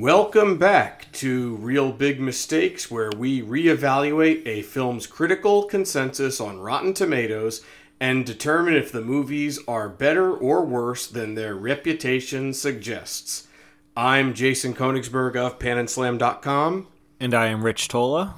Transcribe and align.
Welcome 0.00 0.56
back 0.56 1.12
to 1.12 1.56
Reel 1.56 1.92
Big 1.92 2.22
Mistakes, 2.22 2.90
where 2.90 3.10
we 3.14 3.42
reevaluate 3.42 4.46
a 4.46 4.62
film's 4.62 5.06
critical 5.06 5.64
consensus 5.64 6.40
on 6.40 6.58
Rotten 6.58 6.94
Tomatoes 6.94 7.62
and 8.00 8.24
determine 8.24 8.72
if 8.72 8.90
the 8.90 9.02
movies 9.02 9.58
are 9.68 9.90
better 9.90 10.32
or 10.32 10.64
worse 10.64 11.06
than 11.06 11.34
their 11.34 11.54
reputation 11.54 12.54
suggests. 12.54 13.46
I'm 13.94 14.32
Jason 14.32 14.72
Konigsberg 14.72 15.36
of 15.36 15.58
PanandSlam.com. 15.58 16.86
And 17.20 17.34
I 17.34 17.48
am 17.48 17.62
Rich 17.62 17.88
Tola. 17.88 18.36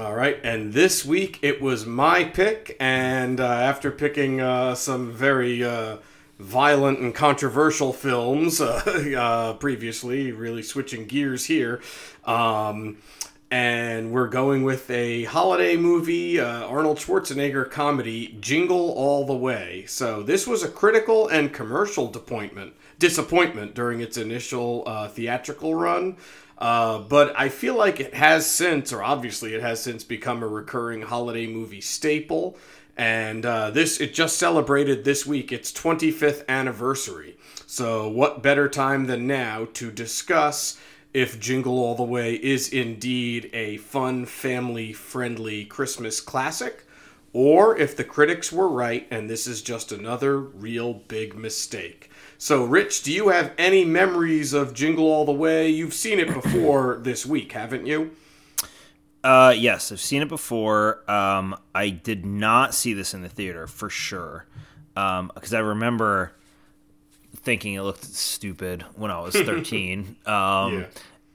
All 0.00 0.16
right, 0.16 0.40
and 0.42 0.72
this 0.72 1.04
week 1.04 1.38
it 1.42 1.62
was 1.62 1.86
my 1.86 2.24
pick, 2.24 2.76
and 2.80 3.38
uh, 3.38 3.46
after 3.46 3.92
picking 3.92 4.40
uh, 4.40 4.74
some 4.74 5.12
very 5.12 5.62
uh, 5.62 5.98
violent 6.44 6.98
and 7.00 7.14
controversial 7.14 7.92
films 7.92 8.60
uh, 8.60 8.82
uh, 9.18 9.54
previously, 9.54 10.30
really 10.30 10.62
switching 10.62 11.06
gears 11.06 11.46
here, 11.46 11.80
um, 12.24 12.98
and 13.50 14.12
we're 14.12 14.28
going 14.28 14.62
with 14.62 14.90
a 14.90 15.24
holiday 15.24 15.76
movie, 15.76 16.38
uh, 16.38 16.66
Arnold 16.66 16.98
Schwarzenegger 16.98 17.70
comedy, 17.70 18.36
Jingle 18.40 18.92
All 18.92 19.24
the 19.24 19.36
Way. 19.36 19.84
So 19.86 20.22
this 20.22 20.46
was 20.46 20.62
a 20.62 20.68
critical 20.68 21.28
and 21.28 21.52
commercial 21.52 22.06
disappointment 22.06 22.74
disappointment 22.98 23.74
during 23.74 24.00
its 24.00 24.16
initial 24.16 24.84
theatrical 25.08 25.74
run. 25.74 26.16
Uh, 26.58 26.98
but 27.00 27.34
I 27.36 27.48
feel 27.48 27.74
like 27.74 28.00
it 28.00 28.14
has 28.14 28.46
since, 28.46 28.92
or 28.92 29.02
obviously 29.02 29.54
it 29.54 29.60
has 29.60 29.82
since, 29.82 30.04
become 30.04 30.42
a 30.42 30.46
recurring 30.48 31.02
holiday 31.02 31.46
movie 31.46 31.80
staple. 31.80 32.56
And 32.96 33.44
uh, 33.44 33.70
this, 33.70 34.00
it 34.00 34.14
just 34.14 34.38
celebrated 34.38 35.04
this 35.04 35.26
week 35.26 35.52
its 35.52 35.72
25th 35.72 36.46
anniversary. 36.48 37.36
So, 37.66 38.08
what 38.08 38.42
better 38.42 38.68
time 38.68 39.06
than 39.06 39.26
now 39.26 39.66
to 39.74 39.90
discuss 39.90 40.78
if 41.12 41.40
Jingle 41.40 41.78
All 41.78 41.94
the 41.94 42.02
Way 42.02 42.34
is 42.34 42.68
indeed 42.68 43.50
a 43.52 43.78
fun, 43.78 44.26
family 44.26 44.92
friendly 44.92 45.64
Christmas 45.64 46.20
classic, 46.20 46.84
or 47.32 47.76
if 47.76 47.96
the 47.96 48.04
critics 48.04 48.52
were 48.52 48.68
right 48.68 49.06
and 49.10 49.28
this 49.28 49.46
is 49.46 49.62
just 49.62 49.90
another 49.90 50.38
Reel 50.38 50.94
Big 50.94 51.34
Mistake. 51.34 52.10
So, 52.38 52.64
Rich, 52.64 53.02
do 53.02 53.12
you 53.12 53.28
have 53.28 53.52
any 53.58 53.84
memories 53.84 54.52
of 54.52 54.74
Jingle 54.74 55.06
All 55.06 55.24
the 55.24 55.32
Way? 55.32 55.68
You've 55.68 55.94
seen 55.94 56.18
it 56.18 56.32
before 56.32 56.98
this 57.02 57.24
week, 57.24 57.52
haven't 57.52 57.86
you? 57.86 58.12
Uh, 59.24 59.54
yes, 59.56 59.90
I've 59.90 60.00
seen 60.00 60.20
it 60.20 60.28
before. 60.28 61.10
Um, 61.10 61.56
I 61.74 61.88
did 61.88 62.26
not 62.26 62.74
see 62.74 62.92
this 62.92 63.14
in 63.14 63.22
the 63.22 63.28
theater 63.28 63.66
for 63.66 63.88
sure, 63.88 64.46
because 64.92 65.52
um, 65.52 65.56
I 65.56 65.58
remember 65.60 66.32
thinking 67.36 67.74
it 67.74 67.80
looked 67.80 68.04
stupid 68.04 68.82
when 68.96 69.10
I 69.10 69.18
was 69.20 69.34
thirteen. 69.34 70.16
um, 70.26 70.80
yeah. 70.80 70.86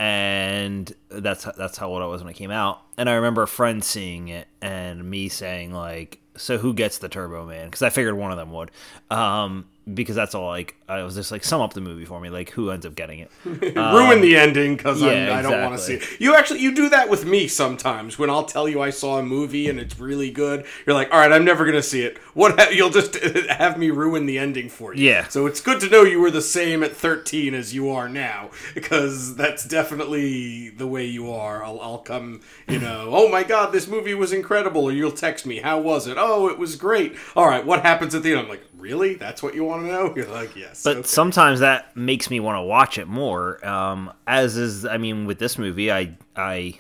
And 0.02 0.94
that's 1.10 1.44
that's 1.44 1.78
how 1.78 1.90
old 1.90 2.02
I 2.02 2.06
was 2.06 2.22
when 2.24 2.30
it 2.32 2.36
came 2.38 2.52
out. 2.52 2.82
And 2.96 3.10
I 3.10 3.16
remember 3.16 3.42
a 3.42 3.48
friend 3.48 3.84
seeing 3.84 4.30
it 4.30 4.48
and 4.62 5.04
me 5.10 5.28
saying 5.28 5.74
like, 5.74 6.20
"So 6.38 6.58
who 6.58 6.74
gets 6.74 7.00
the 7.00 7.10
Turbo 7.10 7.46
Man?" 7.46 7.66
Because 7.66 7.82
I 7.82 7.90
figured 7.90 8.14
one 8.14 8.32
of 8.32 8.38
them 8.38 8.54
would. 8.54 8.72
Um, 9.12 9.66
because 9.94 10.16
that's 10.16 10.36
all 10.36 10.48
like 10.48 10.76
I 10.90 11.04
was 11.04 11.14
just 11.14 11.32
like 11.32 11.44
sum 11.44 11.62
up 11.62 11.74
the 11.74 11.82
movie 11.82 12.04
for 12.04 12.20
me 12.20 12.30
like 12.32 12.50
who 12.50 12.72
ends 12.72 12.86
up 12.86 12.96
getting 12.96 13.20
it? 13.20 13.32
Um, 13.80 13.96
ruin 13.96 14.22
the 14.22 14.36
ending 14.36 14.76
because 14.76 15.02
yeah, 15.02 15.38
I 15.38 15.42
don't 15.42 15.62
want 15.62 15.78
to 15.78 15.82
see. 15.82 15.96
It 15.96 16.20
you 16.20 16.36
actually 16.36 16.62
you 16.62 16.74
do 16.74 16.90
that 16.90 17.08
with 17.10 17.26
me 17.26 17.48
sometimes 17.48 18.18
when 18.18 18.30
I'll 18.30 18.46
tell 18.46 18.68
you 18.68 18.82
I 18.82 18.90
saw 18.90 19.20
a 19.20 19.24
movie 19.24 19.70
and 19.70 19.80
it's 19.80 20.00
really 20.00 20.32
good 20.32 20.66
you're 20.86 20.96
like 20.96 21.12
all 21.14 21.20
right 21.20 21.32
I'm 21.32 21.46
never 21.46 21.66
gonna 21.66 21.84
see 21.84 22.02
it. 22.02 22.18
What 22.34 22.60
ha- 22.60 22.70
you'll 22.72 22.90
just 22.90 23.16
have 23.50 23.78
me 23.78 23.92
ruin 23.92 24.26
the 24.26 24.40
ending 24.40 24.70
for 24.70 24.94
you. 24.94 25.06
Yeah. 25.06 25.28
So 25.28 25.46
it's 25.46 25.62
good 25.62 25.80
to 25.82 25.90
know 25.90 26.04
you 26.04 26.20
were 26.20 26.32
the 26.32 26.42
same 26.42 26.84
at 26.84 26.96
13 26.96 27.54
as 27.54 27.74
you 27.74 27.90
are 27.90 28.10
now 28.10 28.50
because 28.74 29.36
that's 29.36 29.66
definitely 29.66 30.70
the 30.70 30.88
way 30.88 31.06
you 31.06 31.32
are. 31.32 31.64
I'll, 31.64 31.80
I'll 31.80 32.00
come 32.00 32.42
you 32.68 32.80
know 32.86 33.10
oh 33.12 33.30
my 33.30 33.44
god 33.44 33.72
this 33.72 33.88
movie 33.88 34.16
was 34.16 34.34
incredible 34.34 34.86
or 34.86 34.92
you'll 34.92 35.12
text 35.12 35.46
me 35.46 35.60
how 35.60 35.80
was 35.80 36.08
it? 36.08 36.18
Oh 36.18 36.48
it 36.48 36.58
was 36.58 36.76
great. 36.76 37.16
All 37.36 37.46
right 37.46 37.66
what 37.66 37.84
happens 37.84 38.16
at 38.16 38.24
the 38.24 38.32
end? 38.32 38.40
I'm 38.40 38.50
like 38.50 38.64
really? 38.80 39.16
That's 39.16 39.44
what 39.44 39.54
you 39.54 39.64
want 39.64 39.84
to 39.84 39.92
know? 39.92 40.14
You're 40.16 40.28
like, 40.28 40.56
yes. 40.56 40.79
But 40.84 40.98
okay. 40.98 41.08
sometimes 41.08 41.60
that 41.60 41.96
makes 41.96 42.30
me 42.30 42.40
want 42.40 42.58
to 42.58 42.62
watch 42.62 42.98
it 42.98 43.08
more. 43.08 43.66
Um, 43.66 44.12
as 44.28 44.58
is, 44.58 44.86
I 44.86 44.98
mean, 44.98 45.26
with 45.26 45.40
this 45.40 45.58
movie, 45.58 45.92
I 45.92 46.18
I 46.36 46.80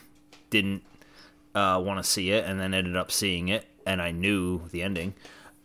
didn't 0.49 0.83
uh, 1.55 1.81
want 1.83 2.03
to 2.03 2.09
see 2.09 2.31
it, 2.31 2.45
and 2.45 2.59
then 2.59 2.73
ended 2.73 2.95
up 2.95 3.11
seeing 3.11 3.49
it, 3.49 3.65
and 3.85 4.01
I 4.01 4.11
knew 4.11 4.61
the 4.71 4.83
ending. 4.83 5.13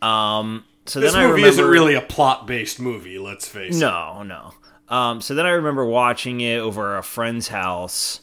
Um, 0.02 0.64
so 0.86 1.00
this 1.00 1.12
then 1.12 1.22
movie 1.22 1.32
I 1.32 1.34
remember, 1.34 1.48
isn't 1.48 1.66
really 1.66 1.94
a 1.94 2.02
plot 2.02 2.46
based 2.46 2.80
movie. 2.80 3.18
Let's 3.18 3.46
face 3.46 3.78
no, 3.78 4.20
it. 4.20 4.24
No, 4.24 4.52
no. 4.90 4.94
Um, 4.94 5.20
so 5.20 5.34
then 5.34 5.46
I 5.46 5.50
remember 5.50 5.84
watching 5.84 6.40
it 6.40 6.58
over 6.58 6.98
a 6.98 7.02
friend's 7.02 7.48
house 7.48 8.20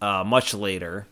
uh, 0.00 0.22
much 0.24 0.54
later 0.54 1.06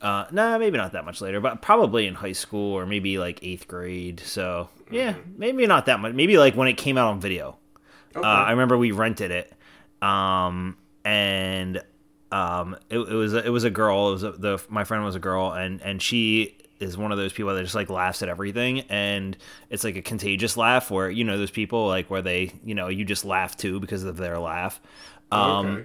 uh, 0.00 0.24
nah, 0.30 0.56
maybe 0.56 0.78
not 0.78 0.92
that 0.92 1.04
much 1.04 1.20
later, 1.20 1.40
but 1.40 1.60
probably 1.60 2.06
in 2.06 2.14
high 2.14 2.32
school 2.32 2.72
or 2.72 2.86
maybe 2.86 3.18
like 3.18 3.38
eighth 3.42 3.68
grade. 3.68 4.20
So 4.20 4.70
yeah, 4.90 5.12
mm-hmm. 5.12 5.38
maybe 5.38 5.66
not 5.66 5.86
that 5.86 6.00
much. 6.00 6.14
Maybe 6.14 6.38
like 6.38 6.56
when 6.56 6.68
it 6.68 6.74
came 6.74 6.96
out 6.96 7.08
on 7.08 7.20
video. 7.20 7.58
Okay. 8.14 8.26
Uh, 8.26 8.30
I 8.30 8.50
remember 8.50 8.76
we 8.76 8.90
rented 8.90 9.30
it, 9.30 9.52
um, 10.02 10.76
and 11.04 11.82
um, 12.32 12.76
it, 12.88 12.98
it, 12.98 13.14
was 13.14 13.34
it 13.34 13.52
was 13.52 13.64
a 13.64 13.70
girl. 13.70 14.10
It 14.10 14.12
was 14.12 14.22
a, 14.24 14.32
the 14.32 14.62
my 14.68 14.84
friend 14.84 15.04
was 15.04 15.14
a 15.14 15.20
girl, 15.20 15.52
and 15.52 15.80
and 15.82 16.02
she 16.02 16.56
is 16.80 16.96
one 16.96 17.12
of 17.12 17.18
those 17.18 17.32
people 17.32 17.54
that 17.54 17.62
just 17.62 17.74
like 17.74 17.90
laughs 17.90 18.22
at 18.22 18.28
everything, 18.28 18.80
and 18.88 19.36
it's 19.68 19.84
like 19.84 19.96
a 19.96 20.02
contagious 20.02 20.56
laugh 20.56 20.90
where 20.90 21.10
you 21.10 21.24
know 21.24 21.38
those 21.38 21.50
people 21.50 21.86
like 21.86 22.10
where 22.10 22.22
they 22.22 22.52
you 22.64 22.74
know 22.74 22.88
you 22.88 23.04
just 23.04 23.24
laugh 23.24 23.56
too 23.56 23.78
because 23.80 24.04
of 24.04 24.16
their 24.16 24.38
laugh. 24.38 24.80
Um, 25.30 25.66
okay 25.66 25.84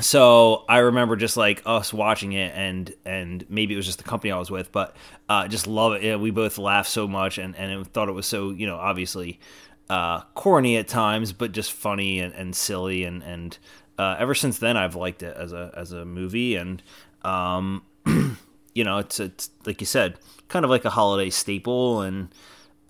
so 0.00 0.64
I 0.68 0.78
remember 0.78 1.16
just 1.16 1.36
like 1.36 1.62
us 1.64 1.92
watching 1.92 2.32
it, 2.32 2.52
and 2.54 2.92
and 3.04 3.44
maybe 3.48 3.74
it 3.74 3.76
was 3.78 3.86
just 3.86 3.98
the 3.98 4.04
company 4.04 4.30
I 4.30 4.38
was 4.38 4.50
with, 4.50 4.70
but 4.70 4.94
uh, 5.28 5.48
just 5.48 5.66
love 5.66 5.94
it. 5.94 6.02
Yeah, 6.02 6.16
we 6.16 6.30
both 6.30 6.58
laughed 6.58 6.90
so 6.90 7.08
much, 7.08 7.38
and 7.38 7.56
and 7.56 7.90
thought 7.92 8.08
it 8.08 8.12
was 8.12 8.26
so 8.26 8.50
you 8.50 8.66
know 8.66 8.76
obviously 8.76 9.40
uh, 9.88 10.22
corny 10.34 10.76
at 10.76 10.88
times, 10.88 11.32
but 11.32 11.52
just 11.52 11.72
funny 11.72 12.18
and, 12.18 12.34
and 12.34 12.54
silly, 12.56 13.04
and 13.04 13.22
and 13.22 13.58
uh, 13.98 14.16
ever 14.18 14.34
since 14.34 14.58
then 14.58 14.76
I've 14.76 14.94
liked 14.94 15.22
it 15.22 15.36
as 15.36 15.52
a 15.52 15.72
as 15.76 15.92
a 15.92 16.04
movie, 16.04 16.56
and 16.56 16.82
um, 17.22 17.82
you 18.74 18.84
know 18.84 18.98
it's 18.98 19.20
it's 19.20 19.50
like 19.64 19.80
you 19.80 19.86
said, 19.86 20.18
kind 20.48 20.64
of 20.64 20.70
like 20.70 20.84
a 20.84 20.90
holiday 20.90 21.30
staple, 21.30 22.02
and 22.02 22.28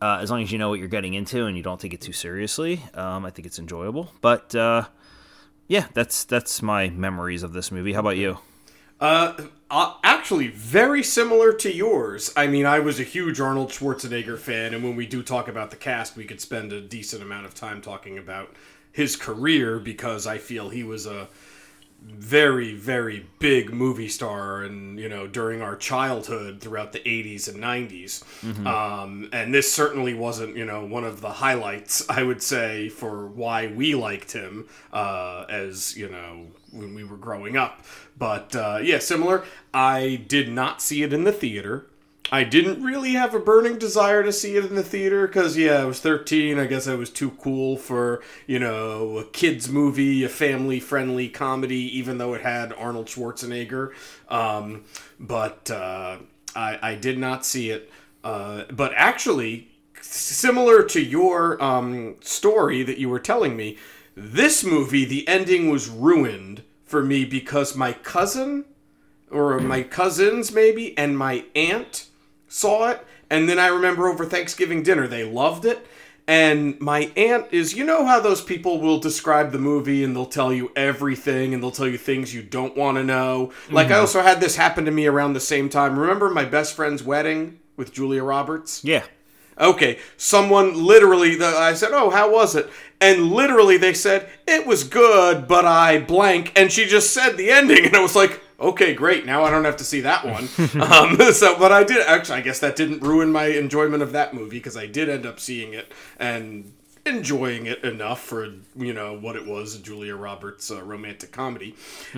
uh, 0.00 0.18
as 0.20 0.30
long 0.30 0.42
as 0.42 0.52
you 0.52 0.58
know 0.58 0.68
what 0.68 0.78
you're 0.78 0.88
getting 0.88 1.14
into 1.14 1.46
and 1.46 1.56
you 1.56 1.62
don't 1.62 1.80
take 1.80 1.94
it 1.94 2.00
too 2.00 2.12
seriously, 2.12 2.82
um, 2.94 3.24
I 3.24 3.30
think 3.30 3.46
it's 3.46 3.58
enjoyable, 3.58 4.12
but 4.20 4.54
uh, 4.54 4.84
yeah, 5.68 5.86
that's 5.94 6.24
that's 6.24 6.62
my 6.62 6.88
memories 6.90 7.42
of 7.42 7.52
this 7.52 7.70
movie. 7.70 7.92
How 7.92 8.00
about 8.00 8.16
you? 8.16 8.38
Uh, 9.00 9.34
uh, 9.70 9.94
actually, 10.04 10.48
very 10.48 11.02
similar 11.02 11.52
to 11.52 11.72
yours. 11.72 12.32
I 12.36 12.46
mean, 12.46 12.66
I 12.66 12.78
was 12.78 13.00
a 13.00 13.04
huge 13.04 13.40
Arnold 13.40 13.70
Schwarzenegger 13.70 14.38
fan, 14.38 14.74
and 14.74 14.84
when 14.84 14.96
we 14.96 15.06
do 15.06 15.22
talk 15.22 15.48
about 15.48 15.70
the 15.70 15.76
cast, 15.76 16.16
we 16.16 16.24
could 16.24 16.40
spend 16.40 16.72
a 16.72 16.80
decent 16.80 17.22
amount 17.22 17.46
of 17.46 17.54
time 17.54 17.80
talking 17.80 18.16
about 18.16 18.54
his 18.92 19.16
career 19.16 19.78
because 19.78 20.26
I 20.26 20.38
feel 20.38 20.70
he 20.70 20.82
was 20.82 21.04
a 21.04 21.28
very 22.02 22.74
very 22.74 23.26
big 23.38 23.72
movie 23.72 24.08
star 24.08 24.62
and 24.62 24.98
you 24.98 25.08
know 25.08 25.26
during 25.26 25.60
our 25.60 25.74
childhood 25.74 26.60
throughout 26.60 26.92
the 26.92 27.00
80s 27.00 27.48
and 27.48 27.62
90s 27.62 28.22
mm-hmm. 28.42 28.66
um, 28.66 29.28
and 29.32 29.52
this 29.52 29.72
certainly 29.72 30.14
wasn't 30.14 30.56
you 30.56 30.64
know 30.64 30.84
one 30.84 31.04
of 31.04 31.20
the 31.20 31.30
highlights 31.30 32.08
i 32.08 32.22
would 32.22 32.42
say 32.42 32.88
for 32.88 33.26
why 33.26 33.66
we 33.66 33.94
liked 33.94 34.32
him 34.32 34.68
uh, 34.92 35.46
as 35.48 35.96
you 35.96 36.08
know 36.08 36.46
when 36.76 36.94
we 36.94 37.04
were 37.04 37.16
growing 37.16 37.56
up 37.56 37.80
but 38.18 38.54
uh, 38.54 38.78
yeah 38.82 38.98
similar 38.98 39.44
i 39.72 40.22
did 40.28 40.48
not 40.48 40.80
see 40.82 41.02
it 41.02 41.12
in 41.12 41.24
the 41.24 41.32
theater 41.32 41.86
I 42.32 42.42
didn't 42.42 42.82
really 42.82 43.12
have 43.12 43.34
a 43.34 43.38
burning 43.38 43.78
desire 43.78 44.22
to 44.24 44.32
see 44.32 44.56
it 44.56 44.64
in 44.64 44.74
the 44.74 44.82
theater 44.82 45.26
because, 45.28 45.56
yeah, 45.56 45.74
I 45.74 45.84
was 45.84 46.00
13. 46.00 46.58
I 46.58 46.66
guess 46.66 46.88
I 46.88 46.96
was 46.96 47.08
too 47.08 47.30
cool 47.30 47.76
for, 47.76 48.20
you 48.48 48.58
know, 48.58 49.18
a 49.18 49.24
kid's 49.24 49.68
movie, 49.68 50.24
a 50.24 50.28
family 50.28 50.80
friendly 50.80 51.28
comedy, 51.28 51.98
even 51.98 52.18
though 52.18 52.34
it 52.34 52.40
had 52.40 52.72
Arnold 52.72 53.06
Schwarzenegger. 53.06 53.92
Um, 54.28 54.84
but 55.20 55.70
uh, 55.70 56.18
I, 56.56 56.78
I 56.82 56.94
did 56.96 57.18
not 57.18 57.46
see 57.46 57.70
it. 57.70 57.90
Uh, 58.24 58.64
but 58.72 58.92
actually, 58.96 59.68
similar 60.00 60.82
to 60.82 61.00
your 61.00 61.62
um, 61.62 62.16
story 62.22 62.82
that 62.82 62.98
you 62.98 63.08
were 63.08 63.20
telling 63.20 63.56
me, 63.56 63.78
this 64.16 64.64
movie, 64.64 65.04
the 65.04 65.28
ending 65.28 65.70
was 65.70 65.88
ruined 65.88 66.62
for 66.86 67.02
me 67.02 67.24
because 67.24 67.76
my 67.76 67.92
cousin, 67.92 68.64
or 69.30 69.58
my 69.60 69.82
cousins 69.82 70.52
maybe, 70.52 70.96
and 70.96 71.18
my 71.18 71.44
aunt 71.54 72.06
saw 72.48 72.88
it, 72.90 73.04
and 73.28 73.48
then 73.48 73.58
I 73.58 73.66
remember 73.66 74.08
over 74.08 74.24
Thanksgiving 74.24 74.82
dinner 74.82 75.06
they 75.06 75.24
loved 75.24 75.64
it. 75.64 75.86
And 76.28 76.80
my 76.80 77.12
aunt 77.16 77.46
is, 77.52 77.74
you 77.74 77.84
know 77.84 78.04
how 78.04 78.18
those 78.18 78.42
people 78.42 78.80
will 78.80 78.98
describe 78.98 79.52
the 79.52 79.60
movie 79.60 80.02
and 80.02 80.14
they'll 80.14 80.26
tell 80.26 80.52
you 80.52 80.72
everything 80.74 81.54
and 81.54 81.62
they'll 81.62 81.70
tell 81.70 81.86
you 81.86 81.98
things 81.98 82.34
you 82.34 82.42
don't 82.42 82.76
want 82.76 82.96
to 82.98 83.04
know. 83.04 83.52
Like, 83.70 83.86
mm-hmm. 83.86 83.94
I 83.94 83.98
also 83.98 84.22
had 84.22 84.40
this 84.40 84.56
happen 84.56 84.84
to 84.86 84.90
me 84.90 85.06
around 85.06 85.34
the 85.34 85.40
same 85.40 85.68
time. 85.68 85.96
Remember 85.96 86.28
my 86.28 86.44
best 86.44 86.74
friend's 86.74 87.04
wedding 87.04 87.60
with 87.76 87.92
Julia 87.92 88.24
Roberts? 88.24 88.82
Yeah. 88.82 89.04
Okay, 89.58 89.98
someone 90.16 90.84
literally, 90.84 91.34
the, 91.36 91.46
I 91.46 91.72
said, 91.74 91.90
"Oh, 91.92 92.10
how 92.10 92.30
was 92.30 92.54
it?" 92.54 92.68
And 93.00 93.32
literally, 93.32 93.76
they 93.76 93.94
said 93.94 94.28
it 94.46 94.66
was 94.66 94.84
good, 94.84 95.48
but 95.48 95.64
I 95.64 95.98
blank, 95.98 96.52
and 96.56 96.70
she 96.70 96.86
just 96.86 97.12
said 97.12 97.36
the 97.36 97.50
ending, 97.50 97.86
and 97.86 97.96
I 97.96 98.00
was 98.00 98.14
like, 98.14 98.42
"Okay, 98.60 98.94
great. 98.94 99.24
Now 99.24 99.44
I 99.44 99.50
don't 99.50 99.64
have 99.64 99.78
to 99.78 99.84
see 99.84 100.02
that 100.02 100.24
one." 100.24 100.48
um, 100.82 101.16
so, 101.32 101.58
but 101.58 101.72
I 101.72 101.84
did 101.84 102.06
actually. 102.06 102.38
I 102.38 102.42
guess 102.42 102.58
that 102.60 102.76
didn't 102.76 103.00
ruin 103.00 103.32
my 103.32 103.46
enjoyment 103.46 104.02
of 104.02 104.12
that 104.12 104.34
movie 104.34 104.58
because 104.58 104.76
I 104.76 104.86
did 104.86 105.08
end 105.08 105.24
up 105.24 105.40
seeing 105.40 105.72
it 105.72 105.90
and 106.18 106.72
enjoying 107.06 107.66
it 107.66 107.82
enough 107.84 108.20
for 108.20 108.52
you 108.76 108.92
know 108.92 109.16
what 109.16 109.36
it 109.36 109.46
was 109.46 109.78
julia 109.78 110.16
roberts 110.16 110.72
uh, 110.72 110.82
romantic 110.82 111.30
comedy 111.30 111.72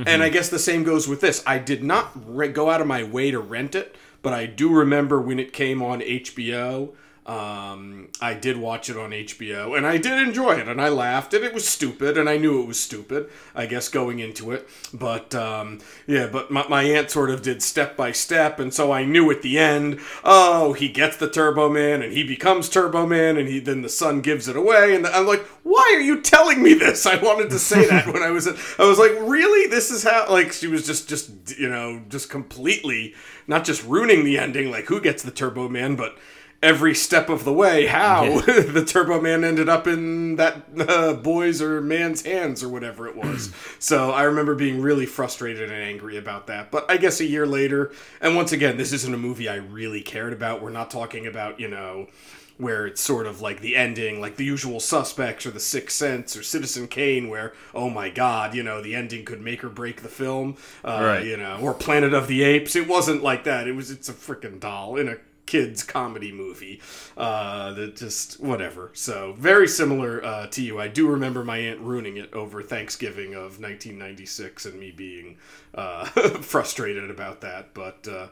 and 0.06 0.22
i 0.22 0.30
guess 0.30 0.48
the 0.48 0.58
same 0.58 0.82
goes 0.82 1.06
with 1.06 1.20
this 1.20 1.42
i 1.46 1.58
did 1.58 1.84
not 1.84 2.10
re- 2.26 2.48
go 2.48 2.70
out 2.70 2.80
of 2.80 2.86
my 2.86 3.02
way 3.02 3.30
to 3.30 3.38
rent 3.38 3.74
it 3.74 3.94
but 4.22 4.32
i 4.32 4.46
do 4.46 4.72
remember 4.72 5.20
when 5.20 5.38
it 5.38 5.52
came 5.52 5.82
on 5.82 6.00
hbo 6.00 6.88
um, 7.28 8.08
I 8.22 8.32
did 8.32 8.56
watch 8.56 8.88
it 8.88 8.96
on 8.96 9.10
HBO, 9.10 9.76
and 9.76 9.86
I 9.86 9.98
did 9.98 10.18
enjoy 10.18 10.52
it, 10.52 10.66
and 10.66 10.80
I 10.80 10.88
laughed, 10.88 11.34
and 11.34 11.44
it 11.44 11.52
was 11.52 11.68
stupid, 11.68 12.16
and 12.16 12.26
I 12.26 12.38
knew 12.38 12.62
it 12.62 12.66
was 12.66 12.80
stupid, 12.80 13.28
I 13.54 13.66
guess, 13.66 13.90
going 13.90 14.18
into 14.18 14.50
it. 14.50 14.66
But 14.94 15.34
um, 15.34 15.80
yeah, 16.06 16.26
but 16.26 16.50
my, 16.50 16.66
my 16.68 16.82
aunt 16.84 17.10
sort 17.10 17.28
of 17.28 17.42
did 17.42 17.62
step 17.62 17.98
by 17.98 18.12
step, 18.12 18.58
and 18.58 18.72
so 18.72 18.92
I 18.92 19.04
knew 19.04 19.30
at 19.30 19.42
the 19.42 19.58
end, 19.58 20.00
oh, 20.24 20.72
he 20.72 20.88
gets 20.88 21.18
the 21.18 21.28
Turbo 21.28 21.68
Man, 21.68 22.00
and 22.00 22.14
he 22.14 22.24
becomes 22.24 22.70
Turbo 22.70 23.06
Man, 23.06 23.36
and 23.36 23.46
he 23.46 23.60
then 23.60 23.82
the 23.82 23.90
son 23.90 24.22
gives 24.22 24.48
it 24.48 24.56
away, 24.56 24.96
and 24.96 25.06
I'm 25.06 25.26
like, 25.26 25.44
why 25.64 25.92
are 25.96 26.00
you 26.00 26.22
telling 26.22 26.62
me 26.62 26.72
this? 26.72 27.04
I 27.04 27.22
wanted 27.22 27.50
to 27.50 27.58
say 27.58 27.86
that 27.88 28.06
when 28.06 28.22
I 28.22 28.30
was, 28.30 28.46
at, 28.46 28.56
I 28.78 28.86
was 28.86 28.98
like, 28.98 29.12
really, 29.20 29.68
this 29.68 29.90
is 29.90 30.02
how? 30.02 30.30
Like 30.30 30.54
she 30.54 30.66
was 30.66 30.86
just, 30.86 31.10
just 31.10 31.58
you 31.58 31.68
know, 31.68 32.00
just 32.08 32.30
completely 32.30 33.14
not 33.46 33.64
just 33.64 33.84
ruining 33.84 34.24
the 34.24 34.38
ending, 34.38 34.70
like 34.70 34.86
who 34.86 35.00
gets 35.00 35.22
the 35.22 35.30
Turbo 35.30 35.68
Man, 35.68 35.94
but 35.94 36.16
every 36.62 36.92
step 36.94 37.28
of 37.28 37.44
the 37.44 37.52
way 37.52 37.86
how 37.86 38.24
Yeah. 38.24 38.40
the 38.62 38.84
Turbo 38.84 39.20
Man 39.20 39.44
ended 39.44 39.68
up 39.68 39.86
in 39.86 40.36
that 40.36 40.64
uh, 40.88 41.14
boy's 41.14 41.62
or 41.62 41.80
man's 41.80 42.22
hands 42.22 42.62
or 42.64 42.68
whatever 42.68 43.06
it 43.06 43.14
was. 43.16 43.52
so 43.78 44.10
I 44.10 44.24
remember 44.24 44.54
being 44.56 44.80
really 44.82 45.06
frustrated 45.06 45.70
and 45.70 45.80
angry 45.82 46.16
about 46.16 46.48
that. 46.48 46.70
But 46.70 46.90
I 46.90 46.96
guess 46.96 47.20
a 47.20 47.24
year 47.26 47.46
later, 47.46 47.92
and 48.20 48.34
once 48.34 48.50
again, 48.52 48.76
this 48.76 48.92
isn't 48.92 49.14
a 49.14 49.18
movie 49.18 49.48
I 49.48 49.56
really 49.56 50.00
cared 50.02 50.32
about. 50.32 50.60
We're 50.60 50.70
not 50.70 50.90
talking 50.90 51.26
about, 51.28 51.60
you 51.60 51.68
know, 51.68 52.08
where 52.56 52.88
it's 52.88 53.00
sort 53.00 53.28
of 53.28 53.40
like 53.40 53.60
the 53.60 53.76
ending, 53.76 54.20
like 54.20 54.34
the 54.34 54.44
usual 54.44 54.80
suspects 54.80 55.46
or 55.46 55.52
the 55.52 55.60
Sixth 55.60 55.96
Sense 55.96 56.36
or 56.36 56.42
Citizen 56.42 56.88
Kane, 56.88 57.28
where, 57.28 57.52
oh 57.72 57.88
my 57.88 58.10
god, 58.10 58.52
you 58.52 58.64
know, 58.64 58.82
the 58.82 58.96
ending 58.96 59.24
could 59.24 59.40
make 59.40 59.62
or 59.62 59.68
break 59.68 60.02
the 60.02 60.08
film, 60.08 60.56
uh, 60.84 60.98
Right. 61.00 61.24
you 61.24 61.36
know, 61.36 61.58
or 61.62 61.72
Planet 61.72 62.12
of 62.12 62.26
the 62.26 62.42
Apes. 62.42 62.74
It 62.74 62.88
wasn't 62.88 63.22
like 63.22 63.44
that. 63.44 63.68
It 63.68 63.76
was, 63.76 63.92
it's 63.92 64.08
a 64.08 64.12
freaking 64.12 64.58
doll 64.58 64.96
in 64.96 65.06
a 65.08 65.18
kids 65.48 65.82
comedy 65.82 66.30
movie 66.30 66.80
uh 67.16 67.72
that 67.72 67.96
just 67.96 68.38
whatever. 68.38 68.90
So 68.92 69.34
very 69.38 69.66
similar 69.66 70.22
uh 70.24 70.46
to 70.48 70.62
you. 70.62 70.78
I 70.78 70.88
do 70.88 71.08
remember 71.08 71.42
my 71.42 71.56
aunt 71.56 71.80
ruining 71.80 72.18
it 72.18 72.32
over 72.34 72.62
thanksgiving 72.62 73.32
of 73.34 73.58
1996 73.58 74.66
and 74.66 74.78
me 74.78 74.90
being 74.90 75.38
uh 75.74 76.04
frustrated 76.52 77.10
about 77.10 77.40
that 77.40 77.72
but 77.74 78.06
uh 78.06 78.28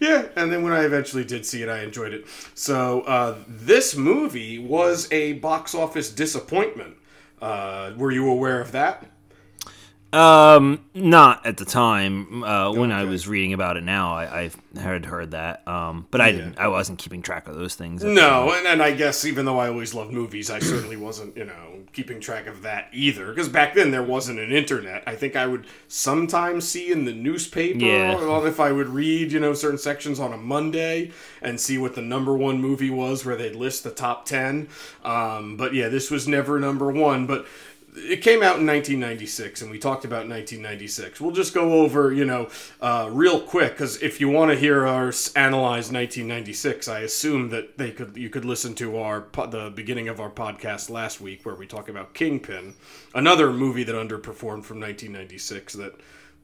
yeah 0.00 0.26
and 0.36 0.52
then 0.52 0.62
when 0.62 0.72
i 0.72 0.84
eventually 0.84 1.24
did 1.24 1.44
see 1.44 1.62
it 1.62 1.68
i 1.68 1.82
enjoyed 1.82 2.14
it. 2.14 2.24
So 2.54 3.00
uh 3.02 3.36
this 3.48 3.96
movie 3.96 4.58
was 4.58 5.10
a 5.12 5.34
box 5.34 5.74
office 5.74 6.10
disappointment. 6.10 6.96
Uh 7.42 7.92
were 7.96 8.12
you 8.12 8.28
aware 8.30 8.60
of 8.60 8.70
that 8.72 9.06
Um, 10.12 10.84
not 10.92 11.46
at 11.46 11.56
the 11.56 11.64
time. 11.64 12.42
Uh, 12.42 12.72
when 12.72 12.90
I 12.90 13.04
was 13.04 13.28
reading 13.28 13.52
about 13.52 13.76
it 13.76 13.84
now, 13.84 14.12
I, 14.14 14.50
I 14.74 14.78
had 14.80 15.04
heard 15.04 15.30
that. 15.32 15.66
Um, 15.68 16.06
but 16.10 16.20
I 16.20 16.32
didn't. 16.32 16.58
I 16.58 16.66
wasn't 16.68 16.98
keeping 16.98 17.22
track 17.22 17.46
of 17.46 17.54
those 17.54 17.76
things. 17.76 18.02
at 18.02 18.08
the 18.14 18.20
time. 18.20 18.46
No, 18.46 18.52
and, 18.52 18.66
and 18.66 18.82
I 18.82 18.90
guess 18.92 19.24
even 19.24 19.44
though 19.44 19.58
I 19.58 19.68
always 19.68 19.94
loved 19.94 20.12
movies, 20.12 20.50
I 20.50 20.58
certainly 20.58 20.96
wasn't, 20.96 21.36
you 21.36 21.44
know, 21.44 21.84
keeping 21.92 22.20
track 22.20 22.46
of 22.48 22.62
that 22.62 22.88
either. 22.92 23.28
Because 23.28 23.48
back 23.48 23.74
then 23.74 23.92
there 23.92 24.02
wasn't 24.02 24.40
an 24.40 24.50
internet. 24.52 25.04
I 25.06 25.14
think 25.14 25.36
I 25.36 25.46
would 25.46 25.66
sometimes 25.86 26.66
see 26.66 26.90
in 26.90 27.04
the 27.04 27.12
newspaper, 27.14 27.78
Yeah. 27.78 28.46
if 28.46 28.58
I 28.58 28.72
would 28.72 28.88
read, 28.88 29.30
you 29.30 29.38
know, 29.38 29.54
certain 29.54 29.78
sections 29.78 30.18
on 30.18 30.32
a 30.32 30.36
Monday 30.36 31.12
and 31.40 31.60
see 31.60 31.78
what 31.78 31.94
the 31.94 32.02
number 32.02 32.36
one 32.36 32.60
movie 32.60 32.90
was, 32.90 33.24
where 33.24 33.36
they'd 33.36 33.54
list 33.54 33.84
the 33.84 33.90
top 33.90 34.24
ten. 34.26 34.68
Um, 35.04 35.56
but 35.56 35.72
yeah, 35.74 35.88
this 35.88 36.10
was 36.10 36.26
never 36.26 36.58
number 36.58 36.90
one. 36.90 37.26
But 37.26 37.46
it 37.96 38.22
came 38.22 38.42
out 38.42 38.58
in 38.58 38.66
1996 38.66 39.62
and 39.62 39.70
we 39.70 39.78
talked 39.78 40.04
about 40.04 40.28
1996 40.28 41.20
we'll 41.20 41.32
just 41.32 41.54
go 41.54 41.74
over 41.74 42.12
you 42.12 42.24
know 42.24 42.48
uh, 42.80 43.08
real 43.10 43.40
quick 43.40 43.72
because 43.72 44.00
if 44.02 44.20
you 44.20 44.28
want 44.28 44.50
to 44.50 44.56
hear 44.56 44.86
us 44.86 45.32
analyze 45.34 45.90
1996 45.90 46.88
i 46.88 47.00
assume 47.00 47.48
that 47.48 47.76
they 47.78 47.90
could 47.90 48.16
you 48.16 48.30
could 48.30 48.44
listen 48.44 48.74
to 48.74 48.96
our 48.98 49.26
the 49.48 49.72
beginning 49.74 50.08
of 50.08 50.20
our 50.20 50.30
podcast 50.30 50.90
last 50.90 51.20
week 51.20 51.44
where 51.44 51.54
we 51.54 51.66
talk 51.66 51.88
about 51.88 52.14
kingpin 52.14 52.74
another 53.14 53.52
movie 53.52 53.84
that 53.84 53.94
underperformed 53.94 54.64
from 54.64 54.80
1996 54.80 55.74
that 55.74 55.94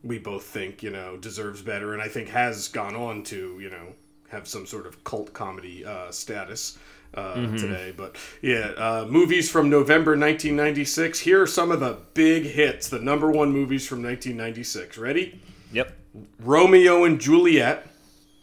we 0.03 0.19
both 0.19 0.45
think 0.45 0.83
you 0.83 0.91
know 0.91 1.17
deserves 1.17 1.63
better 1.63 1.93
and 1.93 2.03
i 2.03 2.09
think 2.09 2.29
has 2.29 2.69
gone 2.69 2.97
on 2.97 3.23
to 3.23 3.59
you 3.61 3.71
know 3.71 3.93
have 4.29 4.49
some 4.49 4.67
sort 4.67 4.87
of 4.87 5.05
cult 5.05 5.33
comedy 5.33 5.85
uh, 5.85 6.11
status 6.11 6.79
uh, 7.17 7.35
today. 7.57 7.93
But 7.97 8.17
yeah, 8.43 8.73
uh, 8.77 9.07
movies 9.09 9.51
from 9.51 9.71
November 9.71 10.13
1996. 10.13 11.21
Here 11.21 11.43
are 11.43 11.47
some 11.47 11.71
of 11.71 11.81
the 11.81 11.99
big 12.15 12.45
hits, 12.45 12.89
the 12.89 12.99
number 12.99 13.31
one 13.31 13.53
movies 13.53 13.87
from 13.87 14.03
1996. 14.03 14.99
Ready? 14.99 15.41
Yep. 15.73 15.93
Romeo 16.41 17.05
and 17.05 17.21
Juliet 17.21 17.87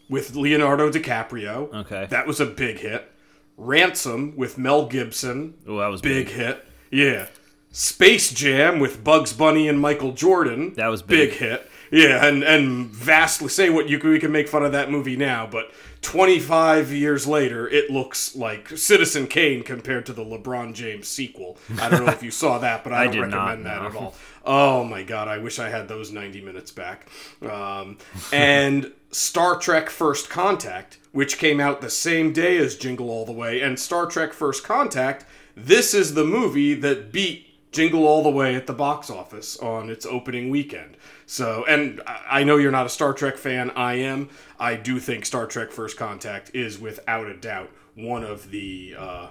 with 0.08 0.34
Leonardo 0.34 0.90
DiCaprio. 0.90 1.72
Okay. 1.72 2.06
That 2.10 2.26
was 2.26 2.40
a 2.40 2.46
big 2.46 2.78
hit. 2.78 3.10
Ransom 3.56 4.36
with 4.36 4.58
Mel 4.58 4.86
Gibson. 4.86 5.54
Oh, 5.66 5.78
that 5.78 5.86
was 5.86 6.00
Big 6.00 6.28
hit. 6.28 6.64
Yeah. 6.90 7.28
Space 7.70 8.32
Jam 8.32 8.78
with 8.78 9.02
Bugs 9.02 9.32
Bunny 9.32 9.68
and 9.68 9.80
Michael 9.80 10.12
Jordan. 10.12 10.74
That 10.74 10.88
was 10.88 11.02
big. 11.02 11.32
hit. 11.32 11.68
Yeah, 11.90 12.26
and 12.26 12.42
and 12.42 12.86
vastly 12.86 13.48
say 13.48 13.70
what 13.70 13.88
you 13.88 13.98
can, 13.98 14.10
we 14.10 14.18
can 14.18 14.32
make 14.32 14.48
fun 14.48 14.64
of 14.64 14.72
that 14.72 14.90
movie 14.90 15.16
now, 15.16 15.46
but 15.46 15.70
25 16.04 16.92
years 16.92 17.26
later, 17.26 17.66
it 17.66 17.90
looks 17.90 18.36
like 18.36 18.68
Citizen 18.76 19.26
Kane 19.26 19.62
compared 19.62 20.04
to 20.06 20.12
the 20.12 20.24
LeBron 20.24 20.74
James 20.74 21.08
sequel. 21.08 21.56
I 21.80 21.88
don't 21.88 22.04
know 22.04 22.12
if 22.12 22.22
you 22.22 22.30
saw 22.30 22.58
that, 22.60 22.84
but 22.84 22.92
I, 22.92 23.04
I 23.04 23.06
don't 23.06 23.22
recommend 23.22 23.66
that 23.66 23.82
at 23.82 23.96
all. 23.96 24.14
Oh 24.44 24.84
my 24.84 25.02
god, 25.02 25.28
I 25.28 25.38
wish 25.38 25.58
I 25.58 25.70
had 25.70 25.88
those 25.88 26.12
90 26.12 26.42
minutes 26.42 26.70
back. 26.70 27.08
Um, 27.42 27.96
and 28.32 28.92
Star 29.10 29.58
Trek 29.58 29.88
First 29.88 30.28
Contact, 30.28 30.98
which 31.12 31.38
came 31.38 31.58
out 31.58 31.80
the 31.80 31.90
same 31.90 32.32
day 32.32 32.58
as 32.58 32.76
Jingle 32.76 33.08
All 33.08 33.24
the 33.24 33.32
Way, 33.32 33.62
and 33.62 33.80
Star 33.80 34.04
Trek 34.06 34.34
First 34.34 34.62
Contact, 34.62 35.24
this 35.56 35.94
is 35.94 36.12
the 36.12 36.24
movie 36.24 36.74
that 36.74 37.12
beat 37.12 37.72
Jingle 37.72 38.06
All 38.06 38.22
the 38.22 38.30
Way 38.30 38.54
at 38.54 38.66
the 38.66 38.74
box 38.74 39.08
office 39.08 39.56
on 39.56 39.88
its 39.88 40.04
opening 40.04 40.50
weekend. 40.50 40.98
So, 41.26 41.64
and 41.66 42.02
I 42.06 42.44
know 42.44 42.56
you're 42.56 42.70
not 42.70 42.86
a 42.86 42.90
Star 42.90 43.12
Trek 43.12 43.36
fan. 43.36 43.70
I 43.70 43.94
am. 43.94 44.28
I 44.58 44.76
do 44.76 44.98
think 44.98 45.24
Star 45.26 45.46
Trek 45.46 45.72
First 45.72 45.96
Contact 45.96 46.50
is 46.54 46.78
without 46.78 47.26
a 47.26 47.36
doubt 47.36 47.70
one 47.94 48.24
of 48.24 48.50
the 48.50 48.94
uh, 48.98 49.28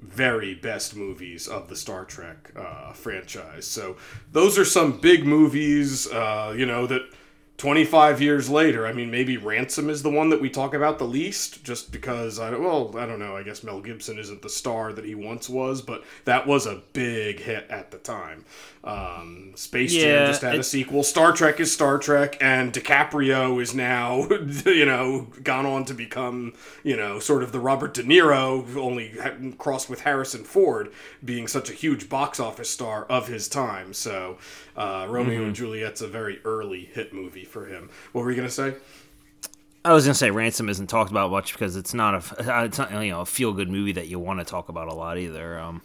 very 0.00 0.54
best 0.54 0.96
movies 0.96 1.46
of 1.46 1.68
the 1.68 1.76
Star 1.76 2.04
Trek 2.04 2.52
uh, 2.56 2.92
franchise. 2.92 3.66
So, 3.66 3.96
those 4.32 4.58
are 4.58 4.64
some 4.64 5.00
big 5.00 5.24
movies, 5.24 6.06
uh, 6.08 6.54
you 6.56 6.66
know, 6.66 6.86
that 6.86 7.02
25 7.58 8.22
years 8.22 8.48
later, 8.48 8.86
I 8.86 8.92
mean, 8.92 9.10
maybe 9.10 9.36
Ransom 9.36 9.90
is 9.90 10.04
the 10.04 10.10
one 10.10 10.30
that 10.30 10.40
we 10.40 10.48
talk 10.48 10.74
about 10.74 11.00
the 11.00 11.04
least, 11.04 11.64
just 11.64 11.90
because 11.90 12.38
I 12.38 12.50
well, 12.52 12.96
I 12.96 13.04
don't 13.04 13.18
know. 13.18 13.36
I 13.36 13.42
guess 13.42 13.64
Mel 13.64 13.80
Gibson 13.80 14.16
isn't 14.16 14.42
the 14.42 14.48
star 14.48 14.92
that 14.92 15.04
he 15.04 15.16
once 15.16 15.48
was, 15.48 15.82
but 15.82 16.04
that 16.24 16.46
was 16.46 16.66
a 16.66 16.82
big 16.92 17.40
hit 17.40 17.66
at 17.68 17.90
the 17.90 17.98
time. 17.98 18.44
Um, 18.88 19.52
Space 19.54 19.92
Jam 19.92 20.26
just 20.28 20.40
had 20.42 20.54
a 20.54 20.62
sequel. 20.62 21.02
Star 21.02 21.32
Trek 21.32 21.60
is 21.60 21.70
Star 21.72 21.98
Trek, 21.98 22.38
and 22.40 22.72
DiCaprio 22.72 23.60
is 23.60 23.74
now, 23.74 24.26
you 24.66 24.86
know, 24.86 25.26
gone 25.42 25.66
on 25.66 25.84
to 25.86 25.94
become, 25.94 26.54
you 26.84 26.96
know, 26.96 27.18
sort 27.18 27.42
of 27.42 27.52
the 27.52 27.60
Robert 27.60 27.92
De 27.92 28.02
Niro, 28.02 28.76
only 28.76 29.12
crossed 29.58 29.90
with 29.90 30.00
Harrison 30.02 30.42
Ford, 30.44 30.90
being 31.24 31.46
such 31.48 31.68
a 31.68 31.74
huge 31.74 32.08
box 32.08 32.40
office 32.40 32.70
star 32.70 33.04
of 33.06 33.28
his 33.28 33.48
time. 33.48 33.92
So, 33.92 34.38
uh, 34.76 35.06
Romeo 35.08 35.38
Mm-hmm. 35.40 35.46
and 35.48 35.54
Juliet's 35.54 36.00
a 36.00 36.08
very 36.08 36.40
early 36.44 36.86
hit 36.86 37.12
movie 37.12 37.44
for 37.44 37.66
him. 37.66 37.90
What 38.12 38.24
were 38.24 38.30
you 38.30 38.36
gonna 38.36 38.48
say? 38.48 38.74
I 39.84 39.92
was 39.92 40.04
gonna 40.04 40.14
say 40.14 40.30
Ransom 40.30 40.68
isn't 40.68 40.86
talked 40.86 41.10
about 41.10 41.30
much 41.30 41.52
because 41.52 41.76
it's 41.76 41.92
not 41.94 42.14
a 42.14 42.64
it's 42.64 42.78
not 42.78 42.90
you 43.04 43.10
know 43.10 43.20
a 43.20 43.26
feel 43.26 43.52
good 43.52 43.68
movie 43.68 43.92
that 43.92 44.08
you 44.08 44.18
want 44.18 44.38
to 44.40 44.44
talk 44.44 44.68
about 44.68 44.88
a 44.88 44.94
lot 44.94 45.18
either. 45.18 45.58
Um, 45.58 45.82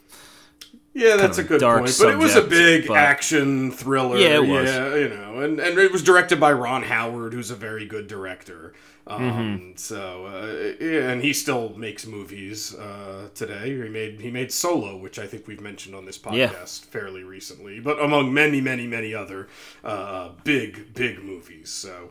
Yeah, 0.94 1.16
that's 1.16 1.38
a 1.38 1.42
good 1.42 1.60
point. 1.60 1.96
But 2.00 2.10
it 2.12 2.18
was 2.18 2.36
a 2.36 2.42
big 2.42 2.86
but- 2.86 2.96
action 2.96 3.72
thriller. 3.72 4.16
Yeah, 4.16 4.36
it 4.36 4.46
was. 4.46 4.70
Yeah, 4.70 4.94
you 4.94 5.08
know, 5.08 5.40
and, 5.40 5.58
and 5.58 5.76
it 5.78 5.90
was 5.90 6.02
directed 6.04 6.38
by 6.38 6.52
Ron 6.52 6.84
Howard, 6.84 7.32
who's 7.34 7.50
a 7.50 7.56
very 7.56 7.84
good 7.84 8.06
director. 8.06 8.72
Um, 9.06 9.20
Mm-hmm. 9.20 9.70
So 9.76 10.26
uh, 10.26 10.82
yeah, 10.82 11.10
and 11.10 11.20
he 11.22 11.32
still 11.34 11.70
makes 11.76 12.06
movies 12.06 12.74
uh, 12.76 13.28
today. 13.34 13.70
He 13.76 13.88
made 13.90 14.20
he 14.20 14.30
made 14.30 14.50
Solo, 14.52 14.96
which 14.96 15.18
I 15.18 15.26
think 15.26 15.46
we've 15.48 15.60
mentioned 15.60 15.94
on 15.94 16.06
this 16.06 16.16
podcast 16.16 16.36
Yeah. 16.84 16.90
fairly 16.90 17.22
recently, 17.24 17.80
but 17.80 18.00
among 18.02 18.32
many, 18.32 18.60
many, 18.62 18.86
many 18.86 19.12
other 19.14 19.48
uh, 19.82 20.30
big, 20.44 20.94
big 20.94 21.22
movies. 21.22 21.68
So 21.70 22.10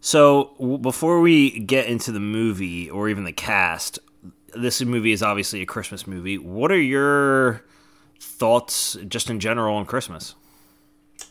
So 0.00 0.54
w- 0.58 0.78
before 0.78 1.20
we 1.20 1.60
get 1.60 1.86
into 1.86 2.10
the 2.12 2.20
movie 2.20 2.88
or 2.90 3.08
even 3.08 3.24
the 3.24 3.32
cast, 3.32 3.98
this 4.54 4.82
movie 4.82 5.12
is 5.12 5.22
obviously 5.22 5.60
a 5.62 5.66
Christmas 5.66 6.06
movie. 6.06 6.38
What 6.38 6.72
are 6.72 6.80
your 6.80 7.62
thoughts, 8.18 8.96
just 9.06 9.30
in 9.30 9.40
general, 9.40 9.76
on 9.76 9.86
Christmas? 9.86 10.34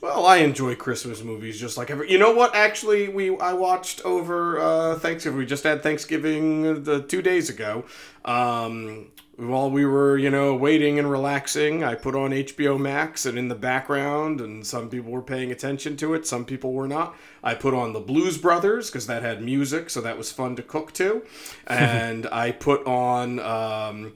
Well, 0.01 0.25
I 0.25 0.37
enjoy 0.37 0.75
Christmas 0.75 1.23
movies 1.23 1.59
just 1.59 1.77
like 1.77 1.89
every. 1.89 2.11
You 2.11 2.19
know 2.19 2.33
what? 2.33 2.55
Actually, 2.55 3.09
we 3.09 3.37
I 3.39 3.53
watched 3.53 4.01
over 4.05 4.59
uh, 4.59 4.99
Thanksgiving. 4.99 5.39
We 5.39 5.45
just 5.45 5.63
had 5.63 5.81
Thanksgiving 5.81 6.83
the 6.83 7.01
two 7.01 7.21
days 7.21 7.49
ago. 7.49 7.85
Um, 8.23 9.07
while 9.37 9.69
we 9.69 9.85
were, 9.85 10.17
you 10.17 10.31
know, 10.31 10.55
waiting 10.55 10.97
and 10.97 11.09
relaxing, 11.09 11.83
I 11.83 11.93
put 11.93 12.15
on 12.15 12.31
HBO 12.31 12.79
Max, 12.79 13.25
and 13.25 13.37
in 13.37 13.49
the 13.49 13.55
background, 13.55 14.41
and 14.41 14.65
some 14.65 14.89
people 14.89 15.11
were 15.11 15.21
paying 15.21 15.51
attention 15.51 15.95
to 15.97 16.15
it, 16.15 16.25
some 16.25 16.43
people 16.43 16.73
were 16.73 16.87
not. 16.87 17.15
I 17.43 17.53
put 17.53 17.75
on 17.75 17.93
the 17.93 17.99
Blues 17.99 18.39
Brothers 18.39 18.89
because 18.89 19.05
that 19.05 19.21
had 19.21 19.43
music, 19.43 19.91
so 19.91 20.01
that 20.01 20.17
was 20.17 20.31
fun 20.31 20.55
to 20.55 20.63
cook 20.63 20.91
to, 20.93 21.23
and 21.67 22.25
I 22.31 22.51
put 22.51 22.85
on, 22.87 23.39
um, 23.39 24.13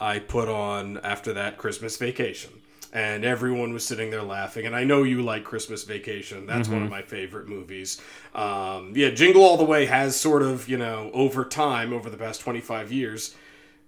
I 0.00 0.18
put 0.18 0.48
on 0.48 0.98
after 0.98 1.32
that 1.34 1.58
Christmas 1.58 1.96
Vacation. 1.96 2.50
And 2.92 3.24
everyone 3.24 3.72
was 3.72 3.84
sitting 3.84 4.10
there 4.10 4.22
laughing. 4.22 4.66
And 4.66 4.76
I 4.76 4.84
know 4.84 5.02
you 5.02 5.20
like 5.22 5.42
Christmas 5.42 5.82
Vacation. 5.82 6.46
That's 6.46 6.68
one 6.68 6.84
of 6.84 6.90
my 6.90 7.02
favorite 7.02 7.48
movies. 7.48 8.00
Um, 8.36 8.92
yeah, 8.94 9.10
Jingle 9.10 9.42
All 9.42 9.56
the 9.56 9.64
Way 9.64 9.86
has 9.86 10.14
sort 10.18 10.42
of, 10.42 10.68
you 10.68 10.78
know, 10.78 11.10
over 11.12 11.44
time, 11.44 11.92
over 11.92 12.08
the 12.08 12.16
past 12.16 12.40
25 12.42 12.92
years, 12.92 13.34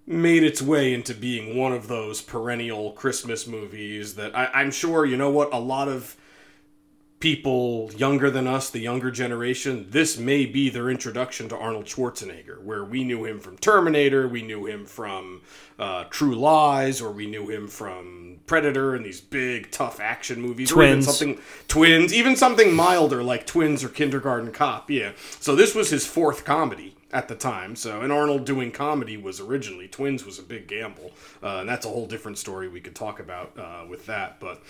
made 0.08 0.42
its 0.42 0.60
way 0.60 0.92
into 0.92 1.14
being 1.14 1.56
one 1.56 1.72
of 1.72 1.86
those 1.86 2.20
perennial 2.20 2.92
Christmas 2.92 3.46
movies 3.46 4.16
that 4.16 4.36
I, 4.36 4.46
I'm 4.52 4.72
sure, 4.72 5.04
you 5.04 5.16
know 5.16 5.30
what, 5.30 5.52
a 5.52 5.58
lot 5.60 5.86
of 5.86 6.16
people 7.18 7.90
younger 7.96 8.30
than 8.30 8.46
us, 8.46 8.68
the 8.68 8.78
younger 8.78 9.10
generation, 9.10 9.86
this 9.90 10.18
may 10.18 10.44
be 10.44 10.68
their 10.68 10.90
introduction 10.90 11.48
to 11.48 11.56
Arnold 11.56 11.86
Schwarzenegger, 11.86 12.62
where 12.62 12.84
we 12.84 13.04
knew 13.04 13.24
him 13.24 13.40
from 13.40 13.56
Terminator, 13.56 14.28
we 14.28 14.42
knew 14.42 14.66
him 14.66 14.84
from 14.84 15.40
uh, 15.78 16.04
True 16.04 16.34
Lies, 16.34 17.00
or 17.00 17.10
we 17.10 17.26
knew 17.26 17.48
him 17.48 17.68
from 17.68 18.40
Predator 18.46 18.94
and 18.94 19.04
these 19.04 19.20
big, 19.20 19.70
tough 19.70 19.98
action 19.98 20.40
movies. 20.40 20.70
Or 20.72 20.82
even 20.82 21.02
Twins. 21.02 21.06
something 21.06 21.40
Twins, 21.68 22.12
even 22.12 22.36
something 22.36 22.74
milder 22.74 23.22
like 23.22 23.46
Twins 23.46 23.82
or 23.82 23.88
Kindergarten 23.88 24.52
Cop. 24.52 24.90
Yeah. 24.90 25.12
So 25.40 25.56
this 25.56 25.74
was 25.74 25.90
his 25.90 26.06
fourth 26.06 26.44
comedy 26.44 26.96
at 27.12 27.28
the 27.28 27.34
time. 27.34 27.76
So, 27.76 28.02
and 28.02 28.12
Arnold 28.12 28.44
doing 28.44 28.70
comedy 28.72 29.16
was 29.16 29.40
originally 29.40 29.88
Twins 29.88 30.24
was 30.24 30.38
a 30.38 30.42
big 30.42 30.68
gamble, 30.68 31.12
uh, 31.42 31.58
and 31.58 31.68
that's 31.68 31.86
a 31.86 31.88
whole 31.88 32.06
different 32.06 32.38
story 32.38 32.68
we 32.68 32.80
could 32.80 32.94
talk 32.94 33.20
about 33.20 33.58
uh, 33.58 33.84
with 33.88 34.06
that. 34.06 34.38
But 34.38 34.62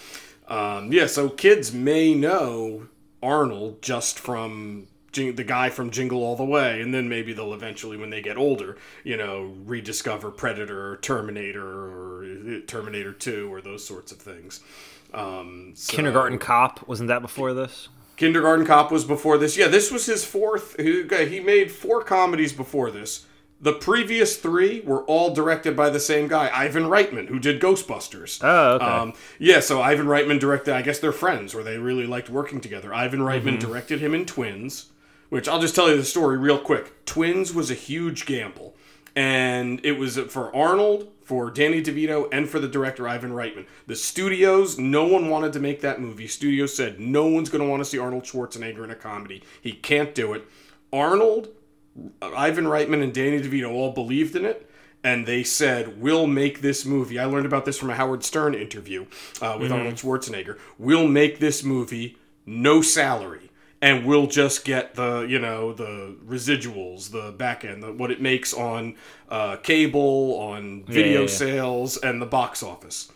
um, 0.49 0.93
yeah, 0.93 1.07
so 1.07 1.29
kids 1.29 1.73
may 1.73 2.15
know 2.15 2.89
Arnold 3.23 3.83
just 3.83 4.19
from 4.19 4.87
Jing- 5.13 5.37
the 5.37 5.45
guy 5.45 5.71
from 5.71 5.91
Jingle 5.91 6.23
All 6.23 6.37
the 6.37 6.45
Way, 6.45 6.81
and 6.81 6.93
then 6.93 7.09
maybe 7.09 7.33
they'll 7.33 7.55
eventually, 7.55 7.97
when 7.97 8.11
they 8.11 8.21
get 8.21 8.37
older, 8.37 8.77
you 9.03 9.17
know, 9.17 9.55
rediscover 9.65 10.31
Predator 10.31 10.93
or 10.93 10.97
Terminator 10.99 11.67
or 11.67 12.25
uh, 12.25 12.59
Terminator 12.67 13.13
Two 13.13 13.53
or 13.53 13.61
those 13.61 13.85
sorts 13.87 14.13
of 14.13 14.19
things. 14.19 14.61
Um, 15.15 15.73
so- 15.75 15.95
Kindergarten 15.95 16.39
Cop 16.39 16.87
wasn't 16.87 17.09
that 17.09 17.23
before 17.23 17.55
this? 17.55 17.89
Kindergarten 18.17 18.65
Cop 18.65 18.91
was 18.91 19.05
before 19.05 19.37
this. 19.37 19.57
Yeah, 19.59 19.69
this 19.69 19.91
was 19.91 20.07
his 20.07 20.25
fourth. 20.25 20.77
He 20.79 21.03
he 21.29 21.41
made 21.41 21.71
four 21.71 22.03
comedies 22.03 22.53
before 22.53 22.91
this. 22.91 23.26
The 23.59 23.73
previous 23.73 24.37
three 24.37 24.83
were 24.83 25.03
all 25.05 25.33
directed 25.33 25.77
by 25.77 25.89
the 25.89 26.01
same 26.01 26.29
guy, 26.29 26.51
Ivan 26.53 26.85
Reitman, 26.85 27.29
who 27.29 27.39
did 27.39 27.61
Ghostbusters. 27.61 28.39
Oh, 28.43 28.75
okay. 28.75 28.85
Um, 28.85 29.15
yeah, 29.39 29.61
so 29.61 29.81
Ivan 29.81 30.07
Reitman 30.07 30.39
directed. 30.39 30.75
I 30.75 30.83
guess 30.83 30.99
they're 30.99 31.11
friends, 31.13 31.55
or 31.55 31.63
they 31.63 31.79
really 31.79 32.07
liked 32.07 32.29
working 32.29 32.61
together. 32.61 32.93
Ivan 32.93 33.21
Reitman 33.21 33.59
directed 33.59 34.01
him 34.01 34.15
in 34.15 34.27
Twins, 34.27 34.91
which 35.31 35.49
I'll 35.49 35.61
just 35.61 35.75
tell 35.75 35.89
you 35.89 35.97
the 35.97 36.05
story 36.05 36.37
real 36.37 36.59
quick. 36.59 37.07
Twins 37.07 37.55
was 37.55 37.71
a 37.71 37.75
huge 37.75 38.27
gamble, 38.27 38.77
and 39.15 39.81
it 39.83 39.93
was 39.93 40.19
for 40.19 40.55
Arnold, 40.55 41.09
for 41.25 41.51
Danny 41.51 41.83
DeVito, 41.83 42.29
and 42.31 42.51
for 42.51 42.59
the 42.59 42.69
director 42.69 43.09
Ivan 43.09 43.33
Reitman. 43.33 43.65
The 43.87 43.97
studios, 43.97 44.79
no 44.79 45.07
one 45.07 45.31
wanted 45.31 45.55
to 45.55 45.61
make 45.61 45.81
that 45.81 45.99
movie. 45.99 46.29
Studios 46.29 46.77
said 46.77 47.01
no 47.01 47.27
one's 47.27 47.49
going 47.49 47.65
to 47.65 47.69
want 47.69 47.81
to 47.81 47.89
see 47.89 47.99
Arnold 47.99 48.25
Schwarzenegger 48.25 48.85
in 48.85 48.91
a 48.91 48.95
comedy. 48.95 49.43
He 49.63 49.73
can't 49.73 50.15
do 50.15 50.35
it. 50.35 50.47
Arnold 50.93 51.49
Ivan 52.21 52.65
Reitman 52.65 53.03
and 53.03 53.13
Danny 53.13 53.41
DeVito 53.41 53.71
all 53.71 53.93
believed 53.93 54.37
in 54.37 54.45
it, 54.45 54.71
and 55.03 55.27
they 55.27 55.43
said, 55.43 56.01
"We'll 56.01 56.27
make 56.27 56.61
this 56.61 56.85
movie." 56.85 57.19
I 57.19 57.25
learned 57.25 57.47
about 57.47 57.65
this 57.65 57.79
from 57.79 57.91
a 57.91 57.95
Howard 57.95 58.25
Stern 58.25 58.55
interview 58.55 59.07
uh, 59.41 59.57
with 59.61 59.73
Arnold 59.73 59.95
Schwarzenegger. 59.95 60.59
We'll 60.79 61.09
make 61.09 61.39
this 61.39 61.63
movie 61.63 62.19
no 62.45 62.83
salary, 62.83 63.51
and 63.81 64.07
we'll 64.07 64.27
just 64.27 64.65
get 64.65 64.95
the 64.95 65.21
you 65.21 65.39
know 65.39 65.73
the 65.73 66.17
residuals, 66.27 67.11
the 67.11 67.33
back 67.33 67.65
end, 67.65 67.83
the, 67.83 67.93
what 67.93 68.11
it 68.11 68.21
makes 68.21 68.53
on 68.53 68.97
uh, 69.29 69.57
cable, 69.57 70.39
on 70.39 70.85
video 70.85 71.13
yeah, 71.13 71.21
yeah. 71.21 71.27
sales, 71.27 71.97
and 71.97 72.21
the 72.21 72.27
box 72.27 72.63
office. 72.63 73.11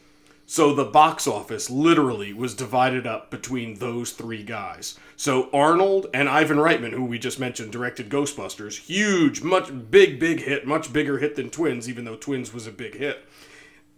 So 0.47 0.75
the 0.75 0.85
box 0.85 1.29
office 1.29 1.71
literally 1.71 2.33
was 2.33 2.55
divided 2.55 3.07
up 3.07 3.31
between 3.31 3.75
those 3.75 4.11
three 4.11 4.43
guys. 4.43 4.99
So 5.21 5.51
Arnold 5.53 6.07
and 6.15 6.31
Ivan 6.31 6.57
Reitman, 6.57 6.93
who 6.93 7.05
we 7.05 7.19
just 7.19 7.39
mentioned, 7.39 7.73
directed 7.73 8.09
Ghostbusters, 8.09 8.79
huge, 8.81 9.43
much 9.43 9.71
big, 9.91 10.19
big 10.19 10.41
hit, 10.41 10.67
much 10.67 10.95
bigger 10.95 11.19
hit 11.19 11.37
than 11.37 11.51
Twins, 11.51 11.91
even 11.91 12.07
though 12.07 12.17
Twins 12.17 12.55
was 12.55 12.67
a 12.67 12.71
big 12.73 12.95
hit. 12.97 13.27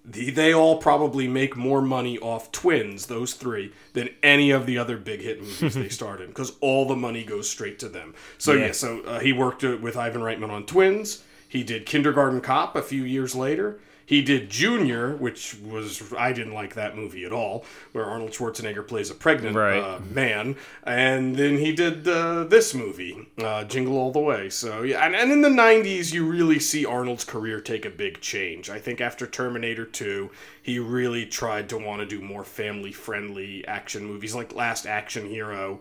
The, 0.05 0.31
they 0.33 0.53
all 0.53 0.79
probably 0.79 1.29
make 1.29 1.57
more 1.57 1.81
money 1.81 2.19
off 2.19 2.51
Twins, 2.51 3.07
those 3.07 3.35
three, 3.35 3.73
than 3.93 4.09
any 4.25 4.51
of 4.51 4.67
the 4.67 4.79
other 4.79 4.99
big 4.99 5.21
hit 5.21 5.41
movies 5.41 5.75
they 5.75 5.89
starred 5.91 6.23
in, 6.23 6.27
because 6.27 6.55
all 6.61 6.87
the 6.89 6.97
money 6.97 7.23
goes 7.23 7.49
straight 7.49 7.79
to 7.79 7.89
them. 7.89 8.17
So 8.39 8.55
yeah, 8.55 8.67
Yeah. 8.67 8.73
so 8.73 9.03
uh, 9.03 9.21
he 9.21 9.33
worked 9.33 9.63
uh, 9.63 9.77
with 9.81 9.97
Ivan 9.97 10.23
Reitman 10.23 10.51
on 10.51 10.67
Twins. 10.67 11.23
He 11.49 11.63
did 11.63 11.87
Kindergarten 11.87 12.41
Cop 12.41 12.75
a 12.75 12.83
few 12.83 13.05
years 13.05 13.37
later. 13.37 13.79
He 14.05 14.23
did 14.23 14.51
Junior, 14.51 15.17
which 15.17 15.55
was 15.63 16.13
I 16.19 16.33
didn't 16.33 16.55
like 16.55 16.75
that 16.75 16.97
movie 16.97 17.25
at 17.25 17.33
all, 17.33 17.65
where 17.93 18.05
Arnold 18.05 18.31
Schwarzenegger 18.33 18.87
plays 18.87 19.11
a 19.11 19.15
pregnant 19.15 19.57
Right. 19.57 19.79
uh, 19.79 20.01
man, 20.11 20.57
and 20.83 21.37
then 21.37 21.59
he 21.59 21.73
did 21.73 22.07
uh, 22.07 22.45
this 22.45 22.75
movie, 22.75 23.29
uh, 23.39 23.65
Jingle 23.65 23.97
All 23.97 24.11
the 24.13 24.19
Way. 24.21 24.51
So 24.51 24.83
yeah, 24.83 25.05
and, 25.07 25.15
and 25.15 25.31
in 25.33 25.41
the 25.43 25.49
'90s, 25.49 26.13
you 26.13 26.27
really 26.27 26.59
see 26.59 26.85
Arnold's 26.85 27.25
career 27.25 27.61
take 27.61 27.85
a 27.85 27.91
big 27.91 28.21
change. 28.21 28.69
I 28.71 28.79
think 28.79 29.01
after 29.01 29.27
Terminator 29.27 29.85
2, 29.85 30.31
he 30.63 30.79
really 30.79 31.25
tried 31.27 31.69
to 31.71 31.79
want 31.79 32.01
to 32.01 32.07
do 32.07 32.21
more 32.21 32.45
family-friendly 32.45 33.67
action 33.67 34.05
movies, 34.05 34.35
like 34.35 34.55
Last 34.55 34.87
Action 34.87 35.29
Hero. 35.29 35.81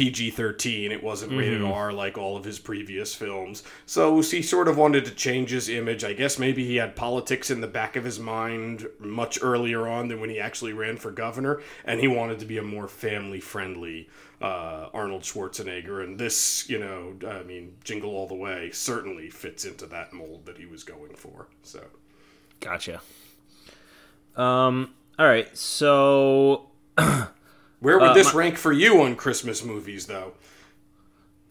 PG 0.00 0.30
13. 0.30 0.92
It 0.92 1.02
wasn't 1.02 1.36
rated 1.36 1.60
R 1.60 1.92
like 1.92 2.16
all 2.16 2.34
of 2.34 2.44
his 2.44 2.58
previous 2.58 3.14
films. 3.14 3.62
So 3.84 4.22
he 4.22 4.40
sort 4.40 4.66
of 4.66 4.78
wanted 4.78 5.04
to 5.04 5.10
change 5.10 5.50
his 5.50 5.68
image. 5.68 6.04
I 6.04 6.14
guess 6.14 6.38
maybe 6.38 6.64
he 6.64 6.76
had 6.76 6.96
politics 6.96 7.50
in 7.50 7.60
the 7.60 7.66
back 7.66 7.96
of 7.96 8.04
his 8.04 8.18
mind 8.18 8.86
much 8.98 9.38
earlier 9.42 9.86
on 9.86 10.08
than 10.08 10.18
when 10.18 10.30
he 10.30 10.40
actually 10.40 10.72
ran 10.72 10.96
for 10.96 11.10
governor, 11.10 11.60
and 11.84 12.00
he 12.00 12.08
wanted 12.08 12.38
to 12.38 12.46
be 12.46 12.56
a 12.56 12.62
more 12.62 12.88
family 12.88 13.40
friendly 13.40 14.08
uh, 14.40 14.88
Arnold 14.94 15.20
Schwarzenegger. 15.20 16.02
And 16.02 16.18
this, 16.18 16.66
you 16.66 16.78
know, 16.78 17.16
I 17.28 17.42
mean, 17.42 17.74
Jingle 17.84 18.12
All 18.12 18.26
the 18.26 18.34
Way 18.34 18.70
certainly 18.70 19.28
fits 19.28 19.66
into 19.66 19.84
that 19.88 20.14
mold 20.14 20.46
that 20.46 20.56
he 20.56 20.64
was 20.64 20.82
going 20.82 21.14
for. 21.14 21.48
So. 21.62 21.84
Gotcha. 22.60 23.02
Um. 24.34 24.94
All 25.18 25.26
right. 25.26 25.54
So, 25.54 26.70
Where 27.80 27.98
would 27.98 28.14
this 28.14 28.34
rank 28.34 28.56
for 28.56 28.72
you 28.72 29.02
on 29.02 29.16
Christmas 29.16 29.64
movies, 29.64 30.06
though? 30.06 30.34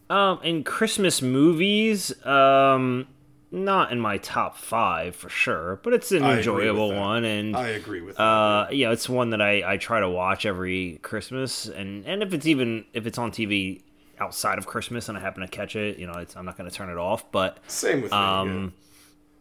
um, 0.08 0.40
in 0.42 0.64
Christmas 0.64 1.22
movies, 1.22 2.12
um, 2.26 3.06
not 3.52 3.92
in 3.92 4.00
my 4.00 4.18
top 4.18 4.56
five 4.56 5.14
for 5.14 5.28
sure, 5.28 5.80
but 5.82 5.92
it's 5.92 6.10
an 6.12 6.24
enjoyable 6.24 6.92
one, 6.94 7.24
and 7.24 7.56
I 7.56 7.68
agree 7.68 8.00
with 8.00 8.16
that. 8.16 8.22
uh, 8.22 8.68
yeah, 8.70 8.90
it's 8.90 9.08
one 9.08 9.30
that 9.30 9.40
I 9.40 9.72
I 9.72 9.76
try 9.76 10.00
to 10.00 10.08
watch 10.08 10.46
every 10.46 10.98
Christmas, 11.02 11.66
and 11.66 12.04
and 12.06 12.22
if 12.22 12.32
it's 12.32 12.46
even 12.46 12.84
if 12.92 13.06
it's 13.06 13.18
on 13.18 13.30
TV 13.30 13.82
outside 14.18 14.58
of 14.58 14.66
Christmas 14.66 15.08
and 15.08 15.16
I 15.16 15.20
happen 15.20 15.40
to 15.42 15.48
catch 15.48 15.76
it, 15.76 15.98
you 15.98 16.06
know, 16.06 16.12
it's, 16.14 16.36
I'm 16.36 16.44
not 16.44 16.58
going 16.58 16.68
to 16.68 16.74
turn 16.76 16.90
it 16.90 16.98
off, 16.98 17.30
but. 17.32 17.58
Same 17.68 18.02
with 18.02 18.12
me. 18.12 18.18
yeah. 18.18 18.40
Um, 18.40 18.72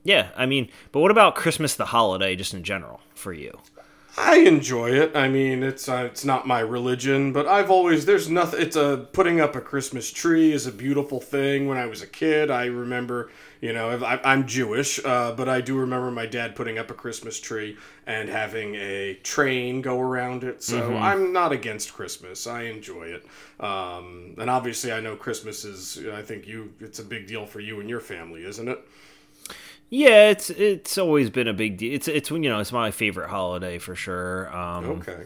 yeah, 0.05 0.29
I 0.37 0.45
mean, 0.45 0.69
but 0.93 1.01
what 1.01 1.11
about 1.11 1.35
Christmas, 1.35 1.75
the 1.75 1.85
holiday, 1.85 2.35
just 2.37 2.53
in 2.53 2.63
general, 2.63 3.01
for 3.13 3.33
you? 3.33 3.59
I 4.21 4.39
enjoy 4.39 4.89
it. 4.89 5.15
I 5.15 5.29
mean, 5.29 5.63
it's 5.63 5.87
uh, 5.87 6.03
it's 6.05 6.25
not 6.25 6.45
my 6.45 6.59
religion, 6.59 7.31
but 7.31 7.47
I've 7.47 7.71
always 7.71 8.05
there's 8.05 8.29
nothing. 8.29 8.61
It's 8.61 8.75
a 8.75 9.07
putting 9.13 9.39
up 9.39 9.55
a 9.55 9.61
Christmas 9.61 10.11
tree 10.11 10.51
is 10.51 10.67
a 10.67 10.73
beautiful 10.73 11.21
thing. 11.21 11.67
When 11.69 11.77
I 11.77 11.85
was 11.85 12.01
a 12.01 12.07
kid, 12.07 12.51
I 12.51 12.65
remember, 12.65 13.31
you 13.61 13.71
know, 13.71 13.89
I, 14.03 14.19
I'm 14.29 14.45
Jewish, 14.45 14.99
uh, 15.05 15.31
but 15.31 15.47
I 15.47 15.61
do 15.61 15.77
remember 15.77 16.11
my 16.11 16.25
dad 16.25 16.53
putting 16.57 16.77
up 16.77 16.91
a 16.91 16.93
Christmas 16.93 17.39
tree 17.39 17.77
and 18.05 18.27
having 18.27 18.75
a 18.75 19.13
train 19.23 19.81
go 19.81 20.01
around 20.01 20.43
it. 20.43 20.63
So 20.63 20.97
I'm 20.97 21.31
not 21.31 21.53
against 21.53 21.93
Christmas. 21.93 22.45
I 22.45 22.63
enjoy 22.63 23.05
it, 23.05 23.25
um, 23.63 24.35
and 24.37 24.49
obviously, 24.49 24.91
I 24.91 24.99
know 24.99 25.15
Christmas 25.15 25.63
is. 25.63 25.97
I 26.11 26.23
think 26.23 26.45
you. 26.45 26.73
It's 26.81 26.99
a 26.99 27.05
big 27.05 27.25
deal 27.25 27.45
for 27.45 27.61
you 27.61 27.79
and 27.79 27.89
your 27.89 28.01
family, 28.01 28.43
isn't 28.43 28.67
it? 28.67 28.85
Yeah, 29.89 30.29
it's 30.29 30.49
it's 30.51 30.97
always 30.97 31.29
been 31.29 31.47
a 31.47 31.53
big 31.53 31.77
deal. 31.77 31.93
It's 31.93 32.07
it's 32.07 32.29
you 32.29 32.37
know 32.39 32.59
it's 32.59 32.71
my 32.71 32.91
favorite 32.91 33.29
holiday 33.29 33.79
for 33.79 33.95
sure. 33.95 34.55
Um, 34.55 34.85
Okay. 34.85 35.23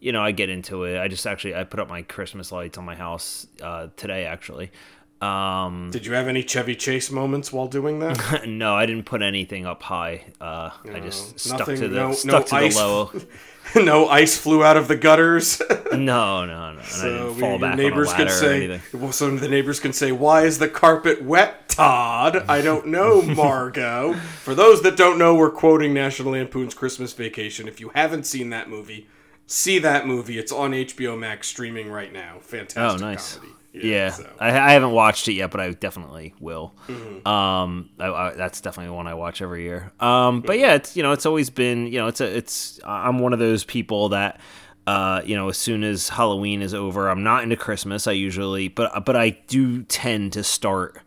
You 0.00 0.10
know, 0.10 0.20
I 0.20 0.32
get 0.32 0.48
into 0.50 0.82
it. 0.82 0.98
I 0.98 1.06
just 1.06 1.24
actually 1.28 1.54
I 1.54 1.62
put 1.62 1.78
up 1.78 1.88
my 1.88 2.02
Christmas 2.02 2.50
lights 2.50 2.76
on 2.76 2.84
my 2.84 2.96
house 2.96 3.46
uh, 3.62 3.86
today 3.96 4.24
actually. 4.26 4.72
Um, 5.20 5.90
Did 5.92 6.04
you 6.04 6.14
have 6.14 6.26
any 6.26 6.42
Chevy 6.42 6.74
Chase 6.74 7.08
moments 7.12 7.52
while 7.52 7.68
doing 7.68 8.00
that? 8.00 8.44
no, 8.48 8.74
I 8.74 8.86
didn't 8.86 9.04
put 9.04 9.22
anything 9.22 9.64
up 9.64 9.80
high. 9.84 10.24
Uh, 10.40 10.70
I 10.92 10.98
just 10.98 11.38
stuck 11.38 11.60
Nothing- 11.60 11.76
to 11.82 11.88
the 11.88 11.94
no- 11.94 12.12
stuck 12.12 12.32
no 12.42 12.42
to 12.48 12.56
ice- 12.56 12.76
the 12.76 12.82
low. 12.84 13.12
no 13.76 14.08
ice 14.08 14.36
flew 14.36 14.64
out 14.64 14.76
of 14.76 14.88
the 14.88 14.96
gutters. 14.96 15.60
No, 15.92 16.46
no, 16.46 16.72
no. 16.72 16.80
So 16.80 17.32
we- 17.34 17.40
fall 17.40 17.50
your 17.50 17.58
back 17.58 17.76
neighbors 17.76 18.14
can 18.14 18.30
say, 18.30 18.80
well, 18.94 19.12
so 19.12 19.36
the 19.36 19.46
neighbors 19.46 19.78
can 19.78 19.92
say, 19.92 20.10
"Why 20.10 20.44
is 20.44 20.58
the 20.58 20.66
carpet 20.66 21.22
wet, 21.22 21.68
Todd?" 21.68 22.46
I 22.48 22.62
don't 22.62 22.86
know, 22.86 23.20
Margo. 23.36 24.14
For 24.14 24.54
those 24.54 24.80
that 24.84 24.96
don't 24.96 25.18
know, 25.18 25.34
we're 25.34 25.50
quoting 25.50 25.92
National 25.92 26.32
Lampoon's 26.32 26.72
Christmas 26.72 27.12
Vacation. 27.12 27.68
If 27.68 27.78
you 27.78 27.90
haven't 27.94 28.24
seen 28.24 28.48
that 28.50 28.70
movie, 28.70 29.06
see 29.46 29.78
that 29.80 30.06
movie. 30.06 30.38
It's 30.38 30.50
on 30.50 30.70
HBO 30.70 31.18
Max 31.18 31.46
streaming 31.46 31.90
right 31.90 32.10
now. 32.10 32.38
Fantastic 32.40 33.02
oh, 33.02 33.06
nice. 33.06 33.36
comedy. 33.36 33.52
Yeah, 33.74 34.10
so. 34.10 34.28
I, 34.38 34.48
I 34.50 34.72
haven't 34.72 34.90
watched 34.92 35.28
it 35.28 35.32
yet, 35.32 35.50
but 35.50 35.60
I 35.60 35.70
definitely 35.72 36.34
will. 36.40 36.74
Mm-hmm. 36.88 37.26
Um, 37.26 37.88
I, 37.98 38.06
I, 38.08 38.34
that's 38.34 38.60
definitely 38.60 38.94
one 38.94 39.06
I 39.06 39.14
watch 39.14 39.40
every 39.40 39.62
year. 39.62 39.92
Um, 39.98 40.42
but 40.42 40.58
yeah, 40.58 40.74
it's 40.74 40.96
you 40.96 41.02
know, 41.02 41.12
it's 41.12 41.24
always 41.26 41.48
been 41.50 41.86
you 41.86 41.98
know, 41.98 42.06
it's 42.06 42.20
a 42.20 42.36
it's 42.36 42.78
I'm 42.84 43.18
one 43.18 43.32
of 43.32 43.38
those 43.38 43.64
people 43.64 44.10
that. 44.10 44.40
Uh, 44.84 45.22
you 45.24 45.36
know, 45.36 45.48
as 45.48 45.56
soon 45.56 45.84
as 45.84 46.08
Halloween 46.08 46.60
is 46.60 46.74
over, 46.74 47.08
I'm 47.08 47.22
not 47.22 47.44
into 47.44 47.54
Christmas. 47.54 48.08
I 48.08 48.12
usually, 48.12 48.66
but 48.66 49.04
but 49.04 49.14
I 49.14 49.30
do 49.46 49.84
tend 49.84 50.32
to 50.32 50.42
start 50.42 51.00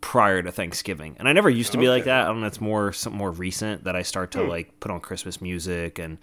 prior 0.00 0.42
to 0.42 0.50
Thanksgiving, 0.50 1.14
and 1.18 1.28
I 1.28 1.34
never 1.34 1.50
used 1.50 1.72
to 1.72 1.78
be 1.78 1.90
like 1.90 2.04
that. 2.04 2.24
I 2.24 2.28
don't 2.28 2.40
know. 2.40 2.46
It's 2.46 2.62
more 2.62 2.92
some 2.94 3.12
more 3.12 3.30
recent 3.30 3.84
that 3.84 3.94
I 3.94 4.00
start 4.00 4.32
Hmm. 4.32 4.40
to 4.40 4.46
like 4.46 4.80
put 4.80 4.90
on 4.90 5.00
Christmas 5.00 5.42
music, 5.42 5.98
and 5.98 6.16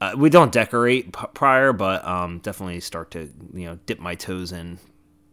uh, 0.00 0.14
we 0.16 0.28
don't 0.28 0.50
decorate 0.50 1.12
p- 1.12 1.26
prior, 1.34 1.72
but 1.72 2.04
um, 2.04 2.40
definitely 2.40 2.80
start 2.80 3.12
to 3.12 3.30
you 3.52 3.66
know 3.66 3.78
dip 3.86 4.00
my 4.00 4.16
toes 4.16 4.50
in 4.50 4.80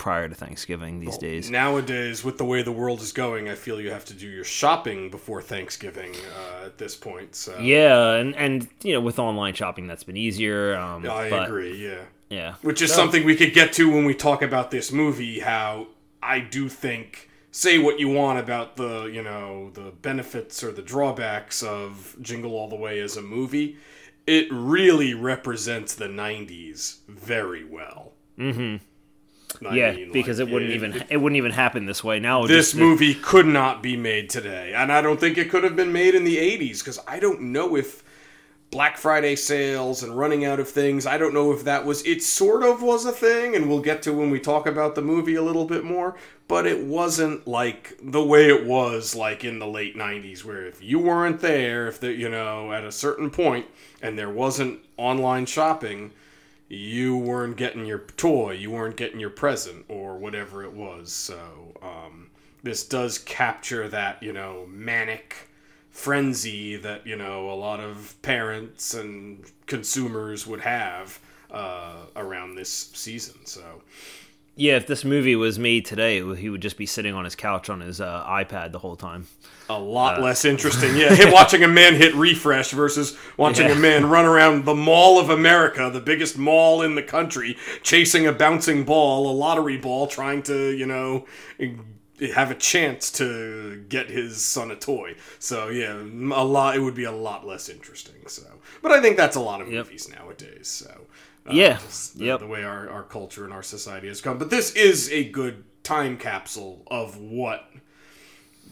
prior 0.01 0.27
to 0.27 0.34
Thanksgiving 0.34 1.00
these 1.00 1.15
days. 1.20 1.51
Nowadays, 1.51 2.24
with 2.24 2.39
the 2.39 2.43
way 2.43 2.63
the 2.63 2.72
world 2.72 3.01
is 3.01 3.12
going, 3.12 3.48
I 3.48 3.53
feel 3.53 3.79
you 3.79 3.91
have 3.91 4.03
to 4.05 4.15
do 4.15 4.27
your 4.27 4.43
shopping 4.43 5.12
before 5.12 5.43
Thanksgiving 5.43 6.15
uh, 6.36 6.65
at 6.65 6.79
this 6.79 6.96
point. 6.96 7.36
So 7.36 7.60
Yeah, 7.60 8.13
and 8.15 8.36
and 8.36 8.67
you 8.81 8.93
know 8.93 9.00
with 9.00 9.20
online 9.20 9.53
shopping 9.53 9.86
that's 9.86 10.03
been 10.03 10.17
easier. 10.17 10.75
Um, 10.75 11.08
I 11.08 11.29
but, 11.29 11.43
agree. 11.48 11.77
Yeah. 11.77 12.01
Yeah, 12.31 12.55
Which 12.63 12.81
is 12.81 12.89
So- 12.89 12.96
something 12.96 13.24
we 13.25 13.36
could 13.36 13.53
get 13.53 13.74
to 13.74 13.91
when 13.91 14.05
we 14.05 14.15
talk 14.15 14.41
about 14.41 14.72
this 14.72 14.91
movie. 14.91 15.41
How 15.41 15.88
I 16.24 16.39
do 16.39 16.67
think, 16.67 17.29
say 17.51 17.77
what 17.77 18.00
you 18.00 18.10
want 18.10 18.39
about 18.39 18.77
the, 18.77 19.03
you 19.03 19.22
know, 19.22 19.70
the 19.72 19.91
benefits 20.01 20.63
or 20.63 20.72
the 20.72 20.81
drawbacks 20.81 21.62
of 21.62 22.15
Jingle 22.22 22.55
All 22.55 22.70
the 22.70 22.75
Way 22.75 23.01
as 23.01 23.17
a 23.17 23.22
movie, 23.22 23.77
it 24.25 24.48
really 24.50 25.13
represents 25.13 25.93
the 25.93 26.08
'90s 26.08 27.01
very 27.08 27.63
well. 27.63 28.13
Mm-hmm. 28.39 28.77
Yeah, 29.62 29.96
because 30.12 30.39
it 30.39 30.50
wouldn't 30.50 30.72
even 30.72 31.03
it 31.10 31.17
wouldn't 31.17 31.38
even 31.38 31.51
happen 31.51 31.86
this 31.86 32.03
way 32.03 32.20
now. 32.20 32.46
This 32.46 32.67
just- 32.67 32.75
movie 32.75 33.15
could 33.15 33.48
not 33.48 33.81
be 33.81 33.98
made 33.98 34.29
today, 34.29 34.74
and 34.75 34.91
I 34.91 35.01
don't 35.01 35.20
think 35.20 35.38
it 35.38 35.50
could 35.50 35.63
have 35.63 35.75
been 35.75 35.91
made 35.91 36.15
in 36.15 36.24
the 36.24 36.38
'80s 36.38 36.79
because 36.79 37.00
I 37.08 37.20
don't 37.20 37.41
know 37.41 37.75
if 37.75 38.03
Black 38.72 38.98
Friday 38.98 39.36
sales 39.36 40.01
and 40.01 40.17
running 40.17 40.46
out 40.46 40.58
of 40.58 40.70
things. 40.70 41.05
I 41.05 41.17
don't 41.17 41.34
know 41.34 41.51
if 41.51 41.65
that 41.65 41.86
was 41.86 42.01
it. 42.03 42.24
Sort 42.24 42.63
of 42.63 42.81
was 42.81 43.05
a 43.05 43.12
thing, 43.12 43.53
and 43.53 43.67
we'll 43.67 43.81
get 43.81 44.01
to 44.03 44.13
when 44.13 44.29
we 44.29 44.39
talk 44.39 44.65
about 44.65 44.96
the 44.96 45.01
movie 45.01 45.36
a 45.36 45.43
little 45.43 45.65
bit 45.65 45.84
more. 45.84 46.15
But 46.48 46.65
it 46.65 46.86
wasn't 46.86 47.46
like 47.46 47.98
the 48.01 48.24
way 48.24 48.48
it 48.48 48.65
was 48.65 49.13
like 49.13 49.43
in 49.43 49.60
the 49.60 49.67
late 49.67 49.98
'90s, 49.98 50.46
where 50.46 50.65
if 50.65 50.81
you 50.81 51.00
weren't 51.00 51.41
there, 51.41 51.88
if 51.88 52.00
the 52.00 52.13
you 52.13 52.29
know 52.29 52.72
at 52.72 52.86
a 52.86 52.91
certain 52.93 53.29
point, 53.29 53.65
and 54.01 54.17
there 54.17 54.29
wasn't 54.29 54.79
online 54.96 55.46
shopping, 55.46 56.12
you 56.72 57.18
weren't 57.18 57.58
getting 57.58 57.86
your 57.86 58.00
toy, 58.00 58.54
you 58.54 58.72
weren't 58.72 58.96
getting 58.96 59.20
your 59.20 59.30
present, 59.30 59.86
or 59.90 60.18
whatever 60.18 60.63
it 60.63 60.72
was. 60.72 61.12
So 61.12 61.38
um, 61.82 62.30
this 62.63 62.86
does 62.86 63.18
capture 63.18 63.90
that 63.90 64.24
you 64.24 64.32
know 64.32 64.66
manic 64.70 65.50
frenzy 65.90 66.78
that 66.78 67.06
you 67.06 67.18
know 67.18 67.51
a 67.51 67.56
lot 67.56 67.82
of 67.82 68.16
parents 68.22 68.94
and 68.94 69.44
consumers 69.66 70.48
would 70.48 70.62
have 70.62 71.20
uh, 71.51 72.05
around 72.16 72.55
this 72.55 72.72
season. 72.94 73.46
So 73.46 73.81
yeah, 74.55 74.75
if 74.75 74.85
this 74.87 75.03
movie 75.05 75.35
was 75.35 75.57
made 75.57 75.85
today, 75.85 76.24
he 76.35 76.50
would 76.50 76.61
just 76.61 76.77
be 76.77 76.85
sitting 76.85 77.14
on 77.14 77.24
his 77.24 77.35
couch 77.35 77.70
on 77.70 77.79
his 77.81 78.01
uh, 78.01 78.24
iPad 78.27 78.72
the 78.72 78.79
whole 78.79 78.96
time. 78.96 79.27
a 79.70 79.79
lot 79.79 80.22
less 80.22 80.44
interesting. 80.46 80.96
Yeah, 80.98 81.16
hit, 81.16 81.31
watching 81.33 81.64
a 81.64 81.68
man 81.68 81.96
hit 81.96 82.14
refresh 82.16 82.72
versus 82.72 83.18
watching 83.37 83.68
Yeah. 83.68 83.74
a 83.74 83.79
man 83.79 84.09
run 84.09 84.25
around 84.25 84.66
the 84.66 84.75
Mall 84.75 85.20
of 85.20 85.29
America, 85.29 85.90
the 85.92 86.01
biggest 86.01 86.37
mall 86.37 86.81
in 86.81 86.96
the 86.96 87.03
country, 87.03 87.57
chasing 87.81 88.27
a 88.27 88.31
bouncing 88.33 88.83
ball, 88.83 89.29
a 89.29 89.33
lottery 89.33 89.77
ball, 89.77 90.07
trying 90.07 90.44
to 90.44 90.72
you 90.72 90.85
know 90.85 91.25
have 92.35 92.51
a 92.51 92.55
chance 92.55 93.11
to 93.14 93.83
get 93.90 94.09
his 94.09 94.44
son 94.46 94.70
a 94.70 94.75
toy. 94.75 95.16
So 95.40 95.70
yeah, 95.70 95.94
a 95.94 96.44
lot. 96.44 96.75
It 96.75 96.79
would 96.81 96.94
be 96.96 97.05
a 97.05 97.11
lot 97.11 97.48
less 97.48 97.70
interesting. 97.70 98.27
So, 98.27 98.44
but 98.83 98.92
I 98.92 99.01
think 99.01 99.18
that's 99.18 99.35
a 99.37 99.42
lot 99.42 99.61
of 99.61 99.72
Yep. 99.72 99.85
movies 99.85 100.09
nowadays. 100.09 100.68
So. 100.68 101.07
Uh, 101.48 101.54
Yeah. 101.54 101.80
the, 102.16 102.25
Yep. 102.25 102.40
the 102.42 102.48
way 102.48 102.64
our, 102.64 102.90
our 102.90 103.04
culture 103.04 103.44
and 103.46 103.54
our 103.54 103.64
society 103.64 104.08
has 104.08 104.22
come. 104.22 104.38
But 104.38 104.50
this 104.50 104.72
is 104.74 105.10
a 105.12 105.24
good 105.24 105.64
time 105.84 106.18
capsule 106.18 106.84
of 106.88 107.18
what 107.18 107.70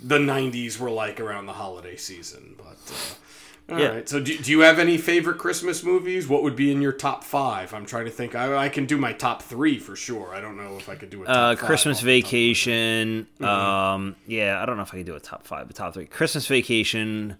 the 0.01 0.17
90s 0.19 0.79
were 0.79 0.91
like 0.91 1.19
around 1.19 1.45
the 1.47 1.53
holiday 1.53 1.95
season. 1.95 2.55
But, 2.57 2.65
uh, 2.67 3.73
all 3.73 3.75
right. 3.75 3.95
Yeah. 3.95 4.01
So, 4.05 4.19
do, 4.19 4.37
do 4.37 4.49
you 4.51 4.61
have 4.61 4.79
any 4.79 4.97
favorite 4.97 5.37
Christmas 5.37 5.83
movies? 5.83 6.27
What 6.27 6.41
would 6.43 6.55
be 6.55 6.71
in 6.71 6.81
your 6.81 6.91
top 6.93 7.23
five? 7.23 7.73
I'm 7.73 7.85
trying 7.85 8.05
to 8.05 8.11
think. 8.11 8.33
I, 8.33 8.55
I 8.65 8.69
can 8.69 8.85
do 8.85 8.97
my 8.97 9.13
top 9.13 9.41
three 9.43 9.77
for 9.77 9.95
sure. 9.95 10.33
I 10.33 10.39
don't 10.41 10.55
know 10.57 10.77
if 10.77 10.87
I 10.89 10.95
could 10.95 11.09
do 11.09 11.23
a 11.23 11.25
top 11.25 11.35
Uh, 11.35 11.55
five 11.55 11.65
Christmas 11.65 11.97
off 11.97 12.03
the 12.03 12.07
top 12.07 12.17
of 12.21 12.23
my- 12.23 12.27
Vacation. 12.29 13.27
Um, 13.41 14.15
yeah, 14.27 14.61
I 14.61 14.65
don't 14.65 14.77
know 14.77 14.83
if 14.83 14.93
I 14.93 14.97
can 14.97 15.05
do 15.05 15.15
a 15.15 15.19
top 15.19 15.45
five, 15.45 15.67
but 15.67 15.75
top 15.75 15.93
three. 15.93 16.05
Christmas 16.05 16.47
Vacation, 16.47 17.35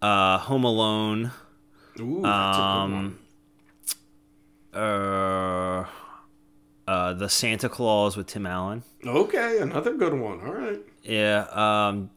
uh, 0.00 0.38
Home 0.38 0.64
Alone, 0.64 1.32
Ooh, 2.00 2.20
that's 2.22 2.56
a 2.56 2.60
good 2.60 2.64
Um, 2.64 2.92
one. 2.92 3.18
Uh, 4.74 5.84
uh, 6.86 7.12
The 7.14 7.28
Santa 7.28 7.68
Claus 7.68 8.16
with 8.16 8.26
Tim 8.26 8.46
Allen. 8.46 8.82
Okay, 9.04 9.58
another 9.60 9.94
good 9.94 10.14
one. 10.14 10.40
All 10.40 10.52
right. 10.52 10.80
Yeah. 11.02 11.46
Um, 11.52 12.10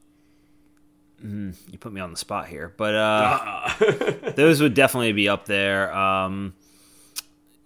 mm, 1.24 1.56
you 1.72 1.78
put 1.78 1.94
me 1.94 2.02
on 2.02 2.12
the 2.12 2.18
spot 2.18 2.48
here, 2.48 2.74
but 2.78 2.96
uh, 2.96 3.70
those 4.36 4.62
would 4.62 4.74
definitely 4.74 5.14
be 5.14 5.30
up 5.30 5.46
there. 5.46 5.94
Um, 5.96 6.54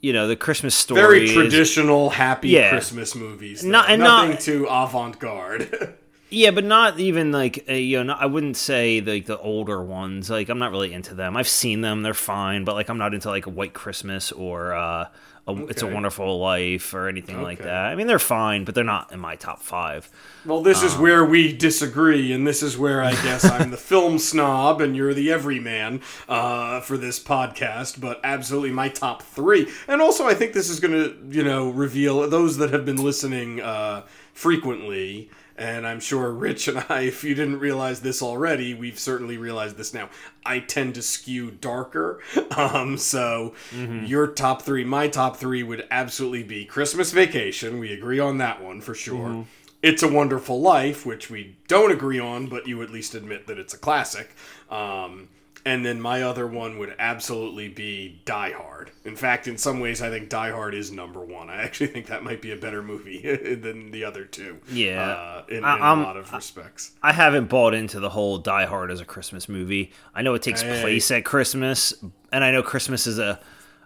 you 0.02 0.14
know, 0.14 0.28
the 0.28 0.36
Christmas 0.36 0.76
story. 0.76 1.02
Very 1.02 1.24
is- 1.26 1.34
traditional, 1.34 2.10
happy 2.12 2.50
Yeah. 2.50 2.70
Christmas 2.70 3.16
movies. 3.16 3.62
though. 3.62 3.70
Not- 3.70 3.90
and 3.90 4.02
Nothing 4.04 4.30
not- 4.32 4.40
too 4.42 4.66
avant 4.70 5.20
garde. 5.20 5.96
Yeah, 6.36 6.52
but 6.52 6.66
not 6.66 7.00
even 7.00 7.32
like 7.32 7.64
uh, 7.70 7.74
you 7.74 8.04
know. 8.04 8.14
I 8.20 8.26
wouldn't 8.26 8.58
say 8.58 9.00
like 9.00 9.26
the 9.26 9.40
older 9.40 9.82
ones. 9.82 10.30
Like 10.30 10.50
I'm 10.50 10.60
not 10.60 10.72
really 10.72 10.92
into 10.92 11.16
them. 11.16 11.38
I've 11.38 11.48
seen 11.48 11.80
them; 11.80 12.04
they're 12.04 12.14
fine. 12.14 12.66
But 12.66 12.76
like 12.76 12.90
I'm 12.90 12.98
not 12.98 13.14
into 13.14 13.30
like 13.30 13.46
White 13.46 13.74
Christmas 13.74 14.34
or 14.34 14.74
uh, 14.74 15.08
a, 15.48 15.66
It's 15.68 15.82
a 15.82 15.88
Wonderful 15.88 16.40
Life 16.40 16.94
or 16.94 17.08
anything 17.08 17.42
like 17.42 17.60
that. 17.60 17.86
I 17.86 17.96
mean, 17.96 18.08
they're 18.08 18.20
fine, 18.20 18.66
but 18.66 18.76
they're 18.76 18.84
not 18.84 19.14
in 19.14 19.20
my 19.20 19.36
top 19.38 19.62
five. 19.62 20.10
Well, 20.46 20.62
this 20.62 20.82
Um, 20.82 20.88
is 20.88 20.98
where 20.98 21.24
we 21.24 21.54
disagree, 21.56 22.34
and 22.34 22.46
this 22.46 22.62
is 22.62 22.78
where 22.78 23.02
I 23.02 23.12
guess 23.12 23.46
I'm 23.56 23.72
the 23.72 23.78
film 23.78 24.20
snob 24.20 24.82
and 24.82 24.94
you're 24.94 25.14
the 25.14 25.32
everyman 25.32 26.02
uh, 26.28 26.82
for 26.82 26.98
this 26.98 27.18
podcast. 27.18 28.02
But 28.02 28.20
absolutely, 28.26 28.72
my 28.72 28.90
top 28.90 29.24
three, 29.24 29.70
and 29.88 30.02
also 30.02 30.26
I 30.28 30.34
think 30.34 30.52
this 30.52 30.70
is 30.70 30.82
going 30.82 30.94
to, 30.94 31.16
you 31.38 31.44
know, 31.44 31.70
reveal 31.70 32.30
those 32.30 32.58
that 32.58 32.72
have 32.72 32.84
been 32.84 32.98
listening 33.02 33.62
uh, 33.62 34.02
frequently. 34.34 35.30
And 35.58 35.88
I'm 35.88 36.02
sure 36.02 36.32
Rich 36.34 36.68
and 36.68 36.86
I, 36.90 37.02
if 37.04 37.24
you 37.24 37.34
didn't 37.34 37.60
realize 37.60 38.02
this 38.02 38.22
already, 38.22 38.74
we've 38.74 39.00
certainly 39.00 39.38
realized 39.38 39.78
this 39.78 39.94
now. 39.94 40.10
I 40.46 40.60
tend 40.60 40.96
to 40.96 41.02
skew 41.02 41.52
darker. 41.52 42.20
Um, 42.56 42.98
so 42.98 43.54
your 43.74 44.28
top 44.28 44.62
three, 44.62 44.86
my 44.86 45.10
top 45.10 45.36
three 45.36 45.62
would 45.62 45.86
absolutely 45.92 46.44
be 46.44 46.64
Christmas 46.64 47.12
Vacation. 47.12 47.80
We 47.80 47.92
agree 47.92 48.20
on 48.20 48.38
that 48.38 48.64
one 48.64 48.80
for 48.80 48.94
sure. 48.96 49.46
It's 49.82 50.02
a 50.02 50.08
Wonderful 50.08 50.62
Life, 50.62 51.06
which 51.06 51.30
we 51.30 51.58
don't 51.68 51.92
agree 51.92 52.20
on, 52.20 52.48
but 52.48 52.66
you 52.66 52.82
at 52.82 52.90
least 52.92 53.14
admit 53.14 53.48
that 53.48 53.60
it's 53.60 53.74
a 53.74 53.78
classic. 53.78 54.36
Um, 54.70 55.28
and 55.66 55.84
then 55.86 56.00
my 56.00 56.22
other 56.22 56.46
one 56.46 56.78
would 56.78 56.94
absolutely 57.00 57.68
be 57.70 58.22
Die 58.26 58.52
Hard. 58.52 58.92
In 59.04 59.16
fact, 59.16 59.48
in 59.48 59.58
some 59.58 59.80
ways, 59.80 60.02
I 60.02 60.10
think 60.10 60.30
Die 60.30 60.52
Hard 60.52 60.74
is 60.76 60.92
number 60.92 61.20
one. 61.20 61.50
I 61.50 61.64
actually 61.64 61.88
think 61.88 62.06
that 62.08 62.24
might 62.24 62.42
be 62.42 62.52
a 62.52 62.56
better 62.56 62.84
movie 62.84 63.20
than 63.56 63.90
the 63.92 64.04
other 64.04 64.26
two. 64.26 64.60
Yeah. 64.72 65.02
uh, 65.10 65.44
in, 65.50 65.58
in 65.58 65.64
I- 65.66 65.78
a 65.78 65.82
I'm- 65.82 66.04
lot 66.04 66.18
of 66.18 66.32
respects. 66.32 66.92
I 67.02 67.14
haven't 67.14 67.50
bought 67.50 67.74
into 67.74 68.00
the 68.00 68.10
whole 68.12 68.38
Die 68.38 68.66
Hard 68.66 68.92
as 68.92 69.02
a 69.02 69.06
Christmas 69.06 69.50
movie. 69.50 69.92
I 70.14 70.22
know 70.22 70.34
it 70.36 70.42
takes 70.44 70.62
Hey. 70.62 70.82
place 70.82 71.10
at 71.12 71.26
Christmas, 71.26 71.94
and 72.32 72.44
I 72.44 72.52
know 72.52 72.62
Christmas 72.64 73.08
is 73.08 73.18
a 73.20 73.40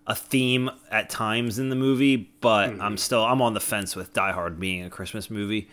a 0.07 0.15
theme 0.15 0.71
at 0.89 1.07
times 1.07 1.59
in 1.59 1.69
the 1.69 1.75
movie, 1.75 2.31
but 2.41 2.71
Mm-hmm. 2.71 2.81
I'm 2.81 2.97
still 2.97 3.23
I'm 3.23 3.41
on 3.43 3.53
the 3.53 3.59
fence 3.59 3.95
with 3.95 4.11
Die 4.11 4.31
Hard 4.31 4.59
being 4.59 4.83
a 4.83 4.89
Christmas 4.89 5.29
movie. 5.29 5.69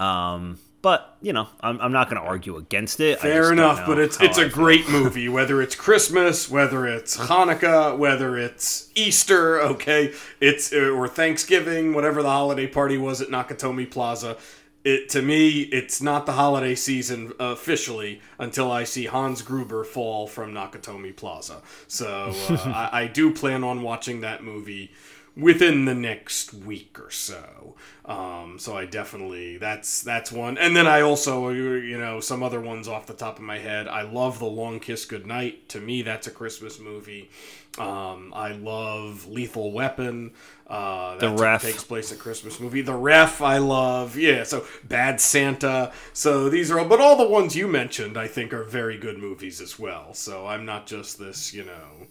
Um, 0.00 0.58
but 0.86 1.16
you 1.20 1.32
know, 1.32 1.48
I'm, 1.62 1.80
I'm 1.80 1.90
not 1.90 2.08
going 2.08 2.22
to 2.22 2.28
argue 2.28 2.58
against 2.58 3.00
it. 3.00 3.18
Fair 3.18 3.52
enough, 3.52 3.84
but 3.86 3.98
it's 3.98 4.20
it's 4.20 4.38
I 4.38 4.44
a 4.44 4.48
great 4.48 4.88
movie. 4.88 5.28
Whether 5.28 5.60
it's 5.60 5.74
Christmas, 5.74 6.48
whether 6.48 6.86
it's 6.86 7.16
Hanukkah, 7.16 7.98
whether 7.98 8.38
it's 8.38 8.92
Easter, 8.94 9.60
okay, 9.60 10.14
it's 10.40 10.72
uh, 10.72 10.90
or 10.90 11.08
Thanksgiving, 11.08 11.92
whatever 11.92 12.22
the 12.22 12.30
holiday 12.30 12.68
party 12.68 12.98
was 12.98 13.20
at 13.20 13.30
Nakatomi 13.30 13.90
Plaza. 13.90 14.36
it 14.84 15.08
to 15.08 15.22
me, 15.22 15.62
it's 15.62 16.00
not 16.00 16.24
the 16.24 16.34
holiday 16.34 16.76
season 16.76 17.32
officially 17.40 18.20
until 18.38 18.70
I 18.70 18.84
see 18.84 19.06
Hans 19.06 19.42
Gruber 19.42 19.82
fall 19.82 20.28
from 20.28 20.52
Nakatomi 20.52 21.16
Plaza. 21.16 21.62
So 21.88 22.32
uh, 22.48 22.88
I, 22.92 23.00
I 23.02 23.06
do 23.08 23.34
plan 23.34 23.64
on 23.64 23.82
watching 23.82 24.20
that 24.20 24.44
movie 24.44 24.92
within 25.36 25.84
the 25.84 25.94
next 25.94 26.54
week 26.54 26.98
or 26.98 27.10
so. 27.10 27.74
Um, 28.04 28.58
so 28.58 28.76
I 28.76 28.86
definitely 28.86 29.58
that's 29.58 30.02
that's 30.02 30.32
one. 30.32 30.56
And 30.58 30.74
then 30.76 30.86
I 30.86 31.02
also 31.02 31.50
you 31.50 31.98
know 31.98 32.20
some 32.20 32.42
other 32.42 32.60
ones 32.60 32.88
off 32.88 33.06
the 33.06 33.14
top 33.14 33.36
of 33.38 33.44
my 33.44 33.58
head. 33.58 33.88
I 33.88 34.02
love 34.02 34.38
The 34.38 34.46
Long 34.46 34.80
Kiss 34.80 35.04
Goodnight. 35.04 35.68
To 35.70 35.80
me, 35.80 36.02
that's 36.02 36.26
a 36.26 36.30
Christmas 36.30 36.78
movie. 36.80 37.30
Um, 37.78 38.32
I 38.34 38.52
love 38.52 39.26
Lethal 39.28 39.70
Weapon. 39.72 40.32
Uh, 40.66 41.18
The 41.18 41.28
Ref. 41.30 41.60
takes 41.62 41.84
place 41.84 42.10
at 42.10 42.18
Christmas 42.18 42.58
movie. 42.58 42.80
The 42.80 42.94
Ref, 42.94 43.42
I 43.42 43.58
love. 43.58 44.16
Yeah, 44.16 44.44
so 44.44 44.64
Bad 44.82 45.20
Santa. 45.20 45.92
So 46.14 46.48
these 46.48 46.70
are 46.70 46.78
all, 46.78 46.88
but 46.88 47.00
all 47.00 47.16
the 47.16 47.28
ones 47.28 47.54
you 47.54 47.68
mentioned, 47.68 48.16
I 48.16 48.28
think, 48.28 48.54
are 48.54 48.64
very 48.64 48.96
good 48.96 49.18
movies 49.18 49.60
as 49.60 49.78
well. 49.78 50.14
So 50.14 50.46
I'm 50.46 50.64
not 50.64 50.86
just 50.86 51.18
this, 51.18 51.52
you 51.52 51.64
know, 51.64 52.06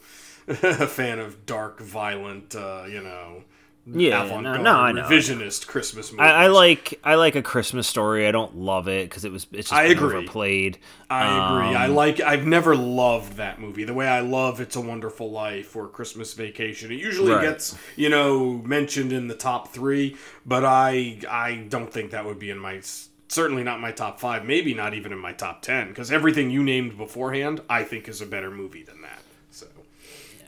fan 0.87 1.19
of 1.19 1.45
dark, 1.45 1.79
violent, 1.81 2.55
uh, 2.55 2.85
you 2.87 3.01
know, 3.01 3.43
Yeah, 3.91 4.23
no, 4.39 4.57
no, 4.57 4.71
I 4.75 4.91
know. 4.91 5.01
revisionist 5.09 5.67
Christmas 5.67 6.11
movies. 6.11 6.19
I, 6.19 6.45
I 6.45 6.47
like 6.47 6.99
I 7.03 7.15
like 7.15 7.35
a 7.35 7.41
Christmas 7.43 7.87
story. 7.87 8.27
I 8.27 8.31
don't 8.31 8.55
love 8.55 8.87
it 8.87 9.09
because 9.09 9.25
it 9.25 9.31
was 9.31 9.47
it's 9.51 9.69
just 9.71 9.81
I 9.81 9.83
agree. 9.85 10.33
overplayed. 10.33 10.79
I 11.09 11.27
agree. 11.27 11.75
I 11.75 11.87
Um, 11.87 11.87
like. 11.87 12.19
I've 12.19 12.45
never 12.47 12.75
loved 12.75 13.33
that 13.37 13.59
movie 13.59 13.83
the 13.83 13.93
way 13.93 14.07
I 14.07 14.21
love 14.21 14.59
"It's 14.61 14.75
a 14.75 14.81
Wonderful 14.81 15.31
Life" 15.31 15.75
or 15.75 15.87
"Christmas 15.87 16.33
Vacation." 16.33 16.91
It 16.91 16.95
usually 16.99 17.31
Right. 17.31 17.41
gets 17.41 17.77
you 17.95 18.09
know 18.09 18.53
mentioned 18.65 19.13
in 19.13 19.27
the 19.27 19.35
top 19.35 19.69
three, 19.73 20.17
but 20.45 20.65
I 20.65 21.19
I 21.29 21.55
don't 21.69 21.91
think 21.91 22.11
that 22.11 22.25
would 22.25 22.39
be 22.39 22.49
in 22.49 22.59
my 22.59 22.81
certainly 23.27 23.63
not 23.63 23.79
my 23.81 23.91
top 23.91 24.19
five. 24.19 24.45
Maybe 24.45 24.73
not 24.73 24.93
even 24.93 25.11
in 25.13 25.19
my 25.19 25.33
top 25.33 25.61
ten 25.61 25.89
because 25.89 26.11
everything 26.11 26.49
you 26.49 26.63
named 26.63 26.97
beforehand 26.97 27.61
I 27.69 27.83
think 27.83 28.07
is 28.07 28.21
a 28.21 28.25
better 28.25 28.51
movie 28.51 28.83
than 28.83 29.01
that. 29.01 29.04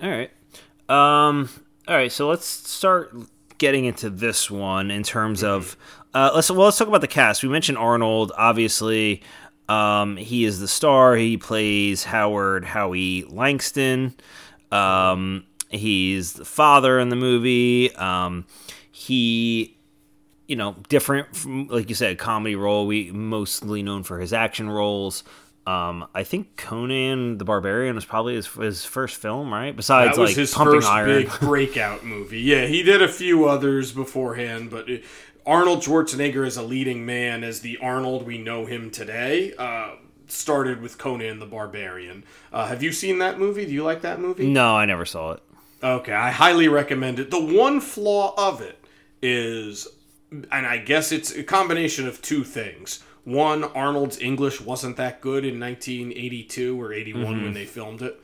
All 0.01 0.09
right. 0.09 0.31
Um. 0.89 1.49
All 1.87 1.95
right. 1.95 2.11
So 2.11 2.27
let's 2.29 2.45
start 2.45 3.13
getting 3.57 3.85
into 3.85 4.09
this 4.09 4.49
one 4.49 4.91
in 4.91 5.03
terms 5.03 5.43
of. 5.43 5.77
Uh, 6.13 6.31
let's 6.33 6.49
well. 6.49 6.65
Let's 6.65 6.77
talk 6.77 6.87
about 6.87 7.01
the 7.01 7.07
cast. 7.07 7.43
We 7.43 7.49
mentioned 7.49 7.77
Arnold. 7.77 8.31
Obviously, 8.37 9.21
um, 9.69 10.17
he 10.17 10.45
is 10.45 10.59
the 10.59 10.67
star. 10.67 11.15
He 11.15 11.37
plays 11.37 12.03
Howard 12.03 12.65
Howie 12.65 13.23
Langston. 13.23 14.15
Um, 14.71 15.45
he's 15.69 16.33
the 16.33 16.45
father 16.45 16.99
in 16.99 17.09
the 17.09 17.15
movie. 17.15 17.93
Um, 17.95 18.45
he 18.91 19.77
you 20.47 20.55
know, 20.55 20.75
different 20.87 21.35
from 21.35 21.67
like 21.67 21.89
you 21.89 21.95
said, 21.95 22.17
comedy 22.17 22.55
role. 22.55 22.87
We 22.87 23.11
mostly 23.11 23.83
known 23.83 24.03
for 24.03 24.19
his 24.19 24.33
action 24.33 24.69
roles. 24.69 25.23
Um, 25.67 26.07
I 26.15 26.23
think 26.23 26.55
Conan 26.55 27.39
the 27.39 27.43
Barbarian 27.43 27.95
was 27.95 28.05
probably 28.05 28.35
his, 28.35 28.47
his 28.47 28.85
first 28.85 29.17
film, 29.17 29.53
right? 29.53 29.75
Besides, 29.75 30.15
that 30.15 30.21
was 30.21 30.29
like 30.29 30.37
his 30.37 30.53
first 30.53 30.87
Iron. 30.87 31.07
big 31.07 31.29
breakout 31.41 32.05
movie. 32.05 32.39
Yeah, 32.39 32.67
he 32.67 32.83
did 32.83 33.01
a 33.01 33.09
few 33.09 33.45
others 33.45 33.91
beforehand, 33.91 34.69
but 34.69 34.89
it, 34.89 35.03
Arnold 35.45 35.79
Schwarzenegger 35.81 36.47
as 36.47 36.55
a 36.55 36.63
leading 36.63 37.05
man, 37.05 37.43
as 37.43 37.59
the 37.59 37.77
Arnold 37.81 38.25
we 38.25 38.37
know 38.37 38.65
him 38.65 38.89
today, 38.89 39.53
uh, 39.57 39.95
started 40.27 40.81
with 40.81 40.97
Conan 40.97 41.39
the 41.39 41.45
Barbarian. 41.45 42.23
Uh, 42.53 42.67
have 42.67 42.81
you 42.81 42.93
seen 42.93 43.19
that 43.19 43.37
movie? 43.37 43.65
Do 43.65 43.73
you 43.73 43.83
like 43.83 44.01
that 44.03 44.21
movie? 44.21 44.47
no, 44.47 44.77
I 44.77 44.85
never 44.85 45.05
saw 45.05 45.33
it. 45.33 45.43
Okay, 45.83 46.13
I 46.13 46.31
highly 46.31 46.69
recommend 46.69 47.19
it. 47.19 47.29
The 47.29 47.43
one 47.43 47.81
flaw 47.81 48.33
of 48.37 48.61
it 48.61 48.79
is, 49.21 49.85
and 50.31 50.65
I 50.65 50.77
guess 50.77 51.11
it's 51.11 51.35
a 51.35 51.43
combination 51.43 52.07
of 52.07 52.21
two 52.21 52.45
things. 52.45 53.03
One, 53.27 53.65
Arnold's 53.65 54.21
English 54.21 54.61
wasn't 54.61 54.95
that 54.95 55.19
good 55.19 55.43
in 55.43 55.59
1982 55.59 56.81
or 56.81 56.93
81 56.93 57.43
when 57.43 57.53
they 57.53 57.65
filmed 57.65 58.01
it. 58.01 58.21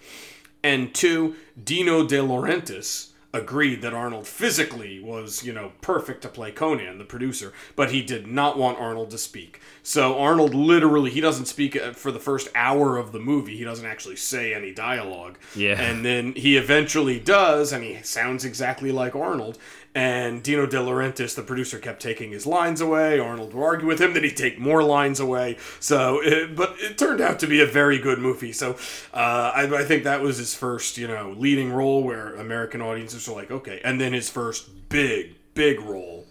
And 0.64 0.96
two, 0.96 1.36
Dino 1.62 2.08
De 2.08 2.20
Laurentiis 2.20 3.10
agreed 3.34 3.82
that 3.82 3.94
Arnold 3.94 4.28
physically 4.28 5.02
was, 5.02 5.44
you 5.44 5.52
know, 5.52 5.74
perfect 5.82 6.22
to 6.22 6.30
play 6.30 6.52
Conan, 6.52 7.00
the 7.00 7.04
producer, 7.04 7.52
but 7.76 7.92
he 7.92 8.02
did 8.02 8.28
not 8.28 8.58
want 8.58 8.80
Arnold 8.80 9.10
to 9.10 9.18
speak. 9.18 9.60
So 9.82 10.18
Arnold 10.18 10.54
literally, 10.54 11.10
he 11.10 11.20
doesn't 11.20 11.48
speak 11.48 11.76
uh, 11.76 11.92
for 11.92 12.12
the 12.12 12.20
first 12.20 12.48
hour 12.56 12.96
of 12.96 13.12
the 13.12 13.20
movie. 13.20 13.58
He 13.58 13.66
doesn't 13.66 13.86
actually 13.86 14.16
say 14.16 14.54
any 14.54 14.72
dialogue. 14.72 15.38
Yeah. 15.54 15.82
And 15.82 16.06
then 16.06 16.34
he 16.36 16.56
eventually 16.56 17.20
does, 17.20 17.74
and 17.74 17.84
he 17.84 18.02
sounds 18.04 18.46
exactly 18.46 18.94
like 18.94 19.16
Arnold. 19.18 19.58
And 19.96 20.42
Dino 20.42 20.66
De 20.66 20.78
Laurentiis, 20.78 21.36
the 21.36 21.44
producer, 21.44 21.78
kept 21.78 22.02
taking 22.02 22.32
his 22.32 22.48
lines 22.48 22.82
away. 22.82 23.20
Arnold 23.20 23.54
would 23.54 23.64
argue 23.64 23.86
with 23.88 24.02
him 24.02 24.16
that 24.16 24.24
he'd 24.24 24.36
take 24.36 24.58
more 24.58 24.82
lines 24.82 25.20
away. 25.20 25.58
So, 25.80 26.20
it, 26.24 26.56
but 26.56 26.76
it 26.80 26.98
turned 26.98 27.22
out 27.22 27.38
to 27.42 27.48
be 27.48 27.62
a 27.62 27.68
very 27.68 28.00
good 28.00 28.18
movie. 28.18 28.54
So, 28.54 28.72
uh, 29.14 29.52
I, 29.54 29.82
I 29.82 29.84
think 29.84 30.04
that 30.06 30.22
was 30.22 30.38
his 30.38 30.56
first, 30.56 30.98
you 30.98 31.08
know, 31.08 31.36
leading 31.38 31.72
role 31.72 32.04
where 32.04 32.34
American 32.36 32.82
audiences 32.82 33.28
were 33.28 33.36
like, 33.36 33.52
okay. 33.52 33.82
And 33.84 34.02
then 34.02 34.14
his 34.14 34.32
first 34.32 34.90
big, 34.90 35.36
big 35.54 35.80
role 35.80 36.26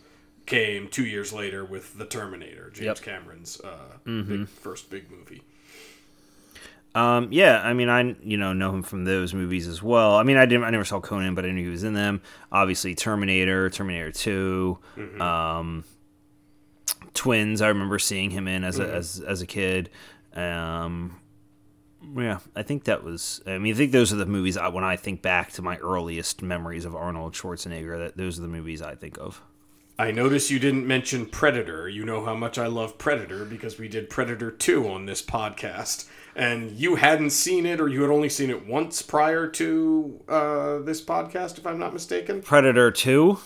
came 0.44 0.88
two 0.88 1.04
years 1.06 1.32
later 1.32 1.64
with 1.64 1.96
The 1.96 2.04
Terminator, 2.04 2.68
James 2.70 2.86
Yep. 2.86 3.02
Cameron's 3.02 3.60
uh, 3.60 3.98
big, 4.04 4.48
first 4.48 4.90
big 4.90 5.08
movie. 5.08 5.42
Um, 6.94 7.28
yeah, 7.30 7.60
I 7.62 7.72
mean, 7.72 7.88
I 7.88 8.16
you 8.22 8.36
know 8.36 8.52
know 8.52 8.70
him 8.70 8.82
from 8.82 9.04
those 9.04 9.32
movies 9.32 9.66
as 9.66 9.82
well. 9.82 10.16
I 10.16 10.24
mean, 10.24 10.36
I 10.36 10.44
didn't, 10.44 10.64
I 10.64 10.70
never 10.70 10.84
saw 10.84 11.00
Conan, 11.00 11.34
but 11.34 11.44
I 11.44 11.50
knew 11.50 11.64
he 11.64 11.70
was 11.70 11.84
in 11.84 11.94
them. 11.94 12.20
Obviously, 12.50 12.94
Terminator, 12.94 13.70
Terminator 13.70 14.12
2 14.12 14.78
um, 15.20 15.84
Twins. 17.14 17.62
I 17.62 17.68
remember 17.68 17.98
seeing 17.98 18.30
him 18.30 18.46
in 18.46 18.64
as 18.64 18.78
a 18.78 18.92
as 18.92 19.20
as 19.20 19.40
a 19.40 19.46
kid. 19.46 19.88
Um, 20.34 21.18
yeah, 22.16 22.40
I 22.54 22.62
think 22.62 22.84
that 22.84 23.04
was. 23.04 23.40
I 23.46 23.58
mean, 23.58 23.74
I 23.74 23.76
think 23.76 23.92
those 23.92 24.12
are 24.12 24.16
the 24.16 24.26
movies 24.26 24.56
I, 24.56 24.68
when 24.68 24.84
I 24.84 24.96
think 24.96 25.22
back 25.22 25.52
to 25.52 25.62
my 25.62 25.78
earliest 25.78 26.42
memories 26.42 26.84
of 26.84 26.94
Arnold 26.94 27.32
Schwarzenegger. 27.32 27.98
That 27.98 28.16
those 28.16 28.38
are 28.38 28.42
the 28.42 28.48
movies 28.48 28.82
I 28.82 28.96
think 28.96 29.18
of. 29.18 29.42
I 29.98 30.10
notice 30.10 30.50
you 30.50 30.58
didn't 30.58 30.86
mention 30.86 31.26
Predator. 31.26 31.88
You 31.88 32.04
know 32.04 32.24
how 32.24 32.34
much 32.34 32.58
I 32.58 32.66
love 32.66 32.98
Predator 32.98 33.44
because 33.44 33.78
we 33.78 33.88
did 33.88 34.10
Predator 34.10 34.50
2 34.50 34.88
on 34.88 35.06
this 35.06 35.22
podcast. 35.22 36.06
And 36.34 36.70
you 36.70 36.96
hadn't 36.96 37.30
seen 37.30 37.66
it, 37.66 37.80
or 37.80 37.88
you 37.88 38.02
had 38.02 38.10
only 38.10 38.28
seen 38.28 38.48
it 38.48 38.66
once 38.66 39.02
prior 39.02 39.46
to 39.48 40.20
uh, 40.28 40.78
this 40.78 41.02
podcast, 41.02 41.58
if 41.58 41.66
I'm 41.66 41.78
not 41.78 41.92
mistaken. 41.92 42.40
Predator 42.40 42.90
Two. 42.90 43.38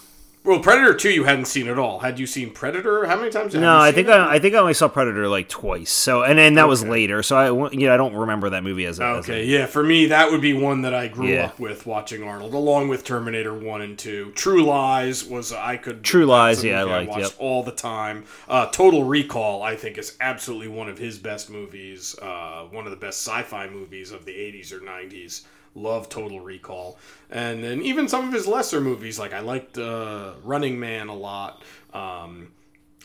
Well, 0.46 0.60
Predator 0.60 0.94
2 0.94 1.10
you 1.10 1.24
hadn't 1.24 1.46
seen 1.46 1.66
at 1.66 1.76
all. 1.76 1.98
Had 1.98 2.20
you 2.20 2.26
seen 2.26 2.52
Predator? 2.52 3.04
How 3.06 3.16
many 3.16 3.30
times 3.30 3.52
No, 3.52 3.60
you 3.60 3.66
I 3.82 3.90
think 3.90 4.06
it? 4.06 4.12
I, 4.12 4.34
I 4.34 4.38
think 4.38 4.54
I 4.54 4.58
only 4.58 4.74
saw 4.74 4.86
Predator 4.86 5.26
like 5.28 5.48
twice. 5.48 5.90
So 5.90 6.22
and 6.22 6.38
then 6.38 6.54
that 6.54 6.68
was 6.68 6.84
later. 6.84 7.20
So 7.24 7.36
I 7.36 7.70
yeah 7.72 7.92
I 7.92 7.96
don't 7.96 8.14
remember 8.14 8.50
that 8.50 8.62
movie 8.62 8.86
as 8.86 9.00
a, 9.00 9.04
as 9.04 9.28
a- 9.28 9.32
Okay, 9.32 9.44
yeah, 9.44 9.66
for 9.66 9.82
me, 9.82 10.06
that 10.06 10.30
would 10.30 10.40
be 10.40 10.52
one 10.54 10.82
that 10.82 10.94
I 10.94 11.08
grew 11.08 11.26
Yeah. 11.26 11.46
up 11.46 11.58
with 11.58 11.84
watching 11.84 12.22
Arnold, 12.22 12.54
along 12.54 12.86
with 12.86 13.02
Terminator 13.02 13.52
1 13.52 13.80
and 13.80 13.98
2. 13.98 14.30
True 14.36 14.62
Lies 14.64 15.24
was, 15.24 15.52
I 15.52 15.76
could. 15.78 16.04
True 16.04 16.26
Lies, 16.26 16.62
yeah, 16.62 16.80
I 16.80 16.84
liked, 16.84 17.10
watched 17.10 17.20
yep. 17.22 17.32
all 17.38 17.64
the 17.64 17.72
time. 17.72 18.24
Uh, 18.48 18.66
Total 18.66 19.02
Recall, 19.02 19.64
I 19.64 19.74
think, 19.74 19.98
is 19.98 20.16
absolutely 20.20 20.68
one 20.68 20.88
of 20.88 20.96
his 20.96 21.18
best 21.18 21.50
movies, 21.50 22.14
uh, 22.22 22.66
one 22.70 22.84
of 22.84 22.92
the 22.92 22.96
best 22.96 23.26
sci 23.26 23.42
fi 23.42 23.68
movies 23.68 24.12
of 24.12 24.24
the 24.24 24.32
80s 24.32 24.72
or 24.72 24.78
90s. 24.78 25.42
Love 25.76 26.08
Total 26.08 26.40
Recall. 26.40 26.98
And 27.30 27.62
then 27.62 27.82
even 27.82 28.08
some 28.08 28.26
of 28.26 28.32
his 28.32 28.46
lesser 28.46 28.80
movies, 28.80 29.18
like 29.18 29.32
I 29.32 29.40
liked 29.40 29.78
uh, 29.78 30.32
Running 30.42 30.80
Man 30.80 31.08
a 31.08 31.14
lot. 31.14 31.62
Um, 31.92 32.48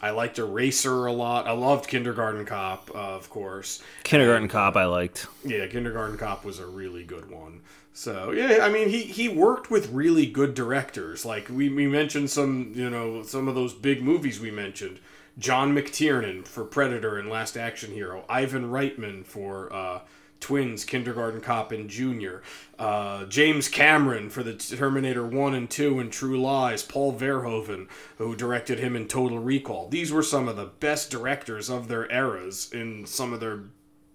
I 0.01 0.09
liked 0.09 0.39
Eraser 0.39 1.05
a 1.05 1.11
lot. 1.11 1.47
I 1.47 1.51
loved 1.51 1.87
Kindergarten 1.87 2.45
Cop, 2.45 2.89
uh, 2.95 2.97
of 2.97 3.29
course. 3.29 3.83
Kindergarten 4.03 4.47
Cop. 4.47 4.75
I 4.75 4.85
liked. 4.85 5.27
Yeah, 5.45 5.67
Kindergarten 5.67 6.17
Cop 6.17 6.43
was 6.43 6.57
a 6.57 6.65
really 6.65 7.03
good 7.03 7.29
one. 7.29 7.61
So 7.93 8.31
yeah, 8.31 8.59
I 8.61 8.69
mean 8.69 8.89
he 8.89 9.03
he 9.03 9.27
worked 9.27 9.69
with 9.69 9.91
really 9.91 10.25
good 10.25 10.53
directors. 10.53 11.25
Like 11.25 11.49
we, 11.49 11.69
we 11.69 11.87
mentioned 11.87 12.29
some 12.29 12.71
you 12.73 12.89
know 12.89 13.21
some 13.23 13.47
of 13.47 13.55
those 13.55 13.73
big 13.73 14.01
movies 14.01 14.39
we 14.39 14.49
mentioned. 14.49 14.99
John 15.37 15.75
McTiernan 15.75 16.47
for 16.47 16.63
Predator 16.63 17.17
and 17.17 17.29
Last 17.29 17.57
Action 17.57 17.93
Hero. 17.93 18.25
Ivan 18.29 18.69
Reitman 18.69 19.25
for 19.25 19.71
uh, 19.73 19.99
Twins, 20.41 20.83
Kindergarten 20.83 21.39
Cop, 21.39 21.71
and 21.71 21.89
Junior. 21.89 22.41
Uh, 22.77 23.25
James 23.25 23.69
Cameron 23.69 24.29
for 24.29 24.43
the 24.43 24.53
Terminator 24.53 25.25
1 25.25 25.53
and 25.53 25.69
2 25.69 25.99
and 25.99 26.11
True 26.11 26.41
Lies. 26.41 26.83
Paul 26.83 27.13
Verhoeven, 27.13 27.87
who 28.17 28.35
directed 28.35 28.79
him 28.79 28.95
in 28.95 29.07
Total 29.07 29.39
Recall. 29.39 29.87
These 29.87 30.11
were 30.11 30.23
some 30.23 30.49
of 30.49 30.57
the 30.57 30.65
best 30.65 31.09
directors 31.09 31.69
of 31.69 31.87
their 31.87 32.11
eras 32.11 32.69
in 32.73 33.05
some 33.05 33.31
of 33.31 33.39
their 33.39 33.65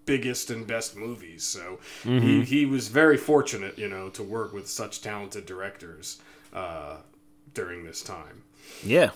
biggest 0.05 0.49
and 0.49 0.67
best 0.67 0.95
movies. 0.95 1.43
So 1.43 1.79
he, 2.03 2.43
he 2.43 2.65
was 2.65 2.87
very 2.87 3.17
fortunate, 3.17 3.77
you 3.77 3.89
know, 3.89 4.09
to 4.09 4.23
work 4.23 4.53
with 4.53 4.67
such 4.67 5.01
talented 5.01 5.45
directors 5.45 6.19
uh, 6.53 6.97
during 7.53 7.83
this 7.83 8.01
time. 8.01 8.43
Yeah. 8.83 9.11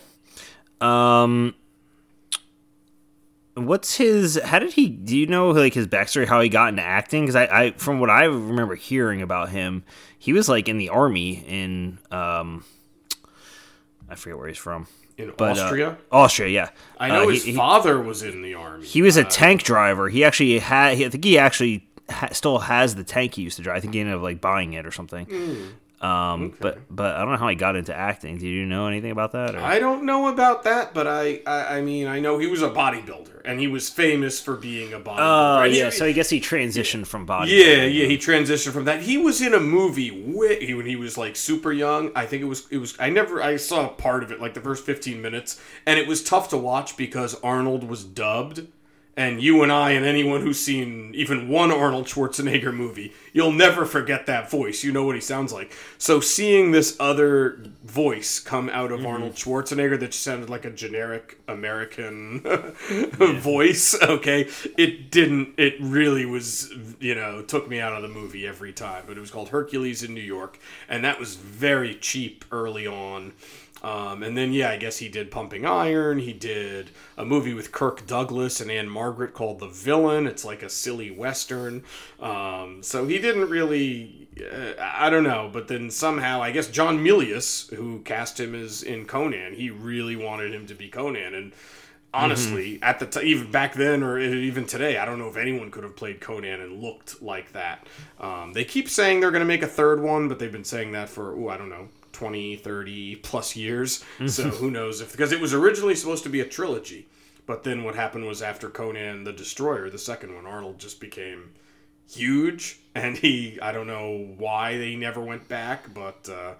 Um. 0.79 1.55
What's 3.55 3.95
his? 3.97 4.39
How 4.43 4.59
did 4.59 4.73
he? 4.73 4.87
Do 4.87 5.17
you 5.17 5.27
know 5.27 5.49
like 5.51 5.73
his 5.73 5.87
backstory? 5.87 6.25
How 6.27 6.39
he 6.41 6.47
got 6.49 6.69
into 6.69 6.81
acting? 6.83 7.23
Because 7.23 7.35
I, 7.35 7.45
I, 7.45 7.71
from 7.71 7.99
what 7.99 8.09
I 8.09 8.23
remember 8.25 8.75
hearing 8.75 9.21
about 9.21 9.49
him, 9.49 9.83
he 10.17 10.31
was 10.33 10.47
like 10.47 10.69
in 10.69 10.77
the 10.77 10.89
army 10.89 11.43
in 11.47 11.99
um. 12.11 12.63
I 14.09 14.15
forget 14.15 14.37
where 14.37 14.47
he's 14.47 14.57
from. 14.57 14.87
in 15.17 15.31
but 15.37 15.57
uh, 15.57 15.63
Austria. 15.63 15.97
Austria, 16.11 16.49
yeah. 16.49 16.69
I 16.97 17.07
know 17.09 17.23
Uh, 17.23 17.27
his 17.29 17.43
he, 17.43 17.51
he- 17.51 17.57
father 17.57 18.01
was 18.01 18.23
in 18.23 18.41
the 18.41 18.53
army. 18.55 18.85
he 18.85 19.01
was 19.01 19.15
a 19.17 19.23
tank 19.23 19.63
driver. 19.63 20.09
He 20.09 20.23
actually 20.23 20.59
had. 20.59 20.97
He, 20.97 21.05
I 21.05 21.09
think 21.09 21.23
he 21.23 21.37
actually 21.37 21.87
ha- 22.09 22.29
still 22.31 22.59
has 22.59 22.95
the 22.95 23.03
tank 23.03 23.35
he 23.35 23.41
used 23.41 23.57
to 23.57 23.63
drive. 23.63 23.77
I 23.77 23.79
think 23.81 23.93
he 23.93 23.99
ended 23.99 24.15
up 24.15 24.21
like 24.21 24.39
buying 24.41 24.73
it 24.73 24.85
or 24.85 24.91
something. 24.91 25.25
Hmm. 25.27 25.65
Um, 26.01 26.55
but 26.59 26.79
but 26.89 27.15
I 27.15 27.19
don't 27.19 27.31
know 27.33 27.37
how 27.37 27.47
he 27.47 27.55
got 27.55 27.75
into 27.75 27.95
acting. 27.95 28.37
Do 28.39 28.47
you 28.47 28.65
know 28.65 28.87
anything 28.87 29.11
about 29.11 29.33
that? 29.33 29.53
Or? 29.53 29.59
I 29.59 29.77
don't 29.77 30.03
know 30.03 30.29
about 30.29 30.63
that, 30.63 30.95
but 30.95 31.05
I, 31.05 31.41
I, 31.45 31.77
I 31.77 31.81
mean, 31.81 32.07
I 32.07 32.19
know 32.19 32.39
he 32.39 32.47
was 32.47 32.63
a 32.63 32.69
bodybuilder, 32.71 33.41
and 33.45 33.59
he 33.59 33.67
was 33.67 33.87
famous 33.87 34.41
for 34.41 34.55
being 34.55 34.93
a 34.93 34.99
bodybuilder. 34.99 35.61
Oh 35.61 35.69
he- 35.69 35.77
yeah, 35.77 35.91
so 35.91 36.05
I 36.07 36.11
guess 36.11 36.29
he 36.31 36.41
transitioned 36.41 37.05
from 37.05 37.27
body. 37.27 37.51
Yeah, 37.51 37.83
yeah, 37.85 38.07
he 38.07 38.17
transitioned 38.17 38.71
from 38.71 38.85
that. 38.85 39.01
He 39.03 39.17
was 39.19 39.41
in 39.43 39.53
a 39.53 39.59
movie 39.59 40.09
wi- 40.09 40.73
when 40.75 40.87
he 40.87 40.95
was 40.95 41.19
like 41.19 41.35
super 41.35 41.71
young. 41.71 42.11
I 42.15 42.25
think 42.25 42.41
it 42.41 42.45
was 42.47 42.67
it 42.71 42.77
was 42.79 42.95
I 42.99 43.11
never 43.11 43.41
I 43.43 43.57
saw 43.57 43.87
part 43.89 44.23
of 44.23 44.31
it 44.31 44.41
like 44.41 44.55
the 44.55 44.61
first 44.61 44.83
15 44.85 45.21
minutes 45.21 45.61
and 45.85 45.99
it 45.99 46.07
was 46.07 46.23
tough 46.23 46.49
to 46.49 46.57
watch 46.57 46.97
because 46.97 47.39
Arnold 47.43 47.83
was 47.83 48.03
dubbed. 48.03 48.67
And 49.21 49.39
you 49.39 49.61
and 49.61 49.71
I 49.71 49.91
and 49.91 50.03
anyone 50.03 50.41
who's 50.41 50.59
seen 50.59 51.13
even 51.13 51.47
one 51.47 51.71
Arnold 51.71 52.07
Schwarzenegger 52.07 52.73
movie, 52.73 53.13
you'll 53.33 53.51
never 53.51 53.85
forget 53.85 54.25
that 54.25 54.49
voice. 54.49 54.83
You 54.83 54.91
know 54.91 55.03
what 55.03 55.13
he 55.13 55.21
sounds 55.21 55.53
like. 55.53 55.77
So 55.99 56.19
seeing 56.19 56.71
this 56.71 56.97
other 56.99 57.61
voice 57.83 58.39
come 58.39 58.67
out 58.69 58.91
of 58.91 59.01
mm-hmm. 59.01 59.07
Arnold 59.07 59.33
Schwarzenegger 59.33 59.99
that 59.99 60.07
just 60.07 60.23
sounded 60.23 60.49
like 60.49 60.65
a 60.65 60.71
generic 60.71 61.39
American 61.47 62.39
voice, 63.39 63.93
okay, 64.01 64.49
it 64.75 65.11
didn't. 65.11 65.53
It 65.55 65.75
really 65.79 66.25
was, 66.25 66.73
you 66.99 67.13
know, 67.13 67.43
took 67.43 67.69
me 67.69 67.79
out 67.79 67.93
of 67.93 68.01
the 68.01 68.09
movie 68.09 68.47
every 68.47 68.73
time. 68.73 69.03
But 69.05 69.17
it 69.17 69.19
was 69.19 69.29
called 69.29 69.49
Hercules 69.49 70.01
in 70.01 70.15
New 70.15 70.21
York, 70.21 70.59
and 70.89 71.05
that 71.05 71.19
was 71.19 71.35
very 71.35 71.93
cheap 71.93 72.43
early 72.51 72.87
on. 72.87 73.33
Um, 73.83 74.21
and 74.21 74.37
then, 74.37 74.53
yeah, 74.53 74.69
I 74.69 74.77
guess 74.77 74.97
he 74.97 75.09
did 75.09 75.31
Pumping 75.31 75.65
Iron. 75.65 76.19
He 76.19 76.33
did 76.33 76.91
a 77.17 77.25
movie 77.25 77.53
with 77.53 77.71
Kirk 77.71 78.05
Douglas 78.05 78.61
and 78.61 78.69
Ann-Margret 78.69 79.33
called 79.33 79.59
The 79.59 79.67
Villain. 79.67 80.27
It's 80.27 80.45
like 80.45 80.61
a 80.61 80.69
silly 80.69 81.09
western. 81.09 81.83
Um, 82.19 82.83
so 82.83 83.07
he 83.07 83.17
didn't 83.17 83.49
really, 83.49 84.27
uh, 84.39 84.73
I 84.79 85.09
don't 85.09 85.23
know. 85.23 85.49
But 85.51 85.67
then 85.67 85.89
somehow, 85.89 86.43
I 86.43 86.51
guess 86.51 86.67
John 86.67 87.03
Milius, 87.03 87.73
who 87.73 88.01
cast 88.01 88.39
him 88.39 88.53
as 88.53 88.83
in 88.83 89.05
Conan, 89.05 89.53
he 89.55 89.71
really 89.71 90.15
wanted 90.15 90.53
him 90.53 90.67
to 90.67 90.75
be 90.75 90.87
Conan. 90.87 91.33
And 91.33 91.51
honestly, 92.13 92.77
at 92.83 92.99
the 92.99 93.07
t- 93.07 93.25
even 93.27 93.51
back 93.51 93.73
then 93.73 94.03
or 94.03 94.19
even 94.19 94.65
today, 94.65 94.97
I 94.97 95.05
don't 95.05 95.17
know 95.17 95.29
if 95.29 95.37
anyone 95.37 95.71
could 95.71 95.83
have 95.83 95.95
played 95.95 96.21
Conan 96.21 96.61
and 96.61 96.83
looked 96.83 97.21
like 97.21 97.53
that. 97.53 97.87
Um, 98.19 98.53
they 98.53 98.63
keep 98.63 98.89
saying 98.89 99.21
they're 99.21 99.31
going 99.31 99.41
to 99.41 99.45
make 99.45 99.63
a 99.63 99.67
third 99.67 100.01
one, 100.01 100.27
but 100.27 100.37
they've 100.37 100.51
been 100.51 100.63
saying 100.63 100.91
that 100.91 101.09
for 101.09 101.33
oh, 101.33 101.49
I 101.49 101.57
don't 101.57 101.69
know. 101.69 101.89
20 102.13 102.55
30 102.57 103.15
plus 103.17 103.55
years. 103.55 104.03
So 104.27 104.49
who 104.49 104.69
knows 104.71 105.01
if 105.01 105.11
because 105.11 105.31
it 105.31 105.39
was 105.41 105.53
originally 105.53 105.95
supposed 105.95 106.23
to 106.23 106.29
be 106.29 106.39
a 106.41 106.45
trilogy 106.45 107.07
but 107.47 107.63
then 107.63 107.83
what 107.83 107.95
happened 107.95 108.25
was 108.27 108.41
after 108.41 108.69
conan 108.69 109.23
the 109.23 109.33
destroyer 109.33 109.89
the 109.89 109.97
second 109.97 110.35
one 110.35 110.45
arnold 110.45 110.77
just 110.79 110.99
became 111.01 111.51
huge 112.09 112.79
and 112.93 113.17
he 113.17 113.59
i 113.61 113.71
don't 113.71 113.87
know 113.87 114.33
why 114.37 114.77
they 114.77 114.95
never 114.95 115.21
went 115.21 115.47
back 115.47 115.93
but 115.93 116.27
uh, 116.29 116.53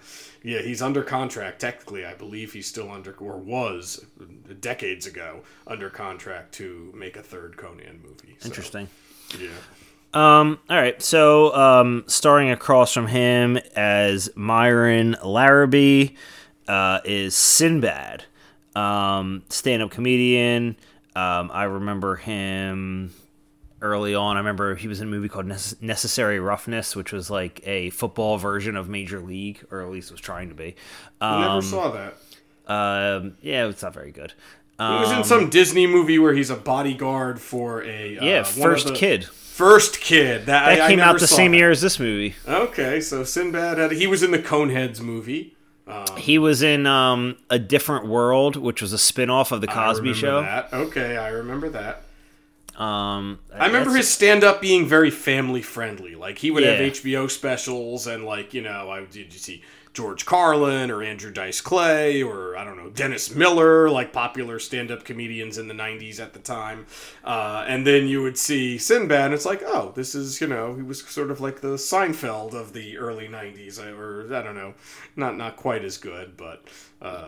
yeah 0.44 0.62
he's 0.62 0.82
under 0.82 1.04
contract 1.04 1.60
technically. 1.62 2.06
I 2.06 2.14
believe 2.14 2.54
he's 2.54 2.68
still 2.68 2.90
under 2.90 3.14
or 3.14 3.38
was 3.38 4.06
decades 4.60 5.06
ago 5.06 5.42
under 5.68 5.90
contract 5.90 6.54
to 6.56 6.92
make 6.96 7.16
a 7.18 7.24
third 7.24 7.58
conan 7.58 8.02
movie 8.04 8.36
So, 8.40 8.48
Interesting. 8.48 8.88
yeah 9.40 9.50
Um, 10.14 10.60
all 10.70 10.76
right, 10.78 11.02
so 11.02 11.56
um, 11.56 12.04
starring 12.08 12.50
across 12.50 12.94
from 12.94 13.08
him 13.08 13.58
as 13.76 14.30
Myron 14.36 15.16
Larrabee 15.24 16.16
uh, 16.68 17.00
is 17.06 17.34
Sinbad, 17.34 18.26
um, 18.76 19.44
stand-up 19.50 19.92
comedian. 19.92 20.76
Um, 21.16 21.50
I 21.54 21.64
remember 21.64 22.18
him 22.18 23.14
early 23.82 24.14
on. 24.14 24.36
I 24.36 24.40
remember 24.40 24.76
he 24.76 24.88
was 24.90 25.00
in 25.00 25.08
a 25.08 25.12
movie 25.12 25.30
called 25.30 25.46
Nece- 25.46 25.82
Necessary 25.82 26.40
Roughness, 26.40 26.94
which 26.96 27.14
was 27.14 27.30
like 27.30 27.62
a 27.66 27.90
football 27.92 28.38
version 28.38 28.76
of 28.76 28.90
Major 28.90 29.22
League, 29.22 29.64
or 29.72 29.82
at 29.82 29.90
least 29.90 30.12
was 30.12 30.20
trying 30.22 30.50
to 30.50 30.56
be. 30.56 30.76
I 31.22 31.40
never 31.40 31.54
Um, 31.54 31.62
saw 31.62 31.90
that 31.92 32.18
um, 32.68 33.36
yeah, 33.42 33.68
it's 33.68 33.82
not 33.82 33.94
very 33.94 34.12
good. 34.12 34.34
He 34.82 34.96
Um, 34.96 35.02
was 35.02 35.12
in 35.12 35.24
some 35.24 35.50
disney 35.50 35.86
movie 35.88 36.18
where 36.20 36.34
he's 36.34 36.50
a 36.50 36.56
bodyguard 36.56 37.40
for 37.40 37.84
a 37.84 38.18
uh, 38.18 38.24
yeah, 38.26 38.44
First 38.44 38.88
the- 38.88 38.94
Kid. 38.94 39.26
First 39.26 40.00
Kid. 40.02 40.48
That, 40.48 40.66
That 40.66 40.82
I, 40.82 40.86
I 40.86 40.90
came 40.90 41.00
out 41.00 41.20
the 41.20 41.28
same 41.28 41.52
that. 41.52 41.58
year 41.58 41.70
as 41.72 41.82
this 41.82 42.00
movie. 42.00 42.36
Okay, 42.48 43.00
so 43.00 43.24
Sinbad 43.24 43.78
had 43.78 43.92
he 43.92 44.08
was 44.08 44.24
in 44.24 44.32
the 44.32 44.40
Coneheads 44.40 45.02
movie. 45.02 45.56
He 46.18 46.38
was 46.40 46.62
in 46.64 46.88
um, 46.88 47.36
A 47.50 47.60
Different 47.60 48.08
World, 48.08 48.56
which 48.56 48.82
was 48.82 48.94
a 48.94 48.98
spin-off 48.98 49.52
of 49.52 49.60
The 49.62 49.68
Cosby 49.68 50.00
remember 50.14 50.18
Show. 50.20 50.42
That. 50.42 50.74
Okay, 50.74 51.18
I 51.18 51.30
remember 51.30 51.68
that. 51.70 52.04
Um, 52.78 53.40
I 53.54 53.68
remember 53.68 53.92
his 53.94 54.10
stand 54.10 54.44
up 54.46 54.62
being 54.62 54.88
very 54.88 55.12
family 55.12 55.62
friendly. 55.62 56.16
Like 56.16 56.38
he 56.38 56.50
would 56.50 56.64
have 56.64 56.80
HBO 56.80 57.30
specials 57.30 58.08
and 58.08 58.24
like, 58.26 58.54
you 58.54 58.62
know, 58.62 58.90
I 58.90 59.02
did 59.06 59.34
you 59.34 59.40
see 59.40 59.62
George 59.94 60.26
Carlin 60.26 60.90
or 60.90 61.04
Andrew 61.04 61.32
Dice 61.32 61.60
Clay 61.60 62.24
or 62.24 62.56
I 62.56 62.64
don't 62.64 62.78
know, 62.78 62.90
Dennis 62.90 63.36
Miller, 63.36 63.90
like 63.90 64.14
popular 64.14 64.58
stand 64.58 64.90
up 64.90 65.04
comedians 65.04 65.58
in 65.58 65.68
the 65.68 65.74
90s 65.74 66.20
at 66.20 66.32
the 66.34 66.40
time. 66.40 66.86
Uh, 67.26 67.66
and 67.68 67.86
then 67.86 68.08
you 68.08 68.22
would 68.24 68.38
see 68.38 68.78
Sinbad 68.78 69.26
and 69.26 69.34
it's 69.34 69.46
like, 69.46 69.62
oh, 69.66 69.92
this 69.96 70.16
is, 70.16 70.40
you 70.40 70.48
know, 70.48 70.76
he 70.76 70.82
was 70.82 71.02
sort 71.04 71.30
of 71.30 71.42
like 71.42 71.60
the 71.60 71.76
Seinfeld 71.76 72.54
of 72.54 72.72
the 72.72 72.98
early 72.98 73.28
90s 73.28 73.80
or 73.86 74.34
I 74.34 74.42
don't 74.42 74.56
know, 74.56 74.74
not 75.18 75.36
not 75.36 75.58
quite 75.58 75.84
as 75.84 75.98
good, 75.98 76.38
but 76.38 76.64
uh, 77.02 77.26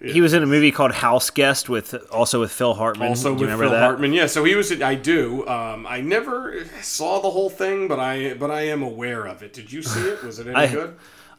He 0.00 0.20
was 0.20 0.34
in 0.34 0.42
a 0.42 0.46
movie 0.46 0.70
called 0.70 0.92
House 0.92 1.30
Guest 1.30 1.68
with 1.68 1.94
also 2.12 2.38
with 2.40 2.52
Phil 2.52 2.74
Hartman. 2.74 3.08
also 3.08 3.32
with 3.32 3.48
Phil 3.48 3.70
that? 3.70 3.80
Hartman. 3.82 4.12
Yeah, 4.12 4.26
so 4.26 4.44
he 4.44 4.54
was. 4.54 4.70
I 4.82 4.94
do. 4.94 5.46
Um, 5.48 5.86
I 5.86 6.00
never 6.00 6.64
saw 6.82 7.20
the 7.20 7.30
whole 7.30 7.50
thing, 7.50 7.88
but 7.88 7.98
I 7.98 8.34
but 8.34 8.50
I 8.50 8.62
am 8.68 8.82
aware 8.82 9.24
of 9.26 9.42
it. 9.42 9.52
Did 9.52 9.72
you 9.72 9.82
see 9.82 10.00
it? 10.08 10.22
Was 10.22 10.38
it 10.38 10.46
any 10.46 10.54
I- 10.56 10.66
good? 10.72 10.94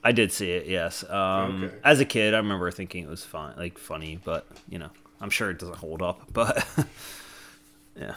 I 0.05 0.11
did 0.13 0.31
see 0.31 0.51
it. 0.51 0.67
Yes. 0.67 1.03
Um, 1.09 1.63
Okay. 1.65 1.75
As 1.83 1.99
a 1.99 2.05
kid, 2.05 2.33
I 2.33 2.37
remember 2.37 2.69
thinking 2.71 3.03
it 3.03 3.09
was 3.09 3.23
fun, 3.25 3.53
like 3.57 3.77
funny, 3.77 4.19
but 4.23 4.45
you 4.69 4.79
know, 4.79 4.89
I'm 5.19 5.29
sure 5.29 5.49
it 5.51 5.59
doesn't 5.59 5.77
hold 5.77 6.01
up. 6.01 6.21
But 6.33 6.65
yeah. 7.99 8.15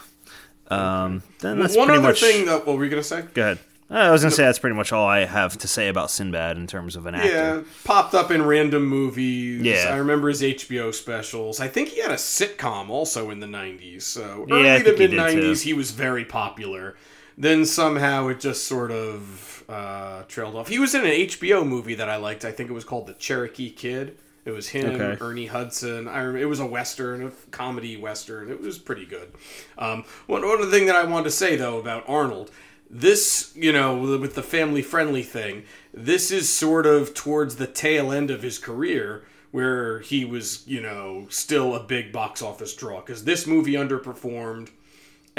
Um, 0.67 1.23
then 1.39 1.59
that's 1.59 1.75
One 1.75 1.87
pretty 1.87 1.99
other 1.99 2.09
much. 2.09 2.19
thing 2.21 2.45
that 2.45 2.65
what 2.67 2.77
were 2.77 2.83
you 2.83 2.89
gonna 2.89 3.03
say? 3.03 3.23
Go 3.33 3.41
ahead. 3.41 3.59
I 3.91 4.11
was 4.11 4.21
gonna 4.21 4.29
say 4.35 4.43
that's 4.43 4.59
pretty 4.59 4.75
much 4.75 4.91
all 4.93 5.07
I 5.07 5.25
have 5.25 5.57
to 5.57 5.67
say 5.67 5.87
about 5.87 6.11
Sinbad 6.11 6.57
in 6.57 6.67
terms 6.67 6.95
of 6.95 7.07
an 7.07 7.15
actor. 7.15 7.29
Yeah, 7.31 7.61
popped 7.85 8.13
up 8.13 8.29
in 8.29 8.45
random 8.45 8.85
movies. 8.85 9.61
Yeah. 9.63 9.87
I 9.91 9.97
remember 9.97 10.29
his 10.29 10.43
HBO 10.43 10.93
specials. 10.93 11.59
I 11.59 11.67
think 11.69 11.89
he 11.89 12.01
had 12.01 12.11
a 12.11 12.15
sitcom 12.15 12.89
also 12.89 13.31
in 13.31 13.39
the 13.39 13.47
'90s. 13.47 14.03
So 14.03 14.45
Yeah, 14.47 14.55
early 14.55 14.63
to 14.63 14.83
think 14.83 14.97
he 14.97 15.07
mid 15.07 15.11
did, 15.11 15.19
'90s, 15.19 15.61
too. 15.63 15.69
he 15.69 15.73
was 15.73 15.89
very 15.89 16.23
popular. 16.23 16.95
Then 17.35 17.65
somehow 17.65 18.27
it 18.27 18.39
just 18.39 18.67
sort 18.67 18.91
of 18.91 19.48
uh, 19.69 20.23
trailed 20.27 20.55
off. 20.55 20.67
He 20.67 20.79
was 20.79 20.95
in 20.95 21.01
an 21.05 21.11
HBO 21.11 21.65
movie 21.65 21.95
that 21.95 22.09
I 22.09 22.15
liked. 22.17 22.43
I 22.43 22.51
think 22.51 22.69
it 22.69 22.73
was 22.73 22.83
called 22.83 23.07
The 23.07 23.13
Cherokee 23.13 23.69
Kid. 23.69 24.17
It 24.45 24.51
was 24.51 24.69
him, 24.69 24.99
Okay. 24.99 25.23
Ernie 25.23 25.45
Hudson. 25.45 26.07
I 26.07 26.19
remember, 26.19 26.39
it 26.39 26.45
was 26.45 26.59
a 26.59 26.65
western, 26.65 27.27
a 27.27 27.31
comedy 27.51 27.97
western. 27.97 28.49
It 28.49 28.59
was 28.59 28.79
pretty 28.79 29.05
good. 29.05 29.31
Um, 29.77 30.05
one 30.25 30.41
one 30.41 30.59
other 30.59 30.71
thing 30.71 30.87
that 30.87 30.95
I 30.95 31.03
wanted 31.03 31.25
to 31.25 31.31
say 31.31 31.55
though 31.55 31.77
about 31.77 32.03
Arnold, 32.07 32.49
this 32.89 33.51
you 33.55 33.71
know 33.71 33.95
with 33.97 34.33
the 34.33 34.41
family 34.41 34.81
friendly 34.81 35.21
thing, 35.23 35.65
this 35.93 36.31
is 36.31 36.49
sort 36.49 36.87
of 36.87 37.13
towards 37.13 37.57
the 37.57 37.67
tail 37.67 38.11
end 38.11 38.31
of 38.31 38.41
his 38.41 38.57
career 38.57 39.23
where 39.51 39.99
he 39.99 40.25
was 40.25 40.65
you 40.67 40.81
know 40.81 41.27
still 41.29 41.75
a 41.75 41.83
big 41.83 42.11
box 42.11 42.41
office 42.41 42.73
draw 42.73 43.01
because 43.01 43.25
this 43.25 43.45
movie 43.45 43.73
underperformed. 43.73 44.69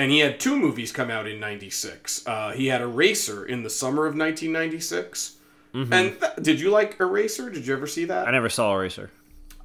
And 0.01 0.11
he 0.11 0.21
had 0.21 0.41
two 0.41 0.57
movies 0.57 0.93
come 0.93 1.11
out 1.11 1.27
in 1.29 1.39
'96. 1.41 2.27
Uh, 2.27 2.53
he 2.53 2.69
had 2.69 2.81
Eraser 2.81 3.45
in 3.45 3.63
the 3.63 3.71
summer 3.71 4.07
of 4.07 4.17
1996. 4.17 5.37
And 5.73 6.19
th- 6.19 6.33
did 6.43 6.59
you 6.59 6.71
like 6.71 6.99
Eraser? 6.99 7.49
Did 7.51 7.67
you 7.67 7.75
ever 7.75 7.87
see 7.87 8.05
that? 8.07 8.27
I 8.27 8.31
never 8.33 8.49
saw 8.49 8.75
Eraser. 8.75 9.11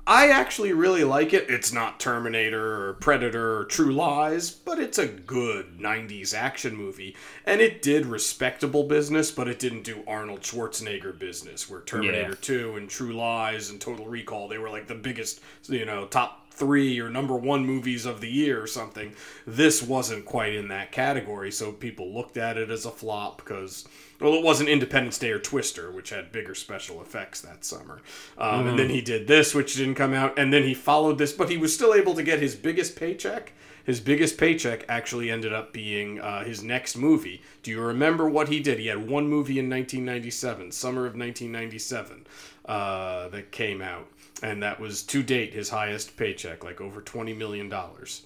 I 0.08 0.28
actually 0.30 0.72
really 0.72 1.04
like 1.04 1.34
it. 1.34 1.50
It's 1.50 1.74
not 1.74 2.00
Terminator 2.00 2.90
or 2.90 2.94
Predator 2.94 3.58
or 3.60 3.66
True 3.66 3.92
Lies, 3.92 4.52
but 4.52 4.78
it's 4.78 5.00
a 5.00 5.08
good 5.08 5.80
90s 5.80 6.36
action 6.36 6.76
movie. 6.76 7.16
And 7.44 7.60
it 7.60 7.82
did 7.82 8.06
respectable 8.06 8.84
business, 8.84 9.32
but 9.32 9.48
it 9.48 9.58
didn't 9.58 9.82
do 9.82 10.04
Arnold 10.06 10.42
Schwarzenegger 10.42 11.18
business, 11.18 11.68
where 11.68 11.82
Terminator 11.82 12.30
Yeah. 12.30 12.36
2 12.40 12.76
and 12.76 12.88
True 12.88 13.14
Lies 13.14 13.72
and 13.72 13.82
Total 13.82 14.06
Recall, 14.06 14.48
they 14.48 14.60
were 14.60 14.70
like 14.70 14.86
the 14.86 14.94
biggest, 14.94 15.40
you 15.68 15.86
know, 15.86 16.06
top 16.06 16.45
three 16.56 17.00
or 17.00 17.10
number 17.10 17.36
one 17.36 17.66
movies 17.66 18.06
of 18.06 18.22
the 18.22 18.30
year 18.30 18.62
or 18.62 18.68
something. 18.68 19.14
This 19.46 19.82
wasn't 19.84 20.26
quite 20.26 20.56
in 20.56 20.68
that 20.70 20.92
category, 20.92 21.52
so 21.52 21.72
people 21.72 22.14
looked 22.14 22.38
at 22.38 22.58
it 22.58 22.70
as 22.70 22.86
a 22.86 22.92
flop 22.92 23.38
because, 23.38 23.88
well, 24.20 24.34
it 24.34 24.44
wasn't 24.44 24.70
Independence 24.70 25.18
Day 25.18 25.32
or 25.32 25.40
Twister, 25.40 25.92
which 25.92 26.10
had 26.10 26.32
bigger 26.32 26.56
special 26.56 27.02
effects 27.02 27.42
that 27.42 27.66
summer. 27.66 28.02
Um, 28.38 28.68
And 28.68 28.80
then 28.80 28.90
he 28.90 29.02
did 29.02 29.28
this, 29.28 29.54
which 29.54 29.76
didn't 29.76 29.96
come 29.96 30.14
out, 30.14 30.38
and 30.40 30.54
then 30.54 30.64
he 30.64 30.74
followed 30.74 31.18
this, 31.18 31.34
but 31.34 31.50
he 31.50 31.58
was 31.58 31.74
still 31.74 31.94
able 31.94 32.14
to 32.16 32.24
get 32.24 32.40
his 32.40 32.56
biggest 32.56 32.96
paycheck. 32.96 33.54
His 33.84 34.00
biggest 34.00 34.40
paycheck 34.40 34.84
actually 34.90 35.30
ended 35.30 35.54
up 35.54 35.72
being 35.72 36.20
uh, 36.20 36.44
his 36.44 36.64
next 36.64 36.98
movie. 36.98 37.44
Do 37.62 37.70
you 37.70 37.80
remember 37.82 38.28
what 38.28 38.50
he 38.50 38.60
did? 38.60 38.80
He 38.80 38.88
had 38.88 39.08
one 39.08 39.28
movie 39.28 39.60
in 39.60 39.70
1997, 39.70 40.72
summer 40.72 41.02
of 41.02 41.14
1997, 41.16 42.26
uh, 42.66 43.28
that 43.30 43.52
came 43.52 43.84
out. 43.84 44.08
And 44.44 44.62
that 44.64 44.80
was 44.80 45.04
to 45.04 45.24
date 45.24 45.54
his 45.54 45.70
highest 45.70 46.18
paycheck, 46.18 46.64
like 46.64 46.82
over 46.82 47.02
twenty 47.02 47.34
million 47.34 47.70
dollars. 47.70 48.24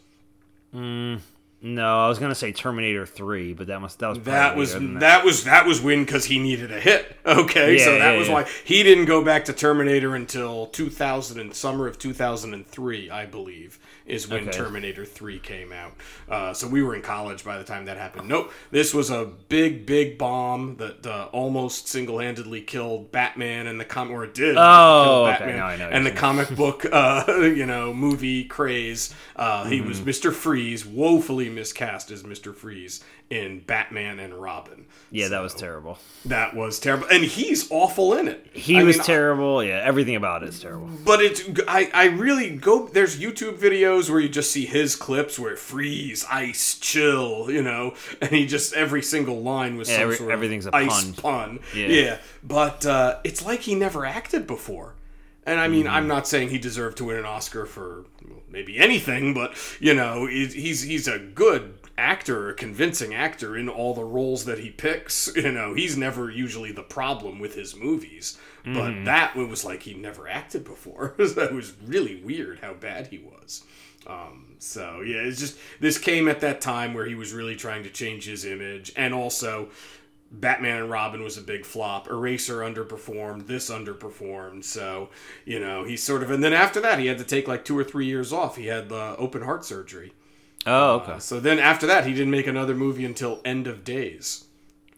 Mm, 0.74 1.19
no, 1.62 2.06
I 2.06 2.08
was 2.08 2.19
gonna 2.19 2.36
say 2.36 2.52
Terminator 2.52 3.06
Three, 3.06 3.54
but 3.54 3.67
that 3.67 3.80
must 3.82 4.00
that 4.00 4.10
was 4.10 4.19
That 4.22 4.56
was 4.56 4.74
than 4.74 5.00
that. 5.00 5.26
was 5.26 5.43
that 5.45 5.65
was 5.65 5.82
win 5.82 6.06
because 6.06 6.26
he 6.26 6.39
needed 6.39 6.72
a 6.72 6.80
hit. 6.80 7.15
Okay, 7.26 7.78
so 7.78 7.91
that 8.00 8.13
yeah, 8.13 8.17
was 8.17 8.28
yeah. 8.28 8.34
why 8.34 8.48
he 8.63 8.82
didn't 8.82 9.06
go 9.06 9.24
back 9.24 9.45
to 9.45 9.54
Terminator 9.54 10.15
until 10.15 10.65
2000 10.67 11.39
and 11.39 11.54
summer 11.54 11.86
of 11.86 12.00
2003, 12.00 13.10
I 13.12 13.26
believe, 13.28 13.78
is 14.10 14.28
when 14.28 14.48
Okay. 14.50 14.58
Terminator 14.58 15.06
3 15.06 15.39
came 15.39 15.72
out. 15.72 15.93
Uh, 16.30 16.54
so 16.54 16.67
we 16.67 16.82
were 16.84 16.95
in 16.95 17.02
college 17.02 17.43
by 17.43 17.58
the 17.58 17.63
time 17.63 17.86
that 17.86 17.98
happened. 17.98 18.28
Nope, 18.28 18.52
this 18.72 18.93
was 18.93 19.10
a 19.10 19.26
big 19.48 19.86
big 19.86 20.17
bomb 20.17 20.78
that 20.78 21.06
uh, 21.06 21.30
almost 21.32 21.88
single 21.88 22.19
handedly 22.19 22.62
killed 22.62 23.12
Batman 23.12 23.67
and 23.67 23.80
the 23.80 23.86
comic 23.86 24.13
or 24.13 24.24
it 24.26 24.34
did. 24.34 24.56
Oh, 24.58 25.04
kill 25.04 25.13
okay, 25.26 25.32
Batman 25.39 25.56
now 25.58 25.65
I 25.67 25.76
know 25.78 25.89
and 25.89 26.06
the 26.06 26.12
comic 26.12 26.50
book, 26.56 26.86
uh, 26.91 27.24
you 27.39 27.65
know, 27.65 27.93
movie 27.93 28.43
craze. 28.45 29.13
Uh, 29.36 29.65
He 29.65 29.82
was 29.82 29.98
Mm-hmm. 29.98 30.06
Mister 30.06 30.32
Freeze, 30.32 30.86
woefully 30.86 31.50
miscast 31.50 32.12
as 32.12 32.24
Mister 32.24 32.54
Freeze 32.54 33.04
in 33.30 33.60
Batman 33.60 34.20
and 34.20 34.34
Robin. 34.34 34.86
yeah, 35.12 35.28
that 35.28 35.42
was 35.42 35.54
terrible. 35.54 36.00
That 36.26 36.56
was 36.56 36.80
terrible, 36.80 37.08
and 37.12 37.24
he's 37.24 37.70
awful 37.72 38.13
in 38.15 38.28
it. 38.28 38.48
He 38.54 38.78
I 38.80 38.84
was 38.84 38.98
mean, 38.98 39.06
terrible. 39.06 39.63
Yeah, 39.63 39.82
everything 39.84 40.15
about 40.15 40.42
it 40.44 40.50
is 40.50 40.60
terrible. 40.60 40.88
But 41.06 41.22
it's 41.22 41.44
I, 41.68 41.92
I 41.94 42.06
really 42.06 42.50
go 42.56 42.88
there's 42.88 43.20
YouTube 43.20 43.58
videos 43.60 44.10
where 44.10 44.20
you 44.20 44.30
just 44.30 44.52
see 44.52 44.65
his 44.65 44.96
clips 44.96 45.38
where 45.38 45.54
it 45.54 45.60
freeze, 45.60 46.26
ice, 46.30 46.78
chill, 46.80 47.52
you 47.52 47.62
know, 47.62 47.94
and 48.22 48.32
he 48.32 48.46
just 48.48 48.74
every 48.74 49.04
single 49.04 49.42
line 49.42 49.78
was 49.78 49.89
Yeah, 49.89 49.96
some 49.96 50.04
every- 50.04 50.15
sort 50.18 50.30
of 50.30 50.34
everything's 50.34 50.65
a 50.65 50.76
ice 50.76 51.12
pun. 51.12 51.13
pun. 51.13 51.60
Yeah. 51.76 51.88
Yeah. 51.88 52.18
But 52.44 52.86
uh, 52.86 53.20
it's 53.24 53.46
like 53.46 53.62
he 53.62 53.76
never 53.76 54.06
acted 54.06 54.48
before. 54.48 54.96
And 55.46 55.60
I 55.60 55.68
mean, 55.68 55.88
I'm 55.88 56.02
Mm-hmm. 56.04 56.08
not 56.10 56.28
saying 56.28 56.50
he 56.50 56.60
deserved 56.60 56.98
to 56.98 57.06
win 57.06 57.15
an 57.18 57.26
Oscar 57.26 57.65
for 57.65 58.06
maybe 58.52 58.78
anything, 58.78 59.34
but 59.34 59.56
you 59.80 59.94
know, 59.96 60.26
he's 60.28 60.84
he's 60.84 61.08
a 61.08 61.18
good 61.18 61.79
actor, 61.99 62.49
a 62.49 62.53
convincing 62.53 63.13
actor 63.13 63.55
in 63.57 63.69
all 63.69 63.93
the 63.93 64.03
roles 64.03 64.45
that 64.45 64.59
he 64.59 64.69
picks. 64.69 65.29
You 65.39 65.51
know, 65.53 65.73
he's 65.73 65.95
never 65.95 66.29
usually 66.29 66.71
the 66.71 66.83
problem 66.83 67.39
with 67.39 67.55
his 67.55 67.75
movies, 67.75 68.38
but 68.65 69.05
that 69.05 69.35
it 69.35 69.47
was 69.47 69.63
like 69.63 69.83
he 69.83 69.93
never 69.93 70.27
acted 70.27 70.63
before. 70.63 71.15
that 71.17 71.53
was 71.53 71.73
really 71.85 72.17
weird 72.17 72.59
how 72.59 72.73
bad 72.73 73.07
he 73.07 73.19
was. 73.19 73.63
Um, 74.05 74.55
so 74.59 75.01
yeah, 75.01 75.21
it's 75.21 75.39
just 75.39 75.57
this 75.79 75.97
came 75.97 76.27
at 76.27 76.41
that 76.41 76.62
time 76.62 76.93
where 76.93 77.05
he 77.05 77.15
was 77.15 77.33
really 77.33 77.55
trying 77.55 77.83
to 77.83 77.89
change 77.89 78.25
his 78.25 78.43
image, 78.45 78.91
and 78.95 79.13
also 79.13 79.69
Batman 80.31 80.81
and 80.81 80.91
Robin 80.91 81.23
was 81.23 81.38
a 81.38 81.41
big 81.41 81.65
flop. 81.65 82.09
Eraser 82.09 82.57
underperformed. 82.59 83.47
This 83.47 83.69
underperformed. 83.69 84.63
So 84.63 85.09
you 85.45 85.59
know 85.59 85.83
he's 85.83 86.03
sort 86.03 86.23
of, 86.23 86.31
and 86.31 86.43
then 86.43 86.53
after 86.53 86.79
that 86.81 86.99
he 86.99 87.07
had 87.07 87.17
to 87.19 87.23
take 87.23 87.47
like 87.47 87.65
two 87.65 87.77
or 87.77 87.83
three 87.83 88.05
years 88.05 88.31
off. 88.33 88.55
He 88.55 88.67
had 88.67 88.91
uh, 88.91 89.15
open 89.17 89.41
heart 89.41 89.65
surgery. 89.65 90.13
Oh, 90.65 90.95
okay. 90.98 91.13
Uh, 91.13 91.19
so 91.19 91.39
then 91.39 91.60
after 91.60 91.88
that 91.88 92.06
he 92.06 92.13
didn't 92.13 92.32
make 92.32 92.48
another 92.48 92.76
movie 92.76 93.06
until 93.06 93.41
End 93.45 93.65
of 93.67 93.84
Days. 93.84 94.45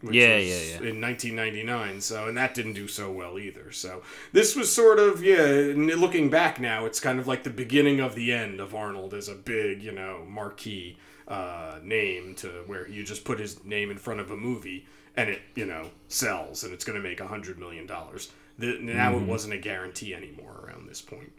which 0.00 0.14
Yeah, 0.14 0.36
yeah, 0.38 0.60
yeah. 0.60 0.88
In 0.88 1.00
1999, 1.00 2.00
so 2.00 2.26
and 2.28 2.36
that 2.36 2.54
didn't 2.54 2.72
do 2.74 2.88
so 2.88 3.10
well 3.12 3.38
either. 3.38 3.70
So 3.70 4.02
this 4.32 4.56
was 4.56 4.72
sort 4.74 4.98
of 4.98 5.22
yeah. 5.22 5.72
Looking 5.74 6.30
back 6.30 6.60
now, 6.60 6.84
it's 6.84 7.00
kind 7.00 7.18
of 7.20 7.26
like 7.28 7.44
the 7.44 7.50
beginning 7.50 8.00
of 8.00 8.14
the 8.14 8.32
end 8.32 8.60
of 8.60 8.74
Arnold 8.74 9.14
as 9.14 9.28
a 9.28 9.34
big 9.34 9.82
you 9.82 9.92
know 9.92 10.24
marquee 10.28 10.98
uh, 11.28 11.78
name 11.82 12.34
to 12.36 12.48
where 12.66 12.88
you 12.88 13.04
just 13.04 13.24
put 13.24 13.38
his 13.38 13.64
name 13.64 13.90
in 13.90 13.98
front 13.98 14.20
of 14.20 14.30
a 14.30 14.36
movie 14.36 14.86
and 15.16 15.30
it 15.30 15.40
you 15.54 15.64
know 15.64 15.90
sells 16.08 16.64
and 16.64 16.72
it's 16.74 16.84
going 16.84 17.00
to 17.00 17.08
make 17.08 17.20
a 17.20 17.26
hundred 17.28 17.58
million 17.58 17.86
dollars. 17.86 18.30
Now 18.58 19.12
Mm-hmm. 19.12 19.24
it 19.24 19.26
wasn't 19.28 19.54
a 19.54 19.58
guarantee 19.58 20.14
anymore 20.14 20.64
around 20.66 20.88
this 20.88 21.00
point. 21.00 21.32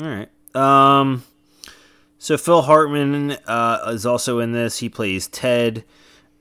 All 0.00 0.08
right. 0.08 0.28
Um, 0.54 1.24
so 2.24 2.38
Phil 2.38 2.62
Hartman 2.62 3.32
uh, 3.46 3.90
is 3.92 4.06
also 4.06 4.38
in 4.38 4.52
this. 4.52 4.78
He 4.78 4.88
plays 4.88 5.28
Ted. 5.28 5.84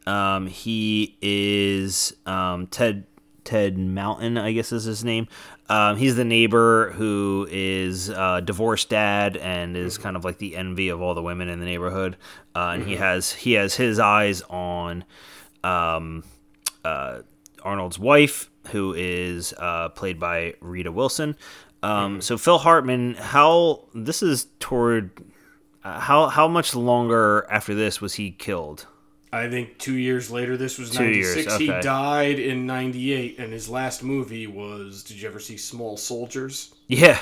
Um, 0.07 0.47
he 0.47 1.17
is 1.21 2.15
um, 2.25 2.67
Ted 2.67 3.03
Ted 3.43 3.77
Mountain, 3.77 4.37
I 4.37 4.53
guess 4.53 4.71
is 4.71 4.85
his 4.85 5.03
name. 5.03 5.27
Um, 5.67 5.97
he's 5.97 6.15
the 6.15 6.23
neighbor 6.23 6.91
who 6.91 7.49
is 7.51 8.09
uh, 8.09 8.39
divorced 8.39 8.87
dad 8.87 9.35
and 9.35 9.75
is 9.75 9.97
kind 9.97 10.15
of 10.15 10.23
like 10.23 10.37
the 10.37 10.55
envy 10.55 10.87
of 10.87 11.01
all 11.01 11.15
the 11.15 11.21
women 11.21 11.49
in 11.49 11.59
the 11.59 11.65
neighborhood. 11.65 12.15
Uh, 12.55 12.75
and 12.75 12.87
he 12.87 12.95
has 12.95 13.33
he 13.33 13.51
has 13.53 13.75
his 13.75 13.99
eyes 13.99 14.41
on 14.43 15.03
um, 15.65 16.23
uh, 16.85 17.23
Arnold's 17.61 17.99
wife, 17.99 18.49
who 18.69 18.93
is 18.93 19.53
uh, 19.57 19.89
played 19.89 20.17
by 20.17 20.53
Rita 20.61 20.93
Wilson. 20.93 21.35
Um, 21.81 22.21
So 22.21 22.37
Phil 22.37 22.59
Hartman, 22.59 23.15
how 23.15 23.83
this 23.93 24.23
is 24.23 24.47
toward 24.61 25.11
uh, 25.83 25.99
how 25.99 26.27
how 26.27 26.47
much 26.47 26.75
longer 26.75 27.45
after 27.49 27.73
this 27.75 27.99
was 28.01 28.15
he 28.15 28.31
killed? 28.31 28.87
I 29.31 29.49
think 29.49 29.79
two 29.79 29.97
years 29.97 30.29
later, 30.29 30.57
this 30.57 30.77
was 30.77 30.91
Two 30.91 31.05
years, 31.09 31.35
96. 31.47 31.57
He 31.57 31.67
died 31.67 32.37
in 32.37 32.67
98, 32.67 33.39
and 33.39 33.51
his 33.51 33.67
last 33.67 34.03
movie 34.03 34.45
was 34.45 35.03
Did 35.03 35.19
you 35.19 35.27
ever 35.27 35.39
see 35.39 35.57
Small 35.57 35.97
Soldiers? 35.97 36.73
Yeah, 36.87 37.19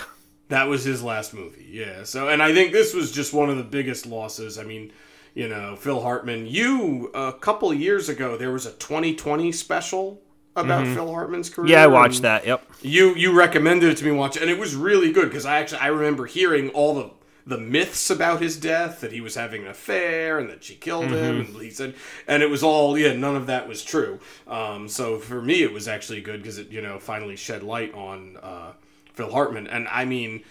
That 0.50 0.67
was 0.67 0.84
his 0.84 1.02
last 1.02 1.34
movie, 1.34 1.65
yeah. 1.71 2.04
So, 2.04 2.28
and 2.28 2.43
I 2.43 2.54
think 2.54 2.74
this 2.74 2.93
was 2.93 3.13
just 3.13 3.34
one 3.34 3.50
of 3.50 3.56
the 3.56 3.63
biggest 3.63 4.06
losses. 4.06 4.58
I 4.58 4.63
mean, 4.63 4.91
you 5.34 5.47
know, 5.47 5.78
Phil 5.78 6.02
Hartman, 6.02 6.45
you, 6.45 7.10
a 7.13 7.32
couple 7.32 7.74
years 7.74 8.10
ago, 8.10 8.36
there 8.36 8.52
was 8.52 8.65
a 8.65 8.74
2020 8.74 9.54
special 9.54 10.21
about 10.58 10.86
Phil 10.88 11.10
Hartman's 11.10 11.50
career. 11.50 11.67
Mm-hmm. 11.67 11.71
yeah, 11.71 11.84
I 11.84 11.88
watched 11.88 12.24
that. 12.24 12.45
Yep. 12.45 12.65
You 12.82 13.15
you 13.15 13.32
recommended 13.32 13.89
it 13.89 13.97
to 14.00 14.04
me 14.06 14.12
watch, 14.12 14.36
and 14.36 14.50
it 14.50 14.60
was 14.60 14.76
really 14.76 15.13
good 15.13 15.30
because 15.30 15.45
I 15.45 15.60
actually 15.60 15.80
I 15.80 15.88
remember 15.88 16.26
hearing 16.26 16.67
all 16.71 16.93
the 16.95 17.10
the 17.45 17.58
myths 17.58 18.10
about 18.10 18.41
his 18.41 18.58
death 18.58 19.01
that 19.01 19.12
he 19.12 19.21
was 19.21 19.36
having 19.36 19.63
an 19.63 19.67
affair 19.69 20.38
and 20.39 20.49
that 20.49 20.63
she 20.63 20.75
killed 20.75 21.06
him 21.08 21.39
and 21.41 21.47
he 21.62 21.69
said 21.69 21.95
and 22.27 22.43
it 22.43 22.49
was 22.49 22.62
all 22.63 22.97
yeah 22.97 23.13
none 23.13 23.36
of 23.36 23.47
that 23.47 23.67
was 23.67 23.84
true. 23.84 24.19
Um, 24.47 24.88
so 24.88 25.17
for 25.17 25.41
me 25.41 25.63
it 25.63 25.73
was 25.73 25.88
actually 25.88 26.21
good 26.21 26.41
because 26.41 26.58
it 26.58 26.69
you 26.69 26.82
know 26.82 26.99
finally 26.99 27.36
shed 27.36 27.63
light 27.63 27.93
on 27.93 28.38
uh, 28.41 28.73
Phil 29.13 29.32
Hartman. 29.32 29.67
And 29.67 29.88
I 29.88 30.06
mean 30.06 30.43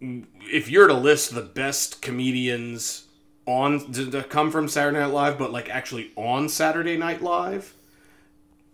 if 0.00 0.68
you're 0.70 0.88
to 0.88 0.94
list 0.94 1.34
the 1.34 1.42
best 1.42 2.02
comedians 2.02 3.06
on 3.46 3.92
to, 3.92 4.10
to 4.10 4.22
come 4.22 4.50
from 4.50 4.68
Saturday 4.68 4.98
Night 4.98 5.12
Live 5.12 5.38
but 5.38 5.52
like 5.52 5.68
actually 5.68 6.10
on 6.16 6.48
Saturday 6.48 6.96
Night 6.96 7.22
Live 7.22 7.74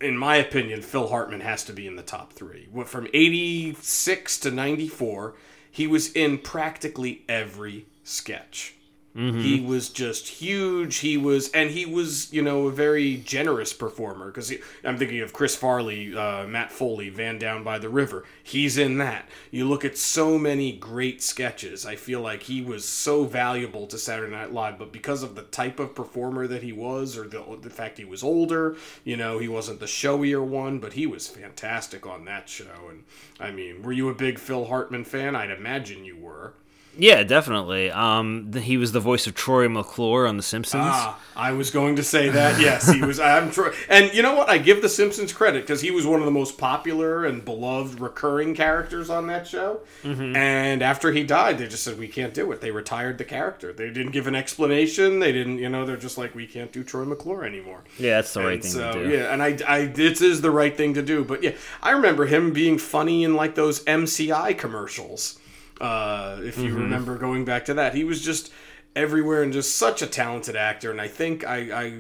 in 0.01 0.17
my 0.17 0.37
opinion, 0.37 0.81
Phil 0.81 1.09
Hartman 1.09 1.41
has 1.43 1.63
to 1.65 1.75
be 1.75 1.87
in 1.87 1.97
the 1.97 2.03
top 2.03 2.33
three. 2.33 2.69
What- 2.73 2.89
From 2.89 3.07
86 3.13 4.39
to 4.39 4.51
94, 4.51 5.35
he 5.71 5.87
was 5.87 6.13
in 6.13 6.39
practically 6.39 7.23
every 7.29 7.87
sketch. 8.05 8.75
He 9.13 9.61
was 9.61 9.89
just 9.89 10.29
huge. 10.29 10.99
He 10.99 11.17
was, 11.17 11.51
and 11.51 11.71
he 11.71 11.85
was, 11.85 12.33
you 12.33 12.43
know, 12.43 12.69
a 12.69 12.73
very 12.73 13.17
generous 13.17 13.73
performer. 13.73 14.27
Because 14.27 14.53
I'm 14.85 14.99
thinking 14.99 15.21
of 15.21 15.33
Chris 15.33 15.57
Farley, 15.57 16.17
uh, 16.17 16.47
Matt 16.47 16.71
Foley, 16.71 17.09
Van 17.09 17.37
Down 17.37 17.65
by 17.65 17.79
the 17.79 17.89
River. 17.89 18.25
He's 18.43 18.79
in 18.79 18.99
that. 18.99 19.29
You 19.51 19.69
look 19.69 19.85
at 19.85 19.99
so 19.99 20.39
many 20.39 20.71
great 20.73 21.23
sketches. 21.23 21.85
I 21.85 21.97
feel 21.97 22.21
like 22.21 22.45
he 22.45 22.63
was 22.63 22.87
so 22.87 23.25
valuable 23.25 23.89
to 23.89 23.99
Saturday 23.99 24.33
Night 24.33 24.53
Live, 24.53 24.79
but 24.79 24.93
because 24.93 25.25
of 25.25 25.35
the 25.35 25.43
type 25.43 25.81
of 25.81 25.95
performer 25.95 26.47
that 26.47 26.63
he 26.63 26.73
was, 26.73 27.19
or 27.19 27.27
the 27.27 27.43
the 27.61 27.71
fact 27.71 27.99
he 27.99 28.05
was 28.05 28.23
older, 28.23 28.77
you 29.05 29.17
know, 29.17 29.39
he 29.39 29.49
wasn't 29.49 29.81
the 29.81 29.87
showier 29.87 30.45
one, 30.45 30.79
but 30.79 30.93
he 30.93 31.07
was 31.07 31.27
fantastic 31.27 32.07
on 32.07 32.25
that 32.27 32.49
show. 32.49 32.89
And 32.89 33.05
I 33.41 33.51
mean, 33.51 33.83
were 33.83 33.93
you 33.93 34.09
a 34.09 34.15
big 34.15 34.39
Phil 34.39 34.67
Hartman 34.67 35.05
fan? 35.05 35.35
I'd 35.35 35.51
imagine 35.51 36.05
you 36.05 36.17
were. 36.17 36.55
Yeah, 36.99 37.23
definitely. 37.23 37.91
Um, 37.91 38.53
he 38.53 38.77
was 38.77 38.93
the 38.93 39.01
voice 39.01 39.27
of 39.27 39.35
Troy 39.35 39.69
McClure 39.69 40.27
on 40.27 40.37
The 40.37 40.43
Simpsons. 40.43 40.83
Ah, 40.85 41.19
I 41.37 41.53
was 41.53 41.71
going 41.71 41.97
to 41.97 42.03
say 42.03 42.29
that. 42.29 42.61
Yes, 42.61 42.91
he 42.93 43.01
was. 43.01 43.19
I'm 43.21 43.53
sure. 43.53 43.73
And 43.89 44.13
you 44.13 44.23
know 44.23 44.35
what? 44.35 44.51
I 44.51 44.59
give 44.59 44.83
The 44.83 44.89
Simpsons 44.89 45.33
credit 45.33 45.63
because 45.63 45.81
he 45.81 45.91
was 45.91 46.05
one 46.07 46.19
of 46.21 46.27
the 46.27 46.33
most 46.33 46.59
popular 46.59 47.25
and 47.25 47.45
beloved 47.45 48.01
recurring 48.01 48.55
characters 48.55 49.09
on 49.09 49.29
that 49.29 49.47
show. 49.47 49.81
And 50.05 50.83
after 50.83 51.13
he 51.13 51.23
died, 51.23 51.59
they 51.59 51.69
just 51.69 51.85
said 51.85 51.99
we 51.99 52.09
can't 52.09 52.35
do 52.35 52.51
it. 52.53 52.61
They 52.61 52.71
retired 52.71 53.19
the 53.19 53.25
character. 53.25 53.73
They 53.73 53.91
didn't 53.91 54.13
give 54.13 54.27
an 54.27 54.35
explanation. 54.35 55.21
They 55.21 55.33
didn't. 55.33 55.59
You 55.59 55.69
know, 55.69 55.87
they're 55.87 55.97
just 55.97 56.19
like 56.19 56.35
we 56.35 56.47
can't 56.47 56.73
do 56.73 56.83
Troy 56.85 57.05
McClure 57.05 57.45
anymore. 57.45 57.85
yeah, 57.99 58.17
that's 58.17 58.35
the 58.35 58.41
right 58.41 58.55
And 58.55 58.63
thing 58.63 58.73
so, 58.73 58.93
to 58.93 59.05
do. 59.05 59.11
Yeah, 59.17 59.33
and 59.33 59.43
I, 59.43 59.59
I, 59.67 59.85
this 59.87 60.21
is 60.21 60.41
the 60.41 60.51
right 60.51 60.77
thing 60.77 60.95
to 60.95 61.03
do. 61.03 61.25
But 61.25 61.43
yeah, 61.43 61.53
I 61.83 61.93
remember 61.93 62.27
him 62.27 62.53
being 62.53 62.79
funny 62.79 63.25
in 63.25 63.35
like 63.37 63.55
those 63.55 63.83
MCI 63.85 64.59
commercials. 64.59 65.39
Uh, 65.81 66.39
if 66.43 66.59
you 66.59 66.71
Mm-hmm. 66.71 66.83
remember 66.83 67.17
going 67.17 67.45
back 67.45 67.65
to 67.67 67.75
that, 67.75 67.95
he 67.95 68.05
was 68.05 68.21
just 68.23 68.53
everywhere 68.95 69.43
and 69.43 69.53
just 69.53 69.77
such 69.77 70.03
a 70.03 70.07
talented 70.07 70.57
actor. 70.57 70.91
And 70.91 71.01
I 71.01 71.09
think 71.09 71.47
I, 71.47 71.57
I 71.85 71.93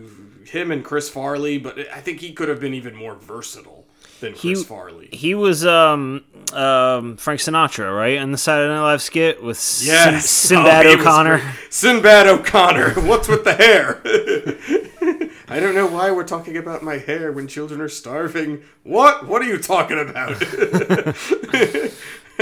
him 0.47 0.71
and 0.71 0.85
Chris 0.85 1.09
Farley, 1.09 1.57
but 1.59 1.79
I 1.93 2.01
think 2.01 2.21
he 2.21 2.33
could 2.33 2.49
have 2.49 2.61
been 2.61 2.75
even 2.75 2.95
more 2.95 3.15
versatile 3.15 3.87
than 4.21 4.33
Chris 4.33 4.43
He- 4.59 4.65
Farley. 4.65 5.09
He 5.13 5.35
was 5.35 5.65
um, 5.65 6.25
um, 6.53 7.17
Frank 7.17 7.41
Sinatra, 7.41 7.97
right? 7.97 8.15
In 8.19 8.33
the 8.33 8.39
Saturday 8.39 8.69
Night 8.73 8.83
Live 8.83 9.01
skit 9.03 9.43
with 9.43 9.57
Sin- 9.59 9.87
Yes, 9.89 10.29
Sinbad 10.29 10.85
Oh, 10.87 11.01
O'Connor. 11.01 11.41
Sinbad 11.71 12.27
O'Connor. 12.27 12.91
What's 13.07 13.29
with 13.29 13.45
the 13.45 13.55
hair? 13.55 14.03
I 15.49 15.59
don't 15.59 15.75
know 15.75 15.87
why 15.87 16.11
we're 16.13 16.27
talking 16.27 16.57
about 16.57 16.83
my 16.85 16.99
hair 16.99 17.33
when 17.33 17.49
children 17.49 17.81
are 17.81 17.89
starving. 17.89 18.63
What? 18.85 19.27
What 19.27 19.43
are 19.43 19.47
you 19.47 19.59
talking 19.59 19.99
about? 19.99 20.37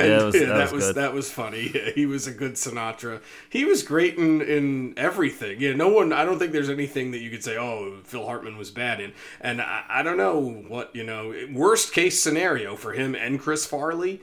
Yeah, 0.04 0.18
that 0.18 0.24
was, 0.26 0.34
yeah, 0.34 0.46
that 0.46 0.72
was 0.72 0.84
good. 0.86 0.94
that 0.96 1.14
was 1.14 1.30
funny. 1.30 1.70
Yeah, 1.74 1.90
he 1.94 2.06
was 2.06 2.26
a 2.26 2.32
good 2.32 2.54
Sinatra. 2.54 3.20
He 3.48 3.64
was 3.64 3.82
great 3.82 4.16
in 4.16 4.40
in 4.40 4.94
everything. 4.96 5.60
Yeah, 5.60 5.74
no 5.74 5.88
one. 5.88 6.12
I 6.12 6.24
don't 6.24 6.38
think 6.38 6.52
there's 6.52 6.70
anything 6.70 7.10
that 7.12 7.18
you 7.20 7.30
could 7.30 7.44
say. 7.44 7.56
Oh, 7.56 7.98
Phil 8.04 8.26
Hartman 8.26 8.56
was 8.56 8.70
bad 8.70 9.00
in. 9.00 9.12
And 9.40 9.60
I, 9.60 9.84
I 9.88 10.02
don't 10.02 10.16
know 10.16 10.40
what 10.40 10.94
you 10.94 11.04
know. 11.04 11.34
Worst 11.52 11.92
case 11.92 12.20
scenario 12.20 12.76
for 12.76 12.92
him 12.92 13.14
and 13.14 13.40
Chris 13.40 13.66
Farley. 13.66 14.20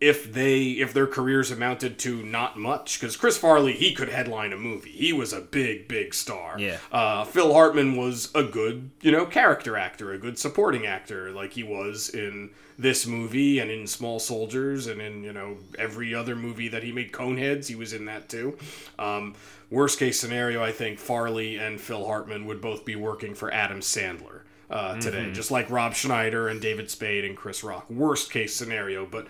If 0.00 0.32
they 0.32 0.62
if 0.62 0.94
their 0.94 1.06
careers 1.06 1.50
amounted 1.50 1.98
to 2.00 2.22
not 2.22 2.58
much, 2.58 2.98
because 2.98 3.16
Chris 3.16 3.36
Farley 3.36 3.74
he 3.74 3.92
could 3.92 4.08
headline 4.08 4.52
a 4.52 4.56
movie. 4.56 4.90
He 4.92 5.12
was 5.12 5.32
a 5.32 5.40
big 5.40 5.88
big 5.88 6.14
star. 6.14 6.58
Yeah. 6.58 6.78
Uh, 6.90 7.24
Phil 7.24 7.52
Hartman 7.52 7.96
was 7.96 8.30
a 8.34 8.42
good 8.42 8.90
you 9.02 9.12
know 9.12 9.26
character 9.26 9.76
actor, 9.76 10.12
a 10.12 10.18
good 10.18 10.38
supporting 10.38 10.86
actor, 10.86 11.30
like 11.32 11.52
he 11.52 11.62
was 11.62 12.08
in 12.08 12.50
this 12.78 13.06
movie 13.06 13.58
and 13.58 13.70
in 13.70 13.86
Small 13.86 14.18
Soldiers 14.18 14.86
and 14.86 15.02
in 15.02 15.22
you 15.22 15.34
know 15.34 15.58
every 15.78 16.14
other 16.14 16.34
movie 16.34 16.68
that 16.68 16.82
he 16.82 16.92
made. 16.92 17.12
Coneheads, 17.12 17.66
he 17.66 17.74
was 17.74 17.92
in 17.92 18.06
that 18.06 18.28
too. 18.30 18.56
Um, 18.98 19.34
worst 19.70 19.98
case 19.98 20.18
scenario, 20.18 20.62
I 20.62 20.72
think 20.72 20.98
Farley 20.98 21.56
and 21.56 21.78
Phil 21.78 22.06
Hartman 22.06 22.46
would 22.46 22.62
both 22.62 22.86
be 22.86 22.96
working 22.96 23.34
for 23.34 23.52
Adam 23.52 23.80
Sandler 23.80 24.40
uh, 24.70 24.96
today, 24.98 25.30
just 25.32 25.50
like 25.50 25.68
Rob 25.68 25.94
Schneider 25.94 26.48
and 26.48 26.60
David 26.60 26.90
Spade 26.90 27.24
and 27.24 27.36
Chris 27.36 27.62
Rock. 27.64 27.90
Worst 27.90 28.30
case 28.30 28.54
scenario, 28.54 29.04
but 29.04 29.26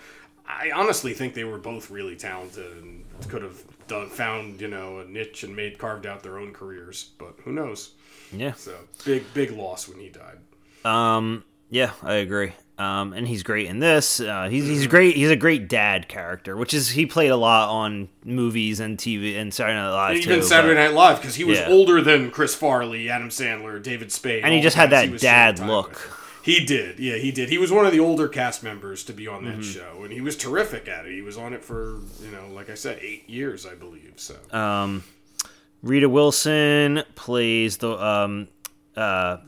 I 0.59 0.71
honestly 0.75 1.15
think 1.15 1.35
they 1.35 1.45
were 1.45 1.59
both 1.59 1.91
really 1.91 2.17
talented 2.17 2.71
and 2.79 3.05
could 3.29 3.43
have 3.43 3.63
done 3.89 4.09
found 4.09 4.61
you 4.61 4.69
know 4.69 4.99
a 5.01 5.05
niche 5.05 5.43
and 5.43 5.55
made 5.55 5.79
carved 5.79 6.07
out 6.07 6.23
their 6.23 6.39
own 6.39 6.53
careers. 6.53 7.11
But 7.19 7.35
who 7.45 7.53
knows? 7.53 7.93
Yeah. 8.33 8.53
So 8.53 8.75
big 9.05 9.25
big 9.35 9.51
loss 9.53 9.89
when 9.89 9.99
he 10.01 10.09
died. 10.11 10.39
Um, 10.85 11.45
yeah, 11.71 11.93
I 12.03 12.15
agree. 12.15 12.53
Um, 12.79 13.13
and 13.13 13.29
he's 13.29 13.43
great 13.43 13.67
in 13.67 13.79
this. 13.79 14.21
Uh, 14.21 14.49
he's 14.49 14.65
he's 14.67 14.87
great. 14.87 15.15
He's 15.15 15.29
a 15.31 15.37
great 15.37 15.69
dad 15.69 16.09
character, 16.09 16.57
which 16.57 16.73
is 16.73 16.89
he 16.89 17.05
played 17.05 17.29
a 17.31 17.37
lot 17.37 17.69
on 17.69 18.09
movies 18.25 18.81
and 18.81 18.97
TV 18.97 19.37
and 19.39 19.53
Saturday 19.53 19.75
Night 19.77 19.91
Live 19.91 20.17
Even 20.17 20.37
too. 20.41 20.43
Saturday 20.43 20.75
but- 20.75 20.81
Night 20.87 20.95
Live 20.95 21.21
because 21.21 21.35
he 21.35 21.45
was 21.45 21.59
Yeah. 21.59 21.69
older 21.69 22.01
than 22.01 22.31
Chris 22.31 22.55
Farley, 22.55 23.11
Adam 23.11 23.29
Sandler, 23.29 23.83
David 23.83 24.11
Spade, 24.11 24.45
And 24.45 24.55
he 24.55 24.63
just 24.63 24.77
had 24.77 24.89
that 24.91 25.05
he 25.05 25.11
was 25.11 25.21
sharing 25.21 25.57
dad 25.57 25.67
look. 25.67 25.91
with. 25.91 26.17
He 26.43 26.65
did, 26.65 26.99
yeah, 26.99 27.17
he 27.17 27.31
did. 27.31 27.49
He 27.51 27.59
was 27.59 27.71
one 27.71 27.85
of 27.87 27.93
the 27.93 28.01
older 28.01 28.27
cast 28.29 28.63
members 28.63 29.05
to 29.05 29.13
be 29.13 29.27
on 29.29 29.43
Mm-hmm. 29.45 29.61
that 29.61 29.65
show, 29.65 30.03
and 30.05 30.13
he 30.13 30.21
was 30.21 30.37
terrific 30.37 30.89
at 30.89 31.07
it. 31.07 31.13
He 31.13 31.23
was 31.23 31.37
on 31.37 31.53
it 31.53 31.65
for 31.65 31.99
you 32.23 32.31
know, 32.33 32.49
like 32.55 32.71
I 32.71 32.75
said, 32.75 32.99
eight 33.03 33.29
years, 33.29 33.67
I 33.67 33.75
believe. 33.75 34.15
So 34.17 34.37
Um, 34.57 35.05
Rita 35.83 36.09
Wilson 36.09 37.03
plays 37.15 37.79
the 37.79 37.91
um, 38.03 38.49
uh, 38.97 39.39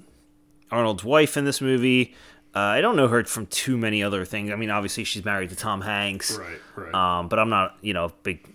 Arnold's 0.71 1.05
wife 1.05 1.37
in 1.37 1.45
this 1.45 1.61
movie. 1.61 2.15
Uh, 2.55 2.59
I 2.59 2.81
don't 2.83 2.97
know 2.97 3.09
her 3.09 3.25
from 3.25 3.47
too 3.47 3.79
many 3.79 4.03
other 4.03 4.25
things. 4.27 4.51
I 4.51 4.57
mean, 4.57 4.71
obviously 4.71 5.05
she's 5.05 5.25
married 5.25 5.51
to 5.51 5.57
Tom 5.57 5.81
Hanks. 5.81 6.37
right, 6.37 6.59
right. 6.77 6.95
Um, 6.95 7.29
but 7.29 7.39
I'm 7.39 7.49
not, 7.49 7.77
you 7.81 7.95
know, 7.95 8.05
a 8.07 8.13
big 8.23 8.47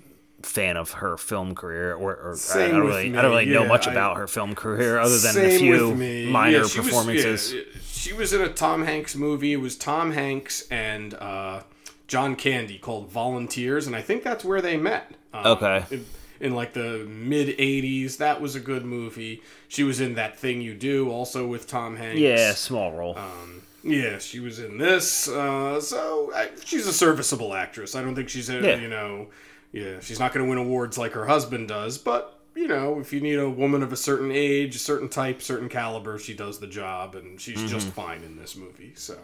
fan 0.43 0.77
of 0.77 0.91
her 0.91 1.17
film 1.17 1.55
career, 1.55 1.95
or, 1.95 2.15
or 2.15 2.31
I, 2.33 2.35
Same 2.35 2.71
don't 2.71 2.81
really, 2.85 3.17
I 3.17 3.21
don't 3.23 3.31
really 3.31 3.45
know 3.45 3.65
much 3.65 3.87
I- 3.87 3.91
about 3.91 4.17
her 4.17 4.27
film 4.27 4.53
career 4.53 4.99
other 4.99 5.17
than 5.17 5.35
a 5.45 5.57
few 5.57 5.95
minor 6.29 6.57
Yeah, 6.59 6.67
she 6.67 6.79
was- 6.79 6.87
performances. 6.89 7.53
yeah, 7.53 7.61
she 8.07 8.13
was 8.13 8.31
in 8.33 8.41
a 8.41 8.49
Tom 8.49 8.83
Hanks 8.85 9.15
movie. 9.15 9.53
It 9.53 9.57
was 9.57 9.75
Tom 9.75 10.11
Hanks 10.11 10.65
and 10.71 11.13
uh, 11.15 11.61
John 12.07 12.35
Candy 12.35 12.77
called 12.77 13.09
Volunteers, 13.09 13.85
and 13.87 13.95
I 13.95 14.01
think 14.01 14.23
that's 14.23 14.43
where 14.45 14.61
they 14.61 14.77
met. 14.77 15.11
Um, 15.33 15.45
Okay. 15.47 15.85
In, 15.91 16.05
in 16.39 16.55
like 16.55 16.73
the 16.73 17.05
mid 17.09 17.57
'80s, 17.57 18.17
that 18.17 18.39
was 18.41 18.55
a 18.55 18.59
good 18.59 18.85
movie. 18.85 19.41
She 19.67 19.83
was 19.83 19.99
in 19.99 20.15
that 20.15 20.37
thing 20.39 20.61
you 20.61 20.73
do, 20.73 21.09
also 21.11 21.45
with 21.47 21.67
Tom 21.67 21.95
Hanks. 21.97 22.19
yeah, 22.19 22.53
small 22.53 22.91
role. 22.93 23.17
Um, 23.17 23.63
yeah, 23.83 24.19
she 24.19 24.39
was 24.39 24.59
in 24.59 24.77
this. 24.77 25.27
Uh, 25.27 25.81
so 25.81 26.31
I, 26.35 26.49
she's 26.63 26.87
a 26.87 26.93
serviceable 26.93 27.53
actress. 27.53 27.95
I 27.95 28.01
don't 28.03 28.15
think 28.15 28.29
she's 28.29 28.49
a, 28.49 28.61
Yeah. 28.61 28.75
you 28.75 28.87
know, 28.87 29.27
yeah, 29.71 29.99
she's 29.99 30.19
not 30.19 30.33
going 30.33 30.45
to 30.45 30.49
win 30.49 30.59
awards 30.59 30.97
like 30.97 31.11
her 31.13 31.25
husband 31.25 31.67
does. 31.69 31.97
But 31.97 32.36
you 32.57 32.67
know, 32.67 32.99
if 32.99 33.13
you 33.13 33.21
need 33.21 33.37
a 33.37 33.49
woman 33.49 33.83
of 33.83 33.93
a 33.93 33.97
certain 33.97 34.31
age, 34.31 34.75
a 34.75 34.79
certain 34.79 35.09
type, 35.09 35.41
certain 35.41 35.69
caliber, 35.69 36.17
she 36.17 36.33
does 36.33 36.59
the 36.59 36.67
job, 36.67 37.13
and 37.15 37.39
she's 37.39 37.69
just 37.69 37.87
fine 37.89 38.23
in 38.23 38.35
this 38.35 38.55
movie. 38.55 38.93
So 38.95 39.17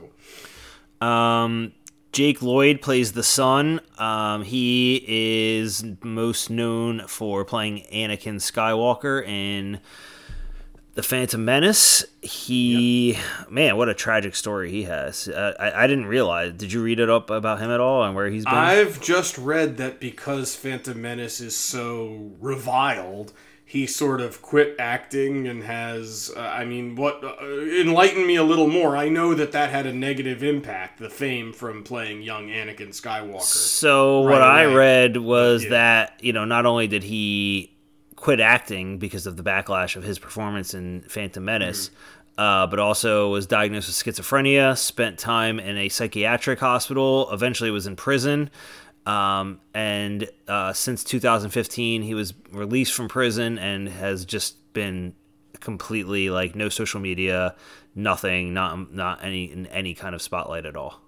Um, 1.06 1.74
Jake 2.12 2.44
Lloyd 2.44 2.80
plays 2.82 3.14
the 3.14 3.24
son. 3.24 3.82
Um, 3.98 4.44
he 4.44 5.04
is 5.08 5.84
most 6.04 6.52
known 6.52 7.08
for 7.08 7.44
playing 7.44 7.86
Anakin 7.92 8.36
Skywalker 8.36 9.26
in 9.28 9.80
The 10.96 11.04
Phantom 11.04 11.44
Menace. 11.44 12.06
He, 12.22 13.18
man, 13.50 13.78
what 13.78 13.89
a 13.89 13.96
tragic 13.96 14.36
story 14.36 14.70
he 14.70 14.84
has. 14.84 15.28
Uh, 15.28 15.54
I, 15.60 15.84
I 15.84 15.88
didn't 15.88 16.06
realize. 16.06 16.54
Did 16.54 16.72
you 16.72 16.84
read 16.84 17.00
it 17.00 17.10
up 17.10 17.32
about 17.32 17.60
him 17.60 17.72
at 17.72 17.80
all 17.80 18.04
and 18.04 18.16
where 18.16 18.30
he's 18.30 18.46
been? 18.46 18.54
I've 18.54 19.02
just 19.02 19.38
read 19.38 19.78
that 19.78 20.00
because 20.00 20.56
Phantom 20.56 21.02
Menace 21.02 21.41
is 21.41 21.56
so 21.56 22.32
reviled, 22.39 23.34
he 23.66 23.88
sort 23.88 24.22
of 24.22 24.44
quit 24.44 24.76
acting 24.78 25.48
and 25.48 25.64
has. 25.64 26.32
Uh, 26.36 26.41
I 26.41 26.64
mean, 26.64 26.96
what 26.96 27.24
uh, 27.24 27.44
enlighten 27.44 28.28
me 28.28 28.36
a 28.36 28.44
little 28.44 28.68
more? 28.68 28.96
I 28.96 29.10
know 29.10 29.34
that 29.34 29.52
that 29.54 29.72
had 29.72 29.88
a 29.88 29.94
negative 29.94 30.44
impact. 30.44 31.00
The 31.00 31.10
fame 31.10 31.54
from 31.54 31.84
playing 31.84 32.22
young 32.22 32.50
Anakin 32.50 32.89
Skywalker. 32.89 33.41
So 33.41 34.26
right 34.26 34.32
what 34.32 34.44
I 34.44 34.66
read 34.66 35.18
was 35.18 35.64
yeah. 35.64 35.70
that 35.72 36.20
you 36.22 36.34
know 36.34 36.46
not 36.46 36.68
only 36.68 36.88
did 36.88 37.02
he 37.02 37.72
quit 38.24 38.39
acting 38.39 38.99
because 38.99 39.28
of 39.28 39.36
the 39.36 39.43
backlash 39.43 39.97
of 39.97 40.03
his 40.03 40.17
performance 40.17 40.74
in 40.74 41.01
Phantom 41.09 41.43
Menace, 41.43 41.89
Mm-hmm. 41.89 42.41
uh, 42.41 42.67
but 42.67 42.80
also 42.80 43.30
was 43.30 43.45
diagnosed 43.45 43.89
with 43.89 43.97
schizophrenia. 44.15 44.78
Spent 44.78 45.19
time 45.19 45.59
in 45.59 45.78
a 45.78 45.89
psychiatric 45.89 46.59
hospital. 46.59 47.30
Eventually 47.34 47.69
was 47.69 47.86
in 47.86 47.97
prison. 47.97 48.49
Um, 49.05 49.59
and 49.74 50.30
uh, 50.47 50.71
since 50.71 51.03
2015, 51.03 52.01
he 52.01 52.13
was 52.13 52.34
released 52.53 52.93
from 52.93 53.09
prison 53.09 53.59
and 53.59 53.89
has 53.89 54.24
just 54.24 54.71
been 54.71 55.15
completely 55.59 56.30
like 56.30 56.55
no 56.55 56.69
social 56.69 57.01
media, 57.01 57.55
nothing, 57.93 58.53
not 58.53 58.93
not 58.93 59.21
any 59.21 59.51
in 59.51 59.65
any 59.67 59.93
kind 59.93 60.15
of 60.15 60.21
spotlight 60.21 60.65
at 60.65 60.78
all. 60.78 61.01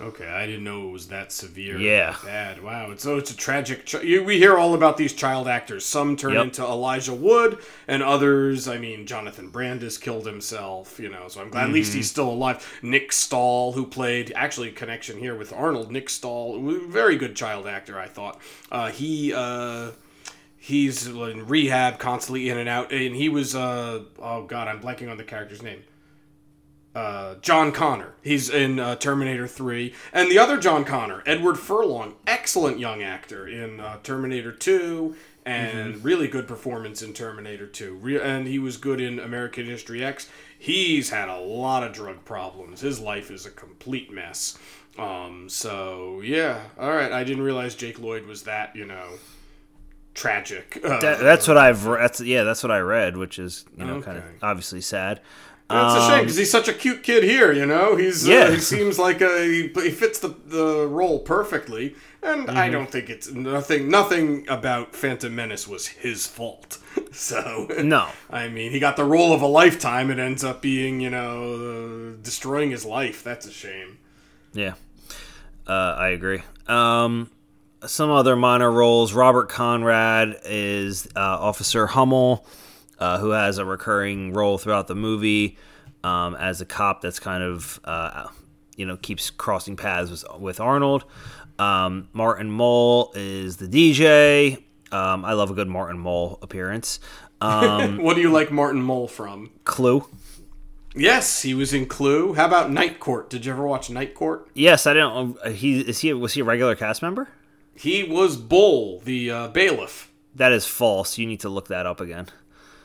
Okay, 0.00 0.26
I 0.26 0.46
didn't 0.46 0.64
know 0.64 0.88
it 0.88 0.92
was 0.92 1.08
that 1.08 1.30
severe. 1.30 1.78
Yeah. 1.78 2.16
bad. 2.24 2.62
Wow. 2.62 2.94
So 2.96 3.18
it's 3.18 3.30
a 3.30 3.36
tragic. 3.36 3.92
You, 4.02 4.24
we 4.24 4.38
hear 4.38 4.56
all 4.56 4.72
about 4.74 4.96
these 4.96 5.12
child 5.12 5.46
actors. 5.46 5.84
Some 5.84 6.16
turn 6.16 6.32
Yep. 6.32 6.44
into 6.44 6.62
Elijah 6.62 7.12
Wood, 7.14 7.58
and 7.86 8.02
others. 8.02 8.66
I 8.66 8.78
mean, 8.78 9.06
Jonathan 9.06 9.50
Brandis 9.50 9.98
killed 9.98 10.26
himself. 10.26 10.98
You 10.98 11.10
know, 11.10 11.28
so 11.28 11.42
I'm 11.42 11.50
glad 11.50 11.64
at 11.68 11.72
least 11.72 11.90
Mm-hmm. 11.90 11.98
he's 11.98 12.10
still 12.10 12.30
alive. 12.30 12.78
Nick 12.82 13.12
Stahl, 13.12 13.72
who 13.72 13.84
played 13.86 14.32
actually 14.34 14.68
a 14.70 14.72
connection 14.72 15.18
here 15.18 15.34
with 15.36 15.52
Arnold. 15.52 15.92
Nick 15.92 16.08
Stahl, 16.08 16.58
very 16.88 17.16
good 17.16 17.36
child 17.36 17.66
actor, 17.66 17.98
I 17.98 18.06
thought. 18.06 18.40
Uh, 18.72 18.90
he. 18.90 19.32
Uh, 19.34 19.90
He's 20.62 21.06
in 21.06 21.46
rehab, 21.46 21.98
constantly 21.98 22.50
in 22.50 22.58
and 22.58 22.68
out, 22.68 22.92
and 22.92 23.16
he 23.16 23.30
was 23.30 23.54
uh 23.56 24.02
oh 24.18 24.42
god, 24.44 24.68
I'm 24.68 24.78
blanking 24.78 25.10
on 25.10 25.16
the 25.16 25.24
character's 25.24 25.62
name 25.62 25.82
uh, 26.94 27.36
John 27.36 27.72
Connor. 27.72 28.14
He's 28.22 28.50
in 28.50 28.80
uh, 28.80 28.96
Terminator 28.96 29.46
3. 29.46 29.94
And 30.12 30.30
the 30.30 30.38
other 30.38 30.58
John 30.58 30.84
Connor, 30.84 31.22
Edward 31.26 31.58
Furlong, 31.58 32.16
excellent 32.26 32.78
young 32.78 33.02
actor 33.02 33.46
in 33.46 33.80
uh, 33.80 33.98
Terminator 34.02 34.52
2 34.52 35.14
and 35.46 36.04
really 36.04 36.28
good 36.28 36.46
performance 36.46 37.02
in 37.02 37.12
Terminator 37.14 37.66
2. 37.66 37.94
Re- 37.94 38.20
and 38.20 38.46
he 38.46 38.58
was 38.58 38.76
good 38.76 39.00
in 39.00 39.18
American 39.18 39.66
History 39.66 40.04
X. 40.04 40.28
He's 40.58 41.10
had 41.10 41.28
a 41.28 41.38
lot 41.38 41.82
of 41.82 41.92
drug 41.92 42.24
problems. 42.24 42.80
His 42.80 43.00
life 43.00 43.30
is 43.30 43.46
a 43.46 43.50
complete 43.50 44.12
mess. 44.12 44.58
Um, 44.98 45.48
so, 45.48 46.20
yeah. 46.22 46.60
All 46.78 46.90
right. 46.90 47.10
I 47.10 47.24
didn't 47.24 47.42
realize 47.42 47.74
Jake 47.74 47.98
Lloyd 47.98 48.26
was 48.26 48.42
that, 48.42 48.76
you 48.76 48.84
know, 48.84 49.12
tragic. 50.14 50.78
Uh, 50.84 51.00
That, 51.00 51.20
that's 51.20 51.48
what 51.48 51.56
I've. 51.56 51.82
That's 51.82 52.20
yeah. 52.20 52.42
That's 52.42 52.62
what 52.62 52.70
I 52.70 52.80
read, 52.80 53.16
which 53.16 53.38
is 53.38 53.64
you 53.76 53.84
know 53.84 54.02
kind 54.02 54.18
of 54.18 54.24
obviously 54.42 54.80
sad. 54.80 55.20
That's 55.70 56.04
a 56.04 56.08
shame 56.10 56.20
because 56.24 56.36
he's 56.36 56.50
such 56.50 56.68
a 56.68 56.72
cute 56.74 57.02
kid 57.02 57.22
here. 57.22 57.52
You 57.52 57.66
know, 57.66 57.96
he's 57.96 58.24
Um, 58.26 58.32
Yeah. 58.32 58.38
uh, 58.44 58.50
he 58.52 58.58
seems 58.60 58.98
like 58.98 59.20
a 59.20 59.44
he, 59.44 59.68
he 59.74 59.90
fits 59.90 60.18
the 60.18 60.34
the 60.46 60.86
role 60.86 61.20
perfectly, 61.20 61.94
and 62.22 62.50
I 62.50 62.64
Mm-hmm. 62.64 62.72
don't 62.72 62.90
think 62.90 63.08
it's 63.08 63.30
nothing. 63.30 63.88
Nothing 63.88 64.46
about 64.48 64.94
Phantom 64.96 65.34
Menace 65.34 65.66
was 65.68 65.86
his 65.88 66.26
fault. 66.26 66.78
So 67.12 67.66
No, 67.82 68.08
I 68.30 68.48
mean, 68.48 68.70
he 68.72 68.78
got 68.78 68.96
the 68.96 69.04
role 69.04 69.32
of 69.32 69.42
a 69.42 69.46
lifetime. 69.46 70.10
It 70.10 70.18
ends 70.18 70.44
up 70.44 70.60
being 70.62 71.00
you 71.00 71.10
know 71.10 72.12
uh, 72.14 72.22
destroying 72.22 72.70
his 72.70 72.84
life. 72.84 73.22
That's 73.24 73.46
a 73.46 73.52
shame. 73.52 73.98
yeah, 74.52 74.74
uh, 75.66 75.94
I 75.98 76.08
agree. 76.08 76.42
Um, 76.66 77.30
some 77.86 78.10
other 78.10 78.36
minor 78.36 78.70
roles. 78.70 79.12
Robert 79.12 79.48
Conrad 79.48 80.36
is 80.44 81.06
uh, 81.16 81.20
Officer 81.20 81.86
Hummel, 81.88 82.44
uh, 83.00 83.18
who 83.18 83.30
has 83.30 83.58
a 83.58 83.64
recurring 83.64 84.32
role 84.32 84.58
throughout 84.58 84.86
the 84.86 84.94
movie 84.94 85.56
um, 86.04 86.34
as 86.36 86.60
a 86.60 86.66
cop 86.66 87.00
that's 87.00 87.18
kind 87.18 87.42
of 87.42 87.80
uh, 87.84 88.28
you 88.76 88.86
know 88.86 88.96
keeps 88.96 89.30
crossing 89.30 89.76
paths 89.76 90.10
with, 90.10 90.24
with 90.40 90.60
Arnold. 90.60 91.04
Um, 91.58 92.08
Martin 92.12 92.50
Mull 92.50 93.12
is 93.14 93.56
the 93.58 93.66
DJ. 93.68 94.62
Um, 94.92 95.24
I 95.24 95.34
love 95.34 95.50
a 95.50 95.54
good 95.54 95.68
Martin 95.68 95.98
Mull 95.98 96.38
appearance. 96.42 97.00
Um, 97.40 97.98
What 98.02 98.14
do 98.14 98.20
you 98.22 98.30
like 98.30 98.50
Martin 98.50 98.82
Mull 98.82 99.08
from? 99.08 99.50
Clue. 99.64 100.06
Yes, 100.94 101.42
he 101.42 101.54
was 101.54 101.72
in 101.72 101.86
Clue. 101.86 102.34
How 102.34 102.46
about 102.46 102.70
Night 102.72 102.98
Court? 102.98 103.30
Did 103.30 103.46
you 103.46 103.52
ever 103.52 103.64
watch 103.66 103.90
Night 103.90 104.14
Court? 104.14 104.48
Yes, 104.54 104.86
I 104.86 104.94
don't. 104.94 105.38
uh, 105.44 105.50
He 105.50 105.80
is 105.80 106.00
he 106.00 106.12
was 106.12 106.32
he 106.34 106.40
a 106.40 106.44
regular 106.44 106.74
cast 106.74 107.00
member? 107.02 107.28
He 107.74 108.02
was 108.04 108.36
Bull, 108.36 109.00
the 109.04 109.30
uh, 109.30 109.48
bailiff. 109.48 110.10
That 110.34 110.52
is 110.52 110.66
false. 110.66 111.16
You 111.18 111.26
need 111.26 111.40
to 111.40 111.48
look 111.48 111.68
that 111.68 111.86
up 111.86 112.00
again. 112.00 112.26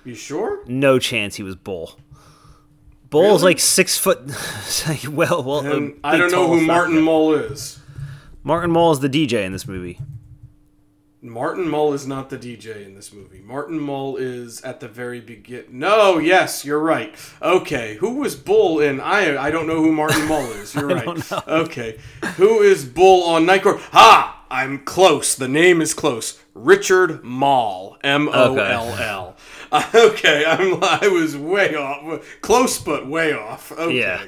You 0.05 0.15
sure? 0.15 0.63
No 0.67 0.99
chance 0.99 1.35
he 1.35 1.43
was 1.43 1.55
Bull. 1.55 1.97
Bull's 3.09 3.41
Really? 3.41 3.53
like 3.53 3.59
six 3.59 3.97
foot. 3.97 4.19
well, 5.09 5.43
well, 5.43 5.91
I 6.03 6.17
don't 6.17 6.31
know 6.31 6.47
who 6.47 6.61
Martin. 6.61 7.01
Mull 7.01 7.33
is. 7.33 7.79
Martin 8.43 8.71
Mull 8.71 8.91
is 8.91 8.99
the 8.99 9.09
DJ 9.09 9.43
in 9.45 9.51
this 9.51 9.67
movie. 9.67 9.99
Martin 11.21 11.67
Mull 11.67 11.93
is 11.93 12.05
not 12.05 12.29
the 12.29 12.37
DJ 12.37 12.85
in 12.85 12.93
this 12.93 13.11
movie. 13.11 13.41
Martin 13.41 13.79
Mull 13.79 14.15
is 14.15 14.61
at 14.61 14.79
the 14.79 14.87
very 14.87 15.19
begin. 15.19 15.65
No, 15.71 16.19
yes, 16.19 16.63
you're 16.63 16.79
right. 16.79 17.15
Okay, 17.41 17.95
who 17.95 18.15
was 18.15 18.35
Bull 18.35 18.79
in? 18.79 19.01
I 19.01 19.35
I 19.37 19.49
don't 19.49 19.65
know 19.65 19.81
who 19.81 19.91
Martin 19.91 20.25
Mull 20.27 20.45
is. 20.51 20.75
You're 20.75 20.87
right. 20.87 21.31
Okay, 21.47 21.97
who 22.37 22.61
is 22.61 22.85
Bull 22.85 23.23
on 23.23 23.45
Night 23.47 23.63
Court? 23.63 23.79
Ha! 23.91 24.45
I'm 24.51 24.85
close. 24.85 25.33
The 25.35 25.47
name 25.47 25.81
is 25.81 25.95
close. 25.95 26.39
Richard 26.53 27.23
Moll. 27.23 27.97
M 28.03 28.29
O 28.31 28.55
L 28.57 28.89
L. 28.99 29.35
Okay, 29.95 30.45
I'm. 30.45 30.79
I 30.83 31.07
was 31.07 31.35
way 31.37 31.75
off. 31.75 32.25
Close, 32.41 32.79
but 32.79 33.07
way 33.07 33.33
off. 33.33 33.71
Okay. 33.71 33.97
Yeah. 33.99 34.23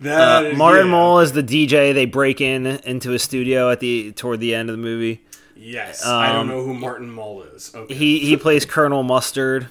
That 0.00 0.44
Uh, 0.44 0.48
is- 0.48 0.58
Martin 0.58 0.86
yeah. 0.86 0.92
Mull 0.92 1.20
is 1.20 1.32
the 1.32 1.42
DJ. 1.42 1.92
They 1.92 2.06
break 2.06 2.40
in 2.40 2.66
into 2.66 3.10
his 3.10 3.22
studio 3.22 3.70
at 3.70 3.80
the 3.80 4.12
toward 4.12 4.40
the 4.40 4.54
end 4.54 4.70
of 4.70 4.76
the 4.76 4.82
movie. 4.82 5.22
Yes, 5.56 6.06
I 6.06 6.28
don't 6.32 6.42
Um, 6.42 6.48
know 6.48 6.62
who 6.64 6.72
Martin 6.74 7.10
Mull 7.10 7.42
is. 7.42 7.72
Okay. 7.74 7.92
He 7.94 8.18
he 8.20 8.36
plays 8.44 8.64
Colonel 8.64 9.02
Mustard 9.02 9.66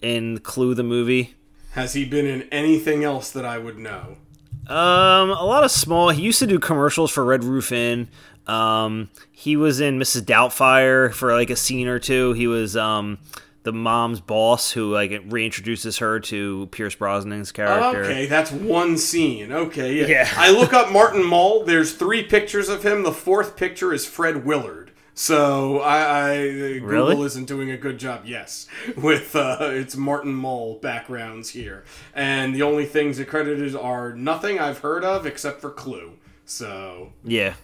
in 0.00 0.38
Clue 0.38 0.74
the 0.74 0.82
movie. 0.82 1.34
Has 1.72 1.92
he 1.92 2.04
been 2.06 2.26
in 2.26 2.42
anything 2.50 3.04
else 3.04 3.30
that 3.32 3.44
I 3.44 3.58
would 3.58 3.78
know? 3.78 4.16
Um, 4.66 5.30
a 5.30 5.44
lot 5.44 5.62
of 5.64 5.70
small. 5.70 6.08
He 6.10 6.22
used 6.22 6.38
to 6.38 6.46
do 6.46 6.58
commercials 6.58 7.10
for 7.10 7.24
Red 7.24 7.44
Roof 7.44 7.70
Inn. 7.72 8.08
Um, 8.46 9.10
he 9.30 9.56
was 9.56 9.80
in 9.80 9.98
Mrs. 9.98 10.22
Doubtfire 10.22 11.12
for 11.12 11.32
like 11.34 11.50
a 11.50 11.56
scene 11.56 11.86
or 11.86 11.98
two. 11.98 12.32
He 12.32 12.46
was 12.46 12.76
um 12.76 13.18
the 13.62 13.72
mom's 13.72 14.20
boss 14.20 14.72
who 14.72 14.92
like 14.92 15.10
reintroduces 15.10 16.00
her 16.00 16.18
to 16.20 16.66
Pierce 16.68 16.94
Brosnan's 16.94 17.52
character. 17.52 18.04
Okay, 18.04 18.26
that's 18.26 18.50
one 18.50 18.96
scene. 18.96 19.52
Okay, 19.52 19.94
yeah. 20.00 20.06
Yeah. 20.06 20.28
I 20.36 20.50
look 20.50 20.72
up 20.72 20.90
Martin 20.90 21.24
Mull. 21.24 21.64
There's 21.64 21.92
three 21.92 22.22
pictures 22.22 22.68
of 22.68 22.84
him. 22.84 23.02
The 23.02 23.12
fourth 23.12 23.56
picture 23.56 23.92
is 23.92 24.06
Fred 24.06 24.44
Willard. 24.44 24.92
So 25.12 25.80
I, 25.80 26.30
I 26.30 26.48
Google 26.78 26.88
Really? 26.88 27.26
isn't 27.26 27.44
doing 27.46 27.70
a 27.70 27.76
good 27.76 27.98
job. 27.98 28.22
Yes, 28.24 28.66
with 28.96 29.36
uh, 29.36 29.58
it's 29.60 29.94
Martin 29.94 30.32
Mull 30.32 30.78
backgrounds 30.78 31.50
here, 31.50 31.84
and 32.14 32.54
the 32.54 32.62
only 32.62 32.86
things 32.86 33.18
accredited 33.18 33.76
are 33.76 34.14
nothing 34.14 34.58
I've 34.58 34.78
heard 34.78 35.04
of 35.04 35.26
except 35.26 35.60
for 35.60 35.68
Clue. 35.68 36.12
So 36.46 37.12
Yeah, 37.22 37.54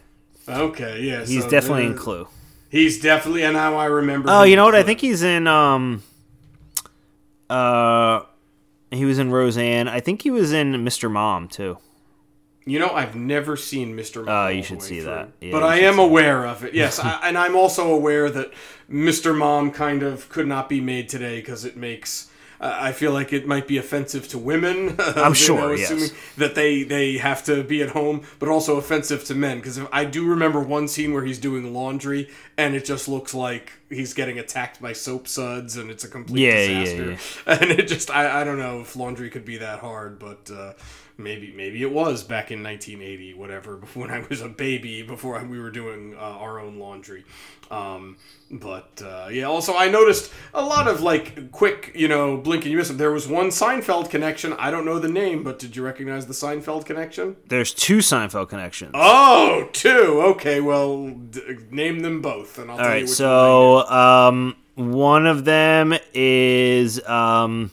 okay, 0.47 1.01
yeah, 1.01 1.25
he's 1.25 1.45
so 1.45 1.51
definitely 1.51 1.87
in 1.87 1.97
Clue. 1.97 2.29
He's 2.69 3.01
definitely, 3.01 3.43
and 3.43 3.55
now 3.55 3.77
I 3.77 3.87
remember. 3.87 4.29
Oh, 4.31 4.43
you 4.43 4.57
know 4.57 4.65
what? 4.65 4.75
I 4.75 4.83
think 4.83 5.01
he's 5.01 5.23
in 5.23 5.47
um 5.47 6.03
uh 7.49 8.23
he 8.91 9.05
was 9.05 9.19
in 9.19 9.31
Roseanne. 9.31 9.89
I 9.89 10.01
think 10.01 10.23
he 10.23 10.31
was 10.31 10.53
in 10.53 10.73
Mr. 10.85 11.11
Mom 11.11 11.49
too. 11.49 11.79
You 12.69 12.81
know, 12.81 12.91
I've 12.91 13.15
never 13.15 13.57
seen 13.57 13.97
Mr. 13.97 14.25
Mom. 14.25 14.47
Oh, 14.47 14.49
you 14.49 14.63
should 14.63 14.83
see 14.83 15.01
through. 15.01 15.11
that. 15.11 15.29
Yeah, 15.41 15.53
but 15.53 15.63
I 15.63 15.81
am 15.81 16.01
aware 16.01 16.45
of 16.45 16.65
it. 16.65 16.75
Yes, 16.75 16.99
I, 16.99 17.21
and 17.23 17.39
I'm 17.39 17.55
also 17.55 17.93
aware 17.93 18.29
that 18.29 18.51
Mr. 18.91 19.37
Mom 19.37 19.71
kind 19.71 20.03
of 20.03 20.29
could 20.29 20.49
not 20.49 20.69
be 20.69 20.81
made 20.81 21.09
today 21.09 21.37
because 21.37 21.65
it 21.65 21.77
makes. 21.77 22.29
Uh, 22.61 22.77
I 22.81 22.93
feel 22.93 23.13
like 23.13 23.33
it 23.33 23.47
might 23.47 23.67
be 23.67 23.79
offensive 23.79 24.29
to 24.29 24.39
women. 24.39 24.97
I'm 24.99 25.35
sure, 25.35 25.77
yes. 25.77 26.13
that 26.37 26.55
they 26.55 26.83
they 26.83 27.19
have 27.19 27.45
to 27.45 27.63
be 27.63 27.83
at 27.83 27.91
home, 27.91 28.23
but 28.39 28.49
also 28.49 28.77
offensive 28.77 29.25
to 29.25 29.35
men. 29.35 29.59
Because 29.59 29.81
I 29.93 30.05
do 30.05 30.27
remember 30.27 30.61
one 30.61 30.89
scene 30.89 31.13
where 31.13 31.25
he's 31.25 31.39
doing 31.39 31.73
laundry, 31.75 32.31
and 32.57 32.75
it 32.75 32.85
just 32.85 33.09
looks 33.09 33.35
like 33.35 33.73
he's 33.89 34.15
getting 34.15 34.39
attacked 34.39 34.81
by 34.81 34.93
soap 34.93 35.29
suds, 35.29 35.77
and 35.77 35.91
it's 35.91 36.05
a 36.05 36.09
complete 36.09 36.41
Yeah, 36.41 36.67
yeah, 36.67 36.81
disaster. 36.85 37.43
And 37.47 37.71
it 37.71 37.89
just 37.89 38.11
I, 38.11 38.41
I 38.41 38.45
don't 38.45 38.59
know 38.59 38.81
if 38.81 38.97
laundry 38.97 39.31
could 39.31 39.45
be 39.45 39.59
that 39.59 39.81
hard, 39.81 40.19
but 40.19 40.51
uh, 40.51 40.73
maybe 41.19 41.53
maybe 41.57 41.83
it 41.83 41.91
was 41.91 42.23
back 42.23 42.51
in 42.51 42.63
1980, 42.63 43.35
whatever, 43.35 43.77
when 43.95 44.11
I 44.11 44.25
was 44.29 44.41
a 44.41 44.49
baby, 44.49 45.03
before 45.03 45.43
we 45.45 45.61
were 45.61 45.71
doing 45.71 46.15
uh, 46.17 46.21
our 46.21 46.59
own 46.61 46.79
laundry. 46.79 47.25
Um, 47.71 48.17
but 48.51 49.03
uh, 49.05 49.29
yeah, 49.31 49.45
also 49.45 49.77
I 49.77 49.89
noticed 49.89 50.33
a 50.55 50.63
lot 50.63 50.87
of 50.87 51.01
like 51.01 51.51
quick, 51.51 51.91
you 51.97 52.07
know, 52.07 52.37
blink 52.37 52.63
and 52.63 52.71
you 52.71 52.79
miss 52.79 52.91
it. 52.91 52.99
There 52.99 53.11
was 53.11 53.27
one 53.27 53.49
Seinfeld 53.49 54.09
connection. 54.09 54.53
I 54.53 54.71
don't 54.71 54.85
know 54.85 54.99
the 55.01 55.09
name, 55.09 55.43
but 55.43 55.59
did 55.59 55.75
you 55.75 55.83
recognize 55.83 56.27
the 56.27 56.33
Seinfeld 56.33 56.85
connection? 56.85 57.37
There's 57.49 57.75
two 57.75 57.99
Seinfeld 57.99 58.49
connections. 58.49 58.93
Oh, 58.95 59.69
two. 59.73 60.23
Okay, 60.27 60.61
well, 60.61 61.09
d- 61.09 61.57
name 61.71 62.01
them 62.01 62.23
both, 62.23 62.59
and 62.59 62.71
I'll 62.71 62.79
All 62.79 62.85
tell 62.85 62.97
you 62.97 63.03
which 63.03 63.11
so 63.11 63.89
um, 63.89 64.57
one 64.77 65.27
of 65.27 65.45
them 65.45 65.95
is 66.15 67.05
um, 67.05 67.73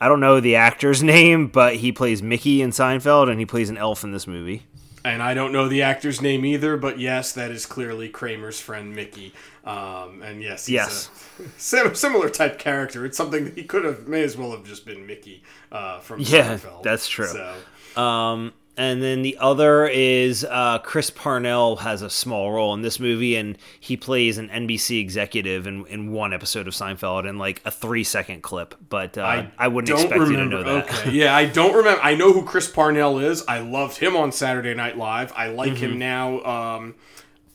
I 0.00 0.08
don't 0.08 0.20
know 0.20 0.40
the 0.40 0.56
actor's 0.56 1.02
name, 1.14 1.46
but 1.48 1.76
he 1.76 1.92
plays 1.92 2.22
Mickey 2.22 2.62
in 2.62 2.70
Seinfeld, 2.70 3.30
and 3.30 3.38
he 3.40 3.46
plays 3.46 3.70
an 3.70 3.76
elf 3.78 4.04
in 4.04 4.12
this 4.12 4.26
movie. 4.26 4.64
And 5.06 5.22
I 5.22 5.34
don't 5.34 5.52
know 5.52 5.68
the 5.68 5.82
actor's 5.82 6.22
name 6.22 6.46
either, 6.46 6.78
but 6.78 6.98
yes, 6.98 7.32
that 7.32 7.50
is 7.50 7.66
clearly 7.66 8.08
Kramer's 8.08 8.58
friend 8.58 8.96
Mickey. 8.96 9.34
Um, 9.64 10.22
and 10.22 10.42
yes, 10.42 10.64
he's 10.64 10.74
Yes. 10.74 11.10
a 11.74 11.94
similar 11.94 12.30
type 12.30 12.58
character. 12.58 13.04
It's 13.04 13.16
something 13.16 13.44
that 13.44 13.54
he 13.54 13.64
could 13.64 13.84
have, 13.84 14.08
may 14.08 14.22
as 14.22 14.34
well 14.36 14.52
have 14.52 14.64
just 14.64 14.86
been 14.86 15.06
Mickey 15.06 15.42
uh, 15.70 16.00
from 16.00 16.20
Yeah, 16.20 16.56
Seinfeld. 16.56 16.82
that's 16.84 17.06
true. 17.06 17.26
So, 17.26 18.00
Um, 18.00 18.54
and 18.76 19.02
then 19.02 19.22
the 19.22 19.36
other 19.40 19.86
is 19.86 20.44
uh, 20.44 20.78
Chris 20.80 21.08
Parnell 21.10 21.76
has 21.76 22.02
a 22.02 22.10
small 22.10 22.50
role 22.52 22.74
in 22.74 22.82
this 22.82 22.98
movie, 22.98 23.36
and 23.36 23.56
he 23.78 23.96
plays 23.96 24.36
an 24.38 24.48
NBC 24.48 25.00
executive 25.00 25.66
in, 25.66 25.86
in 25.86 26.10
one 26.12 26.32
episode 26.32 26.66
of 26.66 26.74
Seinfeld 26.74 27.28
in 27.28 27.38
like 27.38 27.62
a 27.64 27.70
three 27.70 28.02
second 28.04 28.42
clip. 28.42 28.74
But 28.88 29.16
uh, 29.16 29.44
I, 29.58 29.68
wouldn't 29.68 29.88
don't 29.88 30.00
expect 30.00 30.20
remember. 30.20 30.58
you 30.58 30.64
to 30.64 30.64
know 30.70 30.74
that. 30.80 30.84
Okay, 30.90 31.10
yeah, 31.12 31.36
I 31.36 31.46
don't 31.46 31.74
remember. 31.74 32.02
I 32.02 32.14
know 32.14 32.32
who 32.32 32.42
Chris 32.44 32.68
Parnell 32.68 33.18
is. 33.20 33.44
I 33.46 33.60
loved 33.60 33.98
him 33.98 34.16
on 34.16 34.32
Saturday 34.32 34.74
Night 34.74 34.96
Live. 34.98 35.32
I 35.36 35.48
like 35.48 35.72
Mm-hmm. 35.74 35.84
him 35.84 35.98
now 35.98 36.42
um, 36.44 36.94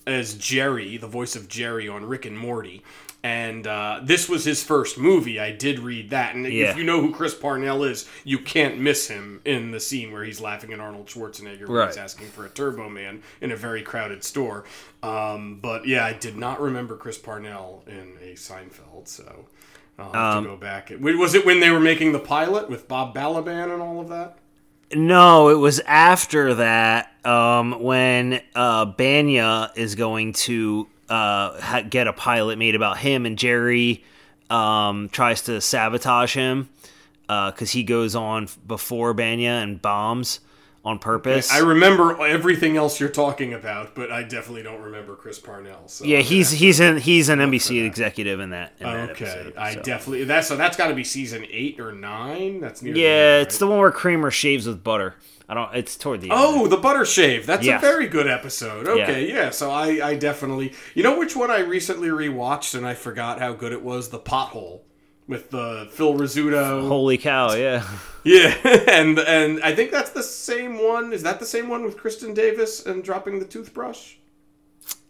as 0.07 0.33
Jerry, 0.35 0.97
the 0.97 1.07
voice 1.07 1.35
of 1.35 1.47
Jerry 1.47 1.87
on 1.89 2.05
Rick 2.05 2.25
and 2.25 2.37
Morty. 2.39 2.81
And 3.21 3.67
uh, 3.67 3.99
this 4.01 4.29
was 4.29 4.45
his 4.45 4.63
first 4.63 4.97
movie. 4.97 5.41
I 5.41 5.51
did 5.51 5.79
read 5.79 6.11
that. 6.11 6.35
And 6.35 6.45
Yeah. 6.45 6.71
if 6.71 6.77
you 6.77 6.85
know 6.85 7.01
who 7.01 7.13
Chris 7.13 7.35
Parnell 7.35 7.83
is, 7.83 8.07
you 8.23 8.39
can't 8.39 8.79
miss 8.79 9.09
him 9.09 9.41
in 9.43 9.71
the 9.71 9.79
scene 9.81 10.13
where 10.13 10.23
he's 10.23 10.39
laughing 10.39 10.71
at 10.71 10.79
Arnold 10.79 11.07
Schwarzenegger 11.07 11.67
when 11.67 11.87
he's 11.87 11.97
asking 11.97 12.27
for 12.27 12.45
a 12.45 12.49
Turbo 12.49 12.87
Man 12.87 13.21
in 13.41 13.51
a 13.51 13.57
very 13.57 13.81
crowded 13.81 14.23
store. 14.23 14.63
Um, 15.03 15.59
but 15.61 15.85
yeah, 15.85 16.05
I 16.05 16.13
did 16.13 16.37
not 16.37 16.61
remember 16.61 16.95
Chris 16.95 17.17
Parnell 17.17 17.83
in 17.87 18.13
a 18.21 18.35
Seinfeld. 18.35 19.09
So 19.09 19.47
I'll 19.97 20.13
have 20.13 20.37
Um, 20.37 20.43
to 20.45 20.49
go 20.51 20.55
back. 20.55 20.91
Was 21.01 21.35
it 21.35 21.45
when 21.45 21.59
they 21.59 21.71
were 21.71 21.79
making 21.81 22.13
the 22.13 22.19
pilot 22.19 22.69
with 22.69 22.87
Bob 22.87 23.13
Balaban 23.13 23.73
and 23.73 23.81
all 23.81 23.99
of 23.99 24.07
that? 24.07 24.37
No, 24.95 25.49
it 25.49 25.55
was 25.59 25.81
after 25.81 26.53
that 26.55 27.13
um, 27.25 27.81
when 27.83 28.39
uh, 28.55 28.85
Bania 28.93 29.71
is 29.75 29.95
going 29.95 30.33
to 30.33 30.87
uh, 31.09 31.59
ha- 31.59 31.83
get 31.89 32.07
a 32.07 32.13
pilot 32.13 32.57
made 32.57 32.75
about 32.75 32.97
him, 32.97 33.25
and 33.25 33.37
Jerry 33.37 34.03
um, 34.49 35.09
tries 35.09 35.43
to 35.43 35.61
sabotage 35.61 36.33
him 36.33 36.69
because 37.27 37.71
he 37.71 37.83
goes 37.83 38.15
on 38.15 38.47
before 38.65 39.13
Bania 39.13 39.61
and 39.63 39.81
bombs 39.81 40.39
on 40.85 40.99
purpose. 40.99 41.51
I 41.51 41.59
remember 41.59 42.25
everything 42.25 42.77
else 42.77 42.99
you're 42.99 43.09
talking 43.09 43.53
about, 43.53 43.95
but 43.95 44.11
I 44.11 44.23
definitely 44.23 44.63
don't 44.63 44.81
remember 44.81 45.15
Chris 45.15 45.39
Parnell. 45.39 45.87
So 45.87 46.05
yeah, 46.05 46.19
he's 46.19 46.51
he's 46.51 46.79
in 46.79 46.97
he's 46.97 47.29
an 47.29 47.39
NBC 47.39 47.85
executive 47.85 48.39
in 48.39 48.51
that. 48.51 48.73
In 48.79 48.85
that 48.85 49.09
okay. 49.11 49.25
episode, 49.25 49.57
I 49.57 49.73
so. 49.73 49.81
definitely 49.81 50.23
that's 50.23 50.47
so 50.47 50.55
that's 50.55 50.77
got 50.77 50.87
to 50.87 50.95
be 50.95 51.03
season 51.03 51.45
eight 51.49 51.79
or 51.79 51.91
nine. 51.91 52.59
That's 52.59 52.81
near. 52.81 52.95
Yeah, 52.95 53.07
end, 53.07 53.47
it's 53.47 53.57
the 53.57 53.67
one 53.67 53.79
where 53.79 53.91
Kramer 53.91 54.31
shaves 54.31 54.67
with 54.67 54.83
butter. 54.83 55.15
I 55.49 55.55
don't. 55.55 55.75
It's 55.75 55.97
toward 55.97 56.21
the 56.21 56.29
end. 56.29 56.39
Oh, 56.41 56.67
the 56.67 56.77
butter 56.77 57.03
shave. 57.05 57.45
That's 57.47 57.65
Yes. 57.65 57.81
a 57.81 57.85
very 57.85 58.07
good 58.07 58.27
episode. 58.27 58.87
Okay, 58.87 59.27
yeah. 59.27 59.49
So 59.49 59.71
I, 59.71 60.09
I 60.09 60.15
definitely, 60.15 60.73
you 60.93 61.01
know, 61.03 61.17
which 61.17 61.35
one 61.35 61.49
I 61.49 61.59
recently 61.59 62.09
rewatched 62.09 62.75
and 62.75 62.85
I 62.85 62.93
forgot 62.93 63.39
how 63.39 63.53
good 63.53 63.73
it 63.73 63.81
was. 63.81 64.09
The 64.09 64.19
pothole 64.19 64.81
with 65.27 65.49
the 65.49 65.89
Phil 65.91 66.13
Rizzuto. 66.13 66.87
holy 66.87 67.17
cow! 67.17 67.53
Yeah. 67.53 67.83
Yeah, 68.25 68.53
and 68.89 69.17
and 69.17 69.63
I 69.63 69.73
think 69.73 69.91
that's 69.91 70.09
the 70.11 70.21
same 70.21 70.77
one. 70.77 71.13
Is 71.13 71.23
that 71.23 71.39
the 71.39 71.45
same 71.45 71.69
one 71.69 71.83
with 71.83 71.95
Kristin 71.97 72.35
Davis 72.35 72.85
and 72.85 73.01
dropping 73.01 73.39
the 73.39 73.45
toothbrush? 73.45 74.15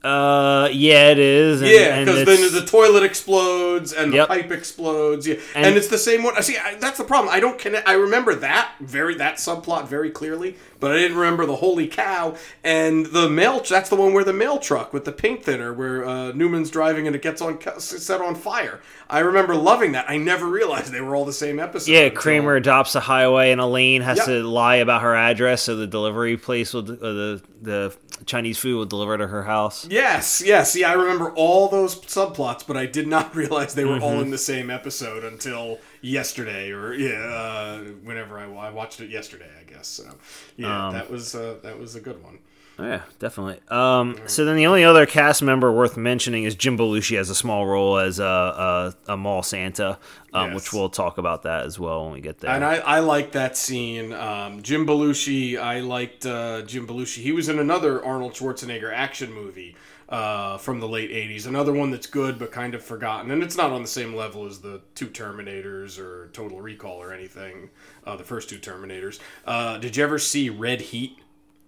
Uh, 0.03 0.69
yeah, 0.71 1.09
it 1.09 1.19
is. 1.19 1.61
and- 1.61 1.69
Yeah, 1.69 1.99
because 2.05 2.25
then 2.25 2.53
the 2.53 2.65
toilet 2.65 3.03
explodes 3.03 3.91
and 3.91 4.13
the 4.13 4.17
Yep. 4.17 4.27
pipe 4.29 4.51
explodes. 4.51 5.27
Yeah, 5.27 5.35
and, 5.53 5.65
And- 5.65 5.77
it's 5.77 5.87
the 5.87 5.97
same 5.97 6.23
one. 6.23 6.35
I 6.37 6.41
see, 6.41 6.55
I, 6.57 6.75
that's 6.75 6.97
the 6.97 7.03
problem. 7.03 7.33
I 7.33 7.41
don't 7.41 7.59
connect. 7.59 7.87
I 7.87 7.93
remember 7.93 8.33
that 8.35 8.71
very 8.79 9.15
that 9.15 9.35
subplot 9.35 9.89
very 9.89 10.09
clearly, 10.09 10.55
but 10.79 10.91
I 10.91 10.95
didn't 10.99 11.17
remember 11.17 11.45
the 11.45 11.57
holy 11.57 11.87
cow 11.87 12.35
and 12.63 13.07
the 13.07 13.27
mail. 13.29 13.61
That's 13.67 13.89
the 13.89 13.97
one 13.97 14.13
where 14.13 14.23
the 14.23 14.31
mail 14.31 14.57
truck 14.57 14.93
with 14.93 15.03
the 15.03 15.11
paint 15.11 15.43
thinner, 15.43 15.73
where 15.73 16.07
uh, 16.07 16.31
Newman's 16.31 16.69
driving 16.69 17.05
and 17.05 17.13
it 17.15 17.21
gets 17.21 17.41
on 17.41 17.59
set 17.79 18.21
on 18.21 18.35
fire. 18.35 18.79
I 19.09 19.19
remember 19.19 19.53
loving 19.55 19.91
that. 19.93 20.05
I 20.09 20.15
never 20.15 20.45
realized 20.47 20.93
they 20.93 21.01
were 21.01 21.15
all 21.15 21.25
the 21.25 21.33
same 21.33 21.59
episode. 21.59 21.91
Yeah, 21.91 22.07
Kramer 22.09 22.55
adopts 22.55 22.95
a 22.95 22.99
highway, 23.01 23.51
and 23.51 23.59
Elaine 23.59 24.01
has 24.03 24.17
Yep. 24.19 24.25
to 24.27 24.43
lie 24.43 24.75
about 24.77 25.01
her 25.01 25.13
address, 25.15 25.63
so 25.63 25.75
the 25.75 25.87
delivery 25.87 26.37
place 26.37 26.73
will, 26.73 26.89
uh, 26.89 26.95
the 26.95 27.41
the 27.61 27.93
Chinese 28.25 28.57
food 28.57 28.77
will 28.77 28.85
deliver 28.85 29.17
to 29.17 29.27
her 29.27 29.43
house. 29.43 29.85
Yes, 29.89 30.41
yes. 30.45 30.75
Yeah, 30.75 30.89
I 30.91 30.93
remember 30.93 31.31
all 31.31 31.67
those 31.67 31.95
subplots, 32.01 32.65
but 32.67 32.77
I 32.77 32.85
did 32.85 33.07
not 33.07 33.35
realize 33.41 33.73
they 33.73 33.85
were 33.85 33.95
Mm-hmm. 33.95 34.03
all 34.03 34.21
in 34.21 34.29
the 34.29 34.37
same 34.37 34.69
episode 34.69 35.23
until 35.23 35.79
yesterday, 36.01 36.71
or 36.71 36.93
yeah, 36.93 37.15
uh, 37.17 37.79
whenever 38.03 38.37
I, 38.39 38.43
I 38.45 38.69
watched 38.69 38.99
it 39.01 39.09
yesterday, 39.09 39.49
I 39.59 39.63
guess. 39.63 39.87
So 39.87 40.15
yeah, 40.57 40.87
Um, 40.87 40.93
that 40.93 41.09
was 41.09 41.33
uh, 41.33 41.57
that 41.63 41.79
was 41.79 41.95
a 41.95 42.01
good 42.01 42.21
one. 42.23 42.39
Oh, 42.81 42.85
yeah, 42.85 43.01
definitely. 43.19 43.59
Um, 43.67 44.17
so 44.25 44.45
then 44.45 44.55
the 44.55 44.65
only 44.65 44.85
other 44.85 45.05
cast 45.05 45.41
member 45.43 45.69
worth 45.69 45.97
mentioning 45.97 46.45
is 46.45 46.55
Jim 46.55 46.77
Belushi 46.77 47.17
has 47.17 47.29
a 47.29 47.35
small 47.35 47.65
role 47.67 47.97
as 47.97 48.19
a 48.19 48.23
a, 48.23 49.13
a 49.13 49.17
mall 49.17 49.43
Santa, 49.43 49.97
um, 50.33 50.51
Yes. 50.51 50.55
which 50.55 50.73
we'll 50.73 50.87
talk 50.89 51.17
about 51.17 51.43
that 51.43 51.65
as 51.65 51.77
well 51.77 52.05
when 52.05 52.13
we 52.13 52.21
get 52.21 52.39
there. 52.39 52.51
And 52.51 52.63
I, 52.63 52.77
I 52.77 52.99
like 52.99 53.33
that 53.33 53.57
scene. 53.57 54.13
Um, 54.13 54.61
Jim 54.63 54.87
Belushi, 54.87 55.59
I 55.59 55.81
liked 55.81 56.25
uh, 56.25 56.61
Jim 56.61 56.87
Belushi. 56.87 57.17
He 57.21 57.33
was 57.33 57.49
in 57.49 57.59
another 57.59 58.01
Arnold 58.05 58.31
Schwarzenegger 58.31 58.93
action 58.93 59.33
movie 59.33 59.75
uh, 60.07 60.57
from 60.57 60.79
the 60.79 60.87
late 60.87 61.11
80s. 61.11 61.47
Another 61.47 61.73
one 61.73 61.91
that's 61.91 62.07
good 62.07 62.39
but 62.39 62.49
kind 62.53 62.73
of 62.75 62.81
forgotten. 62.81 63.29
And 63.31 63.43
it's 63.43 63.57
not 63.57 63.71
on 63.73 63.81
the 63.81 63.89
same 63.89 64.15
level 64.15 64.45
as 64.45 64.59
the 64.59 64.79
two 64.95 65.07
Terminators 65.07 65.99
or 65.99 66.29
Total 66.31 66.61
Recall 66.61 66.95
or 67.01 67.11
anything, 67.11 67.71
uh, 68.05 68.15
the 68.15 68.23
first 68.23 68.47
two 68.49 68.57
Terminators. 68.57 69.19
Uh, 69.45 69.77
did 69.79 69.97
you 69.97 70.03
ever 70.05 70.17
see 70.17 70.49
Red 70.49 70.79
Heat? 70.79 71.17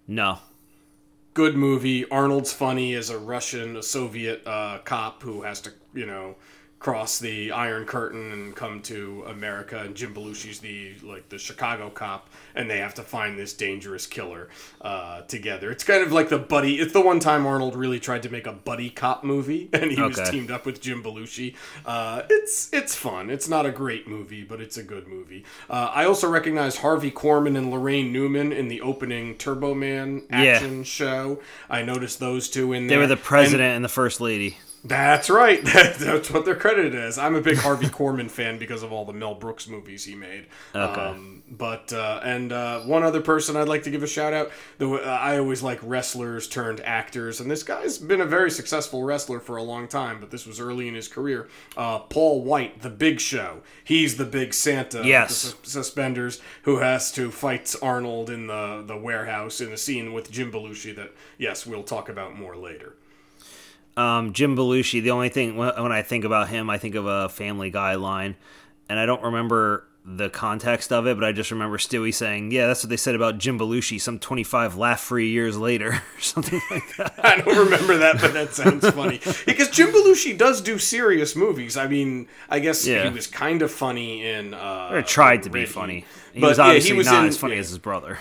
no. 0.08 0.40
Good 1.34 1.56
movie. 1.56 2.10
Arnold's 2.10 2.54
funny 2.54 2.94
as 2.94 3.10
a 3.10 3.18
Russian, 3.18 3.76
a 3.78 3.84
Soviet 3.84 4.46
uh, 4.46 4.80
cop 4.80 5.24
who 5.24 5.44
has 5.44 5.62
to, 5.62 5.74
you 5.94 6.06
know, 6.06 6.36
cross 6.82 7.20
the 7.20 7.52
Iron 7.52 7.86
Curtain 7.86 8.32
and 8.32 8.56
come 8.56 8.82
to 8.82 9.24
America. 9.28 9.78
And 9.78 9.96
Jim 9.96 10.16
Belushi's 10.16 10.60
the 10.60 10.96
like 11.04 11.30
the 11.30 11.38
Chicago 11.38 11.92
cop, 11.92 12.28
and 12.56 12.70
they 12.70 12.80
have 12.80 12.96
to 12.96 13.04
find 13.04 13.38
this 13.38 13.54
dangerous 13.54 14.08
killer 14.08 14.50
uh, 14.82 15.22
together. 15.22 15.72
It's 15.72 15.84
kind 15.84 16.02
of 16.04 16.12
like 16.12 16.30
the 16.30 16.40
buddy. 16.40 16.80
It's 16.80 16.92
the 16.92 17.02
one 17.02 17.20
time 17.20 17.46
Arnold 17.46 17.76
really 17.76 18.00
tried 18.00 18.24
to 18.24 18.30
make 18.30 18.48
a 18.48 18.52
buddy 18.52 18.90
cop 18.90 19.24
movie, 19.24 19.70
and 19.74 19.92
he 19.92 20.02
was 20.02 20.20
teamed 20.30 20.50
up 20.50 20.66
with 20.66 20.82
Jim 20.82 21.04
Belushi. 21.04 21.56
Uh, 21.86 22.24
it's 22.30 22.74
it's 22.74 22.96
fun. 22.96 23.30
It's 23.30 23.48
not 23.48 23.66
a 23.68 23.72
great 23.72 24.08
movie, 24.08 24.44
but 24.44 24.60
it's 24.60 24.78
a 24.78 24.84
good 24.84 25.08
movie. 25.08 25.46
Uh, 25.70 25.92
I 25.94 26.06
also 26.06 26.28
recognize 26.28 26.78
Harvey 26.78 27.12
Korman 27.12 27.56
and 27.58 27.72
Laraine 27.72 28.12
Newman 28.12 28.52
in 28.52 28.68
the 28.70 28.82
opening 28.82 29.38
Turbo 29.38 29.76
Man 29.76 30.24
Yeah. 30.32 30.38
action 30.42 30.84
show. 30.84 31.40
I 31.70 31.84
noticed 31.84 32.20
those 32.20 32.50
two 32.50 32.74
in 32.74 32.88
there. 32.88 32.98
They 32.98 33.02
were 33.02 33.08
the 33.08 33.14
And 33.14 33.24
president 33.24 33.76
and, 33.76 33.86
the 33.86 33.90
first 33.90 34.20
lady. 34.20 34.58
That's 34.84 35.30
right. 35.30 35.64
That's 35.66 36.32
what 36.32 36.44
they're 36.44 36.56
credited 36.56 36.96
as. 36.96 37.20
I'm 37.20 37.36
a 37.36 37.42
big 37.42 37.58
Harvey 37.58 37.86
Korman 37.88 38.32
fan 38.32 38.58
because 38.58 38.82
of 38.82 38.92
all 38.92 39.06
the 39.06 39.14
Mel 39.14 39.36
Brooks 39.36 39.68
movies 39.68 40.06
he 40.06 40.16
made. 40.16 40.48
Okay. 40.74 41.02
Um, 41.02 41.44
but 41.52 41.94
uh, 41.94 42.20
and 42.24 42.52
uh, 42.52 42.80
one 42.82 43.04
other 43.04 43.22
person 43.22 43.56
I'd 43.56 43.68
like 43.68 43.84
to 43.84 43.92
give 43.92 44.02
a 44.02 44.08
shout 44.08 44.34
out. 44.34 44.52
The, 44.80 44.90
uh, 44.90 45.02
I 45.02 45.38
always 45.38 45.62
like 45.62 45.80
wrestlers 45.84 46.48
turned 46.48 46.80
actors, 46.82 47.40
and 47.40 47.52
this 47.52 47.62
guy's 47.62 48.00
been 48.00 48.22
a 48.22 48.26
very 48.26 48.50
successful 48.50 49.04
wrestler 49.04 49.40
for 49.40 49.58
a 49.58 49.64
long 49.64 49.88
time. 49.88 50.20
But 50.20 50.32
this 50.32 50.48
was 50.48 50.60
early 50.60 50.88
in 50.88 50.96
his 50.96 51.08
career. 51.08 51.48
Uh, 51.78 52.00
Paul 52.00 52.44
Wight, 52.44 52.82
the 52.82 52.90
Big 52.90 53.20
Show. 53.20 53.62
He's 53.84 54.18
the 54.18 54.26
big 54.26 54.54
Santa. 54.54 55.00
with 55.00 55.06
Yes. 55.08 55.30
the 55.30 55.50
sus- 55.50 55.72
suspenders 55.72 56.42
who 56.64 56.78
has 56.78 57.12
to 57.12 57.30
fight 57.30 57.76
Arnold 57.84 58.30
in 58.32 58.48
the 58.48 58.84
the 58.88 58.98
warehouse 58.98 59.62
in 59.62 59.72
a 59.72 59.78
scene 59.78 60.12
with 60.14 60.32
Jim 60.32 60.52
Belushi. 60.52 60.96
That 60.96 61.12
yes, 61.38 61.68
we'll 61.68 61.84
talk 61.84 62.10
about 62.10 62.36
more 62.36 62.56
later. 62.56 62.96
Um, 63.98 64.34
Jim 64.34 64.56
Belushi. 64.56 65.02
The 65.04 65.12
only 65.12 65.30
thing 65.30 65.58
when 65.58 65.92
I 65.92 66.02
think 66.02 66.24
about 66.24 66.50
him, 66.50 66.70
I 66.70 66.78
think 66.78 66.96
of 66.96 67.06
a 67.06 67.30
Family 67.30 67.70
Guy 67.70 67.96
line, 67.96 68.36
and 68.90 68.98
I 69.00 69.06
don't 69.06 69.22
remember 69.24 69.86
the 70.04 70.32
context 70.32 70.92
of 70.92 71.06
it, 71.06 71.16
but 71.16 71.24
I 71.24 71.32
just 71.32 71.52
remember 71.52 71.78
Stewie 71.78 72.12
saying, 72.14 72.52
"Yeah, 72.52 72.66
that's 72.68 72.84
what 72.84 72.90
they 72.90 72.98
said 72.98 73.14
about 73.14 73.38
Jim 73.38 73.60
Belushi." 73.60 74.02
Some 74.02 74.18
twenty-five 74.18 74.76
laugh-free 74.78 75.30
years 75.30 75.58
later, 75.58 75.90
or 76.18 76.22
something 76.22 76.60
like 76.72 76.96
that. 76.98 77.14
I 77.24 77.42
don't 77.42 77.58
remember 77.66 77.98
that, 77.98 78.20
but 78.20 78.34
that 78.34 78.54
sounds 78.54 78.90
funny. 78.90 79.20
Because 79.46 79.70
Jim 79.70 79.90
Belushi 79.92 80.36
does 80.38 80.62
do 80.62 80.80
serious 80.80 81.36
movies. 81.36 81.78
I 81.78 81.88
mean, 81.88 82.28
I 82.50 82.60
guess 82.60 82.88
Yeah. 82.88 83.04
he 83.04 83.14
was 83.14 83.28
kind 83.28 83.62
of 83.62 83.72
funny 83.72 84.26
in. 84.26 84.54
Uh, 84.56 84.90
Or 84.92 85.02
tried 85.04 85.44
to 85.44 85.50
be 85.50 85.66
funny. 85.66 86.06
He 86.34 86.40
But, 86.40 86.48
was 86.50 86.58
yeah, 86.58 86.64
he 86.64 86.70
obviously 86.70 86.98
was 86.98 87.06
not 87.08 87.24
in- 87.24 87.28
as 87.30 87.38
funny 87.38 87.54
yeah. 87.56 87.60
as 87.60 87.70
his 87.70 87.78
brother. 87.78 88.18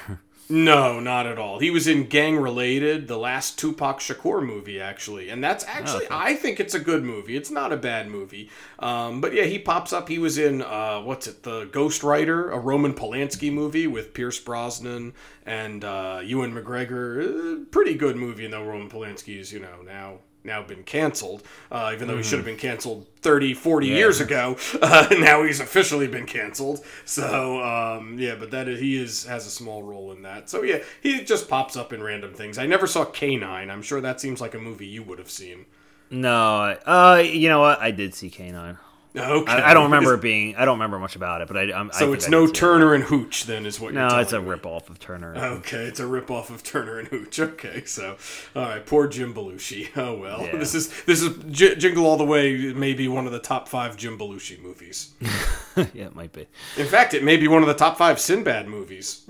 No, 0.51 0.99
not 0.99 1.27
at 1.27 1.39
all. 1.39 1.61
He 1.61 1.71
was 1.71 1.87
in 1.87 2.07
Gang 2.07 2.37
Related, 2.37 3.07
the 3.07 3.17
last 3.17 3.57
Tupac 3.59 4.01
Shakur 4.01 4.45
movie, 4.45 4.81
actually, 4.81 5.31
and 5.31 5.43
that's 5.43 5.65
actually 5.65 6.07
Oh, 6.11 6.19
I 6.19 6.35
think 6.35 6.59
it's 6.59 6.75
a 6.75 6.81
good 6.81 7.05
movie. 7.05 7.37
It's 7.37 7.51
not 7.51 7.73
a 7.73 7.77
bad 7.77 8.09
movie, 8.09 8.51
um, 8.81 9.21
but 9.21 9.33
yeah, 9.33 9.45
he 9.45 9.59
pops 9.61 9.93
up. 9.93 10.09
He 10.09 10.19
was 10.19 10.39
in 10.39 10.61
uh, 10.63 11.01
what's 11.03 11.29
it, 11.29 11.45
the 11.45 11.67
Ghost 11.67 12.03
Writer, 12.03 12.51
a 12.51 12.59
Roman 12.59 12.95
Polanski 12.95 13.53
movie 13.53 13.87
with 13.87 14.13
Pierce 14.13 14.41
Brosnan 14.41 15.15
and 15.47 15.85
uh, 15.85 16.21
Ewan 16.25 16.53
McGregor. 16.53 17.61
Uh, 17.63 17.65
pretty 17.71 17.95
good 17.95 18.17
movie, 18.17 18.47
though 18.49 18.65
Roman 18.65 18.91
Polanski's 18.91 19.53
you 19.53 19.61
know 19.61 19.83
now 19.87 20.19
now 20.45 20.63
been 20.63 20.83
canceled, 20.85 21.43
uh, 21.71 21.91
even 21.95 22.09
though 22.09 22.17
he 22.17 22.23
should 22.23 22.39
have 22.39 22.47
been 22.47 22.57
canceled 22.57 23.07
30, 23.23 23.55
40 23.55 23.87
years 23.87 24.21
ago. 24.21 24.57
Uh, 24.83 25.07
now 25.19 25.43
he's 25.43 25.61
officially 25.61 26.07
been 26.07 26.27
canceled. 26.27 26.85
So, 27.05 27.63
um, 27.63 28.19
yeah, 28.19 28.35
but 28.35 28.51
that 28.53 28.67
is, 28.67 28.81
he 28.81 28.97
is 28.97 29.25
has 29.27 29.47
a 29.47 29.51
small 29.51 29.83
role 29.83 30.11
in 30.13 30.23
that. 30.23 30.49
So, 30.49 30.63
yeah, 30.63 30.79
he 31.03 31.23
just 31.23 31.49
pops 31.49 31.77
up 31.77 31.93
in 31.93 32.03
random 32.03 32.33
things. 32.35 32.57
I 32.59 32.67
never 32.67 32.87
saw 32.87 33.05
K9. 33.05 33.45
I'm 33.45 33.83
sure 33.83 34.01
that 34.01 34.21
seems 34.21 34.41
like 34.41 34.55
a 34.55 34.59
movie 34.59 34.87
you 34.87 35.03
would 35.03 35.19
have 35.19 35.31
seen. 35.31 35.67
no, 36.11 36.77
uh, 36.87 37.23
you 37.25 37.49
know 37.49 37.61
what? 37.61 37.79
I 37.81 37.91
did 37.91 38.15
see 38.15 38.31
K9. 38.31 38.79
Okay. 39.17 39.51
I, 39.53 39.71
I 39.73 39.75
don't 39.75 39.85
remember 39.85 40.15
it 40.15 40.21
being. 40.21 40.55
I 40.55 40.65
don't 40.65 40.77
remember 40.79 40.99
much 41.01 41.17
about 41.17 41.41
it, 41.41 41.49
but 41.49 41.57
I. 41.57 41.63
I'm, 41.73 41.91
I 41.91 41.95
So 41.95 41.99
think 42.07 42.15
it's 42.19 42.29
no 42.29 42.47
see 42.47 42.51
it. 42.51 42.55
Turner 42.55 42.95
and 42.95 43.03
Hooch, 43.03 43.45
then, 43.45 43.67
is 43.67 43.81
what 43.81 43.93
you're 43.93 44.09
No, 44.09 44.19
it's 44.21 44.33
a 44.33 44.41
me. 44.41 44.49
rip-off 44.49 44.89
of 44.89 45.01
Turner. 45.01 45.35
Okay, 45.37 45.85
it's 45.87 45.99
a 45.99 46.05
ripoff 46.05 46.49
of 46.51 46.63
Turner 46.63 46.99
and 47.01 47.09
Hooch. 47.09 47.39
Okay, 47.41 47.85
so 47.85 48.17
all 48.55 48.63
right, 48.63 48.87
poor 48.87 49.09
Jim 49.09 49.35
Belushi. 49.35 49.89
Oh 49.97 50.15
well, 50.15 50.43
Yeah. 50.43 50.57
this 50.59 50.75
is 50.77 51.03
this 51.07 51.23
is 51.23 51.37
J- 51.51 51.75
Jingle 51.75 52.07
All 52.07 52.17
the 52.19 52.25
Way. 52.25 52.73
Maybe 52.73 53.09
one 53.09 53.27
of 53.27 53.33
the 53.33 53.41
top 53.41 53.67
five 53.69 53.97
Jim 53.97 54.17
Belushi 54.17 54.63
movies. 54.63 55.11
yeah, 55.77 56.07
it 56.07 56.15
might 56.15 56.33
be. 56.33 56.47
In 56.77 56.87
fact, 56.87 57.13
it 57.13 57.25
may 57.25 57.37
be 57.37 57.49
one 57.49 57.63
of 57.63 57.69
the 57.69 57.75
top 57.75 57.99
five 57.99 58.21
Sinbad 58.21 58.69
movies. 58.69 59.27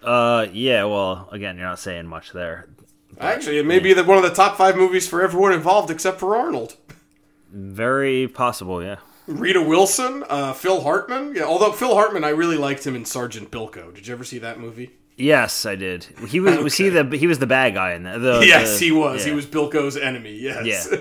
Uh, 0.00 0.46
yeah. 0.52 0.84
Well, 0.84 1.28
again, 1.32 1.56
you're 1.56 1.66
not 1.66 1.80
saying 1.80 2.06
much 2.06 2.30
there. 2.32 2.68
Actually, 3.18 3.58
it 3.58 3.66
may 3.66 3.78
be 3.80 3.92
the, 3.94 4.04
one 4.04 4.16
of 4.18 4.22
the 4.24 4.30
top 4.34 4.56
five 4.56 4.76
movies 4.76 5.08
for 5.08 5.22
everyone 5.22 5.52
involved 5.52 5.90
except 5.90 6.20
for 6.20 6.36
Arnold. 6.36 6.76
Very 7.52 8.28
possible. 8.28 8.82
Yeah. 8.82 8.96
Rita 9.26 9.62
Wilson, 9.62 10.24
uh, 10.28 10.52
Phil 10.52 10.82
Hartman. 10.82 11.34
Yeah, 11.34 11.44
although 11.44 11.72
Phil 11.72 11.94
Hartman, 11.94 12.24
I 12.24 12.30
really 12.30 12.58
liked 12.58 12.86
him 12.86 12.94
in 12.94 13.04
Sergeant 13.04 13.50
Bilko. 13.50 13.94
Did 13.94 14.06
you 14.06 14.14
ever 14.14 14.24
see 14.24 14.38
that 14.38 14.60
movie? 14.60 14.90
Yes, 15.16 15.64
I 15.64 15.76
did. 15.76 16.04
He 16.28 16.40
was. 16.40 16.58
Was 16.58 16.74
he 16.74 16.88
the? 16.88 17.04
He 17.16 17.26
was 17.26 17.38
the 17.38 17.46
bad 17.46 17.74
guy 17.74 17.92
in 17.92 18.02
that. 18.02 18.18
The, 18.18 18.44
yes, 18.44 18.78
the- 18.78 18.86
he 18.86 18.92
was. 18.92 19.24
He 19.24 19.32
was 19.32 19.46
Bilko's 19.46 19.96
enemy. 19.96 20.34
Yes. 20.34 20.92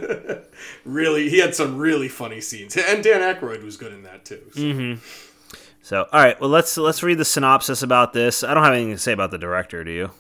really, 0.86 1.30
he 1.30 1.40
had 1.40 1.56
some 1.56 1.78
really 1.78 2.08
funny 2.08 2.40
scenes, 2.40 2.78
and 2.78 3.04
Dan 3.04 3.22
Aykroyd 3.22 3.64
was 3.64 3.76
good 3.76 3.92
in 3.92 4.04
that 4.04 4.24
too. 4.24 4.42
so. 4.54 4.60
Mm-hmm. 4.60 5.04
So, 5.82 6.08
all 6.14 6.24
right. 6.24 6.40
Well, 6.40 6.50
let's 6.50 6.78
let's 6.78 7.04
read 7.04 7.18
the 7.18 7.26
synopsis 7.26 7.82
about 7.84 8.14
this. 8.14 8.44
I 8.44 8.54
don't 8.54 8.64
have 8.64 8.74
anything 8.74 8.94
to 8.94 9.00
say 9.00 9.12
about 9.12 9.32
the 9.32 9.38
director. 9.38 9.84
Do 9.84 9.92
you? 9.92 10.12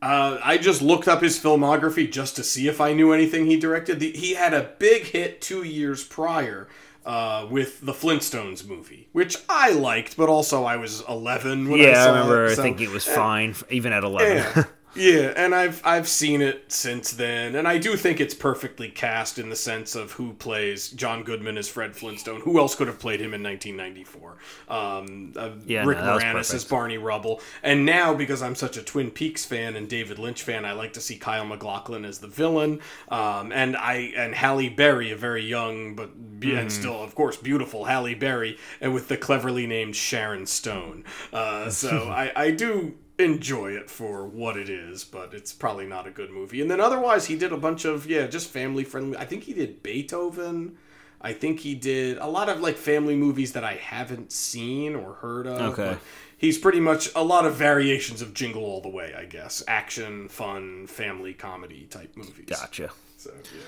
Uh, 0.00 0.38
I 0.44 0.58
just 0.58 0.80
looked 0.80 1.08
up 1.08 1.22
his 1.22 1.38
filmography 1.40 2.10
just 2.10 2.36
to 2.36 2.44
see 2.44 2.68
if 2.68 2.80
I 2.80 2.92
knew 2.92 3.12
anything 3.12 3.46
he 3.46 3.58
directed. 3.58 3.98
The, 3.98 4.12
he 4.12 4.34
had 4.34 4.54
a 4.54 4.70
big 4.78 5.02
hit 5.04 5.40
two 5.40 5.64
years 5.64 6.04
prior 6.04 6.68
uh, 7.08 7.46
with 7.50 7.80
the 7.80 7.92
Flintstones 7.92 8.68
movie, 8.68 9.08
which 9.12 9.36
I 9.48 9.70
liked, 9.72 10.16
but 10.16 10.28
also 10.28 10.64
I 10.64 10.76
was 10.76 11.02
11 11.08 11.68
when 11.70 11.80
I 11.80 11.84
Yeah, 11.84 12.04
I 12.04 12.08
remember 12.10 12.44
it. 12.46 12.56
so- 12.56 12.62
thinking 12.62 12.86
it 12.90 12.92
was 12.92 13.04
fine, 13.06 13.54
even 13.70 13.92
at 13.92 14.04
eleven. 14.04 14.36
Yeah. 14.36 14.64
Yeah, 14.94 15.32
and 15.36 15.54
I've 15.54 15.80
I've 15.84 16.08
seen 16.08 16.40
it 16.42 16.72
since 16.72 17.12
then, 17.12 17.54
and 17.54 17.68
I 17.68 17.78
do 17.78 17.94
think 17.96 18.20
it's 18.20 18.34
perfectly 18.34 18.88
cast 18.88 19.38
in 19.38 19.48
the 19.48 19.54
sense 19.54 19.94
of 19.94 20.12
who 20.12 20.32
plays 20.32 20.88
John 20.90 21.22
Goodman 21.22 21.56
as 21.56 21.68
Fred 21.68 21.94
Flintstone. 21.94 22.40
Who 22.40 22.58
else 22.58 22.74
could 22.74 22.88
have 22.88 22.98
played 22.98 23.20
him 23.20 23.32
in 23.32 23.42
1994? 23.42 24.38
Um, 24.66 25.34
uh, 25.36 25.50
Yeah, 25.64 25.84
Rick 25.84 26.02
no, 26.02 26.02
Moranis 26.02 26.52
as. 26.52 26.64
Barney 26.64 26.98
Rubble, 26.98 27.40
and 27.62 27.86
now 27.86 28.12
because 28.12 28.42
I'm 28.42 28.56
such 28.56 28.76
a 28.76 28.82
Twin 28.82 29.10
Peaks 29.12 29.44
fan 29.44 29.76
and 29.76 29.88
David 29.88 30.18
Lynch 30.18 30.42
fan, 30.42 30.64
I 30.64 30.72
like 30.72 30.94
to 30.94 31.00
see 31.00 31.16
Kyle 31.16 31.44
MacLachlan 31.44 32.04
as 32.04 32.18
the 32.18 32.26
villain, 32.28 32.80
um, 33.08 33.52
and 33.52 33.76
I 33.76 34.12
and 34.16 34.34
Halle 34.34 34.68
Berry, 34.70 35.12
a 35.12 35.16
very 35.16 35.44
young 35.44 35.94
but 35.94 36.10
Mm-hmm. 36.40 36.56
and 36.56 36.72
still 36.72 37.02
of 37.02 37.14
course 37.14 37.36
beautiful 37.36 37.84
Halle 37.84 38.14
Berry, 38.14 38.58
and 38.80 38.94
with 38.94 39.08
the 39.08 39.16
cleverly 39.16 39.66
named 39.66 39.94
Sharon 39.96 40.46
Stone. 40.46 41.04
Uh, 41.32 41.68
so 41.70 42.08
I 42.08 42.32
I 42.34 42.50
do. 42.52 42.94
Enjoy 43.18 43.72
it 43.72 43.90
for 43.90 44.26
what 44.26 44.56
it 44.56 44.68
is, 44.68 45.04
but 45.04 45.34
it's 45.34 45.52
probably 45.52 45.86
not 45.86 46.06
a 46.06 46.10
good 46.10 46.30
movie. 46.30 46.60
And 46.60 46.70
then 46.70 46.80
otherwise, 46.80 47.26
he 47.26 47.36
did 47.36 47.52
a 47.52 47.56
bunch 47.56 47.84
of 47.84 48.06
yeah, 48.06 48.26
just 48.26 48.48
family 48.48 48.84
friendly. 48.84 49.16
I 49.18 49.24
think 49.24 49.44
he 49.44 49.52
did 49.52 49.82
Beethoven. 49.82 50.76
I 51.20 51.32
think 51.32 51.60
he 51.60 51.74
did 51.74 52.18
a 52.18 52.26
lot 52.26 52.48
of 52.48 52.60
like 52.60 52.76
family 52.76 53.16
movies 53.16 53.52
that 53.52 53.64
I 53.64 53.74
haven't 53.74 54.32
seen 54.32 54.94
or 54.94 55.14
heard 55.14 55.46
of. 55.46 55.78
Okay. 55.78 55.96
He's 56.36 56.56
pretty 56.56 56.78
much 56.78 57.10
a 57.16 57.24
lot 57.24 57.44
of 57.44 57.56
variations 57.56 58.22
of 58.22 58.32
Jingle 58.32 58.62
All 58.62 58.80
the 58.80 58.88
Way, 58.88 59.12
I 59.18 59.24
guess. 59.24 59.64
Action, 59.66 60.28
fun, 60.28 60.86
family 60.86 61.34
comedy 61.34 61.88
type 61.90 62.16
movies. 62.16 62.46
Gotcha. 62.46 62.90
So 63.16 63.32
yeah. 63.34 63.60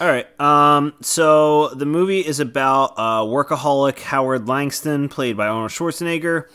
All 0.00 0.08
right. 0.08 0.40
Um, 0.40 0.94
so 1.02 1.68
the 1.68 1.84
movie 1.84 2.20
is 2.20 2.40
about 2.40 2.94
uh, 2.96 3.20
workaholic 3.20 4.00
Howard 4.00 4.48
Langston, 4.48 5.10
played 5.10 5.36
by 5.36 5.46
Arnold 5.46 5.70
Schwarzenegger, 5.70 6.46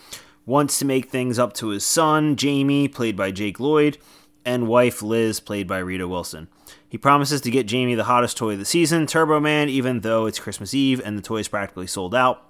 wants 0.49 0.79
to 0.79 0.85
make 0.85 1.09
things 1.09 1.37
up 1.37 1.53
to 1.53 1.67
his 1.67 1.85
son, 1.85 2.35
Jamie, 2.35 2.87
played 2.87 3.15
by 3.15 3.29
Jake 3.29 3.59
Lloyd, 3.59 3.99
and 4.43 4.67
wife, 4.67 5.03
Liz, 5.03 5.39
played 5.39 5.67
by 5.67 5.77
Rita 5.77 6.07
Wilson. 6.07 6.47
He 6.89 6.97
promises 6.97 7.39
to 7.41 7.51
get 7.51 7.67
Jamie 7.67 7.93
the 7.93 8.05
hottest 8.05 8.35
toy 8.35 8.53
of 8.53 8.59
the 8.59 8.65
season, 8.65 9.05
Turbo 9.05 9.39
Man, 9.39 9.69
even 9.69 9.99
though 9.99 10.25
it's 10.25 10.39
Christmas 10.39 10.73
Eve 10.73 10.99
and 11.05 11.15
the 11.15 11.21
toy 11.21 11.37
is 11.37 11.47
practically 11.47 11.85
sold 11.85 12.15
out. 12.15 12.49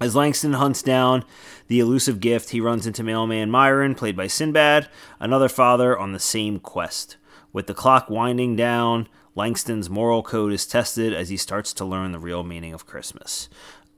As 0.00 0.14
Langston 0.14 0.52
hunts 0.52 0.80
down 0.80 1.24
the 1.66 1.80
elusive 1.80 2.20
gift, 2.20 2.50
he 2.50 2.60
runs 2.60 2.86
into 2.86 3.02
mailman 3.02 3.50
Myron, 3.50 3.96
played 3.96 4.16
by 4.16 4.28
Sinbad, 4.28 4.88
another 5.18 5.48
father 5.48 5.98
on 5.98 6.12
the 6.12 6.20
same 6.20 6.60
quest. 6.60 7.16
With 7.52 7.66
the 7.66 7.74
clock 7.74 8.08
winding 8.08 8.54
down, 8.54 9.08
Langston's 9.34 9.90
moral 9.90 10.22
code 10.22 10.52
is 10.52 10.66
tested 10.66 11.12
as 11.12 11.30
he 11.30 11.36
starts 11.36 11.72
to 11.74 11.84
learn 11.84 12.12
the 12.12 12.20
real 12.20 12.44
meaning 12.44 12.72
of 12.72 12.86
Christmas. 12.86 13.48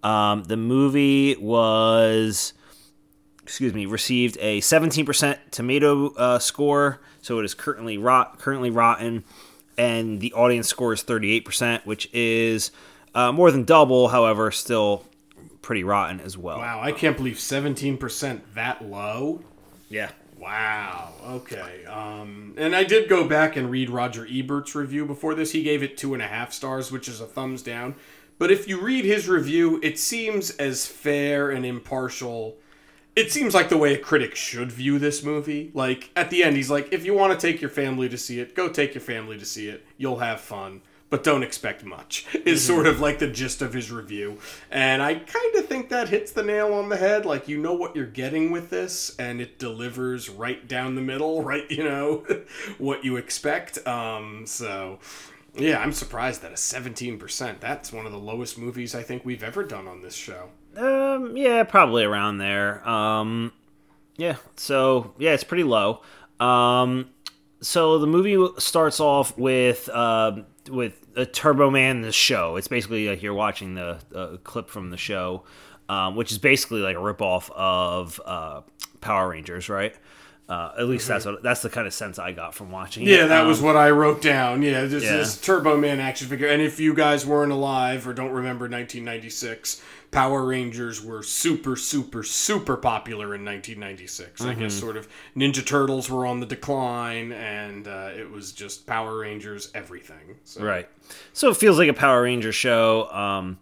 Um, 0.03 0.45
the 0.45 0.57
movie 0.57 1.37
was, 1.37 2.55
excuse 3.51 3.75
me, 3.75 3.85
received 3.85 4.39
a 4.41 4.61
17% 4.61 5.37
tomato 5.51 6.15
uh, 6.15 6.39
score, 6.39 7.01
so 7.21 7.41
it 7.41 7.45
is 7.45 7.53
currently 7.53 7.99
rot, 7.99 8.39
currently 8.39 8.71
rotten, 8.71 9.25
and 9.77 10.21
the 10.21 10.33
audience 10.35 10.69
score 10.69 10.93
is 10.93 11.03
38%, 11.03 11.85
which 11.85 12.09
is 12.13 12.71
uh, 13.13 13.33
more 13.33 13.51
than 13.51 13.65
double. 13.65 14.07
However, 14.07 14.53
still 14.53 15.05
pretty 15.63 15.83
rotten 15.83 16.21
as 16.21 16.39
well. 16.39 16.59
Wow, 16.59 16.81
I 16.81 16.93
can't 16.93 17.17
believe 17.17 17.39
17% 17.39 18.41
that 18.55 18.85
low. 18.85 19.43
Yeah. 19.89 20.13
Wow. 20.39 21.13
Okay. 21.27 21.85
Um, 21.87 22.55
and 22.57 22.77
I 22.77 22.85
did 22.85 23.09
go 23.09 23.27
back 23.27 23.57
and 23.57 23.69
read 23.69 23.91
Roger 23.91 24.29
Ebert's 24.31 24.77
review 24.77 25.05
before 25.05 25.35
this. 25.35 25.51
He 25.51 25.65
gave 25.65 25.83
it 25.83 25.97
two 25.97 26.15
and 26.15 26.23
a 26.23 26.29
half 26.29 26.53
stars, 26.53 26.93
which 26.93 27.09
is 27.09 27.21
a 27.21 27.27
thumbs 27.27 27.63
down. 27.63 27.97
But 28.39 28.53
if 28.53 28.69
you 28.69 28.81
read 28.81 29.05
his 29.05 29.29
review, 29.29 29.81
it 29.83 29.99
seems 29.99 30.51
as 30.51 30.87
fair 30.87 31.51
and 31.51 31.67
impartial. 31.67 32.57
It 33.21 33.31
seems 33.31 33.53
like 33.53 33.69
the 33.69 33.77
way 33.77 33.93
a 33.93 33.99
critic 33.99 34.35
should 34.35 34.73
view 34.73 34.99
this 34.99 35.23
movie. 35.23 35.71
Like 35.75 36.09
at 36.17 36.31
the 36.31 36.43
end, 36.43 36.57
he's 36.57 36.71
like, 36.71 36.89
if 36.91 37.05
you 37.05 37.13
want 37.13 37.39
to 37.39 37.47
take 37.47 37.61
your 37.61 37.69
family 37.69 38.09
to 38.09 38.17
see 38.17 38.41
it, 38.41 38.55
go 38.55 38.67
take 38.71 38.95
your 38.95 39.03
family 39.03 39.37
to 39.37 39.45
see 39.45 39.69
it. 39.69 39.85
You'll 39.99 40.21
have 40.21 40.41
fun. 40.41 40.81
But 41.11 41.23
don't 41.23 41.43
expect 41.43 41.85
much, 41.85 42.27
is 42.47 42.65
sort 42.65 42.87
of 42.87 42.99
like 42.99 43.19
the 43.19 43.29
gist 43.29 43.61
of 43.61 43.75
his 43.75 43.93
review. 43.93 44.39
And 44.71 45.03
I 45.03 45.17
kind 45.17 45.55
of 45.57 45.67
think 45.67 45.91
that 45.91 46.09
hits 46.09 46.33
the 46.33 46.43
nail 46.43 46.73
on 46.73 46.89
the 46.89 46.97
head. 46.97 47.27
Like, 47.27 47.47
you 47.47 47.59
know 47.59 47.75
what 47.75 47.95
you're 47.95 48.07
getting 48.07 48.53
with 48.53 48.71
this, 48.71 49.15
and 49.19 49.39
it 49.39 49.59
delivers 49.59 50.31
right 50.31 50.67
down 50.67 50.95
the 50.95 51.03
middle, 51.03 51.43
right, 51.45 51.71
you 51.71 51.85
know, 51.85 52.25
what 52.79 53.05
you 53.05 53.19
expect. 53.19 53.87
Um, 53.87 54.47
so, 54.47 54.99
yeah, 55.55 55.79
I'm 55.79 55.93
surprised 55.93 56.41
that 56.41 56.53
a 56.53 56.55
17%, 56.55 57.61
that's 57.61 57.93
one 57.93 58.07
of 58.07 58.13
the 58.13 58.19
lowest 58.19 58.57
movies 58.57 58.95
I 58.95 59.03
think 59.03 59.27
we've 59.27 59.43
ever 59.43 59.63
done 59.63 59.87
on 59.87 60.01
this 60.01 60.15
show. 60.15 60.49
Um, 60.77 61.37
yeah, 61.37 61.63
probably 61.65 62.05
around 62.05 62.39
there. 62.39 62.87
Um, 62.89 63.53
yeah, 64.17 64.37
so 64.57 65.15
yeah, 65.19 65.33
it's 65.33 65.45
pretty 65.45 65.65
low. 65.65 66.03
Um, 66.39 67.11
so 67.61 67.99
the 67.99 68.07
movie 68.07 68.39
starts 68.59 69.01
off 69.01 69.37
with 69.37 69.89
uh, 69.89 70.43
with 70.71 71.07
a 71.17 71.27
Turbo 71.27 71.71
Man 71.71 72.03
the 72.03 72.13
show. 72.13 72.57
It's 72.57 72.69
basically 72.69 73.09
like 73.09 73.23
you're 73.23 73.35
watching 73.35 73.75
the, 73.75 73.99
the 74.11 74.39
clip 74.45 74.69
from 74.71 74.91
the 74.91 74.97
show, 74.97 75.43
um, 75.89 76.17
which 76.17 76.31
is 76.33 76.39
basically 76.39 76.81
like 76.81 76.97
a 76.97 77.01
ripoff 77.01 77.51
of 77.55 78.21
uh, 78.25 78.61
Power 79.01 79.31
Rangers, 79.31 79.69
right? 79.69 79.95
Uh, 80.49 80.73
at 80.79 80.89
least 80.89 81.07
that's 81.07 81.25
what 81.27 81.43
that's 81.45 81.63
the 81.63 81.71
kind 81.71 81.87
of 81.87 81.95
sense 81.95 82.19
I 82.19 82.33
got 82.33 82.55
from 82.57 82.73
watching. 82.73 83.05
It. 83.05 83.11
Yeah, 83.11 83.25
it. 83.25 83.29
that 83.29 83.43
Um, 83.43 83.49
was 83.49 83.61
what 83.63 83.77
I 83.77 83.91
wrote 83.91 84.21
down. 84.21 84.63
Yeah, 84.63 84.85
this, 84.85 85.05
Yeah. 85.05 85.19
this 85.19 85.41
Turbo 85.41 85.77
Man 85.77 86.01
action 86.01 86.27
figure. 86.29 86.49
And 86.49 86.61
if 86.61 86.81
you 86.81 86.93
guys 86.93 87.25
weren't 87.25 87.53
alive 87.53 88.09
or 88.09 88.13
don't 88.13 88.33
remember 88.33 88.65
1996, 88.69 89.81
Power 90.11 90.45
Rangers 90.45 91.03
were 91.03 91.23
super, 91.23 91.77
super, 91.77 92.23
super 92.25 92.77
popular 92.77 93.27
in 93.35 93.45
1996. 93.45 94.43
I 94.43 94.55
guess 94.55 94.75
sort 94.75 94.97
of 94.97 95.09
Ninja 95.37 95.65
Turtles 95.65 96.11
were 96.11 96.27
on 96.27 96.41
the 96.41 96.47
decline, 96.47 97.31
and 97.33 97.87
uh, 97.87 98.11
it 98.17 98.31
was 98.31 98.53
just 98.53 98.87
Power 98.87 99.19
Rangers 99.19 99.71
everything. 99.75 100.37
So. 100.45 100.63
Right. 100.63 100.89
So 101.33 101.51
it 101.51 101.57
feels 101.57 101.79
like 101.79 101.89
a 101.89 101.95
Power 101.95 102.23
Ranger 102.23 102.53
show. 102.53 103.09
Um, 103.11 103.59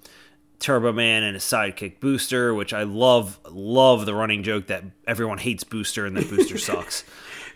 Turbo 0.58 0.92
Man 0.92 1.22
and 1.22 1.34
his 1.34 1.44
sidekick 1.44 2.00
Booster, 2.00 2.52
which 2.52 2.72
I 2.72 2.82
love, 2.82 3.38
love 3.48 4.06
the 4.06 4.14
running 4.14 4.42
joke 4.42 4.66
that 4.68 4.84
everyone 5.06 5.38
hates 5.38 5.64
Booster 5.64 6.04
and 6.04 6.16
that 6.16 6.28
Booster 6.28 6.58
sucks. 6.58 7.04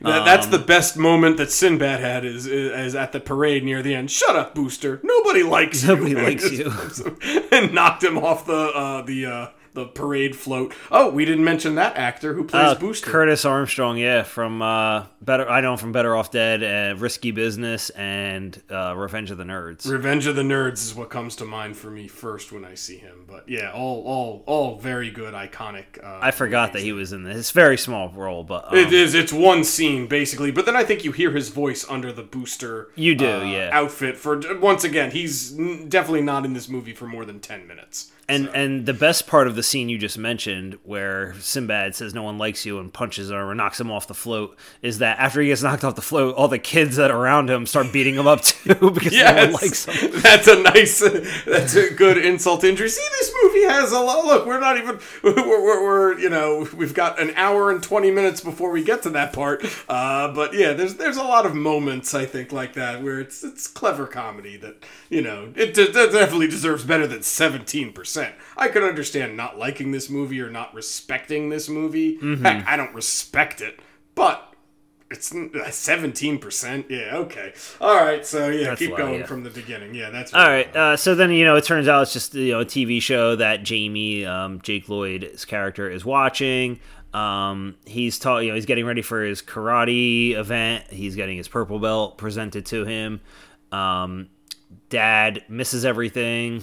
That, 0.03 0.25
that's 0.25 0.47
the 0.47 0.59
best 0.59 0.97
moment 0.97 1.37
that 1.37 1.51
Sinbad 1.51 2.01
had 2.01 2.25
is, 2.25 2.47
is 2.47 2.95
at 2.95 3.13
the 3.13 3.21
parade 3.21 3.65
near 3.65 3.83
the 3.83 3.95
end. 3.95 4.11
Shut 4.11 4.37
up, 4.37 4.55
Booster. 4.55 5.01
Nobody 5.03 5.43
likes 5.43 5.85
Nobody 5.85 6.11
you. 6.11 6.23
likes 6.23 6.51
you. 6.51 7.49
and 7.53 7.73
knocked 7.73 8.03
him 8.05 8.19
off 8.19 8.47
the 8.47 8.53
uh, 8.53 9.03
the 9.03 9.27
uh, 9.27 9.47
the 9.75 9.87
parade 9.87 10.37
float. 10.37 10.75
Oh, 10.91 11.11
we 11.11 11.25
didn't 11.25 11.45
mention 11.45 11.75
that 11.77 11.97
actor 11.97 12.35
who 12.35 12.45
plays 12.45 12.63
Uh, 12.63 12.75
Booster. 12.75 13.11
Curtis 13.11 13.45
Armstrong, 13.45 13.97
yeah, 13.97 14.23
from 14.23 14.61
uh, 14.63 15.07
Better. 15.21 15.49
I 15.49 15.61
know 15.61 15.73
him 15.73 15.79
from 15.79 15.93
Better 15.93 16.15
Off 16.17 16.31
Dead, 16.31 16.63
uh, 16.63 16.99
Risky 16.99 17.31
Business, 17.31 17.91
and 17.91 18.61
uh, 18.71 18.95
Revenge 18.97 19.31
of 19.31 19.39
the 19.39 19.45
Nerds. 19.45 19.89
Revenge 19.91 20.27
of 20.27 20.37
the 20.37 20.43
Nerds 20.43 20.75
is 20.85 20.95
what 20.95 21.11
comes 21.11 21.37
to 21.37 21.45
mind 21.45 21.77
for 21.77 21.91
me 21.91 22.09
first 22.09 22.53
when 22.53 22.65
I 22.65 22.75
see 22.75 22.97
him. 22.99 23.25
But 23.27 23.49
yeah, 23.49 23.71
all 23.73 24.03
all 24.05 24.43
all 24.47 24.79
very 24.79 25.11
good, 25.11 25.35
iconic. 25.35 26.03
Uh, 26.03 26.19
I 26.21 26.31
forgot 26.33 26.73
that 26.75 26.83
he 26.83 26.93
was 26.93 27.13
in 27.13 27.23
this. 27.23 27.37
It's 27.39 27.51
very 27.51 27.79
small 27.79 28.11
role, 28.11 28.45
but 28.45 28.71
um, 28.73 28.77
It 28.79 28.93
is. 28.93 29.15
It's 29.15 29.33
one 29.33 29.65
scene 29.65 30.07
basically, 30.07 30.51
but 30.51 30.67
then 30.67 30.77
I 30.77 30.85
think 30.85 31.05
you 31.05 31.13
hear 31.13 31.31
his 31.31 31.49
voice 31.49 31.85
under 31.89 32.13
the 32.13 32.23
booster. 32.23 32.91
You 32.95 33.15
do, 33.15 33.27
uh, 33.27 33.45
yeah. 33.45 33.71
Outfit 33.73 34.17
for 34.17 34.41
once 34.59 34.85
again, 34.85 35.11
he's 35.13 35.51
definitely 35.51 36.23
not 36.23 36.45
in 36.45 36.53
this 36.53 36.69
movie 36.69 36.93
for 36.93 37.07
more 37.07 37.25
than 37.25 37.41
ten 37.41 37.67
minutes. 37.67 38.11
And 38.29 38.49
and 38.55 38.87
the 38.87 38.95
best 38.95 39.27
part 39.27 39.49
of 39.49 39.57
the 39.57 39.63
scene 39.63 39.89
you 39.89 39.99
just 39.99 40.17
mentioned, 40.17 40.79
where 40.85 41.35
Sinbad 41.41 41.97
says 41.97 42.15
no 42.15 42.23
one 42.23 42.39
likes 42.39 42.65
you 42.65 42.79
and 42.79 42.93
punches 42.93 43.31
him 43.31 43.37
or 43.37 43.55
knocks 43.55 43.81
him 43.81 43.91
off 43.91 44.07
the 44.07 44.15
float, 44.15 44.57
is 44.81 44.99
that 44.99 45.19
after 45.19 45.41
he 45.41 45.49
gets 45.49 45.63
knocked 45.63 45.83
off 45.83 45.97
the 45.97 46.03
float, 46.03 46.37
all 46.37 46.47
the 46.47 46.59
kids 46.59 46.97
that 46.97 47.11
are 47.11 47.19
around 47.19 47.51
him 47.51 47.67
start 47.67 47.93
beating 47.93 48.15
him 48.15 48.29
up 48.29 48.41
too 48.43 48.91
because 48.93 49.13
no 49.13 49.35
one 49.35 49.53
likes 49.53 49.87
him. 49.87 50.11
that's 50.23 50.47
a 50.47 50.63
nice, 50.63 51.01
that's 51.45 51.75
a 51.75 51.93
good 51.93 52.17
insult 52.17 52.63
injury. 52.63 52.89
See, 52.89 53.07
this 53.19 53.35
movie 53.43 53.65
has 53.65 53.91
a 53.91 53.99
lot. 53.99 54.25
Look, 54.25 54.47
we're 54.47 54.61
not 54.61 54.79
even, 54.79 55.01
we're, 55.25 55.35
we're, 55.35 55.83
we're, 55.83 56.19
you 56.19 56.31
know, 56.31 56.69
we've 56.77 56.95
got 56.95 57.21
an 57.21 57.33
hour 57.35 57.73
and 57.73 57.83
twenty 57.83 58.13
minutes 58.13 58.41
before 58.41 58.71
we 58.71 58.85
get 58.85 59.03
to 59.03 59.11
that 59.11 59.33
part. 59.33 59.65
Uh, 59.89 60.33
but 60.33 60.55
yeah, 60.55 60.73
there's 60.75 60.95
there's 60.95 61.17
a 61.17 61.25
lot 61.25 61.45
of 61.45 61.57
moments 61.57 62.15
I 62.15 62.25
think 62.25 62.53
like 62.53 62.75
that 62.75 63.03
where 63.03 63.19
it's 63.19 63.43
it's 63.43 63.67
clever 63.67 64.07
comedy 64.07 64.57
that 64.59 64.85
you 65.11 65.23
know 65.23 65.53
it, 65.57 65.75
that 65.75 65.93
definitely 66.13 66.47
deserves 66.47 66.85
better 66.85 67.09
than 67.09 67.23
seventeen 67.23 67.93
percent. 67.93 68.12
I 68.57 68.69
could 68.69 68.83
understand 68.83 69.37
not 69.37 69.59
liking 69.59 69.93
this 69.93 70.11
movie 70.11 70.41
or 70.41 70.51
not 70.51 70.75
respecting 70.75 71.49
this 71.49 71.69
movie. 71.69 72.19
Heck, 72.43 72.67
I 72.67 72.77
don't 72.77 72.95
respect 72.95 73.61
it, 73.61 73.81
but 74.15 74.53
it's 75.13 75.35
seventeen 75.77 76.39
percent. 76.39 76.87
Yeah, 76.89 77.17
okay, 77.17 77.53
all 77.81 77.97
right. 77.97 78.25
So 78.27 78.49
yeah, 78.49 78.69
That's 78.71 78.79
keep 78.79 78.91
low, 78.91 78.97
going 78.97 79.21
yeah. 79.21 79.27
from 79.27 79.43
the 79.43 79.51
beginning. 79.51 79.95
Yeah, 79.95 80.11
that's 80.11 80.33
All 80.33 80.47
right. 80.47 80.75
Uh, 80.75 80.97
so 80.97 81.15
then 81.15 81.31
you 81.31 81.45
know 81.45 81.57
it 81.57 81.65
turns 81.65 81.89
out 81.89 82.03
it's 82.03 82.13
just 82.13 82.35
you 82.35 82.53
know 82.53 82.61
a 82.61 82.65
TV 82.65 83.01
show 83.01 83.37
that 83.37 83.63
Jamie, 83.63 84.25
um, 84.25 84.61
Jake 84.63 84.89
Lloyd's 84.89 85.45
character, 85.45 85.91
is 85.91 86.05
watching. 86.05 86.81
Um, 87.13 87.77
he's 87.85 88.19
taught 88.19 88.39
you 88.39 88.49
know 88.49 88.55
he's 88.55 88.67
getting 88.67 88.87
ready 88.87 89.03
for 89.03 89.23
his 89.23 89.43
karate 89.43 90.33
event. 90.35 90.85
He's 90.91 91.15
getting 91.15 91.37
his 91.37 91.49
purple 91.49 91.79
belt 91.79 92.17
presented 92.17 92.67
to 92.67 92.85
him. 92.85 93.21
Um, 93.71 94.29
Dad 94.89 95.45
misses 95.49 95.85
everything. 95.85 96.63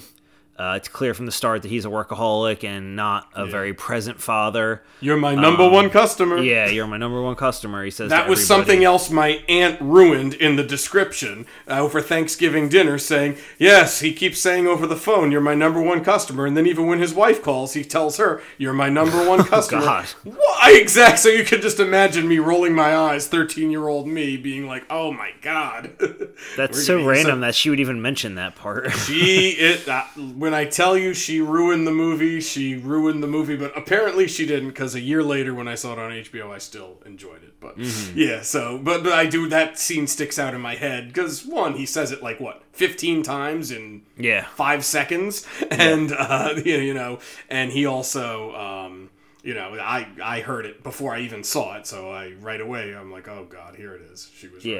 Uh, 0.59 0.73
it's 0.75 0.89
clear 0.89 1.13
from 1.13 1.25
the 1.25 1.31
start 1.31 1.61
that 1.61 1.69
he's 1.69 1.85
a 1.85 1.87
workaholic 1.87 2.65
and 2.65 2.93
not 2.93 3.29
a 3.33 3.45
very 3.45 3.73
present 3.73 4.21
father. 4.21 4.83
You're 4.99 5.15
my 5.15 5.33
number 5.33 5.69
one 5.69 5.89
customer. 5.89 6.37
Um, 6.37 6.43
Yeah, 6.43 6.67
you're 6.67 6.85
my 6.85 6.97
number 6.97 7.21
one 7.21 7.37
customer. 7.37 7.85
He 7.85 7.91
says 7.91 8.09
That 8.09 8.27
was 8.27 8.45
something 8.45 8.83
else 8.83 9.09
my 9.09 9.41
aunt 9.47 9.79
ruined 9.79 10.33
in 10.33 10.57
the 10.57 10.63
description 10.65 11.45
uh, 11.65 11.79
over 11.79 12.01
Thanksgiving 12.01 12.67
dinner, 12.67 12.97
saying, 12.97 13.37
Yes, 13.57 14.01
he 14.01 14.11
keeps 14.11 14.39
saying 14.39 14.67
over 14.67 14.85
the 14.85 14.97
phone, 14.97 15.31
You're 15.31 15.39
my 15.39 15.55
number 15.55 15.81
one 15.81 16.03
customer. 16.03 16.45
And 16.45 16.57
then 16.57 16.67
even 16.67 16.87
when 16.87 16.99
his 16.99 17.13
wife 17.13 17.41
calls, 17.41 17.73
he 17.73 17.85
tells 17.85 18.17
her, 18.17 18.41
You're 18.57 18.73
my 18.73 18.89
number 18.89 19.25
one 19.25 19.43
customer. 19.45 19.81
God. 19.81 20.05
Why 20.25 20.73
exact? 20.75 21.19
So 21.19 21.29
you 21.29 21.45
can 21.45 21.61
just 21.61 21.79
imagine 21.79 22.27
me 22.27 22.39
rolling 22.39 22.73
my 22.75 22.93
eyes, 22.97 23.27
13 23.27 23.71
year 23.71 23.87
old 23.87 24.09
me 24.09 24.35
being 24.35 24.67
like, 24.67 24.83
Oh 24.89 25.13
my 25.13 25.31
God. 25.41 25.91
That's 26.57 26.85
so 26.85 27.05
random 27.05 27.39
that 27.39 27.55
she 27.55 27.69
would 27.69 27.79
even 27.79 28.01
mention 28.01 28.35
that 28.35 28.57
part. 28.57 28.91
She 28.91 29.51
it 29.51 29.87
uh, 29.87 30.03
when 30.49 30.59
I 30.59 30.65
tell 30.65 30.97
you 30.97 31.13
she 31.13 31.41
ruined 31.41 31.85
the 31.85 31.91
movie, 31.91 32.41
she 32.41 32.75
ruined 32.75 33.21
the 33.21 33.27
movie. 33.27 33.55
But 33.55 33.77
apparently 33.77 34.27
she 34.27 34.47
didn't, 34.47 34.69
because 34.69 34.95
a 34.95 34.99
year 34.99 35.21
later 35.21 35.53
when 35.53 35.67
I 35.67 35.75
saw 35.75 35.93
it 35.93 35.99
on 35.99 36.11
HBO, 36.11 36.49
I 36.49 36.57
still 36.57 36.97
enjoyed 37.05 37.43
it. 37.43 37.53
But 37.59 37.77
yeah, 38.15 38.41
so 38.41 38.79
but 38.79 39.03
but 39.03 39.13
I 39.13 39.27
do 39.27 39.47
that 39.49 39.77
scene 39.77 40.07
sticks 40.07 40.39
out 40.39 40.55
in 40.55 40.61
my 40.61 40.75
head 40.75 41.07
because 41.09 41.45
one, 41.45 41.75
he 41.75 41.85
says 41.85 42.11
it 42.11 42.23
like 42.23 42.39
what 42.39 42.63
fifteen 42.73 43.21
times 43.21 43.69
in 43.69 44.01
Yeah. 44.17 44.45
five 44.55 44.83
seconds, 44.83 45.45
and 45.69 46.11
uh, 46.11 46.55
you 46.65 46.93
know, 46.95 47.19
and 47.49 47.71
he 47.71 47.85
also. 47.85 48.55
Um, 48.55 49.09
you 49.41 49.53
know, 49.53 49.77
I 49.79 50.05
I 50.21 50.41
heard 50.41 50.65
it 50.65 50.83
before 50.83 51.15
I 51.15 51.21
even 51.21 51.45
saw 51.45 51.77
it, 51.77 51.87
so 51.87 52.11
I 52.11 52.33
right 52.41 52.59
away 52.59 52.93
I'm 52.93 53.09
like, 53.09 53.29
oh 53.29 53.47
god, 53.49 53.75
here 53.75 53.93
it 53.93 54.01
is. 54.01 54.29
She 54.35 54.49
was 54.49 54.65
right. 54.65 54.73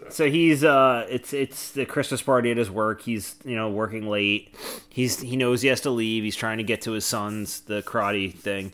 Yeah. 0.00 0.10
So 0.10 0.30
he's 0.30 0.64
uh 0.64 1.06
it's 1.08 1.32
it's 1.32 1.72
the 1.72 1.84
Christmas 1.86 2.22
party 2.22 2.50
at 2.50 2.56
his 2.56 2.70
work. 2.70 3.02
He's, 3.02 3.36
you 3.44 3.56
know, 3.56 3.70
working 3.70 4.08
late. 4.08 4.54
He's 4.88 5.20
he 5.20 5.36
knows 5.36 5.62
he 5.62 5.68
has 5.68 5.80
to 5.82 5.90
leave. 5.90 6.24
He's 6.24 6.36
trying 6.36 6.58
to 6.58 6.64
get 6.64 6.82
to 6.82 6.92
his 6.92 7.04
son's 7.04 7.60
the 7.60 7.82
karate 7.82 8.32
thing. 8.34 8.72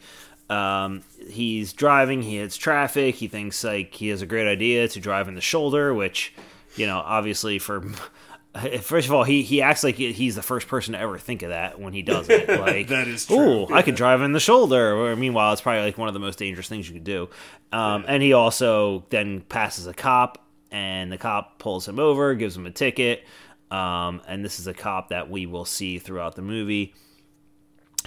Um 0.50 1.02
he's 1.28 1.72
driving, 1.72 2.22
he 2.22 2.36
hits 2.38 2.56
traffic. 2.56 3.16
He 3.16 3.28
thinks 3.28 3.62
like 3.64 3.94
he 3.94 4.08
has 4.08 4.22
a 4.22 4.26
great 4.26 4.48
idea 4.48 4.88
to 4.88 5.00
drive 5.00 5.28
in 5.28 5.34
the 5.34 5.40
shoulder, 5.40 5.92
which, 5.92 6.32
you 6.76 6.86
know, 6.86 6.98
obviously 6.98 7.58
for 7.58 7.82
First 8.80 9.06
of 9.06 9.14
all, 9.14 9.22
he, 9.24 9.42
he 9.42 9.62
acts 9.62 9.84
like 9.84 9.94
he's 9.94 10.34
the 10.34 10.42
first 10.42 10.66
person 10.66 10.94
to 10.94 10.98
ever 10.98 11.16
think 11.18 11.42
of 11.42 11.50
that 11.50 11.78
when 11.78 11.92
he 11.92 12.02
does 12.02 12.28
it. 12.28 12.48
Like 12.60 12.88
That 12.88 13.06
is 13.06 13.26
true, 13.26 13.36
Ooh, 13.36 13.66
I 13.72 13.82
could 13.82 13.94
drive 13.94 14.20
in 14.22 14.32
the 14.32 14.40
shoulder. 14.40 14.96
Or, 14.96 15.14
meanwhile, 15.14 15.52
it's 15.52 15.60
probably 15.62 15.82
like 15.82 15.98
one 15.98 16.08
of 16.08 16.14
the 16.14 16.18
most 16.20 16.38
dangerous 16.40 16.66
things 16.66 16.88
you 16.88 16.94
could 16.94 17.04
do. 17.04 17.28
Um, 17.72 18.04
And 18.08 18.20
he 18.22 18.32
also 18.32 19.04
then 19.10 19.42
passes 19.42 19.86
a 19.86 19.94
cop, 19.94 20.42
and 20.70 21.10
the 21.12 21.18
cop 21.18 21.58
pulls 21.58 21.86
him 21.88 21.98
over, 21.98 22.34
gives 22.34 22.56
him 22.56 22.66
a 22.66 22.70
ticket. 22.70 23.24
Um, 23.70 24.22
and 24.26 24.44
this 24.44 24.58
is 24.58 24.66
a 24.66 24.74
cop 24.74 25.08
that 25.10 25.28
we 25.30 25.46
will 25.46 25.64
see 25.66 25.98
throughout 25.98 26.34
the 26.36 26.42
movie. 26.42 26.94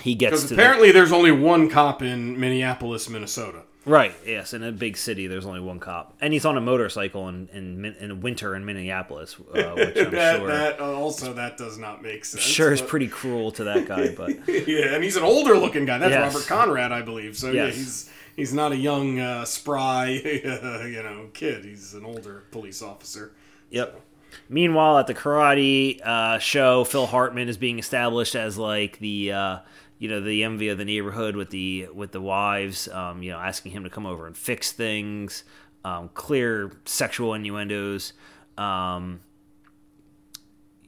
He 0.01 0.15
gets 0.15 0.31
Because 0.31 0.43
to 0.49 0.55
the, 0.55 0.61
apparently 0.61 0.91
there's 0.91 1.11
only 1.11 1.31
one 1.31 1.69
cop 1.69 2.01
in 2.01 2.39
Minneapolis, 2.39 3.07
Minnesota. 3.09 3.63
right. 3.85 4.15
Yes, 4.25 4.53
in 4.53 4.63
a 4.63 4.71
big 4.71 4.97
city, 4.97 5.27
there's 5.27 5.45
only 5.45 5.59
one 5.59 5.79
cop, 5.79 6.15
and 6.21 6.33
he's 6.33 6.45
on 6.45 6.57
a 6.57 6.61
motorcycle 6.61 7.27
in 7.27 7.47
in, 7.49 7.85
in 7.99 8.21
winter 8.21 8.55
in 8.55 8.65
Minneapolis, 8.65 9.35
uh, 9.53 9.73
which 9.75 9.97
I'm 9.97 10.11
that 10.11 10.37
sure 10.39 10.47
that 10.47 10.79
also 10.79 11.33
that 11.33 11.57
does 11.57 11.77
not 11.77 12.01
make 12.01 12.25
sense. 12.25 12.41
sure 12.41 12.71
is 12.71 12.81
pretty 12.81 13.07
cruel 13.07 13.51
to 13.51 13.65
that 13.65 13.87
guy, 13.87 14.15
but. 14.15 14.29
yeah, 14.67 14.95
and 14.95 15.03
he's 15.03 15.17
an 15.17 15.23
older 15.23 15.57
looking 15.57 15.85
guy. 15.85 15.97
That's 15.99 16.11
Yes. 16.11 16.33
Robert 16.33 16.47
Conrad, 16.47 16.91
I 16.91 17.01
believe. 17.03 17.37
So 17.37 17.51
yeah, 17.51 17.67
he's 17.67 18.09
he's 18.35 18.53
not 18.53 18.71
a 18.71 18.75
young 18.77 19.19
uh, 19.19 19.45
spry 19.45 20.09
you 20.23 21.03
know 21.03 21.29
kid. 21.33 21.65
He's 21.65 21.93
an 21.93 22.05
older 22.05 22.43
police 22.51 22.81
officer. 22.81 23.33
Yep. 23.69 24.01
Meanwhile, 24.47 24.97
at 24.97 25.07
the 25.07 25.13
karate 25.13 25.99
uh, 26.05 26.39
show, 26.39 26.83
Phil 26.85 27.05
Hartman 27.07 27.49
is 27.49 27.57
being 27.57 27.79
established 27.79 28.33
as 28.35 28.57
like 28.57 28.97
the 28.99 29.31
uh, 29.33 29.57
you 29.99 30.07
know 30.09 30.21
the 30.21 30.43
envy 30.43 30.69
of 30.69 30.77
the 30.77 30.85
neighborhood 30.85 31.35
with 31.35 31.49
the 31.49 31.87
with 31.93 32.11
the 32.13 32.21
wives. 32.21 32.87
Um, 32.87 33.21
you 33.23 33.31
know, 33.31 33.37
asking 33.39 33.73
him 33.73 33.83
to 33.83 33.89
come 33.89 34.05
over 34.05 34.27
and 34.27 34.35
fix 34.37 34.71
things. 34.71 35.43
Um, 35.83 36.09
clear 36.13 36.71
sexual 36.85 37.33
innuendos. 37.33 38.13
Um, 38.57 39.19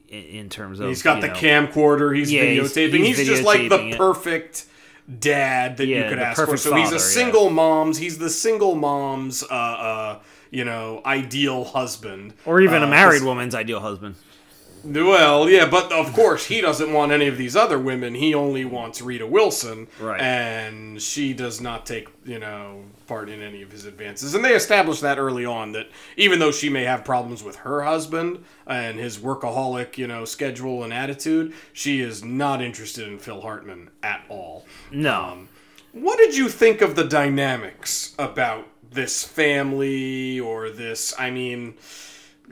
in, 0.08 0.22
in 0.22 0.48
terms 0.48 0.80
of 0.80 0.88
He's 0.88 1.02
got 1.02 1.20
the 1.20 1.28
know- 1.28 1.34
camcorder. 1.34 2.16
He's 2.16 2.32
Yeah, 2.32 2.44
he's- 2.44 2.72
videotaping. 2.72 3.04
He's, 3.04 3.18
he's 3.18 3.26
just 3.26 3.42
like 3.44 3.68
the 3.68 3.88
it. 3.88 3.96
perfect 3.98 4.66
dad 5.18 5.76
that 5.76 5.86
you 5.86 6.04
could 6.08 6.18
ask 6.18 6.44
for. 6.44 6.56
So 6.56 6.74
he's 6.74 6.84
father, 6.84 6.96
a 6.96 6.98
yeah. 6.98 7.04
single 7.04 7.50
mom's. 7.50 7.98
He's 7.98 8.18
the 8.18 8.30
single 8.30 8.74
mom's. 8.74 9.42
Uh, 9.42 9.46
uh, 9.54 10.20
you 10.50 10.64
know, 10.64 11.02
ideal 11.04 11.64
husband, 11.64 12.32
or 12.46 12.60
even 12.60 12.80
Uh, 12.80 12.86
a 12.86 12.88
married 12.88 13.24
woman's 13.24 13.56
ideal 13.56 13.80
husband. 13.80 14.14
Well, 14.84 15.48
yeah, 15.48 15.66
but 15.66 15.90
of 15.92 16.12
course 16.12 16.46
he 16.46 16.60
doesn't 16.60 16.92
want 16.92 17.10
any 17.12 17.26
of 17.26 17.38
these 17.38 17.56
other 17.56 17.78
women. 17.78 18.14
He 18.14 18.34
only 18.34 18.64
wants 18.64 19.00
Rita 19.00 19.26
Wilson, 19.26 19.88
Right. 19.98 20.20
And 20.20 21.00
she 21.00 21.32
does 21.32 21.60
not 21.60 21.86
take, 21.86 22.08
you 22.24 22.38
know, 22.38 22.84
part 23.06 23.28
in 23.28 23.42
any 23.42 23.62
of 23.62 23.70
his 23.72 23.84
advances. 23.86 24.34
And 24.34 24.44
they 24.44 24.54
established 24.54 25.00
that 25.02 25.18
early 25.18 25.44
on 25.44 25.72
that 25.72 25.88
even 26.16 26.38
though 26.38 26.52
she 26.52 26.68
may 26.68 26.84
have 26.84 27.04
problems 27.04 27.42
with 27.42 27.56
her 27.56 27.82
husband 27.82 28.44
and 28.66 28.98
his 28.98 29.18
workaholic, 29.18 29.96
you 29.98 30.06
know, 30.06 30.24
schedule 30.24 30.84
and 30.84 30.92
attitude, 30.92 31.52
she 31.72 32.00
is 32.00 32.22
not 32.24 32.60
interested 32.62 33.08
in 33.08 33.18
Phil 33.18 33.40
Hartman 33.40 33.90
at 34.02 34.22
all. 34.28 34.66
No, 34.90 35.14
Um, 35.14 35.48
what 35.92 36.18
did 36.18 36.36
you 36.36 36.48
think 36.48 36.80
of 36.82 36.96
the 36.96 37.04
dynamics 37.04 38.14
about 38.18 38.66
this 38.90 39.22
family 39.22 40.40
or 40.40 40.68
this? 40.70 41.14
I 41.18 41.30
mean, 41.30 41.74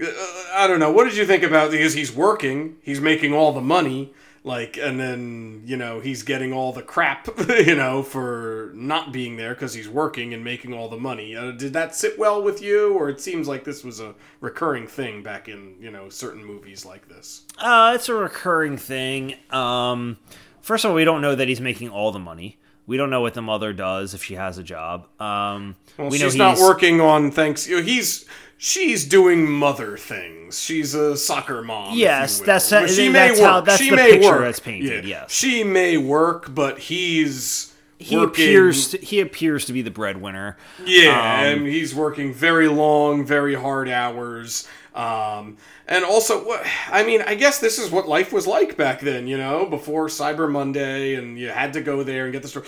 I 0.01 0.67
don't 0.67 0.79
know. 0.79 0.91
What 0.91 1.05
did 1.05 1.17
you 1.17 1.27
think 1.27 1.43
about 1.43 1.71
because 1.71 1.95
he's 1.95 2.13
working, 2.13 2.77
he's 2.83 3.01
making 3.01 3.35
all 3.35 3.53
the 3.53 3.61
money, 3.61 4.13
like, 4.45 4.77
and 4.77 4.99
then 4.99 5.63
you 5.67 5.77
know 5.77 6.01
he's 6.01 6.23
getting 6.23 6.53
all 6.53 6.73
the 6.73 6.83
crap, 6.83 7.29
you 7.49 7.75
know, 7.75 8.03
for 8.03 8.73
not 8.75 9.13
being 9.13 9.37
there 9.37 9.55
because 9.55 9.75
he's 9.75 9.89
working 9.89 10.33
and 10.35 10.43
making 10.43 10.73
all 10.73 10.89
the 10.89 10.97
money. 10.97 11.37
Uh, 11.37 11.51
did 11.53 11.75
that 11.75 11.95
sit 11.95 12.19
well 12.19 12.43
with 12.43 12.63
you, 12.63 12.95
or 12.95 13.09
it 13.11 13.21
seems 13.21 13.47
like 13.49 13.65
this 13.65 13.85
was 13.85 14.01
a 14.01 14.15
recurring 14.41 14.87
thing 14.87 15.23
back 15.23 15.49
in 15.49 15.75
you 15.81 15.91
know 15.91 16.09
certain 16.09 16.45
movies 16.45 16.85
like 16.87 17.09
this? 17.09 17.43
Uh, 17.59 17.93
it's 17.95 18.09
a 18.09 18.15
recurring 18.15 18.77
thing. 18.79 19.35
Um, 19.51 20.17
first 20.63 20.85
of 20.85 20.91
all, 20.91 20.95
we 20.97 21.05
don't 21.05 21.21
know 21.21 21.35
that 21.35 21.49
he's 21.49 21.61
making 21.61 21.91
all 21.91 22.13
the 22.13 22.19
money. 22.19 22.59
We 22.85 22.97
don't 22.97 23.11
know 23.11 23.21
what 23.21 23.35
the 23.35 23.43
mother 23.43 23.73
does 23.73 24.13
if 24.13 24.25
she 24.25 24.35
has 24.35 24.59
a 24.59 24.63
job. 24.65 25.07
Um, 25.21 25.77
Well, 25.97 26.11
we 26.11 26.19
know 26.19 26.25
she's 26.25 26.35
not 26.35 26.59
working 26.59 27.01
on 27.01 27.31
thanks. 27.31 27.65
He's 27.67 28.25
she's 28.65 29.05
doing 29.05 29.51
mother 29.51 29.97
things. 29.97 30.63
She's 30.63 30.95
a 30.95 31.17
soccer 31.17 31.63
mom. 31.63 31.99
Yes, 31.99 32.39
that's- 32.39 32.71
But 32.71 32.89
she 32.91 33.09
that's 33.09 33.39
may 33.41 33.45
how- 33.45 33.61
that's 33.63 33.79
she 33.83 33.91
the 33.91 33.97
may 33.97 34.13
picture 34.13 34.29
work. 34.31 34.41
that's 34.43 34.61
painted, 34.61 35.05
Yeah. 35.05 35.23
yes. 35.23 35.33
she 35.33 35.65
may 35.65 35.97
work, 35.97 36.55
but 36.55 36.79
he's 36.79 37.73
He 37.99 38.17
working- 38.17 38.29
appears 38.45 38.89
to, 38.91 38.99
he 38.99 39.19
appears 39.19 39.65
to 39.65 39.73
be 39.73 39.83
the 39.83 39.91
breadwinner. 39.91 40.57
Yeah, 40.85 41.11
Um, 41.41 41.47
and 41.63 41.67
he's 41.67 41.93
working 41.93 42.33
very 42.33 42.69
long, 42.69 43.27
very 43.27 43.57
hard 43.57 43.89
hours. 43.89 44.69
Um, 44.95 45.57
and 45.89 46.05
also, 46.05 46.57
I 46.89 47.03
mean, 47.03 47.23
I 47.27 47.35
guess 47.35 47.59
this 47.59 47.81
is 47.81 47.91
what 47.91 48.09
life 48.09 48.33
was 48.33 48.47
like 48.47 48.77
back 48.77 49.01
then, 49.01 49.27
you 49.27 49.39
know, 49.39 49.67
before 49.67 50.07
Cyber 50.07 50.49
Monday, 50.49 51.15
and 51.17 51.37
you 51.37 51.49
had 51.49 51.73
to 51.73 51.81
go 51.81 52.05
there 52.05 52.25
and 52.25 52.33
get 52.33 52.43
the 52.43 52.49
story. 52.49 52.67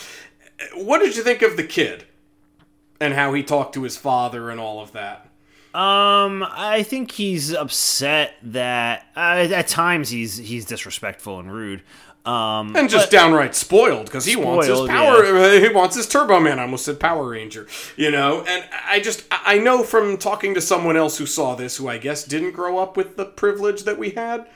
What 0.75 0.99
did 0.99 1.15
you 1.15 1.23
think 1.23 1.43
of 1.43 1.57
the 1.57 1.63
kid 1.65 2.03
and 3.01 3.15
how 3.15 3.33
he 3.35 3.45
talked 3.45 3.75
to 3.75 3.83
his 3.85 3.97
father 3.97 4.51
and 4.51 4.59
all 4.59 4.81
of 4.83 4.91
that? 4.93 5.29
Um, 5.75 6.47
I 6.49 6.85
think 6.85 7.11
he's 7.11 7.53
upset 7.53 8.35
that 8.45 9.07
uh, 9.17 9.49
at 9.53 9.67
times 9.69 10.09
he's 10.09 10.37
he's 10.37 10.65
disrespectful 10.67 11.41
and 11.41 11.53
rude. 11.53 11.83
Um, 12.25 12.75
and 12.75 12.89
just 12.89 13.11
downright 13.11 13.55
spoiled 13.55 14.07
because 14.07 14.25
he 14.25 14.35
wants 14.35 14.67
his 14.67 14.79
power. 14.89 15.25
uh, 15.27 15.61
He 15.61 15.69
wants 15.69 15.95
his 15.95 16.09
Turbo 16.09 16.41
Man. 16.41 16.59
I 16.59 16.63
almost 16.63 16.87
said 16.87 16.99
Power 16.99 17.29
Ranger. 17.29 17.67
You 17.97 18.11
know, 18.13 18.43
and 18.49 18.65
I 18.89 19.01
just 19.01 19.25
I 19.31 19.59
know 19.59 19.83
from 19.83 20.17
talking 20.17 20.55
to 20.55 20.61
someone 20.63 20.97
else 20.97 21.19
who 21.19 21.27
saw 21.27 21.55
this, 21.55 21.77
who 21.77 21.87
I 21.89 21.99
guess 21.99 22.25
didn't 22.25 22.53
grow 22.53 22.79
up 22.79 22.97
with 22.97 23.17
the 23.19 23.27
privilege 23.27 23.83
that 23.83 23.99
we 23.99 24.11
had. 24.11 24.47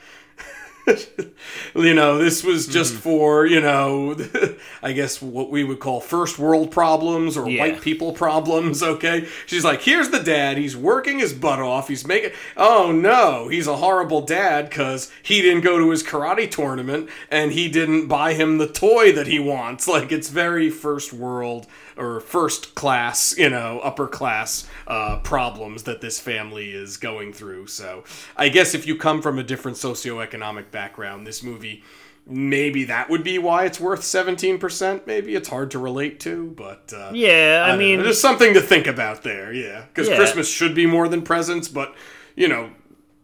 you 1.75 1.93
know, 1.93 2.17
this 2.17 2.43
was 2.43 2.67
just 2.67 2.93
Mm-hmm. 2.93 3.01
for 3.01 3.45
you 3.45 3.61
know, 3.61 4.15
I 4.83 4.93
guess 4.93 5.21
what 5.21 5.49
we 5.51 5.63
would 5.63 5.79
call 5.79 5.99
first 6.01 6.39
world 6.39 6.71
problems 6.71 7.37
or 7.37 7.47
Yeah. 7.49 7.61
white 7.61 7.81
people 7.81 8.13
problems. 8.13 8.81
Okay, 8.81 9.27
she's 9.45 9.63
like, 9.63 9.81
here's 9.81 10.09
the 10.09 10.19
dad. 10.19 10.57
He's 10.57 10.75
working 10.75 11.19
his 11.19 11.33
butt 11.33 11.59
off. 11.59 11.87
He's 11.87 12.05
making. 12.07 12.31
Oh 12.57 12.91
no, 12.91 13.47
he's 13.47 13.67
a 13.67 13.77
horrible 13.77 14.21
dad 14.21 14.69
because 14.69 15.11
he 15.23 15.41
didn't 15.41 15.61
go 15.61 15.77
to 15.77 15.89
his 15.91 16.03
karate 16.03 16.49
tournament 16.49 17.09
and 17.29 17.51
he 17.51 17.69
didn't 17.69 18.07
buy 18.07 18.33
him 18.33 18.57
the 18.57 18.67
toy 18.67 19.11
that 19.11 19.27
he 19.27 19.39
wants. 19.39 19.87
Like 19.87 20.11
it's 20.11 20.29
very 20.29 20.69
first 20.69 21.13
world 21.13 21.67
or 21.99 22.19
first 22.21 22.73
class, 22.75 23.37
you 23.37 23.49
know, 23.49 23.79
upper 23.83 24.07
class 24.07 24.67
uh, 24.87 25.19
problems 25.19 25.83
that 25.83 26.01
this 26.01 26.19
family 26.19 26.71
is 26.71 26.97
going 26.97 27.33
through. 27.33 27.67
So 27.67 28.03
I 28.37 28.49
guess 28.49 28.73
if 28.73 28.87
you 28.87 28.95
come 28.95 29.21
from 29.21 29.37
a 29.37 29.43
different 29.43 29.77
socioeconomic 29.77 30.71
background, 30.71 31.27
this 31.27 31.43
movie. 31.43 31.83
Maybe 32.31 32.83
that 32.83 33.09
would 33.09 33.23
be 33.23 33.39
why 33.39 33.65
it's 33.65 33.79
worth 33.79 34.01
17%. 34.01 35.07
Maybe 35.07 35.33
it's 35.33 35.49
hard 35.49 35.71
to 35.71 35.79
relate 35.79 36.19
to, 36.19 36.53
but 36.55 36.93
uh, 36.95 37.09
yeah, 37.11 37.63
I, 37.65 37.69
don't 37.69 37.79
mean, 37.79 37.97
know. 37.97 38.03
there's 38.03 38.21
something 38.21 38.53
to 38.53 38.61
think 38.61 38.85
about 38.85 39.23
there, 39.23 39.51
yeah. 39.51 39.85
Because 39.87 40.07
Yeah. 40.07 40.15
Christmas 40.15 40.47
should 40.47 40.75
be 40.75 40.85
more 40.85 41.07
than 41.07 41.23
presents, 41.23 41.67
but 41.67 41.95
you 42.35 42.47
know 42.47 42.69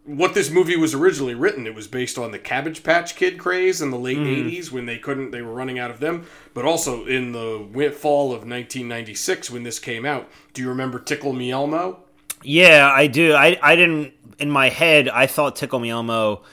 what 0.05 0.33
this 0.35 0.49
movie 0.51 0.77
was 0.77 0.93
originally 0.93 1.33
written. 1.35 1.65
It 1.67 1.73
was 1.75 1.87
based 1.87 2.17
on 2.17 2.31
the 2.31 2.39
Cabbage 2.39 2.83
Patch 2.83 3.15
Kid 3.15 3.37
craze 3.39 3.81
in 3.81 3.89
the 3.91 3.97
late 3.97 4.17
Mm-hmm. 4.17 4.47
'80s 4.49 4.71
when 4.71 4.85
they 4.85 4.97
couldn't, 4.97 5.31
they 5.31 5.41
were 5.41 5.53
running 5.53 5.79
out 5.79 5.91
of 5.91 5.99
them. 5.99 6.25
But 6.53 6.65
also 6.65 7.05
in 7.05 7.31
the 7.31 7.91
fall 7.97 8.27
of 8.31 8.39
1996 8.47 9.49
when 9.51 9.63
this 9.63 9.79
came 9.79 10.05
out. 10.05 10.29
Do 10.53 10.61
you 10.61 10.69
remember 10.69 10.99
Tickle 10.99 11.33
Me 11.33 11.51
Elmo? 11.51 11.99
Yeah, 12.43 12.89
I 12.93 13.07
do. 13.07 13.33
I 13.33 13.57
I 13.61 13.75
didn't 13.75 14.13
in 14.39 14.49
my 14.51 14.69
head. 14.69 15.09
I 15.09 15.27
thought 15.27 15.55
Tickle 15.55 15.79
Me 15.79 15.89
Elmo 15.89 16.43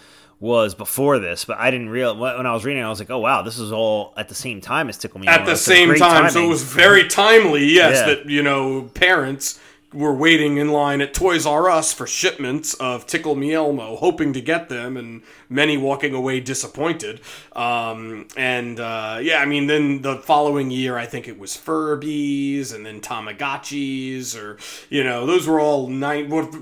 was 0.41 0.75
before 0.75 1.21
this, 1.21 1.45
but 1.45 1.57
I 1.59 1.71
didn't 1.71 1.91
real 1.91 2.17
when 2.17 2.47
I 2.47 2.53
was 2.53 2.65
reading. 2.65 2.83
I 2.83 2.89
was 2.89 2.99
like, 2.99 3.11
oh 3.11 3.19
wow, 3.19 3.43
this 3.43 3.59
is 3.59 3.71
all 3.71 4.13
at 4.17 4.29
the 4.29 4.35
same 4.35 4.61
time 4.61 4.89
as 4.89 4.97
Tickle 4.99 5.21
Me 5.21 5.29
At 5.29 5.35
Elmo. 5.35 5.47
the 5.47 5.53
It's 5.53 5.61
same 5.63 5.95
time, 5.95 6.31
so 6.31 6.45
it 6.45 6.49
was 6.49 6.65
very 6.65 7.07
timely. 7.07 7.65
Yes, 7.67 7.99
Yeah. 7.99 8.07
that 8.15 8.27
you 8.29 8.43
know 8.43 8.91
parents 8.95 9.61
were 9.93 10.15
waiting 10.15 10.57
in 10.57 10.69
line 10.69 11.01
at 11.01 11.15
Toys 11.15 11.47
R 11.47 11.69
Us 11.69 11.93
for 11.93 12.07
shipments 12.07 12.75
of 12.75 13.07
Tickle 13.07 13.35
Me 13.35 13.53
Elmo, 13.53 13.97
hoping 13.97 14.33
to 14.33 14.41
get 14.41 14.69
them, 14.69 14.97
and 14.97 15.23
many 15.49 15.77
walking 15.77 16.15
away 16.15 16.41
disappointed. 16.41 17.21
Um, 17.55 18.29
and 18.37 18.81
uh, 18.81 19.19
yeah, 19.23 19.39
I 19.39 19.45
mean, 19.45 19.67
then 19.67 20.03
the 20.03 20.19
following 20.19 20.71
year, 20.71 20.97
I 20.97 21.07
think 21.07 21.29
it 21.29 21.39
was 21.39 21.57
Furbies, 21.57 22.75
and 22.75 22.85
then 22.87 23.01
Tamagotchis, 23.01 24.37
or 24.41 24.59
you 24.89 25.05
know, 25.05 25.27
those 25.27 25.47
were 25.47 25.61
all 25.61 25.89
nine. 25.89 26.31
What, 26.31 26.55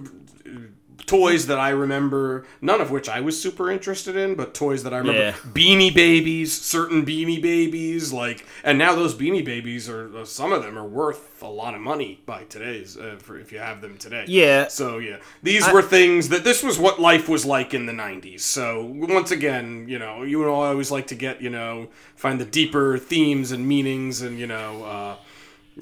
toys 1.10 1.48
that 1.48 1.58
I 1.58 1.70
remember, 1.70 2.46
none 2.60 2.80
of 2.80 2.92
which 2.92 3.08
I 3.08 3.20
was 3.20 3.40
super 3.40 3.68
interested 3.68 4.14
in, 4.14 4.36
but 4.36 4.54
toys 4.54 4.84
that 4.84 4.94
I 4.94 4.98
remember. 4.98 5.20
Yeah. 5.20 5.32
Beanie 5.32 5.92
Babies, 5.92 6.52
certain 6.52 7.04
Beanie 7.04 7.42
Babies, 7.42 8.12
like, 8.12 8.46
and 8.62 8.78
now 8.78 8.94
those 8.94 9.16
Beanie 9.16 9.44
Babies 9.44 9.88
are 9.88 10.16
uh, 10.16 10.24
some 10.24 10.52
of 10.52 10.62
them 10.62 10.78
are 10.78 10.86
worth 10.86 11.42
a 11.42 11.48
lot 11.48 11.74
of 11.74 11.80
money 11.80 12.20
by 12.26 12.44
today's 12.44 12.96
uh, 12.96 13.16
for 13.18 13.40
if 13.40 13.50
you 13.50 13.58
have 13.58 13.80
them 13.80 13.98
today. 13.98 14.24
Yeah. 14.28 14.68
So 14.68 14.98
yeah, 14.98 15.16
these 15.42 15.68
were 15.72 15.82
things 15.82 16.28
that 16.28 16.44
this 16.44 16.62
was 16.62 16.78
what 16.78 17.00
life 17.00 17.28
was 17.28 17.44
like 17.44 17.74
in 17.74 17.86
the 17.86 17.92
'90s. 17.92 18.40
So 18.40 18.84
once 18.84 19.32
again, 19.32 19.88
you 19.88 19.98
know, 19.98 20.22
you 20.22 20.40
know, 20.40 20.60
I 20.60 20.68
always 20.68 20.92
like 20.92 21.08
to 21.08 21.16
get 21.16 21.42
you 21.42 21.50
know 21.50 21.88
find 22.14 22.40
the 22.40 22.44
deeper 22.44 22.98
themes 22.98 23.50
and 23.50 23.66
meanings 23.66 24.22
and 24.22 24.38
you 24.38 24.46
know. 24.46 24.84
Uh, 24.84 25.16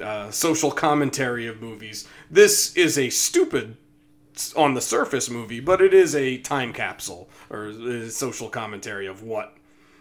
uh, 0.03 0.31
social 0.31 0.71
commentary 0.71 1.49
of 1.49 1.61
movies. 1.61 2.07
This 2.31 2.77
is 2.77 2.99
a 2.99 3.11
stupid 3.11 3.77
on 4.57 4.75
the 4.75 4.81
surface 4.81 5.29
movie, 5.31 5.61
but 5.61 5.81
it 5.81 5.93
is 5.95 6.15
a 6.15 6.39
time 6.39 6.73
capsule 6.73 7.29
or 7.51 7.73
social 8.09 8.49
commentary 8.49 9.07
of 9.07 9.23
what 9.23 9.55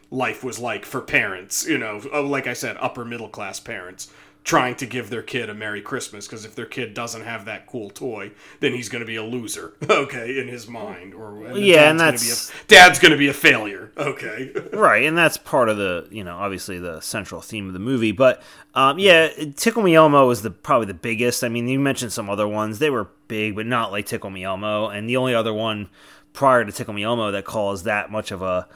life 0.10 0.44
was 0.44 0.60
like 0.60 0.86
for 0.86 1.02
parents, 1.02 1.68
you 1.68 1.78
know, 1.78 1.98
like 2.24 2.48
I 2.48 2.54
said, 2.54 2.78
upper 2.80 3.04
middle 3.04 3.30
class 3.30 3.60
parents 3.60 4.12
trying 4.48 4.74
to 4.76 4.86
give 4.86 5.10
their 5.10 5.22
kid 5.22 5.50
a 5.50 5.54
Merry 5.54 5.82
Christmas 5.82 6.26
because 6.26 6.46
if 6.46 6.56
their 6.56 6.66
kid 6.66 6.94
doesn't 6.94 7.24
have 7.24 7.44
that 7.46 7.68
cool 7.68 7.90
toy, 7.90 8.32
then 8.62 8.74
he's 8.74 8.88
going 8.88 9.02
to 9.02 9.06
be 9.06 9.18
a 9.18 9.24
loser, 9.24 9.74
okay, 9.90 10.40
in 10.40 10.48
his 10.48 10.70
mind. 10.70 11.14
Or 11.14 11.46
and 11.46 11.58
Yeah, 11.58 11.90
and 11.90 12.00
gonna 12.00 12.12
that's- 12.12 12.50
be 12.50 12.54
a, 12.58 12.68
dad's 12.68 12.98
going 12.98 13.12
to 13.12 13.18
be 13.18 13.28
a 13.28 13.34
failure, 13.34 13.92
okay. 13.98 14.54
right 14.74 15.04
and 15.04 15.18
that's 15.18 15.36
part 15.38 15.68
of 15.70 15.76
the 15.78 16.08
you 16.12 16.24
know 16.24 16.38
obviously 16.38 16.80
the 16.80 17.02
central 17.02 17.42
theme 17.42 17.68
of 17.68 17.74
the 17.74 17.80
movie 17.80 18.12
but 18.12 18.42
um, 18.74 18.98
yeah 19.00 19.28
tickle 19.56 19.82
me 19.84 19.96
elmo 19.96 20.26
was 20.28 20.42
the 20.44 20.50
probably 20.52 20.86
the 20.88 20.94
biggest 20.94 21.44
i 21.44 21.50
mean 21.50 21.68
you 21.68 21.80
mentioned 21.80 22.12
some 22.14 22.30
other 22.30 22.48
ones 22.48 22.80
they 22.80 22.90
were 22.90 23.10
big 23.28 23.56
but 23.56 23.66
not 23.66 23.92
like 23.92 24.06
tickle 24.06 24.30
me 24.30 24.44
elmo 24.44 24.88
and 24.88 25.10
the 25.10 25.18
only 25.18 25.34
other 25.34 25.54
one 25.54 25.90
prior 26.34 26.64
to 26.64 26.72
tickle 26.72 26.94
me 26.94 27.04
elmo 27.04 27.32
that 27.32 27.44
caused 27.46 27.86
that 27.86 28.10
much 28.12 28.32
of 28.32 28.42
a, 28.42 28.68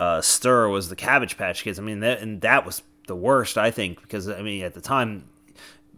a 0.00 0.22
stir 0.22 0.68
was 0.68 0.88
the 0.88 0.96
cabbage 0.96 1.36
patch 1.38 1.62
kids 1.62 1.78
i 1.78 1.82
mean 1.82 2.00
that 2.00 2.20
and 2.20 2.40
that 2.40 2.66
was 2.66 2.82
the 3.06 3.16
worst 3.16 3.58
i 3.58 3.70
think 3.70 4.00
because 4.02 4.28
i 4.28 4.42
mean 4.42 4.64
at 4.64 4.74
the 4.74 4.80
time 4.80 5.24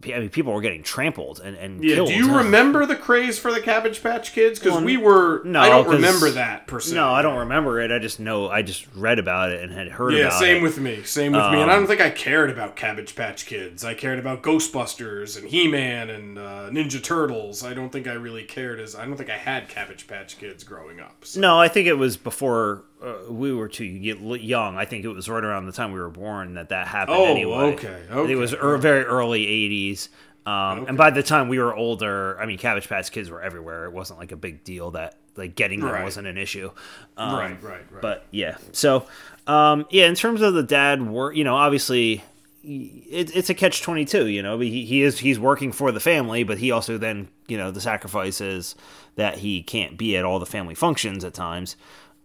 I 0.05 0.19
mean, 0.19 0.29
people 0.29 0.53
were 0.53 0.61
getting 0.61 0.83
trampled 0.83 1.39
and, 1.43 1.57
and 1.57 1.83
Yeah, 1.83 1.95
killed. 1.95 2.09
do 2.09 2.13
you 2.13 2.37
remember 2.37 2.85
the 2.85 2.95
craze 2.95 3.39
for 3.39 3.51
the 3.51 3.59
Cabbage 3.59 4.03
Patch 4.03 4.31
Kids? 4.31 4.59
Because 4.59 4.75
Well, 4.75 4.83
we 4.83 4.95
were. 4.95 5.41
no, 5.43 5.59
I 5.59 5.69
don't 5.69 5.87
remember 5.87 6.29
that 6.29 6.67
per 6.67 6.79
se. 6.79 6.93
No, 6.95 7.09
I 7.09 7.23
don't 7.23 7.39
remember 7.39 7.81
it. 7.81 7.89
I 7.91 7.97
just 7.97 8.19
know 8.19 8.47
I 8.47 8.61
just 8.61 8.85
read 8.93 9.17
about 9.17 9.51
it 9.51 9.63
and 9.63 9.71
had 9.73 9.87
heard 9.87 10.13
Yeah, 10.13 10.29
same 10.29 10.57
it. 10.57 10.61
with 10.61 10.77
me. 10.79 11.01
Same 11.01 11.31
with 11.31 11.41
me. 11.51 11.61
And 11.63 11.71
I 11.71 11.75
don't 11.75 11.87
think 11.87 11.99
I 11.99 12.11
cared 12.11 12.51
about 12.51 12.75
Cabbage 12.75 13.15
Patch 13.15 13.47
Kids. 13.47 13.83
I 13.83 13.95
cared 13.95 14.19
about 14.19 14.43
Ghostbusters 14.43 15.35
and 15.35 15.49
He 15.49 15.67
Man 15.67 16.11
and 16.11 16.37
uh, 16.37 16.69
Ninja 16.69 17.01
Turtles. 17.03 17.63
I 17.65 17.73
don't 17.73 17.89
think 17.91 18.07
I 18.07 18.13
really 18.13 18.43
cared 18.43 18.79
as. 18.79 18.95
I 18.95 19.03
don't 19.03 19.17
think 19.17 19.31
I 19.31 19.37
had 19.37 19.67
Cabbage 19.67 20.05
Patch 20.05 20.37
Kids 20.37 20.63
growing 20.63 20.99
up. 20.99 21.25
So. 21.25 21.39
No, 21.39 21.59
I 21.59 21.69
think 21.69 21.87
it 21.87 21.97
was 21.97 22.17
before 22.17 22.83
uh, 23.07 23.31
we 23.31 23.53
were 23.53 23.67
too 23.67 23.85
young. 23.85 24.77
I 24.77 24.85
think 24.85 25.05
it 25.05 25.09
was 25.09 25.29
right 25.29 25.43
around 25.43 25.65
the 25.65 25.71
time 25.71 25.91
we 25.91 25.99
were 25.99 26.09
born 26.09 26.55
that 26.55 26.69
that 26.69 26.87
happened. 26.87 27.17
Oh, 27.17 27.25
anyway. 27.25 27.73
okay, 27.73 28.03
think 28.09 28.29
It 28.29 28.35
was 28.35 28.53
er, 28.53 28.77
very 28.77 29.03
early 29.03 29.45
'80s, 29.45 30.09
um, 30.45 30.85
and 30.87 30.97
by 30.97 31.09
the 31.09 31.23
time 31.23 31.49
we 31.49 31.59
were 31.59 31.75
older, 31.75 32.39
I 32.39 32.45
mean, 32.45 32.57
Cabbage 32.57 32.87
Patch 32.87 33.11
Kids 33.11 33.29
were 33.29 33.41
everywhere. 33.41 33.85
It 33.85 33.91
wasn't 33.93 34.19
like 34.19 34.31
a 34.31 34.37
big 34.37 34.63
deal 34.63 34.91
that 34.91 35.15
like 35.35 35.55
getting 35.55 35.81
them 35.81 35.91
Right. 35.91 36.03
wasn't 36.03 36.27
an 36.27 36.37
issue. 36.37 36.71
Um, 37.15 37.35
Right, 37.35 37.63
right, 37.63 37.91
right. 37.91 38.01
But 38.01 38.25
yeah, 38.31 38.57
so 38.71 39.05
um, 39.45 39.85
yeah, 39.89 40.07
in 40.07 40.15
terms 40.15 40.41
of 40.41 40.53
the 40.53 40.63
dad 40.63 41.01
work, 41.07 41.35
you 41.35 41.43
know, 41.43 41.55
obviously. 41.55 42.23
It, 42.69 43.33
it's 43.33 43.49
a 43.49 43.53
catch 43.53 43.81
twenty 43.81 44.03
two, 44.03 44.27
you 44.27 44.43
know. 44.43 44.59
He, 44.59 44.83
he 44.83 45.01
is 45.01 45.19
he's 45.19 45.39
working 45.39 45.71
for 45.71 45.93
the 45.93 46.01
family, 46.01 46.43
but 46.43 46.57
he 46.57 46.69
also 46.69 46.97
then 46.97 47.29
you 47.47 47.55
know 47.55 47.71
the 47.71 47.79
sacrifices 47.79 48.75
that 49.15 49.37
he 49.37 49.63
can't 49.63 49.97
be 49.97 50.17
at 50.17 50.25
all 50.25 50.37
the 50.37 50.45
family 50.45 50.75
functions 50.75 51.23
at 51.23 51.33
times. 51.33 51.77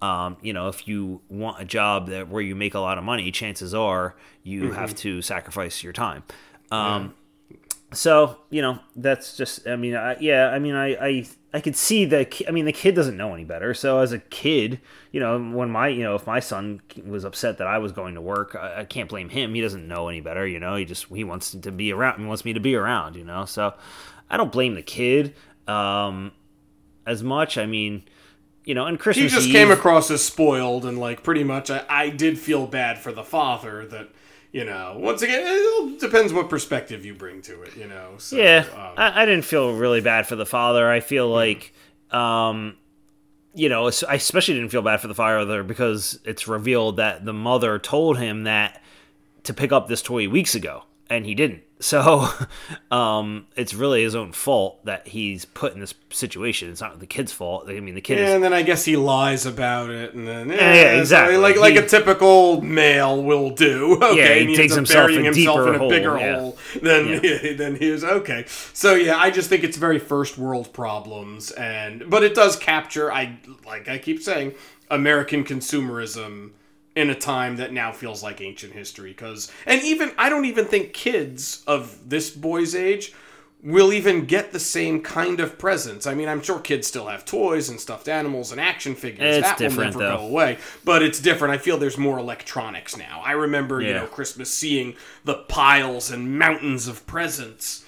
Um, 0.03 0.37
you 0.43 0.53
know, 0.53 0.69
if 0.69 0.89
you 0.89 1.23
want 1.31 1.63
a 1.63 1.65
job 1.65 2.09
that 2.11 2.29
where 2.29 2.43
you 2.43 2.57
make 2.57 2.75
a 2.75 2.81
lot 2.81 2.99
of 2.99 3.05
money, 3.05 3.31
chances 3.33 3.75
are 3.75 4.17
you 4.43 4.71
Mm-hmm. 4.71 4.73
have 4.73 4.95
to 4.97 5.23
sacrifice 5.23 5.83
your 5.85 5.95
time. 5.95 6.25
Um, 6.73 7.15
So 7.93 8.39
you 8.51 8.63
know, 8.63 8.79
that's 8.97 9.37
just. 9.37 9.69
I 9.69 9.77
mean, 9.77 9.95
I, 9.95 10.17
yeah. 10.19 10.49
I 10.49 10.59
mean, 10.59 10.75
I, 10.75 10.95
I 10.95 11.27
I 11.53 11.61
could 11.61 11.77
see 11.77 12.07
the. 12.07 12.25
ki- 12.25 12.47
I 12.49 12.51
mean, 12.51 12.65
the 12.65 12.73
kid 12.73 12.95
doesn't 12.95 13.19
know 13.19 13.35
any 13.35 13.45
better. 13.45 13.75
So 13.75 13.99
as 13.99 14.13
a 14.13 14.19
kid, 14.19 14.81
you 15.13 15.21
know, 15.21 15.39
when 15.39 15.71
my 15.71 15.89
you 15.89 16.03
know, 16.03 16.15
if 16.15 16.27
my 16.27 16.41
son 16.41 16.81
was 17.07 17.25
upset 17.25 17.59
that 17.59 17.67
I 17.67 17.77
was 17.79 17.93
going 17.93 18.15
to 18.15 18.23
work, 18.23 18.57
I, 18.59 18.81
I 18.81 18.85
can't 18.87 19.11
blame 19.11 19.29
him. 19.29 19.53
He 19.55 19.61
doesn't 19.61 19.87
know 19.87 20.09
any 20.09 20.23
better. 20.23 20.47
You 20.47 20.59
know, 20.59 20.75
he 20.77 20.87
just 20.87 21.05
he 21.07 21.23
wants 21.23 21.51
to 21.53 21.71
be 21.73 21.93
around. 21.93 22.21
He 22.21 22.27
wants 22.27 22.47
me 22.47 22.55
to 22.55 22.61
be 22.61 22.75
around. 22.75 23.15
You 23.15 23.25
know, 23.25 23.45
so 23.45 23.75
I 24.31 24.39
don't 24.39 24.53
blame 24.53 24.75
the 24.75 24.83
kid 24.83 25.35
um, 25.69 26.33
as 27.07 27.23
much. 27.23 27.59
I 27.59 27.67
mean. 27.67 28.05
You 28.65 28.75
know, 28.75 28.87
and 28.87 29.01
he 29.03 29.29
just 29.29 29.49
Eve, 29.49 29.53
came 29.53 29.71
across 29.71 30.11
as 30.11 30.25
spoiled 30.25 30.85
and 30.85 30.99
like 30.99 31.23
pretty 31.23 31.45
much. 31.45 31.71
I, 31.71 31.85
I 31.89 32.09
did 32.11 32.39
feel 32.39 32.67
bad 32.67 32.99
for 32.99 33.13
the 33.13 33.25
father 33.25 33.87
that. 33.87 34.09
You 34.55 34.67
know, 34.67 34.97
once 34.99 35.23
again, 35.23 35.41
it 35.43 35.99
depends 35.99 36.31
what 36.31 36.51
perspective 36.51 37.07
you 37.07 37.15
bring 37.15 37.41
to 37.41 37.63
it. 37.63 37.75
You 37.75 37.89
know, 37.89 38.17
so, 38.19 38.37
Yeah, 38.37 38.67
um, 38.75 38.93
I, 38.99 39.23
I 39.23 39.25
didn't 39.25 39.47
feel 39.47 39.73
really 39.73 40.03
bad 40.03 40.27
for 40.27 40.37
the 40.37 40.45
father. 40.45 40.91
I 40.91 41.01
feel 41.01 41.27
like, 41.27 41.73
um, 42.11 42.77
you 43.55 43.71
know, 43.71 43.87
I 43.87 44.17
especially 44.17 44.57
didn't 44.57 44.69
feel 44.69 44.83
bad 44.83 45.01
for 45.01 45.09
the 45.09 45.15
father 45.15 45.63
because 45.63 46.21
it's 46.27 46.47
revealed 46.49 46.99
that 46.99 47.25
the 47.25 47.33
mother 47.33 47.79
told 47.79 48.19
him 48.19 48.45
that 48.45 48.83
to 49.45 49.55
pick 49.55 49.73
up 49.73 49.89
this 49.89 50.03
toy 50.03 50.29
weeks 50.29 50.55
ago, 50.55 50.85
and 51.09 51.25
he 51.25 51.35
didn't. 51.35 51.63
So, 51.83 52.29
um, 52.93 53.47
it's 53.57 53.75
really 53.75 54.03
his 54.05 54.15
own 54.15 54.31
fault 54.33 54.85
that 54.85 55.09
he's 55.09 55.45
put 55.45 55.75
in 55.75 55.81
this 55.81 55.93
situation. 56.11 56.71
It's 56.71 56.81
not 56.81 57.01
the 57.01 57.07
kid's 57.07 57.33
fault. 57.33 57.69
I 57.69 57.81
mean, 57.81 57.97
the 57.97 58.01
kid 58.01 58.19
is 58.19 58.31
and 58.31 58.43
then 58.43 58.53
I 58.53 58.63
guess 58.63 58.85
he 58.85 58.97
lies 58.97 59.47
about 59.47 59.91
it, 59.91 60.15
and 60.15 60.27
then 60.27 60.49
Yeah, 60.51 60.75
yeah, 60.75 61.01
exactly. 61.01 61.37
like 61.37 61.57
like 61.57 61.73
He- 61.75 61.81
a 61.81 61.87
typical 61.87 62.61
male 62.63 63.21
will 63.23 63.51
do. 63.51 63.99
Okay, 64.13 64.45
Yeah, 64.45 64.47
he 64.55 64.61
ends 64.61 64.73
up 64.73 64.77
himself 64.77 65.07
burying 65.09 65.23
a 65.23 65.25
himself 65.35 65.57
deeper 65.59 65.69
in 65.71 65.75
a 65.75 65.79
hole, 65.79 65.89
bigger 65.91 66.19
yeah. 66.19 66.39
hole 66.39 66.59
than 66.81 67.57
than 67.57 67.77
he 67.77 67.89
is. 67.89 68.05
Okay, 68.05 68.45
so 68.73 68.95
yeah, 68.95 69.17
I 69.17 69.31
just 69.31 69.49
think 69.49 69.65
it's 69.65 69.77
very 69.77 69.99
first 69.99 70.39
world 70.39 70.73
problems, 70.73 71.51
and 71.53 72.09
but 72.09 72.23
it 72.23 72.35
does 72.35 72.57
capture. 72.57 73.13
I 73.13 73.39
like 73.67 73.89
I 73.89 73.99
keep 73.99 74.23
saying 74.23 74.55
American 74.91 75.43
consumerism 75.45 76.51
in 76.95 77.11
a 77.11 77.15
time 77.15 77.57
that 77.57 77.73
now 77.73 77.91
feels 77.91 78.23
like 78.23 78.41
ancient 78.41 78.73
history 78.73 79.11
because 79.11 79.51
and 79.67 79.83
even 79.83 80.13
I 80.19 80.29
don't 80.29 80.45
even 80.45 80.67
think 80.67 80.93
kids 80.93 81.63
of 81.67 82.11
this 82.11 82.31
boy's 82.31 82.75
age 82.75 83.15
will 83.63 83.93
even 83.93 84.25
get 84.25 84.53
the 84.53 84.59
same 84.59 85.01
kind 85.03 85.39
of 85.39 85.57
presents. 85.57 86.07
I 86.07 86.15
mean, 86.15 86.29
I'm 86.29 86.43
sure 86.43 86.59
kids 86.59 86.89
still 86.89 87.07
have 87.07 87.25
toys 87.25 87.69
and 87.69 87.79
stuffed 87.81 88.09
animals 88.09 88.51
and 88.51 88.61
action 88.61 88.97
figures. 88.97 89.37
It's 89.37 89.47
that 89.47 89.59
different, 89.59 89.95
will 89.95 90.01
never 90.01 90.17
though. 90.17 90.23
go 90.23 90.27
away. 90.27 90.59
But 90.85 91.03
it's 91.03 91.21
different. 91.21 91.55
I 91.55 91.59
feel 91.59 91.79
there's 91.79 91.97
more 91.97 92.19
electronics 92.19 92.97
now. 92.97 93.23
I 93.25 93.33
remember, 93.33 93.81
you 93.81 93.95
know, 93.95 94.07
Christmas 94.07 94.53
seeing 94.53 94.97
the 95.25 95.35
piles 95.35 96.11
and 96.11 96.39
mountains 96.39 96.89
of 96.89 97.07
presents. 97.07 97.85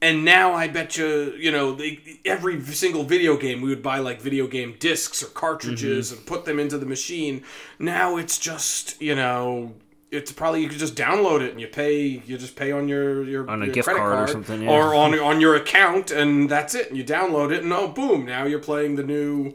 And 0.00 0.24
now 0.24 0.52
I 0.52 0.68
bet 0.68 0.96
you, 0.96 1.32
you 1.36 1.50
know, 1.50 1.74
they, 1.74 2.20
every 2.24 2.60
single 2.62 3.02
video 3.02 3.36
game 3.36 3.60
we 3.60 3.68
would 3.68 3.82
buy 3.82 3.98
like 3.98 4.20
video 4.20 4.46
game 4.46 4.76
discs 4.78 5.22
or 5.22 5.26
cartridges 5.26 6.10
Mm-hmm. 6.10 6.18
and 6.18 6.26
put 6.26 6.44
them 6.44 6.60
into 6.60 6.78
the 6.78 6.86
machine. 6.86 7.42
Now 7.80 8.16
it's 8.16 8.38
just, 8.38 9.00
you 9.02 9.16
know, 9.16 9.74
it's 10.10 10.30
probably 10.32 10.62
you 10.62 10.68
could 10.68 10.78
just 10.78 10.94
download 10.94 11.40
it 11.42 11.50
and 11.50 11.60
you 11.60 11.66
pay, 11.66 12.22
you 12.24 12.38
just 12.38 12.56
pay 12.56 12.70
on 12.72 12.88
your 12.88 13.24
your 13.24 13.50
On 13.50 13.60
a 13.62 13.66
your 13.66 13.74
gift 13.74 13.86
credit 13.86 14.00
card 14.00 14.28
or 14.28 14.32
something, 14.32 14.62
yeah. 14.62 14.70
or 14.70 14.94
on 14.94 15.18
on 15.18 15.40
your 15.40 15.54
account, 15.56 16.10
and 16.10 16.48
that's 16.48 16.74
it. 16.74 16.88
And 16.88 16.96
you 16.96 17.04
download 17.04 17.52
it, 17.52 17.62
and 17.62 17.72
oh, 17.72 17.88
boom! 17.88 18.24
Now 18.24 18.44
you're 18.44 18.58
playing 18.58 18.96
the 18.96 19.02
new 19.02 19.54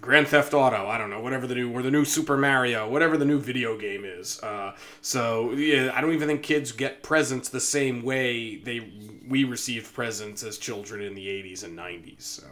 Grand 0.00 0.28
Theft 0.28 0.54
Auto. 0.54 0.86
I 0.86 0.96
don't 0.96 1.10
know, 1.10 1.20
whatever 1.20 1.46
the 1.46 1.54
new 1.54 1.70
or 1.70 1.82
the 1.82 1.90
new 1.90 2.04
Super 2.06 2.36
Mario, 2.38 2.88
whatever 2.88 3.18
the 3.18 3.26
new 3.26 3.38
video 3.38 3.76
game 3.76 4.04
is. 4.06 4.42
Uh, 4.42 4.74
so 5.02 5.52
yeah, 5.52 5.92
I 5.94 6.00
don't 6.00 6.12
even 6.14 6.28
think 6.28 6.42
kids 6.42 6.72
get 6.72 7.02
presents 7.02 7.50
the 7.50 7.60
same 7.60 8.02
way 8.02 8.56
they 8.56 8.90
we 9.28 9.44
received 9.44 9.92
presents 9.94 10.42
as 10.42 10.58
children 10.58 11.02
in 11.02 11.14
the 11.14 11.26
'80s 11.26 11.64
and 11.64 11.78
'90s. 11.78 12.22
So 12.22 12.44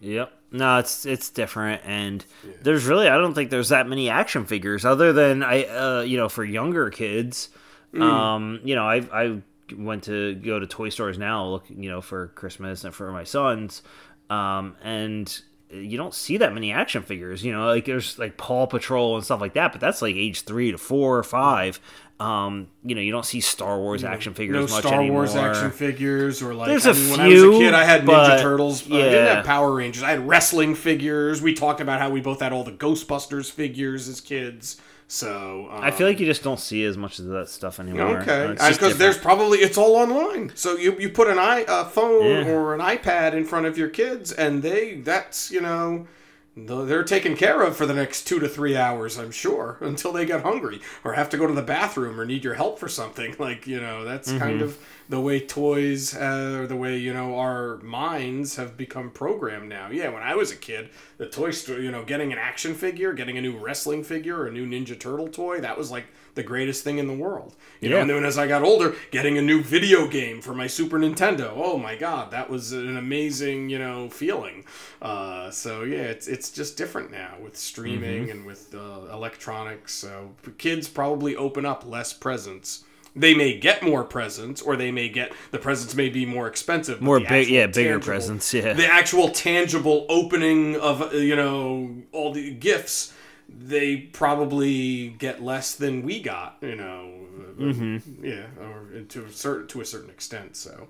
Yep. 0.00 0.32
No, 0.52 0.78
it's 0.78 1.06
it's 1.06 1.30
different, 1.30 1.82
and 1.84 2.24
there's 2.62 2.84
really 2.84 3.08
I 3.08 3.16
don't 3.18 3.34
think 3.34 3.50
there's 3.50 3.70
that 3.70 3.88
many 3.88 4.10
action 4.10 4.44
figures 4.44 4.84
other 4.84 5.12
than 5.12 5.42
I 5.42 5.64
uh 5.64 6.00
you 6.02 6.16
know 6.16 6.28
for 6.28 6.44
younger 6.44 6.90
kids. 6.90 7.48
Um, 7.94 8.60
you 8.62 8.74
know 8.74 8.86
I 8.86 8.96
I 9.12 9.42
went 9.74 10.04
to 10.04 10.34
go 10.34 10.58
to 10.58 10.66
toy 10.66 10.90
stores 10.90 11.16
now 11.18 11.46
look 11.46 11.64
you 11.68 11.88
know 11.88 12.02
for 12.02 12.28
Christmas 12.28 12.84
and 12.84 12.94
for 12.94 13.10
my 13.10 13.24
sons, 13.24 13.82
um 14.28 14.76
and 14.82 15.40
you 15.70 15.96
don't 15.96 16.14
see 16.14 16.36
that 16.36 16.54
many 16.54 16.72
action 16.72 17.02
figures. 17.02 17.44
You 17.44 17.52
know, 17.52 17.66
like 17.66 17.86
there's 17.86 18.18
like 18.18 18.36
Paw 18.36 18.66
Patrol 18.66 19.16
and 19.16 19.24
stuff 19.24 19.40
like 19.40 19.54
that, 19.54 19.72
but 19.72 19.80
that's 19.80 20.00
like 20.02 20.14
age 20.14 20.42
three 20.42 20.70
to 20.70 20.78
four 20.78 21.18
or 21.18 21.22
five. 21.22 21.80
Um, 22.18 22.68
you 22.82 22.94
know, 22.94 23.02
you 23.02 23.12
don't 23.12 23.26
see 23.26 23.40
Star 23.42 23.78
Wars 23.78 24.02
action 24.02 24.32
figures 24.32 24.54
no 24.70 24.74
much 24.74 24.84
Star 24.86 25.00
anymore. 25.00 25.18
Wars 25.24 25.34
action 25.36 25.70
figures 25.70 26.42
or 26.42 26.54
like 26.54 26.68
There's 26.68 26.86
I 26.86 26.92
mean, 26.92 27.10
when 27.10 27.20
I 27.20 27.28
was 27.28 27.42
a 27.42 27.50
kid 27.50 27.74
I 27.74 27.84
had 27.84 28.02
Ninja 28.02 28.06
but- 28.06 28.40
Turtles. 28.42 28.90
I 28.90 28.94
yeah. 28.94 29.04
didn't 29.04 29.36
have 29.36 29.44
Power 29.44 29.74
Rangers. 29.74 30.02
I 30.02 30.10
had 30.10 30.26
wrestling 30.26 30.74
figures. 30.74 31.42
We 31.42 31.52
talked 31.52 31.80
about 31.82 32.00
how 32.00 32.08
we 32.08 32.22
both 32.22 32.40
had 32.40 32.52
all 32.54 32.64
the 32.64 32.72
Ghostbusters 32.72 33.50
figures 33.50 34.08
as 34.08 34.22
kids. 34.22 34.80
So 35.08 35.68
um, 35.70 35.84
I 35.84 35.90
feel 35.92 36.06
like 36.08 36.18
you 36.18 36.26
just 36.26 36.42
don't 36.42 36.58
see 36.58 36.82
as 36.84 36.96
much 36.96 37.18
of 37.20 37.26
that 37.26 37.48
stuff 37.48 37.78
anymore. 37.78 38.18
Okay, 38.22 38.56
Uh, 38.58 38.70
because 38.72 38.98
there's 38.98 39.18
probably 39.18 39.58
it's 39.58 39.78
all 39.78 39.94
online. 39.94 40.52
So 40.56 40.76
you 40.76 40.96
you 40.98 41.10
put 41.10 41.28
an 41.28 41.38
i 41.38 41.64
a 41.68 41.84
phone 41.84 42.24
Yeah. 42.24 42.50
or 42.50 42.74
an 42.74 42.80
iPad 42.80 43.34
in 43.34 43.44
front 43.44 43.66
of 43.66 43.78
your 43.78 43.88
kids, 43.88 44.32
and 44.32 44.62
they 44.62 44.96
that's 44.96 45.50
you 45.50 45.60
know 45.60 46.08
they're 46.56 47.04
taken 47.04 47.36
care 47.36 47.62
of 47.62 47.76
for 47.76 47.84
the 47.86 47.94
next 47.94 48.24
two 48.24 48.40
to 48.40 48.48
three 48.48 48.76
hours, 48.76 49.18
I'm 49.18 49.30
sure, 49.30 49.76
until 49.82 50.12
they 50.12 50.24
get 50.26 50.42
hungry 50.42 50.80
or 51.04 51.12
have 51.12 51.28
to 51.30 51.36
go 51.36 51.46
to 51.46 51.52
the 51.52 51.62
bathroom 51.62 52.18
or 52.18 52.24
need 52.24 52.44
your 52.44 52.54
help 52.54 52.78
for 52.78 52.88
something. 52.88 53.34
Like 53.38 53.66
you 53.66 53.80
know 53.80 54.04
that's 54.04 54.32
Mm-hmm. 54.32 54.38
kind 54.38 54.62
of 54.62 54.78
the 55.08 55.20
way 55.20 55.38
toys 55.40 56.14
uh, 56.16 56.58
or 56.60 56.66
the 56.66 56.76
way 56.76 56.96
you 56.98 57.12
know 57.14 57.38
our 57.38 57.76
minds 57.78 58.56
have 58.56 58.76
become 58.76 59.10
programmed 59.10 59.68
now. 59.68 59.88
Yeah, 59.90 60.08
when 60.08 60.22
I 60.22 60.34
was 60.34 60.50
a 60.52 60.56
kid, 60.56 60.90
the 61.18 61.26
toy 61.26 61.50
store, 61.52 61.78
you 61.78 61.90
know, 61.90 62.04
getting 62.04 62.32
an 62.32 62.38
action 62.38 62.74
figure, 62.74 63.12
getting 63.12 63.38
a 63.38 63.40
new 63.40 63.56
wrestling 63.56 64.02
figure, 64.04 64.36
or 64.40 64.46
a 64.48 64.52
new 64.52 64.66
Ninja 64.66 64.98
Turtle 64.98 65.28
toy, 65.28 65.60
that 65.60 65.78
was 65.78 65.90
like 65.90 66.06
the 66.34 66.42
greatest 66.42 66.84
thing 66.84 66.98
in 66.98 67.06
the 67.06 67.14
world. 67.14 67.54
You 67.80 67.88
know, 67.88 67.96
Yeah. 67.96 68.02
and 68.02 68.10
then 68.10 68.24
as 68.24 68.36
I 68.36 68.46
got 68.46 68.62
older, 68.62 68.94
getting 69.10 69.38
a 69.38 69.42
new 69.42 69.62
video 69.62 70.06
game 70.06 70.42
for 70.42 70.52
my 70.54 70.66
Super 70.66 70.98
Nintendo. 70.98 71.52
Oh 71.54 71.78
my 71.78 71.96
God, 71.96 72.30
that 72.32 72.50
was 72.50 72.72
an 72.72 72.96
amazing, 72.96 73.70
you 73.70 73.78
know, 73.78 74.10
feeling. 74.10 74.64
Uh, 75.00 75.50
so 75.50 75.82
yeah, 75.84 76.02
it's 76.02 76.26
it's 76.26 76.50
just 76.50 76.76
different 76.76 77.10
now 77.10 77.34
with 77.42 77.56
streaming 77.56 78.30
and 78.30 78.44
with 78.44 78.74
uh, 78.74 79.12
electronics. 79.12 79.94
So 79.94 80.32
kids 80.58 80.88
probably 80.88 81.36
open 81.36 81.64
up 81.64 81.86
less 81.86 82.12
presents. 82.12 82.84
They 83.16 83.34
may 83.34 83.58
get 83.58 83.82
more 83.82 84.04
presents, 84.04 84.60
or 84.60 84.76
they 84.76 84.90
may 84.92 85.08
get 85.08 85.32
the 85.50 85.58
presents 85.58 85.94
may 85.94 86.10
be 86.10 86.26
more 86.26 86.46
expensive. 86.46 87.00
more 87.00 87.18
big, 87.18 87.48
yeah, 87.48 87.66
bigger 87.66 87.72
tangible- 87.94 88.04
presents. 88.04 88.52
Yeah, 88.54 88.74
the 88.74 88.86
actual 88.86 89.30
tangible 89.30 90.04
opening 90.08 90.76
of 90.76 91.00
uh, 91.02 91.16
you 91.16 91.34
know 91.34 92.02
all 92.12 92.32
the 92.32 92.50
gifts 92.52 93.12
they 93.48 93.96
probably 93.96 95.08
get 95.18 95.40
less 95.42 95.74
than 95.74 96.02
we 96.02 96.20
got 96.20 96.56
you 96.60 96.76
know 96.76 97.12
Mm-hmm. 97.58 98.22
yeah 98.22 98.44
or 98.60 99.00
to 99.08 99.24
a 99.24 99.30
certain 99.30 99.66
to 99.68 99.80
a 99.80 99.84
certain 99.86 100.10
extent 100.10 100.56
so 100.56 100.88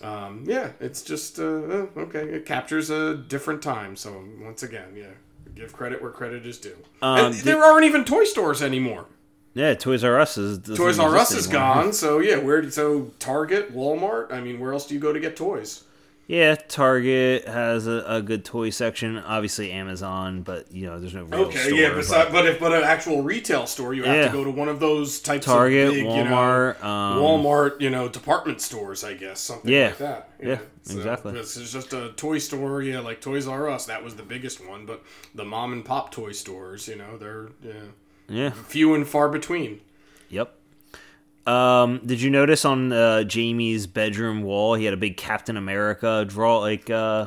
um, 0.00 0.44
yeah 0.46 0.70
it's 0.78 1.02
just 1.02 1.40
uh, 1.40 1.42
uh, 1.42 1.86
okay 1.96 2.20
it 2.28 2.46
captures 2.46 2.88
a 2.88 3.16
different 3.16 3.62
time 3.62 3.96
so 3.96 4.22
once 4.40 4.62
again 4.62 4.90
yeah 4.96 5.06
give 5.56 5.72
credit 5.72 6.00
where 6.00 6.12
credit 6.12 6.46
is 6.46 6.58
due 6.58 6.76
Um, 7.02 7.18
and 7.18 7.34
there 7.36 7.64
aren't 7.64 7.84
even 7.84 8.04
toy 8.04 8.22
stores 8.24 8.62
anymore 8.62 9.06
yeah. 9.54 9.74
Toys 9.74 10.04
R 10.04 10.20
Us 10.20 10.36
is 10.36 10.58
Toys 10.76 10.98
R 10.98 11.16
Us 11.16 11.32
is 11.32 11.46
anymore. 11.48 11.74
gone, 11.74 11.92
so 11.92 12.18
yeah. 12.18 12.36
Where 12.36 12.70
so 12.70 13.10
Target, 13.18 13.74
Walmart? 13.74 14.32
I 14.32 14.40
mean, 14.40 14.60
where 14.60 14.72
else 14.72 14.86
do 14.86 14.94
you 14.94 15.00
go 15.00 15.12
to 15.12 15.20
get 15.20 15.36
toys? 15.36 15.84
Yeah, 16.26 16.54
Target 16.54 17.46
has 17.46 17.86
a, 17.86 18.02
a 18.08 18.22
good 18.22 18.46
toy 18.46 18.70
section. 18.70 19.18
Obviously, 19.18 19.70
Amazon, 19.72 20.40
but 20.40 20.72
you 20.72 20.86
know, 20.86 20.98
there's 20.98 21.12
no 21.12 21.24
real 21.24 21.40
Okay, 21.48 21.58
store. 21.58 21.78
yeah, 21.78 21.90
but 21.94 22.08
but, 22.08 22.32
but 22.32 22.46
if 22.46 22.58
but 22.58 22.72
an 22.72 22.82
actual 22.82 23.22
retail 23.22 23.66
store, 23.66 23.92
you 23.92 24.04
have 24.04 24.16
Yeah. 24.16 24.26
to 24.28 24.32
go 24.32 24.42
to 24.42 24.50
one 24.50 24.68
of 24.70 24.80
those 24.80 25.20
types 25.20 25.44
Target, 25.44 25.88
of 25.88 25.92
big, 25.92 26.06
Walmart, 26.06 26.76
you 26.78 26.82
know, 26.82 26.88
um, 26.88 27.18
Walmart, 27.22 27.80
you 27.82 27.90
know, 27.90 28.08
department 28.08 28.62
stores, 28.62 29.04
I 29.04 29.12
guess, 29.12 29.38
something 29.38 29.70
Yeah. 29.70 29.88
like 29.88 29.98
that. 29.98 30.30
Yeah, 30.42 30.58
exactly. 30.88 31.32
This 31.32 31.58
is 31.58 31.70
just 31.70 31.92
a 31.92 32.12
toy 32.16 32.38
store, 32.38 32.82
yeah, 32.82 33.00
like 33.00 33.20
Toys 33.20 33.46
R 33.46 33.68
Us. 33.68 33.84
That 33.84 34.02
was 34.02 34.14
the 34.16 34.22
biggest 34.22 34.66
one, 34.66 34.86
but 34.86 35.02
the 35.34 35.44
mom 35.44 35.74
and 35.74 35.84
pop 35.84 36.10
toy 36.10 36.32
stores, 36.32 36.88
you 36.88 36.96
know, 36.96 37.18
they're 37.18 37.50
yeah, 37.62 37.72
yeah, 38.28 38.50
few 38.50 38.94
and 38.94 39.06
far 39.06 39.28
between. 39.28 39.80
yep. 40.28 40.54
Um, 41.46 42.00
did 42.06 42.22
you 42.22 42.30
notice 42.30 42.64
on 42.64 42.90
uh, 42.90 43.22
Jamie's 43.24 43.86
bedroom 43.86 44.42
wall 44.42 44.74
he 44.76 44.86
had 44.86 44.94
a 44.94 44.96
big 44.96 45.16
Captain 45.18 45.56
America 45.58 46.24
draw 46.26 46.58
like 46.60 46.88
uh, 46.88 47.26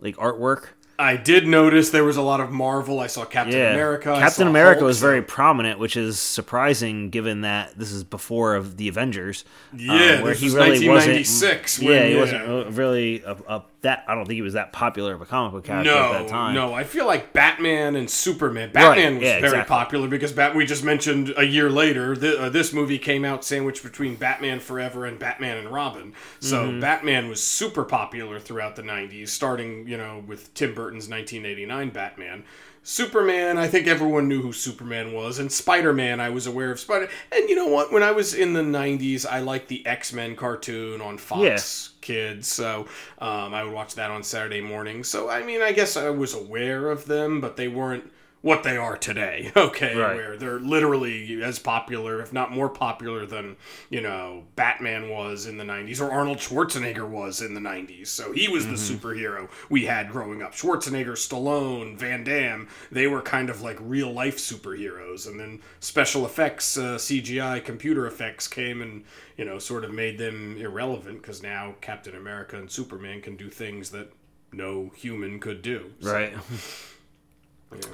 like 0.00 0.16
artwork? 0.16 0.68
I 0.96 1.16
did 1.16 1.46
notice 1.48 1.90
there 1.90 2.04
was 2.04 2.16
a 2.18 2.22
lot 2.22 2.38
of 2.40 2.52
Marvel. 2.52 3.00
I 3.00 3.08
saw 3.08 3.24
Captain 3.24 3.56
Yeah, 3.58 3.72
America. 3.72 4.14
Captain 4.16 4.46
America 4.46 4.80
Hulk, 4.80 4.86
was 4.88 4.98
so- 5.00 5.06
very 5.06 5.22
prominent, 5.22 5.78
which 5.80 5.96
is 5.96 6.20
surprising 6.20 7.10
given 7.10 7.40
that 7.40 7.76
this 7.76 7.90
is 7.90 8.04
before 8.04 8.54
of 8.54 8.76
the 8.76 8.86
Avengers. 8.88 9.44
Yeah, 9.74 9.92
um, 9.92 9.98
Yeah, 9.98 10.16
this 10.22 10.42
was 10.42 10.54
1996 10.54 11.80
yeah, 11.82 11.88
when- 11.90 12.06
he 12.08 12.14
yeah. 12.14 12.20
wasn't 12.20 12.76
really 12.76 13.22
a, 13.22 13.32
a, 13.48 13.64
that. 13.84 14.04
I 14.06 14.14
don't 14.14 14.26
think 14.26 14.34
he 14.34 14.42
was 14.42 14.52
that 14.52 14.72
popular 14.72 15.14
of 15.14 15.22
a 15.22 15.26
comic 15.26 15.52
book 15.52 15.64
character 15.64 15.90
at 15.90 16.12
that 16.24 16.28
time. 16.28 16.54
no. 16.54 16.74
I 16.74 16.84
feel 16.84 17.06
like 17.06 17.32
Batman 17.32 17.96
and 17.96 18.10
Superman. 18.10 18.70
Batman 18.72 19.14
was 19.14 19.22
yeah, 19.24 19.36
very 19.40 19.46
exactly. 19.52 19.68
popular 19.74 20.08
because 20.08 20.32
Bat. 20.32 20.54
We 20.54 20.66
just 20.66 20.84
mentioned 20.84 21.32
a 21.36 21.44
year 21.44 21.70
later, 21.70 22.14
th- 22.14 22.36
uh, 22.36 22.48
this 22.50 22.72
movie 22.72 22.98
came 22.98 23.24
out 23.24 23.44
sandwiched 23.44 23.82
between 23.82 24.16
Batman 24.16 24.60
Forever 24.60 25.06
and 25.06 25.18
Batman 25.18 25.56
and 25.56 25.68
Robin. 25.70 26.12
So 26.40 26.64
Mm-hmm. 26.64 26.80
Batman 26.80 27.28
was 27.28 27.42
super 27.42 27.84
popular 27.84 28.38
throughout 28.40 28.76
the 28.76 28.82
'90s, 28.82 29.28
starting 29.28 29.86
you 29.86 29.96
know 29.96 30.22
with 30.26 30.52
Tim 30.54 30.74
Burton's 30.74 31.08
1989 31.08 31.90
Batman. 31.90 32.44
Superman, 32.86 33.56
I 33.56 33.66
think 33.66 33.86
everyone 33.86 34.28
knew 34.28 34.42
who 34.42 34.52
Superman 34.52 35.14
was, 35.14 35.38
and 35.38 35.50
Spider 35.50 35.94
Man, 35.94 36.20
I 36.20 36.28
was 36.28 36.46
aware 36.46 36.70
of 36.70 36.78
Spider. 36.78 37.08
And 37.32 37.48
you 37.48 37.56
know 37.56 37.66
what? 37.66 37.90
When 37.90 38.02
I 38.02 38.10
was 38.10 38.34
in 38.34 38.52
the 38.52 38.60
'90s, 38.60 39.24
I 39.26 39.40
liked 39.40 39.68
the 39.68 39.84
X 39.86 40.12
Men 40.12 40.36
cartoon 40.36 41.00
on 41.00 41.16
Fox 41.16 41.92
Kids, 42.02 42.46
so 42.46 42.86
um, 43.18 43.54
I 43.54 43.64
would 43.64 43.72
watch 43.72 43.94
that 43.94 44.10
on 44.10 44.22
Saturday 44.22 44.60
morning. 44.60 45.02
So 45.02 45.30
I 45.30 45.42
mean, 45.42 45.62
I 45.62 45.72
guess 45.72 45.96
I 45.96 46.10
was 46.10 46.34
aware 46.34 46.90
of 46.90 47.06
them, 47.06 47.40
but 47.40 47.56
they 47.56 47.68
weren't 47.68 48.12
what 48.44 48.62
they 48.62 48.76
are 48.76 48.94
today. 48.96 49.50
Okay, 49.56 49.96
Right. 49.96 50.16
where 50.16 50.36
they're 50.36 50.60
literally 50.60 51.42
as 51.42 51.58
popular, 51.58 52.20
if 52.20 52.30
not 52.30 52.52
more 52.52 52.68
popular 52.68 53.24
than 53.24 53.56
you 53.88 54.02
know 54.02 54.44
Batman 54.54 55.08
was 55.08 55.46
in 55.46 55.56
the 55.56 55.64
'90s, 55.64 56.00
or 56.00 56.10
Arnold 56.12 56.38
Schwarzenegger 56.38 57.08
was 57.08 57.40
in 57.40 57.54
the 57.54 57.60
'90s. 57.60 58.08
So 58.08 58.32
he 58.32 58.46
was 58.48 58.66
the 58.66 58.74
superhero 58.74 59.48
we 59.70 59.86
had 59.86 60.10
growing 60.10 60.42
up. 60.42 60.52
Schwarzenegger, 60.52 61.16
Stallone, 61.16 61.96
Van 61.96 62.22
Damme, 62.22 62.68
they 62.92 63.06
were 63.06 63.22
kind 63.22 63.48
of 63.48 63.62
like 63.62 63.78
real 63.80 64.12
life 64.12 64.36
superheroes, 64.36 65.26
and 65.26 65.40
then 65.40 65.60
special 65.80 66.26
effects, 66.26 66.76
uh, 66.76 66.96
CGI, 66.98 67.64
computer 67.64 68.06
effects 68.06 68.46
came 68.46 68.82
and 68.82 69.04
you 69.38 69.46
know 69.46 69.58
sort 69.58 69.84
of 69.84 69.90
made 69.92 70.18
them 70.18 70.58
irrelevant 70.58 71.22
because 71.22 71.42
now 71.42 71.74
Captain 71.80 72.14
America 72.14 72.58
and 72.58 72.70
Superman 72.70 73.22
can 73.22 73.36
do 73.36 73.48
things 73.48 73.90
that 73.90 74.12
no 74.52 74.90
human 74.94 75.40
could 75.40 75.62
do. 75.62 75.92
So, 76.00 76.12
right. 76.12 76.34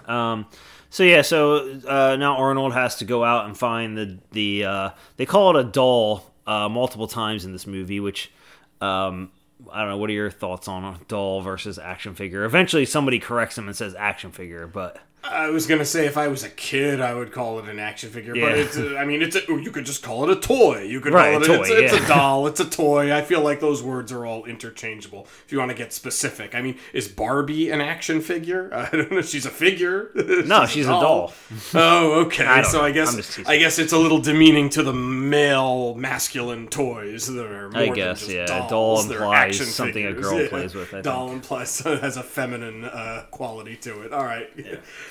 Um, 0.07 0.47
so 0.91 1.03
yeah, 1.05 1.23
so 1.23 1.81
uh, 1.87 2.17
now 2.17 2.37
Arnold 2.37 2.73
has 2.73 2.97
to 2.97 3.05
go 3.05 3.25
out 3.25 3.47
and 3.47 3.57
find 3.57 3.97
the 3.97 4.19
the 4.33 4.65
uh, 4.65 4.91
they 5.17 5.27
call 5.27 5.57
it 5.57 5.61
a 5.61 5.65
doll 5.65 6.31
uh, 6.47 6.69
multiple 6.69 7.07
times 7.07 7.45
in 7.45 7.53
this 7.53 7.67
movie, 7.67 8.01
which 8.01 8.33
um, 8.81 9.31
I 9.71 9.81
don't 9.81 9.91
know. 9.91 9.97
What 9.99 10.11
are 10.11 10.15
your 10.15 10.31
thoughts 10.31 10.67
on 10.69 10.99
doll 11.07 11.43
versus 11.43 11.79
action 11.79 12.15
figure? 12.15 12.45
Eventually, 12.45 12.85
somebody 12.87 13.19
corrects 13.19 13.57
him 13.57 13.69
and 13.69 13.77
says 13.77 13.95
action 13.95 14.33
figure, 14.33 14.67
but 14.67 14.99
I 15.23 15.51
was 15.51 15.67
gonna 15.67 15.85
say 15.85 16.07
if 16.07 16.17
I 16.17 16.29
was 16.29 16.45
a 16.45 16.49
kid, 16.49 17.01
I 17.01 17.13
would 17.15 17.31
call 17.31 17.59
it 17.59 17.69
an 17.69 17.79
action 17.79 18.09
figure, 18.11 18.35
Yeah. 18.35 18.49
but 18.49 18.59
it's 18.59 18.77
a, 18.79 18.97
I 18.97 19.05
mean 19.05 19.21
it's 19.23 19.37
a, 19.37 19.41
you 19.49 19.71
could 19.71 19.85
just 19.85 20.03
call 20.03 20.25
it 20.29 20.37
a 20.37 20.41
toy. 20.41 20.83
You 20.83 21.01
could 21.01 21.13
Right, 21.13 21.33
call 21.35 21.43
it 21.43 21.49
a 21.49 21.61
it's, 21.61 21.69
toy, 21.69 21.75
it's 21.77 21.93
yeah. 21.93 22.05
a 22.05 22.09
doll, 22.17 22.47
it's 22.47 22.61
a 22.61 22.65
toy. 22.69 23.15
I 23.15 23.21
feel 23.23 23.43
like 23.43 23.61
those 23.61 23.83
words 23.83 24.13
are 24.13 24.25
all 24.25 24.45
interchangeable. 24.47 25.27
If 25.45 25.53
you 25.53 25.59
want 25.59 25.71
to 25.71 25.77
get 25.77 25.93
specific, 25.93 26.55
I 26.55 26.63
mean, 26.63 26.79
is 26.95 27.07
Barbie 27.07 27.71
an 27.71 27.81
action 27.83 28.21
figure? 28.23 28.71
I 28.75 28.89
don't 28.97 29.13
know. 29.13 29.21
She's 29.23 29.45
a 29.45 29.51
figure. 29.51 30.11
no, 30.15 30.65
she's 30.67 30.87
a 30.87 30.91
doll. 30.91 31.33
Oh, 31.75 32.23
okay. 32.27 32.47
I 32.47 32.63
so 32.63 32.81
I 32.81 32.89
know. 32.89 32.95
guess 32.95 33.15
just 33.15 33.33
teasing. 33.37 33.47
I 33.53 33.59
guess 33.59 33.79
it's 33.79 33.93
a 33.93 33.99
little 33.99 34.21
demeaning 34.21 34.71
to 34.71 34.83
the 34.83 34.95
male 34.95 35.95
masculine 35.97 36.67
toys 36.69 37.27
that 37.27 37.45
are 37.47 37.69
more 37.71 37.83
I 37.83 37.87
than 37.87 37.95
guess, 37.95 38.21
just 38.21 38.33
yeah. 38.33 38.47
dolls. 38.47 38.71
Doll 38.71 39.01
implies 39.13 39.35
action 39.61 39.67
something 39.67 40.07
a 40.07 40.13
girl 40.15 40.41
Yeah. 40.41 40.49
plays 40.49 40.75
with, 40.75 40.95
I 40.95 41.03
Doll 41.03 41.31
implies 41.33 41.79
has 41.81 42.17
a 42.17 42.23
feminine 42.23 42.85
uh, 42.85 43.27
quality 43.31 43.77
to 43.77 44.03
it. 44.03 44.13
All 44.13 44.25
right. 44.25 44.49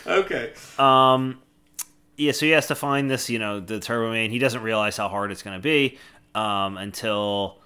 Okay. 0.06 0.54
Um, 0.78 1.40
yeah, 2.18 2.34
so 2.34 2.46
he 2.46 2.52
has 2.52 2.68
to 2.68 2.76
find 2.76 3.10
this, 3.10 3.30
you 3.30 3.40
know, 3.40 3.60
the 3.60 3.80
Turbo 3.80 4.12
Man. 4.12 4.30
He 4.30 4.40
doesn't 4.40 4.62
realize 4.62 4.98
how 4.98 5.08
hard 5.08 5.32
it's 5.32 5.42
going 5.42 5.58
to 5.58 5.64
be 5.64 5.98
um, 6.36 6.78
until, 6.78 7.60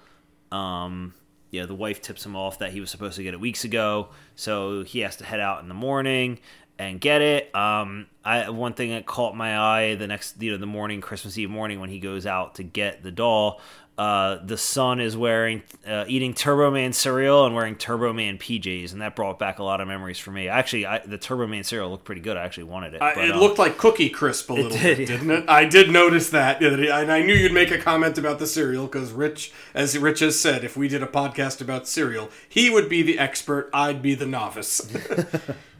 um, 0.51 1.13
you 1.49 1.61
know, 1.61 1.65
the 1.65 1.75
wife 1.75 2.01
tips 2.01 2.25
him 2.25 2.35
off 2.35 2.59
that 2.59 2.71
he 2.71 2.79
was 2.79 2.91
supposed 2.91 3.15
to 3.15 3.23
get 3.23 3.33
it 3.33 3.39
weeks 3.39 3.63
ago. 3.63 4.09
So 4.35 4.83
he 4.83 4.99
has 4.99 5.15
to 5.17 5.25
head 5.25 5.39
out 5.39 5.61
in 5.61 5.67
the 5.67 5.73
morning, 5.73 6.39
and 6.79 6.99
get 6.99 7.21
it. 7.21 7.53
Um, 7.55 8.07
I 8.23 8.49
one 8.49 8.73
thing 8.73 8.91
that 8.91 9.05
caught 9.05 9.35
my 9.35 9.57
eye 9.57 9.95
the 9.95 10.07
next 10.07 10.41
you 10.41 10.51
know 10.51 10.57
the 10.57 10.65
morning 10.65 11.01
Christmas 11.01 11.37
Eve 11.37 11.49
morning 11.49 11.79
when 11.79 11.89
he 11.89 11.99
goes 11.99 12.25
out 12.25 12.55
to 12.55 12.63
get 12.63 13.03
the 13.03 13.11
doll. 13.11 13.61
Uh, 13.95 14.43
the 14.43 14.57
son 14.57 14.99
is 14.99 15.15
wearing 15.15 15.61
uh, 15.85 16.03
eating 16.07 16.33
Turbo 16.33 16.71
Man 16.71 16.93
cereal 16.93 17.45
and 17.45 17.53
wearing 17.53 17.75
Turbo 17.75 18.11
Man 18.11 18.39
PJs, 18.39 18.91
and 18.91 19.01
that 19.01 19.15
brought 19.15 19.37
back 19.37 19.59
a 19.59 19.63
lot 19.63 19.81
of 19.81 19.87
memories 19.87 20.17
for 20.17 20.31
me. 20.31 20.47
Actually, 20.47 20.87
I, 20.87 20.97
the 21.05 21.19
Turbo 21.19 21.45
Man 21.45 21.63
cereal 21.63 21.91
looked 21.91 22.03
pretty 22.03 22.21
good. 22.21 22.35
I 22.35 22.43
actually 22.43 22.63
wanted 22.63 22.95
it. 22.95 23.03
Uh, 23.03 23.11
but, 23.13 23.23
it 23.25 23.33
um, 23.33 23.39
looked 23.39 23.59
like 23.59 23.77
Cookie 23.77 24.09
Crisp 24.09 24.49
a 24.49 24.53
little 24.53 24.71
did, 24.71 24.97
bit, 24.97 25.07
didn't 25.09 25.29
it? 25.29 25.45
I 25.47 25.65
did 25.65 25.91
notice 25.91 26.31
that, 26.31 26.59
yeah, 26.59 26.69
that 26.69 26.79
he- 26.79 26.89
and 26.89 27.11
I 27.11 27.21
knew 27.21 27.35
you'd 27.35 27.53
make 27.53 27.69
a 27.69 27.77
comment 27.77 28.17
about 28.17 28.39
the 28.39 28.47
cereal 28.47 28.87
because 28.87 29.11
Rich, 29.11 29.51
as 29.75 29.95
Rich 29.95 30.21
has 30.21 30.39
said, 30.39 30.63
if 30.63 30.75
we 30.75 30.87
did 30.87 31.03
a 31.03 31.07
podcast 31.07 31.61
about 31.61 31.87
cereal, 31.87 32.31
he 32.49 32.71
would 32.71 32.89
be 32.89 33.03
the 33.03 33.19
expert, 33.19 33.69
I'd 33.75 34.01
be 34.01 34.15
the 34.15 34.25
novice. 34.25 34.81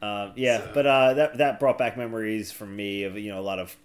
Uh, 0.00 0.30
yeah, 0.36 0.64
but 0.72 0.86
uh, 0.86 1.14
that 1.14 1.38
that 1.38 1.58
brought 1.58 1.76
back 1.78 1.96
memories 1.96 2.52
for 2.52 2.66
me 2.66 3.02
of 3.04 3.18
you 3.18 3.30
know 3.30 3.40
a 3.40 3.42
lot 3.42 3.58
of 3.58 3.76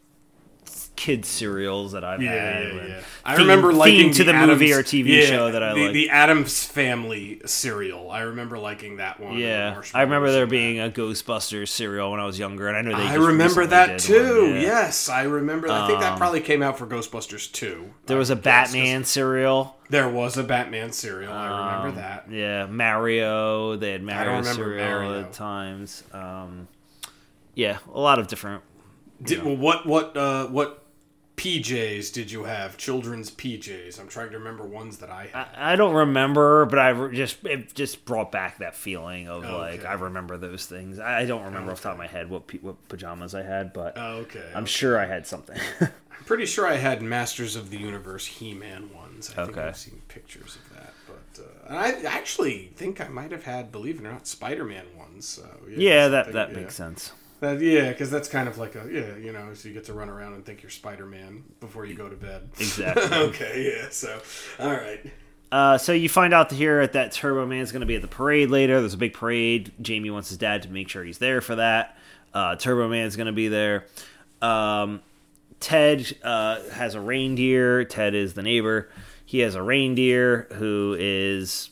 kids 0.95 1.27
cereals 1.27 1.93
that 1.93 2.03
I've 2.03 2.21
Yeah, 2.21 2.31
had. 2.31 2.63
yeah, 2.75 2.85
yeah. 2.87 3.01
I 3.25 3.35
remember 3.37 3.73
liking 3.73 4.11
to 4.11 4.23
the, 4.23 4.31
Addams- 4.33 4.47
movie 4.59 4.73
or 4.73 4.83
TV 4.83 5.07
yeah, 5.21 5.25
show 5.25 5.51
that 5.51 5.63
I 5.63 5.73
the, 5.73 5.81
liked. 5.81 5.93
The 5.93 6.09
Addams 6.11 6.63
Family 6.65 7.41
cereal. 7.45 8.11
I 8.11 8.21
remember 8.21 8.59
liking 8.59 8.97
that 8.97 9.19
one. 9.19 9.37
yeah, 9.37 9.81
I 9.93 10.01
remember 10.03 10.31
there 10.31 10.45
being 10.45 10.79
a 10.79 10.89
Ghostbusters 10.89 11.69
cereal 11.69 12.11
when 12.11 12.19
I 12.19 12.25
was 12.25 12.37
younger, 12.37 12.67
and 12.67 12.77
I 12.77 12.81
know 12.81 12.95
they. 12.95 13.03
that. 13.03 13.11
I 13.11 13.15
remember 13.15 13.65
that 13.65 13.99
too. 13.99 14.41
one, 14.43 14.55
yeah. 14.55 14.61
Yes, 14.61 15.09
I 15.09 15.23
remember. 15.23 15.67
I 15.69 15.87
think 15.87 15.99
that 16.01 16.13
Um, 16.13 16.17
probably 16.19 16.41
came 16.41 16.61
out 16.61 16.77
for 16.77 16.85
Ghostbusters 16.85 17.51
too. 17.51 17.93
There 18.05 18.17
was 18.17 18.29
a 18.29 18.33
I 18.33 18.35
guess, 18.35 18.43
'cause 18.43 18.73
Batman 18.73 19.03
cereal. 19.03 19.77
There 19.89 20.07
was 20.09 20.37
a 20.37 20.43
Batman 20.43 20.91
cereal. 20.91 21.33
I 21.33 21.47
remember 21.77 21.87
Um, 21.89 21.95
that. 21.95 22.25
Yeah, 22.31 22.65
Mario. 22.67 23.75
They 23.77 23.91
had 23.93 24.03
Mario 24.03 24.41
cereal 24.43 24.85
Mario. 24.85 25.19
at 25.21 25.33
times. 25.33 26.03
Um, 26.13 26.67
yeah, 27.55 27.77
a 27.93 27.99
lot 27.99 28.19
of 28.19 28.27
different. 28.27 28.61
Did, 29.21 29.43
well, 29.43 29.55
what 29.55 29.85
what 29.85 30.17
uh, 30.17 30.47
what 30.47 30.82
PJs 31.35 32.14
did 32.14 32.31
you 32.31 32.43
have? 32.43 32.77
Children's 32.77 33.31
PJs. 33.31 33.99
I'm 33.99 34.07
trying 34.07 34.30
to 34.31 34.38
remember 34.38 34.64
ones 34.65 34.97
that 34.99 35.10
I 35.10 35.27
had. 35.34 35.47
I, 35.55 35.73
I 35.73 35.76
don't 35.76 35.95
remember, 35.95 36.65
but 36.65 36.80
I 36.80 36.89
re- 36.89 37.15
just 37.15 37.43
it 37.45 37.73
just 37.73 38.05
brought 38.05 38.31
back 38.31 38.60
that 38.60 38.76
feeling 38.76 39.27
of 39.27 39.43
like 39.43 39.80
Okay. 39.80 39.88
I 39.88 39.93
remember 39.93 40.38
those 40.38 40.65
things. 40.65 40.99
I 40.99 41.26
don't 41.26 41.43
remember 41.43 41.72
off 41.72 41.77
the 41.80 41.84
top 41.84 41.93
of 41.93 41.97
my 41.97 42.07
head 42.07 42.30
what 42.30 42.43
what 42.64 42.88
pajamas 42.88 43.34
I 43.35 43.41
had, 43.43 43.73
but 43.73 43.93
Oh, 43.97 44.18
okay. 44.19 44.51
I'm 44.53 44.65
sure 44.68 44.99
I 44.99 45.05
had 45.05 45.26
something. 45.27 45.60
I'm 45.81 46.26
pretty 46.26 46.45
sure 46.45 46.68
I 46.68 46.76
had 46.76 47.01
Masters 47.01 47.55
of 47.55 47.69
the 47.72 47.77
Universe 47.77 48.26
He-Man 48.26 48.93
ones. 48.93 49.31
I 49.31 49.45
think 49.45 49.57
Okay. 49.57 49.68
I've 49.68 49.77
seen 49.77 50.01
pictures 50.07 50.55
of 50.57 50.77
that. 50.77 50.93
But 51.07 51.43
uh, 51.43 51.68
and 51.69 51.77
I 52.07 52.10
actually 52.10 52.72
think 52.76 53.01
I 53.01 53.07
might 53.10 53.31
have 53.31 53.43
had, 53.43 53.72
believe 53.72 53.99
it 53.99 54.05
or 54.05 54.11
not, 54.11 54.27
Spider-Man 54.27 54.85
ones. 54.97 55.27
So, 55.27 55.45
yeah, 55.68 56.07
that 56.10 56.26
something- 56.26 56.34
that 56.35 56.49
yeah. 56.51 56.55
makes 56.55 56.76
sense. 56.76 57.11
That, 57.43 57.59
yeah, 57.59 57.89
because 57.89 58.09
that's 58.09 58.29
kind 58.29 58.47
of 58.47 58.57
like 58.57 58.75
a 58.75 58.87
yeah, 58.89 59.17
you 59.17 59.33
know, 59.33 59.53
so 59.53 59.67
you 59.67 59.73
get 59.73 59.83
to 59.85 59.93
run 59.93 60.07
around 60.07 60.31
and 60.31 60.45
think 60.45 60.63
you're 60.63 60.69
Spider-Man 60.69 61.43
before 61.59 61.85
you 61.85 61.93
go 61.93 62.07
to 62.07 62.15
bed. 62.15 62.47
Exactly. 62.57 63.03
okay, 63.17 63.69
yeah. 63.69 63.89
So, 63.91 64.21
all 64.59 64.71
right. 64.71 65.11
Uh, 65.51 65.77
so 65.77 65.91
you 65.91 66.07
find 66.07 66.33
out 66.33 66.49
here 66.53 66.79
at 66.79 66.93
that 66.93 67.11
Turbo 67.11 67.45
Man's 67.45 67.73
going 67.73 67.81
to 67.81 67.85
be 67.85 67.97
at 67.97 68.01
the 68.01 68.07
parade 68.07 68.49
later. 68.49 68.79
There's 68.79 68.93
a 68.93 68.97
big 68.97 69.13
parade. 69.13 69.73
Jamie 69.81 70.09
wants 70.09 70.29
his 70.29 70.37
dad 70.37 70.63
to 70.63 70.69
make 70.69 70.87
sure 70.87 71.03
he's 71.03 71.17
there 71.17 71.41
for 71.41 71.55
that. 71.55 71.97
Uh, 72.33 72.55
Turbo 72.55 72.87
Man's 72.87 73.17
going 73.17 73.27
to 73.27 73.33
be 73.33 73.49
there. 73.49 73.87
Um, 74.41 75.01
Ted 75.59 76.15
uh, 76.23 76.61
has 76.69 76.95
a 76.95 77.01
reindeer. 77.01 77.83
Ted 77.83 78.15
is 78.15 78.35
the 78.35 78.41
neighbor. 78.41 78.89
He 79.25 79.39
has 79.39 79.55
a 79.55 79.61
reindeer 79.61 80.47
who 80.53 80.95
is, 80.97 81.71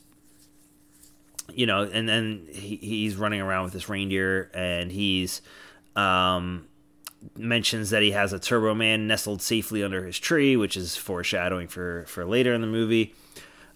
you 1.53 1.65
know, 1.65 1.83
and 1.83 2.09
then 2.09 2.47
he, 2.51 2.75
he's 2.75 3.15
running 3.15 3.39
around 3.39 3.63
with 3.63 3.73
this 3.73 3.87
reindeer, 3.87 4.51
and 4.53 4.91
he's 4.91 5.41
um, 5.95 6.67
mentions 7.37 7.89
that 7.91 8.01
he 8.01 8.11
has 8.11 8.33
a 8.33 8.39
Turbo 8.39 8.73
Man 8.73 9.07
nestled 9.07 9.41
safely 9.41 9.83
under 9.83 10.05
his 10.05 10.17
tree, 10.17 10.55
which 10.55 10.75
is 10.75 10.95
foreshadowing 10.95 11.67
for 11.67 12.05
for 12.07 12.25
later 12.25 12.53
in 12.53 12.61
the 12.61 12.67
movie. 12.67 13.13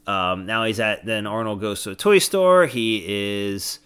Um, 0.07 0.45
now 0.45 0.63
he's 0.65 0.79
at 0.79 1.05
then 1.05 1.25
Arnold 1.27 1.61
goes 1.61 1.83
to 1.83 1.91
a 1.91 1.95
toy 1.95 2.19
store. 2.19 2.67
He 2.67 3.03
is 3.07 3.79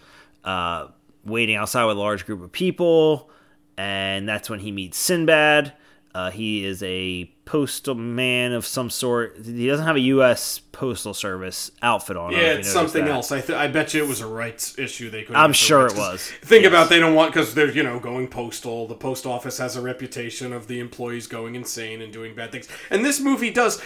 uh, 0.44 0.88
waiting 1.24 1.56
outside 1.56 1.86
with 1.86 1.98
a 1.98 2.00
large 2.00 2.26
group 2.26 2.42
of 2.42 2.52
people, 2.52 3.30
and 3.78 4.28
that's 4.28 4.50
when 4.50 4.60
he 4.60 4.72
meets 4.72 4.98
Sinbad. 4.98 5.74
Uh, 6.16 6.32
he 6.32 6.66
is 6.66 6.82
a 6.82 7.26
postal 7.46 7.94
man 7.96 8.52
of 8.52 8.66
some 8.66 8.90
sort. 8.90 9.38
He 9.46 9.68
doesn't 9.68 9.86
have 9.86 9.96
a 9.96 10.00
U.S. 10.02 10.60
Postal 10.72 11.14
Service 11.14 11.70
outfit 11.84 12.18
on. 12.18 12.30
I 12.30 12.32
don't 12.32 12.40
know 12.42 12.46
Yeah, 12.48 12.54
it's 12.60 12.72
something 12.72 13.06
that. 13.06 13.12
else. 13.12 13.32
I 13.32 13.42
th- 13.42 13.58
I 13.58 13.68
bet 13.68 13.94
you 13.94 14.04
it 14.04 14.08
was 14.08 14.20
a 14.22 14.28
rights 14.28 14.78
issue. 14.80 15.10
They 15.12 15.22
couldn't. 15.22 15.36
I'm 15.36 15.54
sure 15.54 15.86
it 15.86 15.96
was. 15.96 16.28
Think 16.42 16.64
Yes. 16.64 16.70
about 16.72 16.90
they 16.90 17.00
don't 17.00 17.14
want 17.14 17.32
because 17.34 17.54
they're 17.54 17.72
you 17.72 17.84
know 17.84 18.00
going 18.00 18.28
postal. 18.28 18.88
The 18.88 18.96
post 18.96 19.26
office 19.28 19.60
has 19.60 19.76
a 19.76 19.82
reputation 19.82 20.52
of 20.52 20.68
the 20.68 20.80
employees 20.80 21.28
going 21.28 21.54
insane 21.56 22.02
and 22.02 22.12
doing 22.12 22.34
bad 22.34 22.52
things. 22.52 22.68
And 22.90 23.06
this 23.06 23.20
movie 23.20 23.52
does, 23.52 23.80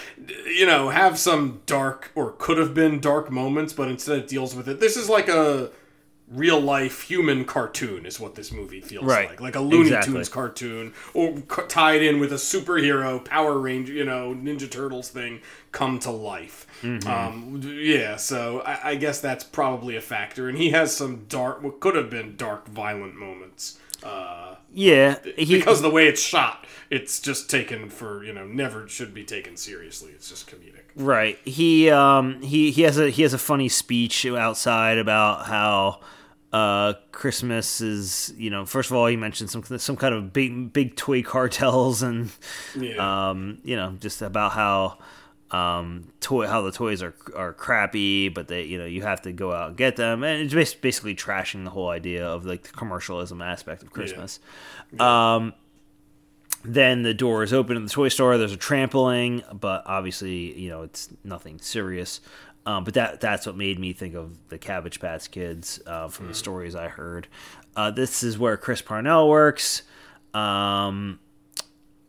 you 0.46 0.66
know, 0.66 0.90
have 0.90 1.18
some 1.20 1.62
dark 1.66 2.12
or 2.16 2.32
could 2.32 2.58
have 2.58 2.74
been 2.74 3.00
dark 3.02 3.30
moments, 3.32 3.74
but 3.74 3.90
instead 3.90 4.20
it 4.20 4.28
deals 4.30 4.56
with 4.56 4.70
it. 4.70 4.80
This 4.80 4.96
is 4.98 5.10
like 5.10 5.28
a 5.28 5.72
real 6.32 6.60
life 6.60 7.02
human 7.02 7.46
cartoon 7.46 8.06
is 8.06 8.20
what 8.20 8.36
this 8.36 8.52
movie 8.52 8.82
feels 8.82 9.04
Right. 9.06 9.30
like 9.30 9.42
like 9.42 9.56
a 9.56 9.60
looney 9.60 9.88
Exactly. 9.88 10.14
tunes 10.14 10.30
cartoon 10.30 10.94
or 11.14 11.38
tied 11.68 12.02
in 12.02 12.20
with 12.20 12.32
a 12.32 12.38
superhero 12.38 13.24
power 13.24 13.58
ranger 13.60 13.94
you 13.94 14.06
know 14.06 14.34
ninja 14.34 14.70
turtles 14.70 15.10
thing 15.10 15.42
come 15.72 16.00
to 16.00 16.10
life 16.12 16.66
Mm-hmm. 16.84 17.08
um, 17.08 17.62
yeah 17.64 18.18
so 18.18 18.60
I, 18.62 18.92
I 18.92 18.96
guess 18.96 19.22
that's 19.22 19.44
probably 19.44 19.96
a 19.96 20.02
factor 20.02 20.50
and 20.50 20.58
he 20.58 20.72
has 20.72 20.96
some 20.96 21.26
dark 21.30 21.64
what 21.64 21.80
could 21.80 21.96
have 21.96 22.10
been 22.10 22.36
dark 22.36 22.68
violent 22.68 23.16
moments 23.16 23.80
uh, 24.04 24.56
Yeah, 24.74 25.20
he, 25.38 25.58
because 25.58 25.78
of 25.78 25.84
the 25.84 25.90
way 25.90 26.08
it's 26.08 26.22
shot 26.22 26.66
it's 26.90 27.20
just 27.22 27.50
taken 27.50 27.90
for 27.90 28.24
you 28.24 28.34
know 28.34 28.46
never 28.46 28.88
should 28.88 29.14
be 29.14 29.24
taken 29.24 29.56
seriously 29.58 30.12
it's 30.12 30.30
just 30.30 30.48
comedic 30.50 30.82
Right. 30.96 31.40
He 31.44 31.90
um 31.90 32.42
he 32.42 32.70
he 32.72 32.84
has 32.84 33.00
a 33.00 33.10
he 33.10 33.24
has 33.24 33.34
a 33.34 33.40
funny 33.40 33.68
speech 33.70 34.26
outside 34.28 34.98
about 35.00 35.48
how 35.48 36.02
uh 36.52 36.94
Christmas 37.12 37.82
is, 37.82 38.32
you 38.38 38.52
know, 38.52 38.66
first 38.66 38.92
of 38.92 38.96
all 38.98 39.08
he 39.08 39.16
mentioned 39.16 39.50
some 39.50 39.64
some 39.64 39.96
kind 39.96 40.14
of 40.14 40.32
big 40.34 40.72
big 40.72 40.96
toy 40.96 41.24
cartels 41.24 42.04
and 42.04 42.30
yeah 42.80 43.30
um 43.30 43.58
you 43.64 43.76
know, 43.76 43.96
just 44.00 44.22
about 44.22 44.52
how 44.52 45.00
um 45.54 46.08
toy 46.20 46.48
how 46.48 46.62
the 46.62 46.72
toys 46.72 47.02
are 47.04 47.14
are 47.36 47.54
crappy, 47.54 48.28
but 48.28 48.48
they 48.48 48.64
you 48.64 48.78
know, 48.78 48.86
you 48.86 49.04
have 49.04 49.22
to 49.22 49.32
go 49.32 49.54
out 49.54 49.70
and 49.70 49.78
get 49.78 49.96
them 49.96 50.24
and 50.24 50.52
it's 50.52 50.74
basically 50.74 51.16
trashing 51.16 51.64
the 51.64 51.70
whole 51.70 51.90
idea 51.90 52.26
of 52.26 52.46
like 52.46 52.64
the 52.64 52.74
commercialism 52.74 53.42
aspect 53.42 53.84
of 53.84 53.92
Christmas. 53.92 54.40
Um 55.00 55.54
then 56.66 57.04
the 57.04 57.14
door 57.14 57.44
is 57.44 57.54
open 57.54 57.76
in 57.76 57.84
the 57.84 57.90
toy 57.90 58.08
store. 58.08 58.38
There's 58.38 58.54
a 58.54 58.58
trampling, 58.58 59.44
but 59.54 59.84
obviously, 59.86 60.58
you 60.58 60.70
know, 60.70 60.84
it's 60.84 61.10
nothing 61.24 61.60
serious. 61.60 62.22
Um, 62.66 62.86
but 62.86 62.94
that 62.94 63.20
that's 63.20 63.46
what 63.46 63.58
made 63.58 63.78
me 63.80 63.92
think 63.92 64.16
of 64.16 64.38
the 64.48 64.58
Cabbage 64.58 65.02
Patch 65.02 65.30
Kids 65.30 65.82
uh, 65.86 66.08
from 66.08 66.28
the 66.28 66.34
stories 66.34 66.76
I 66.76 66.88
heard. 66.88 67.28
Uh, 67.76 67.92
this 67.92 68.24
is 68.24 68.38
where 68.38 68.56
Chris 68.56 68.82
Parnell 68.82 69.28
works. 69.28 69.82
Um, 70.34 71.20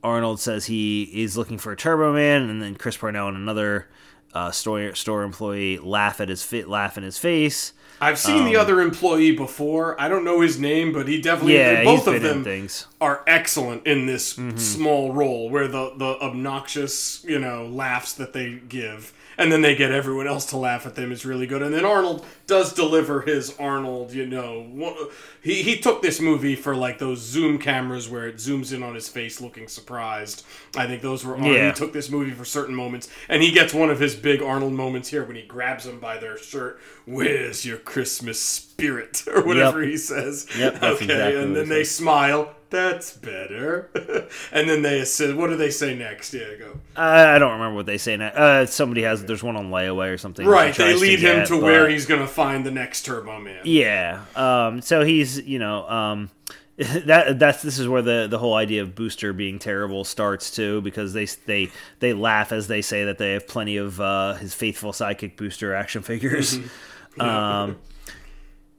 Arnold 0.05 0.39
says 0.39 0.67
he 0.67 1.03
is 1.25 1.37
looking 1.37 1.59
for 1.59 1.73
a 1.73 1.77
Turbo 1.77 2.13
Man, 2.13 2.43
and 2.51 2.61
then 2.63 2.77
Chris 2.77 2.97
Parnell 2.97 3.29
and 3.29 3.37
another 3.37 3.89
uh, 4.35 4.51
store 4.51 4.95
store 4.95 5.23
employee 5.23 5.79
laugh 5.79 6.21
at 6.21 6.29
his 6.29 6.43
fit, 6.45 6.69
laugh 6.69 6.97
in 6.99 7.03
his 7.05 7.19
face. 7.19 7.73
I've 8.01 8.19
seen 8.19 8.45
the 8.45 8.57
other 8.57 8.81
employee 8.81 9.31
before. 9.33 9.99
I 10.01 10.09
don't 10.09 10.25
know 10.25 10.41
his 10.41 10.59
name, 10.59 10.93
but 10.93 11.07
he 11.09 11.21
definitely 11.21 11.55
Yeah, 11.55 11.85
both 11.85 12.07
of 12.09 12.21
them 12.23 12.43
things. 12.45 12.87
are 13.01 13.23
excellent 13.27 13.87
in 13.87 14.07
this 14.07 14.35
Mm-hmm. 14.35 14.59
small 14.59 15.13
role 15.13 15.49
where 15.49 15.69
the 15.69 15.93
the 15.97 16.19
obnoxious, 16.21 17.25
you 17.27 17.39
know, 17.39 17.67
laughs 17.67 18.13
that 18.15 18.33
they 18.33 18.55
give 18.69 19.13
and 19.39 19.51
then 19.53 19.63
they 19.63 19.75
get 19.75 19.91
everyone 19.93 20.27
else 20.27 20.47
to 20.47 20.57
laugh 20.57 20.87
at 20.87 20.95
them 20.95 21.13
is 21.13 21.25
really 21.25 21.47
good. 21.47 21.63
And 21.63 21.75
then 21.75 21.85
Arnold 21.85 22.25
does 22.47 22.73
deliver 22.73 23.23
his 23.23 23.57
Arnold, 23.59 24.13
you 24.13 24.27
know, 24.27 25.09
he 25.43 25.63
he 25.63 25.79
took 25.79 26.03
this 26.03 26.21
movie 26.21 26.55
for 26.57 26.75
like 26.77 26.99
those 26.99 27.21
zoom 27.21 27.59
cameras 27.59 28.09
where 28.09 28.27
it 28.29 28.37
zooms 28.37 28.73
in 28.73 28.83
on 28.83 28.95
his 28.95 29.09
face 29.09 29.41
looking 29.41 29.69
surprised. 29.69 30.45
I 30.77 30.87
think 30.87 31.03
those 31.03 31.25
were 31.25 31.35
Arnold. 31.37 31.55
Yeah. 31.55 31.69
He 31.69 31.75
took 31.75 31.93
this 31.93 32.11
movie 32.11 32.33
for 32.33 32.45
certain 32.45 32.75
moments 32.75 33.09
and 33.29 33.43
he 33.43 33.51
gets 33.53 33.73
one 33.75 33.91
of 33.91 33.99
his 34.01 34.15
big 34.15 34.43
Arnold 34.43 34.73
moments 34.73 35.09
here 35.09 35.25
when 35.25 35.37
he 35.37 35.43
grabs 35.43 35.85
them 35.85 36.01
by 36.01 36.19
their 36.19 36.37
shirt. 36.39 36.81
Where's 37.07 37.65
your 37.65 37.79
Christmas 37.79 38.41
spirit 38.41 39.25
or 39.35 39.43
whatever 39.45 39.81
Yep. 39.83 39.91
he 39.91 39.97
says. 39.97 40.47
Yep, 40.59 40.83
okay, 40.83 41.05
exactly 41.05 41.43
and 41.43 41.55
then 41.57 41.69
they 41.69 41.85
smile. 41.85 42.55
That's 42.75 43.17
better. 43.17 43.89
and 44.53 44.69
then 44.69 44.83
they 44.83 45.05
said, 45.05 45.37
"What 45.37 45.47
do 45.47 45.57
they 45.57 45.71
say 45.71 45.95
next?" 45.95 46.35
Yeah, 46.35 46.57
go. 46.59 46.81
I, 46.97 47.37
I 47.37 47.39
don't 47.39 47.53
remember 47.53 47.77
what 47.77 47.87
they 47.87 47.99
say 47.99 48.17
now. 48.17 48.31
Uh, 48.31 48.67
somebody 48.67 49.03
has 49.03 49.25
there's 49.25 49.45
one 49.45 49.55
on 49.55 49.71
layaway 49.71 50.13
or 50.13 50.19
something. 50.19 50.45
Right, 50.45 50.75
they 50.75 50.95
lead 50.97 51.21
him 51.21 51.37
get, 51.37 51.47
to 51.49 51.57
where 51.57 51.85
but- 51.85 51.93
he's 51.93 52.05
gonna 52.05 52.27
find 52.27 52.67
the 52.67 52.73
next 52.73 53.03
Turbo 53.03 53.39
Man. 53.39 53.61
Yeah. 53.63 54.25
Um, 54.35 54.83
so 54.83 55.05
he's, 55.05 55.41
you 55.41 55.61
know, 55.61 55.89
um, 55.89 56.31
that 56.77 57.39
that's 57.39 57.63
this 57.63 57.79
is 57.79 57.87
where 57.87 58.03
the 58.03 58.27
the 58.29 58.39
whole 58.39 58.55
idea 58.55 58.83
of 58.83 58.97
Booster 58.97 59.33
being 59.33 59.61
terrible 59.61 60.03
starts 60.03 60.51
too, 60.51 60.81
because 60.81 61.13
they 61.13 61.27
they 61.47 61.71
they 62.01 62.13
laugh 62.13 62.51
as 62.51 62.67
they 62.67 62.83
say 62.83 63.05
that 63.05 63.19
they 63.19 63.35
have 63.35 63.47
plenty 63.47 63.77
of 63.77 64.01
uh, 64.01 64.35
his 64.35 64.53
faithful 64.53 64.91
sidekick 64.91 65.37
Booster 65.37 65.75
action 65.75 66.03
figures. 66.03 66.59
Mm-hmm. 66.59 67.21
um, 67.21 67.77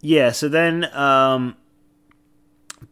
yeah. 0.02 0.32
So 0.34 0.50
then 0.50 0.84
um, 0.94 1.56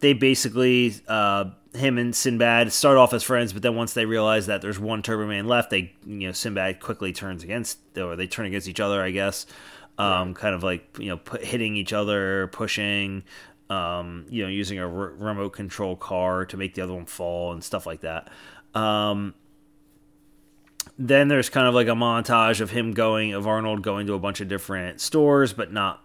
they 0.00 0.12
basically 0.12 0.94
uh, 1.08 1.50
him 1.74 1.98
and 1.98 2.14
Sinbad 2.14 2.72
start 2.72 2.96
off 2.96 3.12
as 3.12 3.22
friends, 3.22 3.52
but 3.52 3.62
then 3.62 3.74
once 3.74 3.94
they 3.94 4.06
realize 4.06 4.46
that 4.46 4.62
there's 4.62 4.78
one 4.78 5.02
Turbo 5.02 5.26
Man 5.26 5.46
left, 5.46 5.70
they 5.70 5.92
you 6.06 6.28
know 6.28 6.32
Sinbad 6.32 6.80
quickly 6.80 7.12
turns 7.12 7.42
against 7.42 7.78
or 7.96 8.16
they 8.16 8.26
turn 8.26 8.46
against 8.46 8.68
each 8.68 8.80
other, 8.80 9.02
I 9.02 9.10
guess. 9.10 9.46
Um, 9.96 10.34
kind 10.34 10.54
of 10.54 10.64
like 10.64 10.98
you 10.98 11.08
know 11.08 11.18
put, 11.18 11.44
hitting 11.44 11.76
each 11.76 11.92
other, 11.92 12.48
pushing, 12.48 13.22
um, 13.70 14.26
you 14.28 14.42
know, 14.42 14.48
using 14.48 14.78
a 14.78 14.82
r- 14.82 14.88
remote 14.88 15.50
control 15.50 15.96
car 15.96 16.46
to 16.46 16.56
make 16.56 16.74
the 16.74 16.82
other 16.82 16.94
one 16.94 17.06
fall 17.06 17.52
and 17.52 17.62
stuff 17.62 17.86
like 17.86 18.00
that. 18.00 18.30
Um, 18.74 19.34
then 20.98 21.28
there's 21.28 21.48
kind 21.48 21.66
of 21.66 21.74
like 21.74 21.86
a 21.86 21.92
montage 21.92 22.60
of 22.60 22.70
him 22.70 22.92
going 22.92 23.34
of 23.34 23.46
Arnold 23.46 23.82
going 23.82 24.06
to 24.06 24.14
a 24.14 24.18
bunch 24.18 24.40
of 24.40 24.48
different 24.48 25.00
stores, 25.00 25.52
but 25.52 25.72
not 25.72 26.03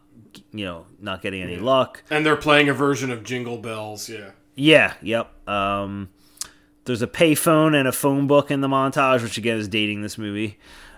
you 0.52 0.66
know 0.66 0.86
not 1.00 1.22
getting 1.22 1.42
any 1.42 1.58
luck. 1.58 2.04
And 2.10 2.26
they're 2.26 2.36
playing 2.36 2.70
a 2.70 2.74
version 2.74 3.12
of 3.12 3.24
Jingle 3.24 3.58
Bells. 3.58 4.10
Yeah. 4.10 4.32
Yeah. 4.56 4.94
Yep. 5.02 5.50
Um, 5.50 6.10
there's 6.86 7.02
a 7.02 7.08
payphone 7.08 7.76
and 7.78 7.88
a 7.88 7.92
phone 7.92 8.28
book 8.28 8.52
in 8.52 8.62
the 8.62 8.68
montage, 8.68 9.22
which 9.22 9.38
again 9.38 9.58
is 9.58 9.68
dating 9.68 10.02
this 10.02 10.18
movie. 10.18 10.58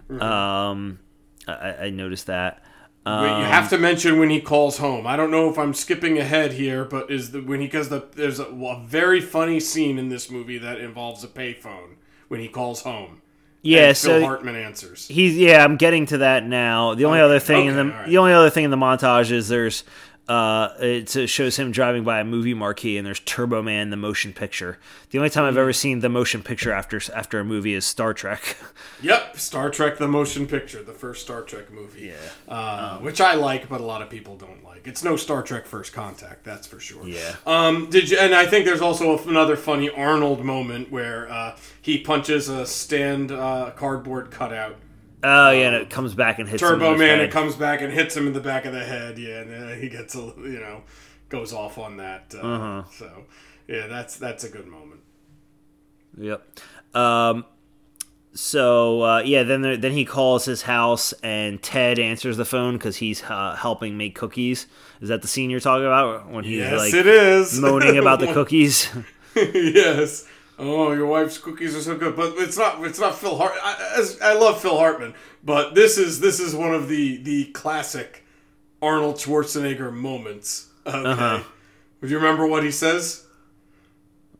Um, 0.09 0.99
I, 1.47 1.75
I 1.85 1.89
noticed 1.89 2.27
that. 2.27 2.63
Wait, 3.05 3.39
you 3.39 3.45
have 3.45 3.69
to 3.71 3.79
mention 3.79 4.19
when 4.19 4.29
he 4.29 4.39
calls 4.39 4.77
home. 4.77 5.07
I 5.07 5.15
don't 5.15 5.31
know 5.31 5.49
if 5.49 5.57
I'm 5.57 5.73
skipping 5.73 6.19
ahead 6.19 6.53
here, 6.53 6.85
but 6.85 7.09
is 7.09 7.31
the 7.31 7.41
when 7.41 7.59
he 7.59 7.65
because 7.65 7.89
the 7.89 8.07
there's 8.15 8.39
a, 8.39 8.45
a 8.45 8.83
very 8.85 9.19
funny 9.19 9.59
scene 9.59 9.97
in 9.97 10.09
this 10.09 10.29
movie 10.29 10.59
that 10.59 10.79
involves 10.79 11.23
a 11.23 11.27
payphone 11.27 11.95
when 12.27 12.39
he 12.39 12.47
calls 12.47 12.83
home. 12.83 13.21
Yeah. 13.61 13.89
And 13.89 13.97
Phil 13.97 14.19
so 14.19 14.25
Hartman 14.25 14.55
answers. 14.55 15.07
He's 15.07 15.37
yeah, 15.37 15.63
I'm 15.63 15.77
getting 15.77 16.05
to 16.07 16.19
that 16.19 16.45
now. 16.45 16.95
The 16.95 17.05
only 17.05 17.19
other 17.19 17.39
thing 17.39 17.67
in 17.67 17.75
the 17.75 17.85
right. 17.85 18.07
the 18.07 18.17
only 18.17 18.33
other 18.33 18.49
thing 18.49 18.65
in 18.65 18.71
the 18.71 18.77
montage 18.77 19.31
is 19.31 19.47
there's 19.47 19.83
uh 20.31 20.73
it 20.79 21.09
shows 21.29 21.57
him 21.57 21.71
driving 21.71 22.03
by 22.03 22.19
a 22.19 22.23
movie 22.23 22.53
marquee 22.53 22.97
and 22.97 23.05
there's 23.05 23.19
Turbo 23.19 23.61
Man 23.61 23.89
the 23.89 23.97
motion 23.97 24.31
picture. 24.33 24.77
The 25.09 25.17
only 25.17 25.29
time 25.29 25.43
I've 25.43 25.57
ever 25.57 25.73
seen 25.73 25.99
the 25.99 26.09
motion 26.09 26.41
picture 26.41 26.71
after 26.71 27.01
after 27.13 27.39
a 27.39 27.43
movie 27.43 27.73
is 27.73 27.85
Star 27.85 28.13
Trek. 28.13 28.57
Yep, 29.03 29.37
Star 29.37 29.71
Trek: 29.71 29.97
The 29.97 30.07
Motion 30.07 30.45
Picture, 30.45 30.83
the 30.83 30.93
first 30.93 31.23
Star 31.23 31.41
Trek 31.41 31.71
movie. 31.71 32.11
Yeah, 32.13 32.53
uh, 32.53 32.99
which 32.99 33.19
I 33.19 33.33
like, 33.33 33.67
but 33.67 33.81
a 33.81 33.83
lot 33.83 34.03
of 34.03 34.11
people 34.11 34.35
don't 34.35 34.63
like. 34.63 34.85
It's 34.87 35.03
no 35.03 35.15
Star 35.15 35.41
Trek: 35.41 35.65
First 35.65 35.91
Contact, 35.91 36.43
that's 36.43 36.67
for 36.67 36.79
sure. 36.79 37.07
Yeah. 37.07 37.35
Um, 37.47 37.89
did 37.89 38.11
you? 38.11 38.19
And 38.19 38.35
I 38.35 38.45
think 38.45 38.65
there's 38.65 38.81
also 38.81 39.17
another 39.27 39.55
funny 39.55 39.89
Arnold 39.89 40.45
moment 40.45 40.91
where 40.91 41.31
uh, 41.31 41.57
he 41.81 41.97
punches 41.99 42.47
a 42.47 42.65
stand 42.67 43.31
uh, 43.31 43.71
cardboard 43.75 44.29
cutout. 44.29 44.75
Oh 45.23 45.51
yeah, 45.51 45.67
and 45.67 45.75
it 45.75 45.89
comes 45.89 46.13
back 46.15 46.39
and 46.39 46.49
hits 46.49 46.61
Turbo 46.61 46.97
Man, 46.97 47.19
it 47.19 47.31
comes 47.31 47.55
back 47.55 47.81
and 47.81 47.93
hits 47.93 48.17
him 48.17 48.27
in 48.27 48.33
the 48.33 48.39
back 48.39 48.65
of 48.65 48.73
the 48.73 48.83
head. 48.83 49.17
Yeah, 49.19 49.41
and 49.41 49.51
then 49.51 49.79
he 49.81 49.87
gets 49.89 50.15
a 50.15 50.19
you 50.19 50.59
know 50.59 50.81
goes 51.29 51.53
off 51.53 51.77
on 51.77 51.97
that. 51.97 52.33
Uh, 52.35 52.47
Uh-huh. 52.47 52.83
So 52.91 53.23
yeah, 53.67 53.87
that's 53.87 54.17
that's 54.17 54.43
a 54.43 54.49
good 54.49 54.67
moment. 54.67 55.01
Yep. 56.17 56.59
Um, 56.93 57.45
so 58.33 59.01
uh, 59.03 59.19
yeah, 59.19 59.43
then 59.43 59.61
there, 59.61 59.77
then 59.77 59.91
he 59.91 60.05
calls 60.05 60.45
his 60.45 60.63
house 60.63 61.13
and 61.21 61.61
Ted 61.61 61.99
answers 61.99 62.37
the 62.37 62.45
phone 62.45 62.73
because 62.73 62.97
he's 62.97 63.23
uh, 63.23 63.55
helping 63.55 63.97
make 63.97 64.15
cookies. 64.15 64.67
Is 65.01 65.09
that 65.09 65.21
the 65.21 65.27
scene 65.27 65.49
you're 65.49 65.59
talking 65.59 65.85
about 65.85 66.29
when 66.29 66.43
he's 66.43 66.57
Yes, 66.59 66.79
like 66.79 66.93
it 66.93 67.07
is 67.07 67.59
moaning 67.59 67.97
about 67.97 68.19
the 68.19 68.27
cookies? 68.33 68.89
yes. 69.35 70.27
Oh, 70.63 70.91
your 70.91 71.07
wife's 71.07 71.39
cookies 71.39 71.75
are 71.75 71.81
so 71.81 71.97
good, 71.97 72.15
but 72.15 72.33
it's 72.37 72.55
not. 72.55 72.83
It's 72.85 72.99
not 72.99 73.17
Phil 73.17 73.35
Hart. 73.35 73.53
I, 73.63 73.95
as, 73.97 74.21
I 74.21 74.33
love 74.33 74.61
Phil 74.61 74.77
Hartman, 74.77 75.15
but 75.43 75.73
this 75.73 75.97
is 75.97 76.19
this 76.19 76.39
is 76.39 76.53
one 76.53 76.71
of 76.73 76.87
the 76.87 77.17
the 77.17 77.45
classic 77.45 78.23
Arnold 78.79 79.15
Schwarzenegger 79.15 79.91
moments. 79.91 80.67
Okay. 80.85 80.97
Uh-huh. 80.97 81.43
Do 82.01 82.07
you 82.07 82.17
remember 82.17 82.45
what 82.45 82.63
he 82.63 82.69
says? 82.71 83.25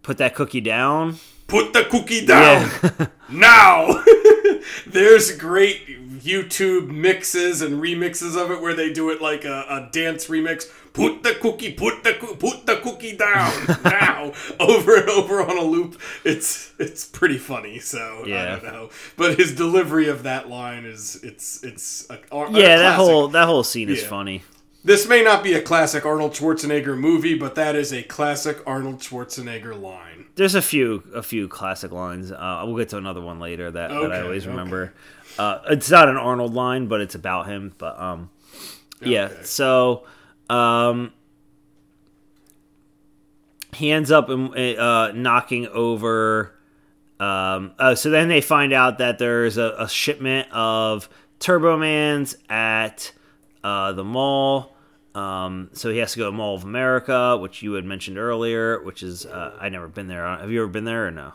Put 0.03 0.19
that 0.19 0.35
cookie 0.35 0.61
down. 0.61 1.17
Put 1.47 1.73
the 1.73 1.85
cookie 1.85 2.25
down 2.25 2.69
Yeah. 2.83 3.07
now. 3.29 4.03
There's 4.87 5.35
great 5.37 5.87
YouTube 6.19 6.87
mixes 6.89 7.61
and 7.61 7.81
remixes 7.81 8.35
of 8.41 8.51
it 8.51 8.61
where 8.61 8.75
they 8.75 8.93
do 8.93 9.09
it 9.09 9.21
like 9.21 9.43
a, 9.43 9.65
a 9.69 9.89
dance 9.91 10.27
remix. 10.27 10.69
Put 10.93 11.23
the 11.23 11.35
cookie, 11.35 11.71
put 11.71 12.03
the 12.03 12.13
coo- 12.15 12.35
put 12.35 12.65
the 12.65 12.75
cookie 12.77 13.15
down 13.15 13.51
now, 13.83 14.33
over 14.59 14.95
and 14.97 15.09
over 15.09 15.41
on 15.41 15.57
a 15.57 15.61
loop. 15.63 15.97
It's 16.25 16.73
it's 16.79 17.05
pretty 17.05 17.37
funny. 17.37 17.79
So 17.79 18.23
I 18.25 18.27
Yeah. 18.27 18.45
don't 18.57 18.63
know, 18.65 18.89
but 19.15 19.37
his 19.39 19.55
delivery 19.55 20.09
of 20.09 20.23
that 20.23 20.49
line 20.49 20.83
is 20.85 21.19
it's 21.23 21.63
it's 21.63 22.09
a, 22.09 22.15
a 22.35 22.51
yeah, 22.51 22.75
that 22.77 22.95
classic. 22.95 22.95
whole 22.97 23.27
that 23.29 23.45
whole 23.45 23.63
scene 23.63 23.89
is 23.89 24.01
Yeah. 24.01 24.07
funny. 24.09 24.43
This 24.83 25.07
may 25.07 25.23
not 25.23 25.43
be 25.43 25.53
a 25.53 25.61
classic 25.61 26.05
Arnold 26.07 26.33
Schwarzenegger 26.33 26.97
movie, 26.97 27.35
but 27.35 27.53
that 27.55 27.75
is 27.75 27.93
a 27.93 28.01
classic 28.03 28.61
Arnold 28.65 28.99
Schwarzenegger 28.99 29.79
line. 29.79 30.25
There's 30.35 30.55
a 30.55 30.61
few 30.61 31.03
a 31.13 31.23
few 31.23 31.47
classic 31.47 31.91
lines. 31.91 32.31
Uh, 32.31 32.63
we'll 32.65 32.75
get 32.77 32.89
to 32.89 32.97
another 32.97 33.21
one 33.21 33.39
later 33.39 33.69
that, 33.71 33.89
that 33.89 33.95
I 33.95 33.95
Okay, 33.95 34.21
always 34.21 34.43
okay. 34.43 34.49
remember. 34.51 34.93
Uh, 35.39 35.59
it's 35.69 35.89
not 35.89 36.09
an 36.09 36.17
Arnold 36.17 36.53
line, 36.53 36.87
but 36.87 36.99
it's 36.99 37.15
about 37.15 37.45
him. 37.47 37.73
But 37.77 37.97
um, 37.97 38.29
yeah. 39.01 39.25
Okay. 39.25 39.43
So 39.43 40.03
um, 40.51 41.13
he 43.73 43.91
ends 43.91 44.11
up 44.11 44.29
um, 44.29 44.53
uh, 44.53 45.11
knocking 45.13 45.67
over. 45.67 46.53
Um, 47.19 47.73
uh, 47.79 47.95
so 47.95 48.09
then 48.09 48.27
they 48.27 48.41
find 48.41 48.73
out 48.73 48.97
that 48.97 49.17
there's 49.17 49.57
a, 49.57 49.75
a 49.79 49.87
shipment 49.87 50.51
of 50.51 51.07
Turbomans 51.39 52.35
at 52.49 53.11
uh, 53.63 53.93
the 53.93 54.03
mall. 54.03 54.75
Um, 55.15 55.69
so 55.73 55.89
he 55.89 55.97
has 55.99 56.13
to 56.13 56.19
go 56.19 56.25
to 56.25 56.31
Mall 56.31 56.55
of 56.55 56.63
America, 56.63 57.37
which 57.37 57.61
you 57.61 57.73
had 57.73 57.85
mentioned 57.85 58.17
earlier, 58.17 58.81
which 58.81 59.03
is 59.03 59.25
uh, 59.25 59.57
I 59.59 59.69
never 59.69 59.87
been 59.87 60.07
there. 60.07 60.25
Have 60.25 60.51
you 60.51 60.61
ever 60.61 60.71
been 60.71 60.85
there 60.85 61.07
or 61.07 61.11
no? 61.11 61.33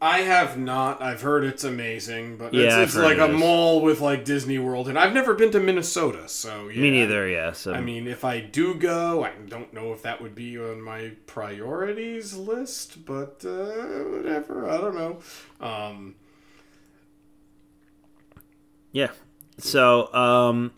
I 0.00 0.18
have 0.18 0.58
not. 0.58 1.00
I've 1.00 1.22
heard 1.22 1.42
it's 1.44 1.64
amazing, 1.64 2.36
but 2.36 2.52
Yeah, 2.52 2.80
it's, 2.82 2.94
it's 2.94 3.02
like 3.02 3.16
it 3.16 3.20
a 3.30 3.32
is. 3.32 3.38
mall 3.40 3.80
with 3.80 4.00
like 4.02 4.24
Disney 4.26 4.58
World, 4.58 4.88
and 4.88 4.98
I've 4.98 5.14
never 5.14 5.32
been 5.32 5.50
to 5.52 5.60
Minnesota, 5.60 6.28
so 6.28 6.68
yeah. 6.68 6.82
Me 6.82 6.90
neither. 6.90 7.26
Yeah. 7.26 7.52
So 7.52 7.72
I 7.72 7.80
mean, 7.80 8.06
if 8.06 8.22
I 8.24 8.40
do 8.40 8.74
go, 8.74 9.24
I 9.24 9.30
don't 9.48 9.72
know 9.72 9.94
if 9.94 10.02
that 10.02 10.20
would 10.20 10.34
be 10.34 10.58
on 10.58 10.82
my 10.82 11.12
priorities 11.26 12.34
list, 12.34 13.06
but 13.06 13.42
uh, 13.46 14.04
whatever. 14.04 14.68
I 14.68 14.76
don't 14.76 14.94
know. 14.94 15.18
Um, 15.66 16.14
Yeah. 18.92 19.10
So, 19.58 20.12
um, 20.14 20.72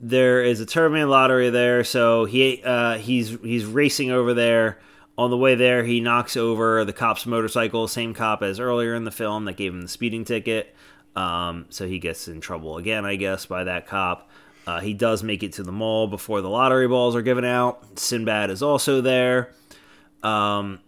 there 0.00 0.42
is 0.42 0.60
a 0.60 0.66
Turboman 0.66 1.08
lottery 1.08 1.48
there. 1.50 1.84
So 1.84 2.24
he 2.26 2.62
uh, 2.62 2.98
he's 2.98 3.30
he's 3.42 3.64
racing 3.64 4.10
over 4.10 4.34
there. 4.34 4.78
On 5.18 5.30
the 5.30 5.36
way 5.36 5.54
there, 5.54 5.84
he 5.84 6.00
knocks 6.00 6.36
over 6.36 6.84
the 6.84 6.92
cop's 6.92 7.26
motorcycle, 7.26 7.86
same 7.86 8.14
cop 8.14 8.42
as 8.42 8.58
earlier 8.58 8.94
in 8.94 9.04
the 9.04 9.10
film 9.10 9.44
that 9.44 9.56
gave 9.56 9.72
him 9.72 9.82
the 9.82 9.88
speeding 9.88 10.24
ticket. 10.24 10.74
Um, 11.14 11.66
so 11.68 11.86
he 11.86 11.98
gets 11.98 12.28
in 12.28 12.40
trouble 12.40 12.78
again, 12.78 13.04
I 13.04 13.16
guess, 13.16 13.44
by 13.44 13.64
that 13.64 13.86
cop. 13.86 14.30
Uh, 14.66 14.80
he 14.80 14.94
does 14.94 15.22
make 15.22 15.42
it 15.42 15.54
to 15.54 15.62
the 15.62 15.72
mall 15.72 16.06
before 16.06 16.40
the 16.40 16.48
lottery 16.48 16.88
balls 16.88 17.14
are 17.14 17.22
given 17.22 17.44
out. 17.44 17.98
Sinbad 17.98 18.48
is 18.48 18.62
also 18.62 19.00
there. 19.00 19.52
Um, 20.22 20.80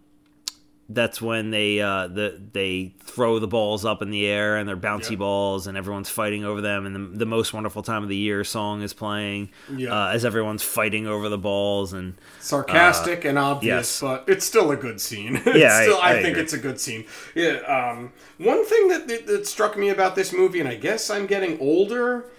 that's 0.87 1.19
when 1.19 1.49
they 1.49 1.81
uh, 1.81 2.07
the 2.07 2.39
they 2.53 2.93
throw 3.03 3.39
the 3.39 3.47
balls 3.47 3.85
up 3.85 4.03
in 4.03 4.11
the 4.11 4.25
air 4.27 4.55
and 4.57 4.69
they're 4.69 4.77
bouncy 4.77 5.11
Yep. 5.11 5.19
balls 5.19 5.65
and 5.65 5.75
everyone's 5.77 6.09
fighting 6.09 6.43
over 6.45 6.61
them 6.61 6.85
and 6.85 6.95
the, 6.95 7.17
the 7.17 7.25
most 7.25 7.53
wonderful 7.53 7.81
time 7.81 8.03
of 8.03 8.09
the 8.09 8.15
year 8.15 8.43
song 8.43 8.83
is 8.83 8.93
playing 8.93 9.49
Yeah. 9.75 9.89
uh, 9.91 10.09
as 10.09 10.23
everyone's 10.25 10.61
fighting 10.61 11.07
over 11.07 11.27
the 11.27 11.39
balls 11.39 11.91
and 11.93 12.13
sarcastic 12.39 13.25
and 13.25 13.39
obvious, 13.39 14.03
Uh, 14.03 14.05
yes. 14.07 14.19
but 14.25 14.31
it's 14.31 14.45
still 14.45 14.69
a 14.71 14.75
good 14.77 15.01
scene. 15.01 15.37
It's 15.45 15.57
Yeah, 15.57 15.69
I- 15.99 15.99
I, 16.01 16.09
I 16.11 16.13
think 16.21 16.27
agree. 16.33 16.43
it's 16.43 16.53
a 16.53 16.59
good 16.59 16.79
scene. 16.79 17.05
Yeah. 17.33 17.57
Um, 17.61 18.13
one 18.37 18.63
thing 18.65 18.87
that, 18.89 19.07
that 19.07 19.25
that 19.27 19.47
struck 19.47 19.77
me 19.77 19.89
about 19.89 20.15
this 20.15 20.31
movie, 20.31 20.59
and 20.59 20.69
I 20.69 20.75
guess 20.75 21.09
I'm 21.09 21.25
getting 21.25 21.59
older, 21.59 22.29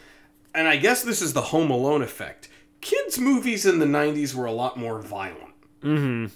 and 0.55 0.68
I 0.68 0.77
guess 0.77 1.02
this 1.02 1.20
is 1.20 1.32
the 1.32 1.43
Home 1.43 1.70
Alone 1.70 2.02
effect. 2.02 2.48
Kids' 2.81 3.18
movies 3.18 3.66
in 3.66 3.81
the 3.81 3.86
'90s 3.86 4.35
were 4.35 4.47
a 4.47 4.52
lot 4.52 4.77
more 4.78 5.01
violent. 5.02 5.55
Mm-hmm. 5.82 6.27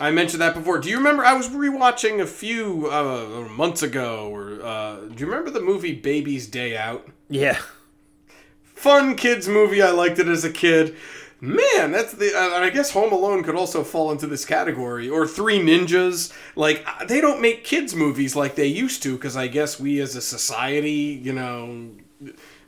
I 0.00 0.10
mentioned 0.10 0.40
that 0.40 0.54
before. 0.54 0.78
Do 0.78 0.88
you 0.88 0.96
remember? 0.96 1.24
I 1.24 1.34
was 1.34 1.48
rewatching 1.48 2.20
a 2.20 2.26
few 2.26 2.88
uh, 2.90 3.46
months 3.50 3.82
ago. 3.82 4.30
Or 4.32 4.62
uh, 4.62 5.00
do 5.00 5.14
you 5.18 5.26
remember 5.26 5.50
the 5.50 5.60
movie 5.60 5.94
Baby's 5.94 6.46
Day 6.46 6.76
Out? 6.76 7.08
yeah 7.28 7.58
fun 8.82 9.14
kids 9.14 9.46
movie. 9.48 9.80
I 9.80 9.90
liked 9.90 10.18
it 10.18 10.26
as 10.26 10.44
a 10.44 10.50
kid. 10.50 10.96
Man, 11.40 11.90
that's 11.90 12.12
the. 12.12 12.32
Uh, 12.36 12.60
I 12.60 12.70
guess 12.70 12.92
Home 12.92 13.12
Alone 13.12 13.42
could 13.42 13.56
also 13.56 13.82
fall 13.82 14.12
into 14.12 14.26
this 14.26 14.44
category, 14.44 15.08
or 15.08 15.26
Three 15.26 15.58
Ninjas. 15.58 16.32
Like 16.54 16.84
uh, 16.86 17.04
they 17.04 17.20
don't 17.20 17.40
make 17.40 17.64
kids 17.64 17.94
movies 17.94 18.36
like 18.36 18.54
they 18.54 18.66
used 18.66 19.02
to, 19.04 19.14
because 19.16 19.36
I 19.36 19.48
guess 19.48 19.80
we 19.80 20.00
as 20.00 20.14
a 20.14 20.20
society, 20.20 21.20
you 21.22 21.32
know, 21.32 21.90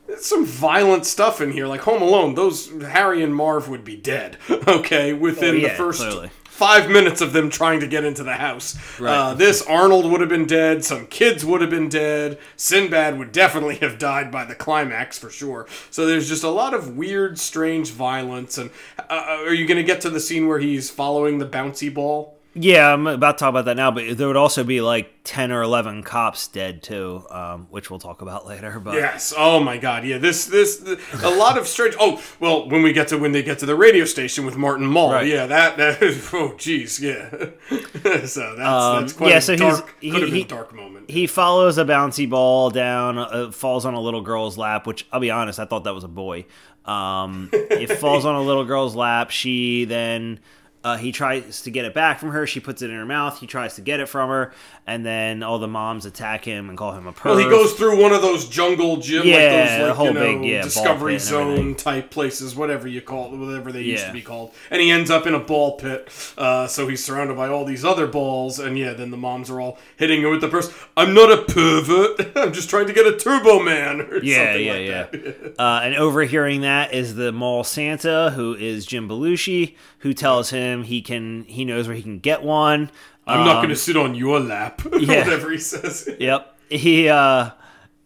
there's 0.07 0.25
some 0.25 0.45
violent 0.45 1.05
stuff 1.05 1.39
in 1.39 1.51
here. 1.51 1.67
Like 1.67 1.81
Home 1.81 2.01
Alone, 2.01 2.35
those 2.35 2.69
Harry 2.83 3.23
and 3.23 3.33
Marv 3.33 3.69
would 3.69 3.83
be 3.83 3.95
dead. 3.95 4.37
Okay, 4.67 5.13
within 5.13 5.55
Oh, 5.55 5.57
yeah, 5.57 5.69
the 5.69 5.75
first 5.75 5.99
clearly. 5.99 6.31
Five 6.55 6.89
minutes 6.89 7.19
of 7.19 7.33
them 7.33 7.49
trying 7.49 7.81
to 7.81 7.87
get 7.87 8.05
into 8.05 8.23
the 8.23 8.35
house. 8.35 8.77
Uh, 9.11 9.33
this 9.33 9.61
Arnold 9.63 10.09
would 10.09 10.21
have 10.21 10.29
been 10.29 10.45
dead. 10.45 10.85
Some 10.85 11.05
kids 11.07 11.43
would 11.43 11.59
have 11.59 11.69
been 11.69 11.89
dead. 11.89 12.39
Sinbad 12.55 13.19
would 13.19 13.33
definitely 13.33 13.75
have 13.77 13.99
died 13.99 14.31
by 14.31 14.45
the 14.45 14.55
climax 14.55 15.19
for 15.19 15.29
sure. 15.29 15.67
So 15.91 16.05
there's 16.05 16.29
just 16.29 16.45
a 16.45 16.49
lot 16.49 16.73
of 16.73 16.95
weird, 16.95 17.37
strange 17.39 17.91
violence. 17.91 18.57
And 18.57 18.69
uh, 18.97 19.43
are 19.45 19.53
you 19.53 19.67
going 19.67 19.77
to 19.77 19.83
get 19.83 19.99
to 20.01 20.09
the 20.09 20.21
scene 20.21 20.47
where 20.47 20.59
he's 20.59 20.89
following 20.89 21.39
the 21.39 21.45
bouncy 21.45 21.93
ball? 21.93 22.34
Yeah, 22.57 22.93
I'm 22.93 23.05
about 23.05 23.37
to 23.37 23.41
talk 23.41 23.49
about 23.49 23.65
that 23.65 23.75
now, 23.75 23.91
but 23.91 24.17
there 24.17 24.27
would 24.27 24.37
also 24.37 24.63
be 24.63 24.79
like 24.79 25.11
ten 25.25 25.51
or 25.51 25.61
eleven 25.61 26.03
cops 26.03 26.47
dead 26.47 26.81
too, 26.81 27.23
um, 27.29 27.67
which 27.69 27.89
we'll 27.89 27.99
talk 27.99 28.21
about 28.21 28.45
later. 28.47 28.79
But 28.79 28.95
Yes. 28.95 29.33
Oh 29.37 29.59
my 29.59 29.77
God. 29.77 30.05
Yeah. 30.05 30.19
This. 30.19 30.45
This. 30.45 30.81
a 31.21 31.29
lot 31.29 31.57
of 31.57 31.67
strange. 31.67 31.95
Oh 31.99 32.23
well. 32.39 32.69
When 32.69 32.81
we 32.81 32.93
get 32.93 33.09
to 33.09 33.17
when 33.17 33.33
they 33.33 33.43
get 33.43 33.59
to 33.59 33.65
the 33.65 33.75
radio 33.75 34.05
station 34.05 34.45
with 34.45 34.55
Martin 34.55 34.85
Mull. 34.87 35.11
Right. 35.11 35.27
Yeah. 35.27 35.47
That. 35.47 35.75
That. 35.77 35.99
Oh 36.33 36.51
jeez. 36.57 37.01
Yeah. 37.01 37.29
so 38.25 38.55
that's 38.55 38.57
that's 38.57 39.13
quite 39.13 39.31
yeah, 39.31 39.37
a 39.37 39.41
so 39.41 39.53
he's- 39.57 39.79
dark. 39.79 39.95
he- 39.99 40.11
could 40.11 40.21
have 40.21 40.29
been 40.29 40.37
he- 40.39 40.43
dark 40.45 40.73
moment. 40.73 41.09
he 41.11 41.27
follows 41.27 41.77
a 41.77 41.83
bouncy 41.83 42.29
ball 42.29 42.69
down, 42.69 43.17
uh, 43.17 43.51
falls 43.51 43.85
on 43.85 43.93
a 43.95 43.99
little 43.99 44.21
girl's 44.21 44.57
lap. 44.57 44.87
Which 44.87 45.05
I'll 45.11 45.19
be 45.19 45.29
honest, 45.31 45.59
I 45.59 45.65
thought 45.65 45.83
that 45.83 45.93
was 45.93 46.05
a 46.05 46.07
boy. 46.07 46.45
Um, 46.85 47.49
it 47.51 47.91
falls 47.99 48.23
on 48.25 48.35
a 48.35 48.41
little 48.41 48.63
girl's 48.63 48.95
lap. 48.95 49.29
She 49.31 49.83
then. 49.85 50.39
Uh, 50.85 50.97
he 50.97 51.11
tries 51.11 51.63
to 51.63 51.71
get 51.71 51.83
it 51.83 51.95
back 51.95 52.19
from 52.19 52.29
her. 52.29 52.45
She 52.45 52.59
puts 52.59 52.83
it 52.83 52.91
in 52.91 52.95
her 52.95 53.07
mouth. 53.07 53.39
He 53.39 53.47
tries 53.47 53.73
to 53.73 53.81
get 53.81 53.99
it 53.99 54.07
from 54.07 54.29
her, 54.29 54.53
and 54.87 55.03
then 55.05 55.41
all 55.41 55.57
the 55.57 55.67
moms 55.67 56.05
attack 56.05 56.45
him 56.45 56.69
and 56.69 56.77
call 56.77 56.91
him 56.91 57.07
a 57.07 57.13
perv. 57.13 57.25
Well, 57.25 57.37
he 57.37 57.45
goes 57.49 57.73
through 57.73 57.99
one 58.01 58.11
of 58.13 58.21
those 58.21 58.47
jungle 58.47 58.97
gym, 58.97 59.25
Yeah, 59.25 59.35
like 59.35 59.69
those, 59.79 59.87
the 59.87 59.93
whole 59.95 60.07
you 60.07 60.13
know, 60.13 60.39
big, 60.39 60.45
yeah, 60.45 60.61
Discovery 60.61 61.13
pit 61.15 61.31
and 61.31 61.35
everything. 61.41 61.65
Zone 61.65 61.75
type 61.75 62.11
places, 62.11 62.55
whatever 62.55 62.87
you 62.87 63.01
call 63.01 63.33
it, 63.33 63.37
whatever 63.37 63.71
they 63.71 63.81
used 63.81 64.05
to 64.05 64.13
be 64.13 64.21
called. 64.21 64.53
And 64.69 64.79
he 64.81 64.91
ends 64.91 65.09
up 65.09 65.25
in 65.25 65.33
a 65.33 65.39
ball 65.39 65.77
pit. 65.77 66.09
Uh, 66.37 66.67
so 66.67 66.87
he's 66.87 67.03
surrounded 67.03 67.35
by 67.35 67.47
all 67.49 67.65
these 67.65 67.83
other 67.83 68.05
balls, 68.05 68.59
and 68.59 68.77
yeah, 68.77 68.93
then 68.93 69.09
the 69.09 69.17
moms 69.17 69.49
are 69.49 69.59
all 69.59 69.79
hitting 69.97 70.21
him 70.21 70.29
with 70.29 70.41
the 70.41 70.49
purse. 70.49 70.71
I'm 70.95 71.13
not 71.15 71.31
a 71.31 71.41
pervert. 71.41 72.31
I'm 72.35 72.53
just 72.53 72.69
trying 72.69 72.85
to 72.87 72.93
get 72.93 73.07
a 73.07 73.17
Turbo 73.17 73.61
Man 73.63 74.01
or 74.01 74.17
Yeah, 74.23 74.45
something 74.45 74.65
yeah, 74.65 74.73
like 74.73 74.87
yeah. 74.87 75.03
that. 75.03 75.55
uh, 75.59 75.79
and 75.83 75.95
overhearing 75.95 76.61
that 76.61 76.93
is 76.93 77.15
the 77.15 77.31
mall 77.31 77.63
Santa, 77.63 78.31
who 78.35 78.53
is 78.55 78.85
Jim 78.85 79.09
Belushi, 79.09 79.75
who 79.99 80.13
tells 80.13 80.51
him 80.51 80.83
he 80.83 81.01
can 81.01 81.43
he 81.45 81.65
knows 81.65 81.87
where 81.87 81.97
he 81.97 82.03
can 82.03 82.19
get 82.19 82.43
one. 82.43 82.91
I'm 83.27 83.39
not 83.45 83.55
Um, 83.57 83.61
going 83.63 83.69
to 83.69 83.75
sit 83.75 83.97
on 83.97 84.15
your 84.15 84.39
lap. 84.39 84.81
yeah. 84.99 85.23
whatever 85.23 85.51
he 85.51 85.57
says. 85.57 86.07
Yep. 86.19 86.57
He 86.69 87.09
uh 87.09 87.51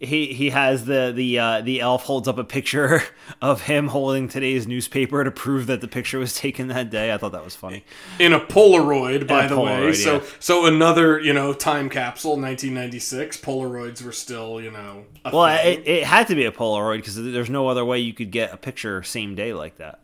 he 0.01 0.27
he 0.27 0.49
has 0.51 0.85
the 0.85 1.11
the 1.13 1.37
uh, 1.39 1.61
the 1.61 1.81
elf 1.81 2.03
holds 2.03 2.27
up 2.29 2.37
a 2.37 2.43
picture 2.45 3.03
of 3.41 3.63
him 3.63 3.89
holding 3.89 4.29
today's 4.29 4.65
newspaper 4.65 5.25
to 5.25 5.31
prove 5.31 5.67
that 5.67 5.81
the 5.81 5.89
picture 5.89 6.19
was 6.19 6.33
taken 6.35 6.69
that 6.69 6.89
day. 6.89 7.13
I 7.13 7.17
thought 7.17 7.33
that 7.33 7.43
was 7.43 7.55
funny. 7.55 7.83
in 8.17 8.31
a 8.31 8.39
Polaroid, 8.39 9.27
by 9.27 9.43
a 9.45 9.49
the 9.49 9.59
way. 9.59 9.71
Polaroid, 9.71 9.95
So, 9.95 10.13
yeah. 10.15 10.23
so 10.39 10.65
another, 10.67 11.19
you 11.19 11.33
know, 11.33 11.51
time 11.53 11.89
capsule, 11.89 12.37
1996. 12.37 13.37
Polaroids 13.41 14.01
were 14.01 14.13
still, 14.13 14.61
you 14.61 14.71
know, 14.71 15.03
a 15.25 15.35
Well, 15.35 15.57
thing. 15.57 15.79
it, 15.81 15.87
it 15.87 16.03
had 16.05 16.27
to 16.27 16.35
be 16.35 16.45
a 16.45 16.51
Polaroid 16.51 16.97
because 16.99 17.15
there's 17.21 17.49
no 17.49 17.67
other 17.67 17.83
way 17.83 17.99
you 17.99 18.13
could 18.13 18.31
get 18.31 18.53
a 18.53 18.57
picture 18.57 19.03
same 19.03 19.35
day 19.35 19.53
like 19.53 19.77
that. 19.79 19.99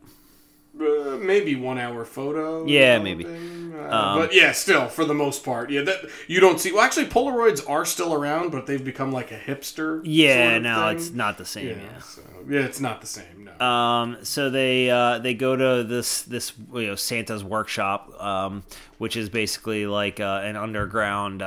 Uh, 0.80 1.18
maybe 1.18 1.56
one 1.56 1.78
hour 1.78 2.04
photo. 2.06 2.66
Yeah, 2.66 3.00
maybe. 3.00 3.26
Uh, 3.26 3.30
Um, 3.76 4.18
but 4.20 4.34
yeah, 4.34 4.52
still 4.52 4.88
for 4.88 5.06
the 5.06 5.14
most 5.14 5.44
part, 5.44 5.70
yeah. 5.70 5.82
That 5.82 6.00
you 6.28 6.40
don't 6.40 6.60
see. 6.60 6.72
Well, 6.72 6.82
actually, 6.82 7.06
Polaroids 7.08 7.68
are 7.70 7.86
still 7.86 8.14
around, 8.14 8.52
but 8.52 8.66
they've 8.66 8.84
become 8.84 9.12
like 9.12 9.32
a 9.32 9.38
hipster. 9.38 10.02
Yeah, 10.04 10.46
sort 10.48 10.56
of 10.58 10.64
now 10.64 10.88
thing. 10.88 10.98
it's 10.98 11.12
not 11.12 11.38
the 11.38 11.46
same. 11.46 11.68
Yeah, 11.68 11.74
Yeah. 11.76 12.00
so, 12.00 12.22
yeah, 12.50 12.60
it's 12.62 12.80
not 12.80 13.02
the 13.02 13.08
same. 13.08 13.50
No. 13.60 13.66
Um, 13.66 14.18
so 14.24 14.50
they 14.50 14.90
uh, 14.90 15.20
they 15.20 15.34
go 15.34 15.56
to 15.56 15.84
this 15.84 16.24
this 16.24 16.54
you 16.74 16.88
know 16.88 16.96
Santa's 16.96 17.44
workshop, 17.44 18.12
um, 18.22 18.64
which 18.98 19.16
is 19.16 19.30
basically 19.30 19.86
like 19.88 20.20
uh, 20.20 20.42
an 20.44 20.56
underground 20.56 21.42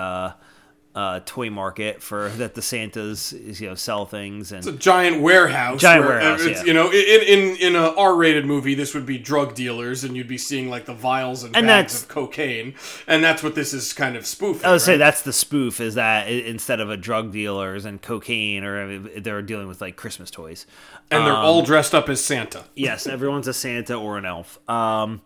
uh, 0.95 0.99
uh, 0.99 1.21
toy 1.25 1.49
market 1.49 2.03
for 2.03 2.29
that 2.37 2.55
the 2.55 2.63
Santas 2.63 3.33
you 3.33 3.69
know 3.69 3.75
sell 3.75 4.05
things 4.05 4.51
and 4.53 4.59
It's 4.59 4.67
a 4.67 4.73
giant 4.73 5.21
warehouse. 5.23 5.81
Giant 5.81 6.05
where, 6.05 6.19
uh, 6.19 6.23
warehouse, 6.23 6.45
it's, 6.45 6.61
yeah. 6.61 6.67
You 6.67 6.73
know, 6.75 6.91
in 6.91 7.23
in 7.23 7.57
in 7.57 7.77
a 7.77 7.95
R-rated 7.95 8.45
movie, 8.47 8.75
this 8.75 8.95
would 8.95 9.07
be 9.07 9.17
drug 9.19 9.55
dealers, 9.55 10.03
and 10.05 10.17
you'd 10.17 10.27
be 10.29 10.39
seeing 10.39 10.69
like 10.69 10.87
the 10.87 10.95
vials 10.95 11.45
and, 11.45 11.57
And 11.57 11.67
bags 11.67 11.93
that's- 11.93 12.03
of 12.03 12.09
cocaine, 12.09 12.75
and 13.07 13.23
that's 13.23 13.43
what 13.43 13.55
this 13.55 13.73
is 13.73 13.93
kind 13.93 14.17
of 14.17 14.27
spoofing. 14.27 14.65
I 14.67 14.73
would 14.73 14.81
say 14.81 14.97
that's 14.97 15.23
the 15.23 15.33
spoof 15.33 15.81
is 15.81 15.95
that 15.95 16.29
instead 16.29 16.81
of 16.81 16.91
a 16.91 16.97
drug 16.97 17.33
dealers 17.33 17.85
and 17.85 18.03
cocaine 18.03 18.65
or 18.65 18.99
they're 19.21 19.43
dealing 19.43 19.69
with 19.69 19.81
like 19.81 19.97
Christmas 19.97 20.31
toys. 20.31 20.67
and 21.11 21.25
they're 21.27 21.33
um, 21.33 21.45
all 21.45 21.63
dressed 21.63 21.95
up 21.95 22.09
as 22.09 22.25
Santa. 22.25 22.65
Yes, 22.75 23.07
everyone's 23.07 23.47
a 23.49 23.55
Santa 23.55 23.95
or 23.95 24.19
an 24.19 24.25
elf. 24.25 24.59
Um, 24.69 25.21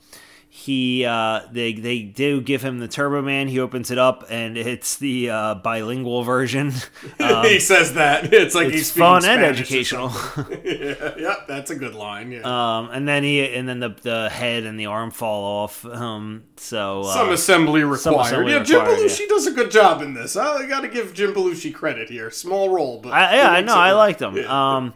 he 0.54 1.06
uh, 1.06 1.40
they 1.50 1.72
they 1.72 2.02
do 2.02 2.42
give 2.42 2.60
him 2.60 2.78
the 2.78 2.86
Turbo 2.86 3.22
Man. 3.22 3.48
He 3.48 3.58
opens 3.58 3.90
it 3.90 3.96
up 3.96 4.26
and 4.28 4.58
it's 4.58 4.96
the 4.98 5.30
uh, 5.30 5.54
bilingual 5.54 6.24
version. 6.24 6.74
Um, 7.18 7.44
he 7.44 7.60
says 7.60 7.94
that 7.94 8.32
it's 8.32 8.54
like 8.54 8.68
he's 8.68 8.80
it's 8.80 8.90
speaking 8.90 9.02
fun 9.02 9.24
and 9.24 9.24
Spanish 9.24 9.44
or 9.44 9.62
educational. 9.62 10.08
yeah, 10.64 11.14
yeah, 11.18 11.34
that's 11.46 11.70
a 11.70 11.74
good 11.74 11.94
line. 11.94 12.32
Yeah. 12.32 12.40
Um, 12.42 12.90
and 12.90 13.06
then 13.06 13.22
he 13.22 13.44
and 13.54 13.68
then 13.68 13.80
the 13.80 13.90
the 14.02 14.28
head 14.28 14.64
and 14.64 14.78
the 14.78 14.86
arm 14.86 15.10
fall 15.10 15.62
off. 15.62 15.84
Um, 15.84 16.44
so 16.56 17.02
uh, 17.02 17.14
some 17.14 17.30
assembly 17.30 17.84
required. 17.84 18.26
assembly 18.26 18.52
yeah, 18.52 18.62
Jim 18.62 18.80
required, 18.80 18.98
Belushi 18.98 19.28
does 19.28 19.46
a 19.46 19.52
good 19.52 19.70
job 19.70 20.02
in 20.02 20.14
this. 20.14 20.36
I 20.36 20.66
got 20.66 20.80
to 20.80 20.88
give 20.88 21.14
Jim 21.14 21.32
Belushi 21.32 21.72
credit 21.72 22.10
here. 22.10 22.30
Small 22.30 22.70
role, 22.70 23.00
but 23.00 23.12
I, 23.12 23.36
yeah, 23.36 23.50
I 23.50 23.60
know. 23.62 23.74
I 23.74 23.92
liked 23.92 24.20
him. 24.20 24.36
Yeah. 24.36 24.76
Um, 24.76 24.94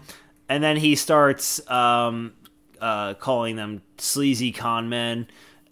and 0.49 0.63
then 0.63 0.77
he 0.77 0.97
starts 0.97 1.69
um, 1.71 2.33
uh, 2.81 3.15
calling 3.15 3.57
them 3.57 3.83
sleazy 3.99 4.53
con 4.53 4.89
men, 4.89 5.29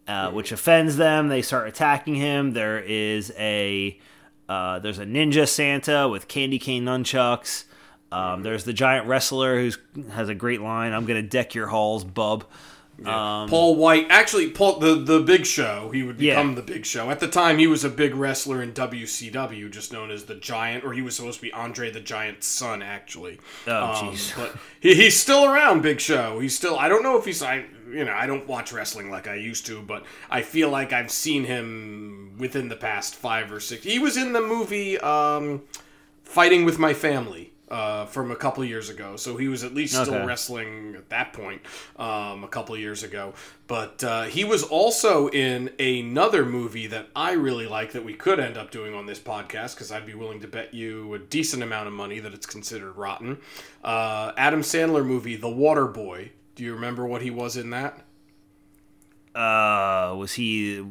uh, 0.06 0.30
which 0.30 0.52
offends 0.52 0.96
them. 0.96 1.28
They 1.28 1.42
start 1.42 1.68
attacking 1.68 2.16
him. 2.16 2.52
There 2.52 2.78
is 2.78 3.32
a 3.38 3.98
uh, 4.48 4.78
there's 4.78 4.98
a 4.98 5.06
ninja 5.06 5.48
Santa 5.48 6.08
with 6.08 6.28
candy 6.28 6.58
cane 6.58 6.84
nunchucks. 6.84 7.64
Um, 8.12 8.42
there's 8.42 8.64
the 8.64 8.72
giant 8.72 9.06
wrestler 9.06 9.58
who 9.60 9.70
has 10.10 10.28
a 10.28 10.34
great 10.34 10.60
line. 10.60 10.92
I'm 10.92 11.06
gonna 11.06 11.22
deck 11.22 11.54
your 11.54 11.68
halls, 11.68 12.04
bub. 12.04 12.44
Um, 13.04 13.48
Paul 13.48 13.74
Wight, 13.76 14.06
actually, 14.08 14.50
Paul 14.50 14.78
the 14.78 14.94
the 14.94 15.20
Big 15.20 15.46
Show. 15.46 15.90
He 15.92 16.02
would 16.02 16.20
Yeah. 16.20 16.34
become 16.34 16.54
the 16.54 16.62
Big 16.62 16.86
Show. 16.86 17.10
At 17.10 17.18
the 17.20 17.26
time, 17.28 17.58
he 17.58 17.66
was 17.66 17.84
a 17.84 17.88
big 17.90 18.14
wrestler 18.14 18.62
in 18.62 18.72
WCW, 18.72 19.68
just 19.70 19.92
known 19.92 20.10
as 20.10 20.24
the 20.24 20.36
Giant, 20.36 20.84
or 20.84 20.92
he 20.92 21.02
was 21.02 21.16
supposed 21.16 21.40
to 21.40 21.42
be 21.42 21.52
Andre 21.52 21.90
the 21.90 22.00
Giant's 22.00 22.46
son, 22.46 22.82
actually. 22.82 23.40
Oh, 23.66 23.84
Um, 24.08 24.16
but 24.36 24.54
he, 24.80 24.94
he's 24.94 25.18
still 25.20 25.44
around, 25.44 25.82
Big 25.82 26.00
Show. 26.00 26.38
He's 26.38 26.54
still. 26.56 26.78
I 26.78 26.88
don't 26.88 27.02
know 27.02 27.16
if 27.18 27.24
he's. 27.24 27.42
I 27.42 27.64
you 27.90 28.04
know 28.04 28.12
I 28.14 28.26
don't 28.26 28.46
watch 28.46 28.72
wrestling 28.72 29.10
like 29.10 29.26
I 29.26 29.34
used 29.34 29.66
to, 29.66 29.82
but 29.82 30.04
I 30.30 30.42
feel 30.42 30.68
like 30.70 30.92
I've 30.92 31.10
seen 31.10 31.44
him 31.44 32.34
within 32.38 32.68
the 32.68 32.76
past 32.76 33.14
five 33.16 33.50
or 33.52 33.60
six. 33.60 33.84
He 33.84 33.98
was 33.98 34.16
in 34.16 34.32
the 34.32 34.40
movie 34.40 34.98
um, 35.00 35.62
Fighting 36.22 36.64
with 36.64 36.78
My 36.78 36.94
Family. 36.94 37.52
Uh, 37.74 38.06
from 38.06 38.30
a 38.30 38.36
couple 38.36 38.64
years 38.64 38.88
ago, 38.88 39.16
so 39.16 39.36
he 39.36 39.48
was 39.48 39.64
at 39.64 39.74
least 39.74 40.00
still 40.00 40.24
wrestling 40.24 40.94
at 40.96 41.08
that 41.08 41.32
point 41.32 41.60
um, 41.96 42.44
a 42.44 42.48
couple 42.48 42.76
years 42.76 43.02
ago. 43.02 43.34
But 43.66 44.04
uh, 44.04 44.24
he 44.24 44.44
was 44.44 44.62
also 44.62 45.26
in 45.30 45.70
another 45.80 46.44
movie 46.44 46.86
that 46.86 47.08
I 47.16 47.32
really 47.32 47.66
like 47.66 47.90
that 47.90 48.04
we 48.04 48.14
could 48.14 48.38
end 48.38 48.56
up 48.56 48.70
doing 48.70 48.94
on 48.94 49.06
this 49.06 49.18
podcast 49.18 49.74
because 49.74 49.90
I'd 49.90 50.06
be 50.06 50.14
willing 50.14 50.38
to 50.42 50.46
bet 50.46 50.72
you 50.72 51.14
a 51.14 51.18
decent 51.18 51.64
amount 51.64 51.88
of 51.88 51.92
money 51.92 52.20
that 52.20 52.32
it's 52.32 52.46
considered 52.46 52.92
rotten. 52.92 53.38
Uh, 53.82 54.30
Adam 54.36 54.60
Sandler 54.60 55.04
movie, 55.04 55.34
The 55.34 55.50
Water 55.50 55.88
Boy. 55.88 56.30
Do 56.54 56.62
you 56.62 56.74
remember 56.74 57.04
what 57.04 57.22
he 57.22 57.30
was 57.30 57.56
in 57.56 57.70
that? 57.70 58.04
uh, 59.34 60.14
was 60.16 60.34
he 60.34 60.86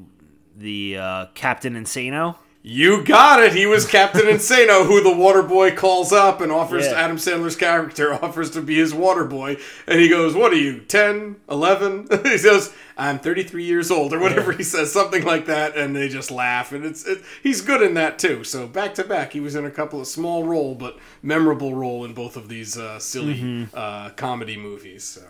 the 0.58 0.98
uh, 0.98 1.26
Captain 1.34 1.76
Insano? 1.76 2.36
You 2.66 3.04
got 3.04 3.44
it. 3.44 3.52
He 3.52 3.66
was 3.66 3.86
Captain 3.86 4.22
Insano, 4.22 4.86
who 4.86 5.04
the 5.04 5.14
water 5.14 5.44
boy 5.44 5.76
calls 5.76 6.14
up 6.14 6.40
and 6.40 6.50
offers 6.50 6.86
Yeah. 6.86 6.94
Adam 6.94 7.18
Sandler's 7.18 7.58
character 7.58 8.14
offers 8.24 8.52
to 8.52 8.62
be 8.62 8.76
his 8.76 8.94
water 8.94 9.26
boy. 9.26 9.58
And 9.86 10.00
he 10.00 10.08
goes, 10.08 10.34
"What 10.34 10.54
are 10.54 10.58
you? 10.58 10.80
10, 10.80 11.36
11? 11.50 12.08
he 12.24 12.38
says, 12.38 12.74
"I'm 12.98 13.20
33 13.20 13.66
years 13.66 13.92
old," 13.92 14.14
or 14.14 14.20
whatever 14.20 14.54
he 14.54 14.64
says, 14.64 14.94
something 14.94 15.26
like 15.26 15.48
that. 15.48 15.76
And 15.76 15.94
they 15.94 16.08
just 16.08 16.32
laugh. 16.32 16.72
And 16.72 16.86
it's 16.86 17.06
it, 17.06 17.22
he's 17.44 17.60
good 17.60 17.82
in 17.82 17.96
that 17.96 18.18
too. 18.18 18.46
So 18.46 18.66
back 18.66 18.94
to 18.96 19.04
back, 19.04 19.34
he 19.34 19.42
was 19.42 19.56
in 19.56 19.66
a 19.66 19.72
couple 19.72 20.00
of 20.00 20.08
small 20.08 20.46
role 20.46 20.74
but 20.74 20.98
memorable 21.22 21.76
role 21.76 22.06
in 22.06 22.14
both 22.14 22.38
of 22.38 22.48
these 22.48 22.78
uh, 22.78 22.98
silly 22.98 23.68
uh, 23.74 24.12
comedy 24.12 24.56
movies. 24.56 25.04
So 25.04 25.22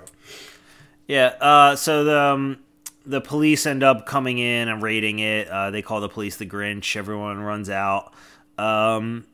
Yeah. 1.07 1.33
Uh, 1.41 1.75
so 1.75 2.03
the 2.03 2.19
um, 2.19 2.59
the 3.05 3.21
police 3.21 3.65
end 3.65 3.83
up 3.83 4.05
coming 4.05 4.37
in 4.39 4.67
and 4.69 4.81
raiding 4.81 5.19
it. 5.19 5.47
Uh, 5.47 5.71
they 5.71 5.81
call 5.81 5.99
the 6.01 6.09
police 6.09 6.37
the 6.37 6.45
Grinch. 6.45 6.95
Everyone 6.95 7.39
runs 7.39 7.69
out. 7.69 8.13
Um, 8.57 9.25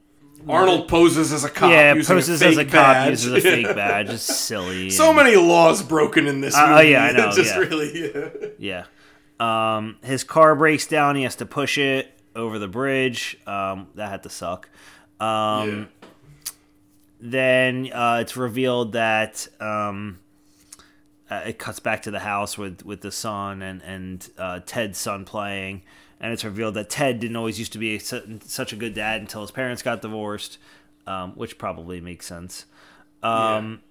Arnold 0.48 0.88
poses 0.88 1.34
as 1.34 1.44
a 1.44 1.50
cop. 1.50 1.70
yeah, 1.72 1.94
using 1.94 2.16
poses 2.16 2.41
a 2.41 2.48
as 2.48 2.58
a 2.58 2.64
cop, 2.64 2.74
badge. 2.74 3.10
uses 3.12 3.34
a 3.34 3.41
fake 3.41 3.66
badge. 3.76 4.10
It's 4.10 4.24
silly. 4.24 4.90
So 4.90 5.08
and- 5.10 5.18
many 5.18 5.36
laws 5.36 5.84
broken 5.84 6.28
in 6.28 6.40
this 6.41 6.56
Uh, 6.56 6.62
movie. 6.68 6.74
oh, 6.74 6.80
yeah, 6.82 7.04
I 7.04 7.12
know, 7.14 7.32
just 7.32 7.54
yeah. 7.56 7.60
really. 7.60 8.54
Yeah. 8.58 8.86
Um, 9.40 9.98
his 10.04 10.24
car 10.24 10.56
breaks 10.56 10.88
down. 10.88 11.16
He 11.16 11.24
has 11.24 11.36
to 11.38 11.46
push 11.46 11.78
it 11.78 12.12
over 12.36 12.58
the 12.60 12.68
bridge. 12.70 13.38
Um, 13.46 13.88
that 13.96 14.10
had 14.10 14.24
to 14.24 14.30
suck. 14.30 14.70
Um, 15.20 15.28
yeah. 15.70 15.86
Then 17.22 17.91
uh, 17.91 18.20
it's 18.22 18.38
revealed 18.38 18.94
that 18.94 19.46
um, 19.60 20.20
uh, 21.30 21.44
it 21.46 21.60
cuts 21.60 21.80
back 21.80 22.02
to 22.04 22.12
the 22.12 22.20
house 22.20 22.58
with 22.58 22.84
with 22.84 23.02
the 23.02 23.12
son 23.12 23.62
and 23.62 23.82
and 23.84 24.30
uh, 24.38 24.60
Ted's 24.66 24.98
son 24.98 25.26
playing, 25.26 25.84
and 26.20 26.34
it's 26.34 26.44
revealed 26.44 26.74
that 26.74 26.90
Ted 26.90 27.20
didn't 27.20 27.36
always 27.36 27.60
used 27.60 27.74
to 27.74 27.78
be 27.78 27.96
a, 27.96 28.00
such 28.00 28.74
a 28.74 28.76
good 28.76 28.96
dad 28.96 29.22
until 29.22 29.42
his 29.42 29.52
parents 29.52 29.82
got 29.82 30.02
divorced, 30.02 30.58
um, 31.06 31.34
which 31.34 31.58
probably 31.58 32.02
makes 32.02 32.26
sense. 32.26 32.66
Um, 33.22 33.82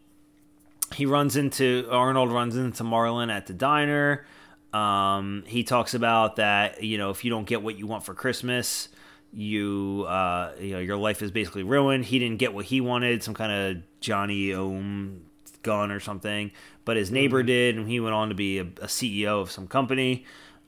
yeah. 0.90 0.96
He 0.96 1.06
runs 1.06 1.36
into 1.36 1.86
Arnold 1.90 2.32
runs 2.32 2.56
into 2.56 2.82
Marlon 2.82 3.30
at 3.30 3.46
the 3.46 3.54
diner. 3.54 4.26
Um, 4.72 5.44
he 5.46 5.64
talks 5.64 5.94
about 5.94 6.36
that 6.36 6.82
you 6.82 6.98
know 6.98 7.10
if 7.10 7.24
you 7.24 7.30
don't 7.30 7.46
get 7.46 7.62
what 7.62 7.78
you 7.78 7.86
want 7.86 8.04
for 8.04 8.14
Christmas, 8.14 8.88
you 9.32 10.06
uh, 10.08 10.52
you 10.58 10.72
know 10.72 10.80
your 10.80 10.96
life 10.96 11.22
is 11.22 11.30
basically 11.30 11.62
ruined. 11.62 12.06
He 12.06 12.18
didn't 12.18 12.38
get 12.38 12.52
what 12.52 12.64
he 12.64 12.80
wanted, 12.80 13.22
some 13.22 13.34
kind 13.34 13.52
of 13.52 13.82
Johnny 14.00 14.52
Ohm 14.52 15.27
gun 15.62 15.90
or 15.90 16.00
something, 16.00 16.50
but 16.84 16.96
his 16.96 17.10
neighbor 17.10 17.40
mm-hmm. 17.40 17.46
did, 17.46 17.76
and 17.76 17.88
he 17.88 18.00
went 18.00 18.14
on 18.14 18.28
to 18.28 18.34
be 18.34 18.58
a, 18.58 18.62
a 18.62 18.86
CEO 18.86 19.40
of 19.40 19.50
some 19.50 19.66
company. 19.66 20.24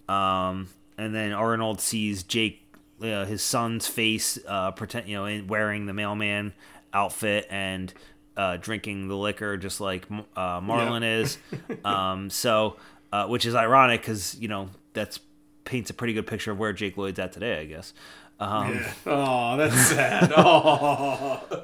Um, 0.08 0.68
and 0.98 1.14
then 1.14 1.32
Arnold 1.32 1.80
sees 1.80 2.22
Jake, 2.22 2.62
uh, 3.02 3.24
his 3.24 3.42
son's 3.42 3.86
face, 3.86 4.38
uh, 4.46 4.72
pretend 4.72 5.08
you 5.08 5.16
know, 5.16 5.44
wearing 5.46 5.86
the 5.86 5.94
mailman 5.94 6.52
outfit 6.92 7.46
and 7.50 7.92
uh, 8.36 8.56
drinking 8.56 9.08
the 9.08 9.16
liquor 9.16 9.56
just 9.56 9.80
like 9.80 10.06
uh, 10.36 10.60
Marlon 10.60 11.02
yeah. 11.02 11.18
is. 11.18 11.38
Um, 11.84 12.28
so, 12.28 12.76
uh, 13.12 13.26
which 13.26 13.46
is 13.46 13.54
ironic 13.54 14.02
because 14.02 14.36
you 14.38 14.48
know 14.48 14.68
that's 14.92 15.20
paints 15.64 15.88
a 15.88 15.94
pretty 15.94 16.12
good 16.12 16.26
picture 16.26 16.50
of 16.50 16.58
where 16.58 16.72
Jake 16.72 16.96
Lloyd's 16.96 17.18
at 17.18 17.32
today, 17.32 17.60
I 17.60 17.64
guess. 17.64 17.94
Um, 18.38 18.74
yeah. 18.74 18.92
Oh, 19.06 19.56
that's 19.56 19.76
sad. 19.76 20.32
oh. 20.36 21.40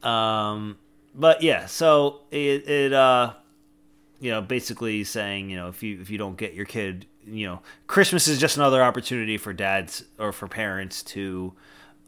Um, 0.00 0.78
but 1.14 1.42
yeah, 1.42 1.66
so 1.66 2.20
it 2.30 2.68
it 2.68 2.92
uh, 2.92 3.32
you 4.20 4.30
know, 4.30 4.40
basically 4.40 5.04
saying 5.04 5.50
you 5.50 5.56
know 5.56 5.68
if 5.68 5.82
you 5.82 6.00
if 6.00 6.10
you 6.10 6.18
don't 6.18 6.36
get 6.36 6.54
your 6.54 6.66
kid, 6.66 7.06
you 7.26 7.46
know, 7.46 7.60
Christmas 7.86 8.28
is 8.28 8.38
just 8.38 8.56
another 8.56 8.82
opportunity 8.82 9.36
for 9.36 9.52
dads 9.52 10.04
or 10.18 10.32
for 10.32 10.48
parents 10.48 11.02
to 11.04 11.54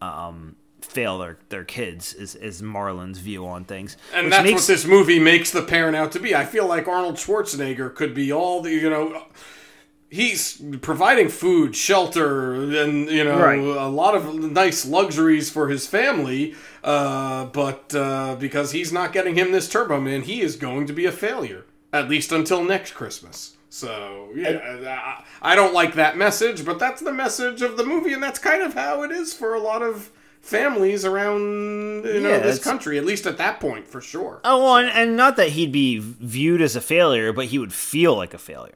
um 0.03 0.57
fail 0.83 1.19
their, 1.19 1.39
their 1.51 1.65
kids 1.65 2.15
is, 2.15 2.35
is 2.35 2.63
Marlon's 2.63 3.19
view 3.19 3.47
on 3.47 3.65
things. 3.65 3.97
And 4.15 4.33
that's 4.33 4.45
makes... 4.45 4.63
what 4.63 4.67
this 4.67 4.87
movie 4.87 5.19
makes 5.19 5.51
the 5.51 5.63
parent 5.63 5.97
out 5.97 6.13
to 6.13 6.19
be. 6.19 6.35
I 6.35 6.45
feel 6.45 6.67
like 6.67 6.89
Arnold 6.89 7.17
Schwarzenegger 7.17 7.95
could 7.95 8.15
be 8.15 8.33
all 8.33 8.63
the, 8.63 8.71
you 8.71 8.91
know, 8.91 9.27
he's 10.11 10.61
providing 10.83 11.29
food, 11.29 11.75
shelter, 11.75 12.55
and 12.55 13.09
you 13.09 13.25
know 13.25 13.39
right. 13.39 13.59
a 13.59 13.89
lot 13.89 14.15
of 14.15 14.35
nice 14.35 14.85
luxuries 14.85 15.49
for 15.49 15.69
his 15.69 15.87
family. 15.87 16.55
Uh, 16.85 17.47
but 17.47 17.95
uh, 17.95 18.37
because 18.39 18.73
he's 18.73 18.93
not 18.93 19.13
getting 19.13 19.37
him 19.37 19.53
this 19.53 19.69
Turbo 19.69 20.01
Man, 20.01 20.23
he 20.23 20.41
is 20.41 20.57
going 20.57 20.87
to 20.87 20.93
be 20.93 21.07
a 21.07 21.13
failure 21.13 21.65
at 21.93 22.09
least 22.09 22.33
until 22.33 22.63
next 22.63 22.93
Christmas. 22.93 23.57
So 23.69 24.31
yeah, 24.35 25.23
I, 25.43 25.53
I 25.53 25.55
don't 25.55 25.73
like 25.73 25.95
that 25.95 26.17
message, 26.17 26.65
but 26.65 26.79
that's 26.79 27.01
the 27.01 27.13
message 27.13 27.63
of 27.63 27.77
the 27.77 27.85
movie, 27.85 28.13
and 28.13 28.23
that's 28.23 28.39
kind 28.39 28.63
of 28.63 28.75
how 28.75 29.03
it 29.05 29.13
is 29.13 29.33
for 29.33 29.55
a 29.55 29.61
lot 29.61 29.83
of 29.83 30.11
families 30.41 31.05
around 31.05 32.05
you 32.07 32.21
know 32.21 32.31
yeah, 32.31 32.39
this 32.39 32.59
country 32.59 32.97
at 32.97 33.05
least 33.05 33.27
at 33.27 33.37
that 33.37 33.61
point 33.61 33.87
for 33.87 34.01
sure 34.01 34.41
oh 34.43 34.65
well, 34.65 34.75
so. 34.75 34.79
and, 34.79 34.91
and, 34.91 35.15
not 35.15 35.37
that 35.37 35.51
he'd 35.51 35.71
be 35.71 35.99
viewed 35.99 36.63
as 36.63 36.75
a 36.75 36.81
failure 36.81 37.31
but 37.31 37.45
he 37.45 37.59
would 37.59 37.75
feel 37.75 38.17
like 38.17 38.33
a 38.33 38.39
failure 38.39 38.73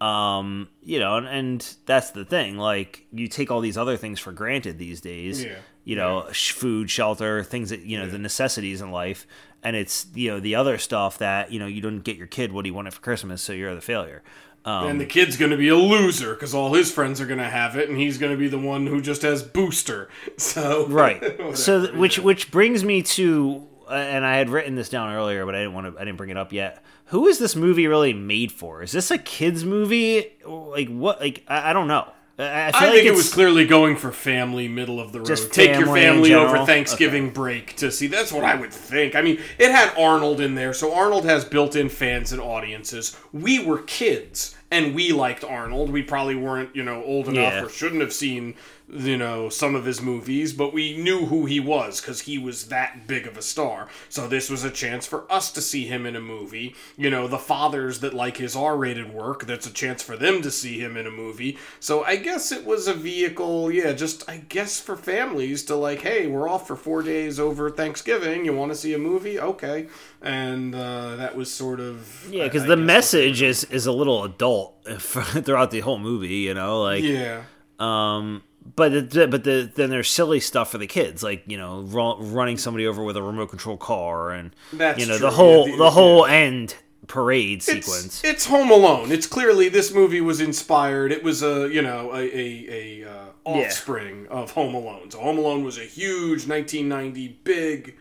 um, 0.00 0.68
you 0.82 0.98
know, 0.98 1.16
and, 1.16 1.28
and, 1.28 1.76
that's 1.84 2.10
the 2.12 2.24
thing. 2.24 2.56
Like, 2.56 3.06
you 3.12 3.28
take 3.28 3.50
all 3.50 3.60
these 3.60 3.76
other 3.76 3.96
things 3.96 4.18
for 4.18 4.32
granted 4.32 4.78
these 4.78 5.00
days. 5.00 5.44
Yeah. 5.44 5.56
You 5.84 5.96
know, 5.96 6.24
yeah. 6.26 6.32
food, 6.32 6.90
shelter, 6.90 7.42
things 7.42 7.70
that 7.70 7.80
you 7.80 7.98
know, 7.98 8.04
yeah. 8.04 8.12
the 8.12 8.18
necessities 8.18 8.80
in 8.80 8.90
life, 8.90 9.26
and 9.62 9.76
it's 9.76 10.06
you 10.14 10.30
know 10.30 10.40
the 10.40 10.54
other 10.54 10.78
stuff 10.78 11.18
that 11.18 11.52
you 11.52 11.58
know 11.58 11.66
you 11.66 11.80
don't 11.80 12.00
get 12.00 12.16
your 12.16 12.26
kid 12.26 12.52
what 12.52 12.64
he 12.64 12.70
wanted 12.70 12.94
for 12.94 13.00
Christmas, 13.00 13.42
so 13.42 13.52
you're 13.52 13.74
the 13.74 13.80
failure. 13.80 14.22
Um, 14.64 14.88
and 14.88 15.00
the 15.00 15.06
kid's 15.06 15.36
going 15.38 15.52
to 15.52 15.56
be 15.56 15.68
a 15.68 15.76
loser 15.76 16.34
because 16.34 16.54
all 16.54 16.74
his 16.74 16.92
friends 16.92 17.20
are 17.20 17.26
going 17.26 17.38
to 17.38 17.48
have 17.48 17.76
it, 17.76 17.88
and 17.88 17.98
he's 17.98 18.18
going 18.18 18.32
to 18.32 18.38
be 18.38 18.48
the 18.48 18.58
one 18.58 18.86
who 18.86 19.00
just 19.00 19.22
has 19.22 19.42
booster. 19.42 20.08
So 20.36 20.86
right. 20.86 21.22
so 21.54 21.86
th- 21.86 21.94
which 21.94 22.18
which 22.18 22.50
brings 22.50 22.84
me 22.84 23.02
to, 23.02 23.66
and 23.90 24.24
I 24.24 24.36
had 24.36 24.48
written 24.50 24.74
this 24.74 24.88
down 24.88 25.12
earlier, 25.12 25.44
but 25.44 25.54
I 25.54 25.58
didn't 25.58 25.74
want 25.74 25.94
to. 25.94 26.00
I 26.00 26.04
didn't 26.04 26.16
bring 26.16 26.30
it 26.30 26.36
up 26.36 26.52
yet 26.52 26.82
who 27.10 27.26
is 27.26 27.38
this 27.38 27.56
movie 27.56 27.88
really 27.88 28.12
made 28.12 28.52
for? 28.52 28.82
Is 28.82 28.92
this 28.92 29.10
a 29.10 29.18
kids 29.18 29.64
movie? 29.64 30.32
Like 30.46 30.88
what? 30.88 31.20
Like 31.20 31.44
I, 31.48 31.70
I 31.70 31.72
don't 31.72 31.88
know. 31.88 32.08
I, 32.38 32.44
I 32.44 32.70
like 32.70 32.92
think 32.92 33.06
it 33.06 33.14
was 33.14 33.34
clearly 33.34 33.66
going 33.66 33.96
for 33.96 34.12
family, 34.12 34.66
middle 34.66 34.98
of 34.98 35.12
the 35.12 35.18
road. 35.18 35.26
Just 35.26 35.52
Take 35.52 35.76
your 35.76 35.94
family 35.94 36.32
over 36.32 36.64
Thanksgiving 36.64 37.24
okay. 37.24 37.32
break 37.32 37.76
to 37.76 37.90
see. 37.90 38.06
That's 38.06 38.32
what 38.32 38.44
I 38.44 38.54
would 38.54 38.72
think. 38.72 39.14
I 39.14 39.20
mean, 39.20 39.40
it 39.58 39.72
had 39.72 39.92
Arnold 39.98 40.40
in 40.40 40.54
there, 40.54 40.72
so 40.72 40.94
Arnold 40.94 41.26
has 41.26 41.44
built-in 41.44 41.90
fans 41.90 42.32
and 42.32 42.40
audiences. 42.40 43.14
We 43.32 43.62
were 43.62 43.82
kids, 43.82 44.56
and 44.70 44.94
we 44.94 45.12
liked 45.12 45.44
Arnold. 45.44 45.90
We 45.90 46.02
probably 46.02 46.34
weren't, 46.36 46.74
you 46.74 46.82
know, 46.82 47.04
old 47.04 47.28
enough 47.28 47.52
yeah. 47.52 47.64
or 47.64 47.68
shouldn't 47.68 48.00
have 48.00 48.12
seen 48.12 48.54
you 48.92 49.16
know 49.16 49.48
some 49.48 49.74
of 49.74 49.84
his 49.84 50.00
movies 50.00 50.52
but 50.52 50.72
we 50.72 50.96
knew 50.96 51.26
who 51.26 51.46
he 51.46 51.60
was 51.60 52.00
because 52.00 52.22
he 52.22 52.38
was 52.38 52.66
that 52.66 53.06
big 53.06 53.26
of 53.26 53.36
a 53.36 53.42
star. 53.42 53.88
So 54.08 54.26
this 54.26 54.50
was 54.50 54.64
a 54.64 54.70
chance 54.70 55.06
for 55.06 55.30
us 55.30 55.50
to 55.52 55.60
see 55.60 55.86
him 55.86 56.06
in 56.06 56.16
a 56.16 56.20
movie. 56.20 56.74
You 56.96 57.10
know 57.10 57.28
the 57.28 57.38
fathers 57.38 58.00
that 58.00 58.14
like 58.14 58.38
his 58.38 58.56
r-rated 58.56 59.12
work 59.12 59.46
that's 59.46 59.66
a 59.66 59.72
chance 59.72 60.02
for 60.02 60.16
them 60.16 60.42
to 60.42 60.50
see 60.50 60.80
him 60.80 60.96
in 60.96 61.06
a 61.06 61.10
movie. 61.10 61.58
So 61.78 62.04
i 62.04 62.16
guess 62.16 62.52
it 62.52 62.64
was 62.64 62.88
a 62.88 62.94
vehicle 62.94 63.70
yeah 63.70 63.92
just 63.92 64.28
i 64.28 64.38
guess 64.38 64.80
for 64.80 64.96
families 64.96 65.62
to 65.64 65.76
like 65.76 66.00
hey 66.00 66.26
we're 66.26 66.48
off 66.48 66.66
for 66.66 66.76
four 66.76 67.02
days 67.02 67.38
over 67.38 67.70
thanksgiving. 67.70 68.44
You 68.44 68.54
want 68.54 68.72
to 68.72 68.76
see 68.76 68.94
a 68.94 68.98
movie? 68.98 69.38
Okay. 69.38 69.88
And 70.22 70.74
uh, 70.74 71.16
that 71.16 71.36
was 71.36 71.52
sort 71.52 71.80
of 71.80 72.28
yeah 72.30 72.44
because 72.44 72.64
the 72.64 72.76
message 72.76 73.42
is 73.42 73.64
is 73.64 73.86
a 73.86 73.92
little 73.92 74.24
adult 74.24 74.84
throughout 74.98 75.70
the 75.70 75.80
whole 75.80 75.98
movie 75.98 76.36
you 76.36 76.54
know 76.54 76.82
like 76.82 77.02
yeah. 77.02 77.42
um 77.78 78.42
but 78.80 79.10
the, 79.10 79.28
but 79.28 79.44
the, 79.44 79.70
then 79.74 79.90
there's 79.90 80.08
silly 80.08 80.40
stuff 80.40 80.70
for 80.70 80.78
the 80.78 80.86
kids, 80.86 81.22
like 81.22 81.42
you 81.46 81.58
know, 81.58 81.82
running 81.82 82.56
somebody 82.56 82.86
over 82.86 83.04
with 83.04 83.14
a 83.14 83.22
remote 83.22 83.48
control 83.48 83.76
car, 83.76 84.30
and 84.30 84.56
That's 84.72 84.98
you 84.98 85.06
know 85.06 85.18
true. 85.18 85.26
the 85.26 85.32
whole 85.32 85.68
yeah, 85.68 85.76
the, 85.76 85.84
the, 85.84 85.90
whole 85.90 86.26
yeah. 86.26 86.34
end 86.34 86.76
parade 87.06 87.62
sequence. 87.62 88.06
It's, 88.06 88.24
it's, 88.24 88.46
Home 88.46 88.70
Alone. 88.70 89.12
It's 89.12 89.26
clearly 89.26 89.68
this 89.68 89.92
movie 89.92 90.22
was 90.22 90.40
inspired. 90.40 91.12
It 91.12 91.22
was 91.22 91.42
a 91.42 91.68
you 91.68 91.82
know 91.82 92.10
a 92.14 92.22
a, 92.22 93.04
a 93.04 93.10
uh, 93.10 93.24
offspring 93.44 94.24
yeah. 94.24 94.38
of 94.38 94.52
Home 94.52 94.74
Alone. 94.74 95.10
So 95.10 95.20
Home 95.20 95.36
Alone 95.36 95.62
was 95.62 95.76
a 95.76 95.84
huge 95.84 96.48
1990 96.48 97.28
big 97.44 97.96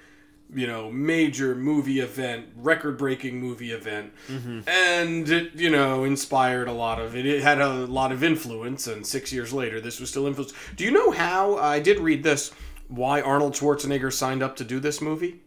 you 0.53 0.65
know, 0.65 0.91
major 0.91 1.55
movie 1.55 1.99
event, 1.99 2.47
record 2.55 2.97
breaking 2.97 3.39
movie 3.39 3.71
event. 3.71 4.13
Mm-hmm. 4.27 4.61
And 4.67 5.29
it, 5.29 5.53
you 5.55 5.69
know, 5.69 6.03
inspired 6.03 6.67
a 6.67 6.73
lot 6.73 6.99
of 6.99 7.15
it. 7.15 7.25
It 7.25 7.43
had 7.43 7.61
a 7.61 7.69
lot 7.73 8.11
of 8.11 8.23
influence, 8.23 8.87
and 8.87 9.05
six 9.05 9.31
years 9.31 9.53
later, 9.53 9.79
this 9.79 9.99
was 9.99 10.09
still 10.09 10.27
influence. 10.27 10.53
Do 10.75 10.83
you 10.83 10.91
know 10.91 11.11
how, 11.11 11.57
I 11.57 11.79
did 11.79 11.99
read 11.99 12.23
this, 12.23 12.51
why 12.87 13.21
Arnold 13.21 13.53
Schwarzenegger 13.53 14.11
signed 14.11 14.41
up 14.41 14.55
to 14.57 14.63
do 14.63 14.79
this 14.79 15.01
movie? 15.01 15.41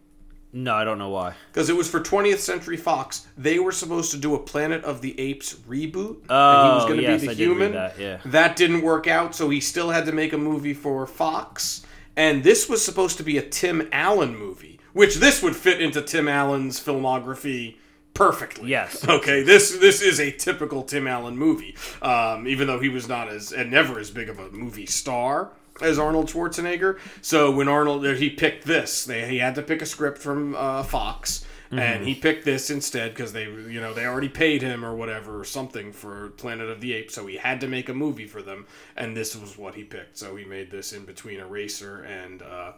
No, 0.54 0.74
I 0.74 0.84
don't 0.84 0.98
know 0.98 1.08
why. 1.08 1.34
Because 1.50 1.70
it 1.70 1.76
was 1.76 1.88
for 1.88 1.98
20th 1.98 2.38
Century 2.38 2.76
Fox. 2.76 3.26
They 3.38 3.58
were 3.58 3.72
supposed 3.72 4.10
to 4.10 4.18
do 4.18 4.34
a 4.34 4.38
Planet 4.38 4.84
of 4.84 5.00
the 5.00 5.18
Apes 5.18 5.54
reboot. 5.54 6.24
Oh, 6.28 6.60
and 6.60 6.68
he 6.68 6.74
was 6.74 6.84
going 6.84 6.96
to 6.98 7.02
yes, 7.02 7.20
be 7.22 7.26
the 7.28 7.32
I 7.32 7.34
human. 7.34 7.72
That, 7.72 7.98
yeah. 7.98 8.18
that 8.26 8.54
didn't 8.54 8.82
work 8.82 9.06
out, 9.06 9.34
so 9.34 9.48
he 9.48 9.60
still 9.60 9.90
had 9.90 10.04
to 10.06 10.12
make 10.12 10.34
a 10.34 10.38
movie 10.38 10.74
for 10.74 11.06
Fox. 11.06 11.86
And 12.16 12.44
this 12.44 12.68
was 12.68 12.84
supposed 12.84 13.16
to 13.16 13.22
be 13.22 13.38
a 13.38 13.42
Tim 13.42 13.88
Allen 13.90 14.36
movie 14.36 14.71
which 14.92 15.16
this 15.16 15.42
would 15.42 15.56
fit 15.56 15.80
into 15.80 16.02
Tim 16.02 16.28
Allen's 16.28 16.80
filmography 16.80 17.76
perfectly. 18.14 18.70
Yes. 18.70 19.06
Okay. 19.08 19.42
This 19.42 19.78
this 19.78 20.02
is 20.02 20.20
a 20.20 20.30
typical 20.30 20.82
Tim 20.82 21.06
Allen 21.06 21.36
movie. 21.36 21.76
Um, 22.00 22.46
even 22.46 22.66
though 22.66 22.80
he 22.80 22.88
was 22.88 23.08
not 23.08 23.28
as 23.28 23.52
and 23.52 23.70
never 23.70 23.98
as 23.98 24.10
big 24.10 24.28
of 24.28 24.38
a 24.38 24.50
movie 24.50 24.86
star 24.86 25.52
as 25.80 25.98
Arnold 25.98 26.28
Schwarzenegger. 26.28 26.98
So 27.20 27.50
when 27.50 27.68
Arnold 27.68 28.04
he 28.16 28.30
picked 28.30 28.64
this, 28.64 29.04
they 29.04 29.28
he 29.28 29.38
had 29.38 29.54
to 29.56 29.62
pick 29.62 29.82
a 29.82 29.86
script 29.86 30.18
from 30.18 30.54
uh, 30.54 30.82
Fox. 30.82 31.46
Mm-hmm. 31.66 31.78
And 31.78 32.06
he 32.06 32.14
picked 32.14 32.44
this 32.44 32.68
instead 32.68 33.14
because 33.14 33.32
they, 33.32 33.44
you 33.44 33.80
know, 33.80 33.94
they 33.94 34.04
already 34.04 34.28
paid 34.28 34.60
him 34.60 34.84
or 34.84 34.94
whatever 34.94 35.40
or 35.40 35.44
something 35.44 35.90
for 35.90 36.28
Planet 36.36 36.68
of 36.68 36.82
the 36.82 36.92
Apes, 36.92 37.14
so 37.14 37.26
he 37.26 37.38
had 37.38 37.62
to 37.62 37.66
make 37.66 37.88
a 37.88 37.94
movie 37.94 38.26
for 38.26 38.42
them, 38.42 38.66
and 38.94 39.16
this 39.16 39.34
was 39.34 39.56
what 39.56 39.74
he 39.74 39.82
picked. 39.82 40.18
So 40.18 40.36
he 40.36 40.44
made 40.44 40.70
this 40.70 40.92
in 40.92 41.06
between 41.06 41.40
Eraser 41.40 42.02
and 42.02 42.42
uh, 42.42 42.72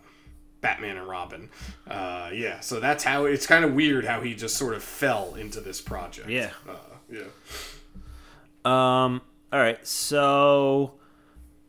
Batman 0.65 0.97
and 0.97 1.07
Robin. 1.07 1.51
Uh, 1.86 2.31
yeah, 2.32 2.61
so 2.61 2.81
that's 2.81 3.05
how 3.05 3.27
it's 3.27 3.47
kind 3.47 3.66
of 3.66 3.74
weird 3.74 4.07
how 4.07 4.23
he 4.23 4.35
just 4.35 4.57
sort 4.57 4.73
of 4.73 4.82
fell 4.82 5.35
into 5.35 5.61
this 5.61 5.82
project. 5.82 6.31
Yeah, 6.31 6.53
uh, 6.66 6.77
yeah. 7.12 7.24
Um. 8.65 9.20
All 9.53 9.61
right. 9.61 9.86
So, 9.86 10.95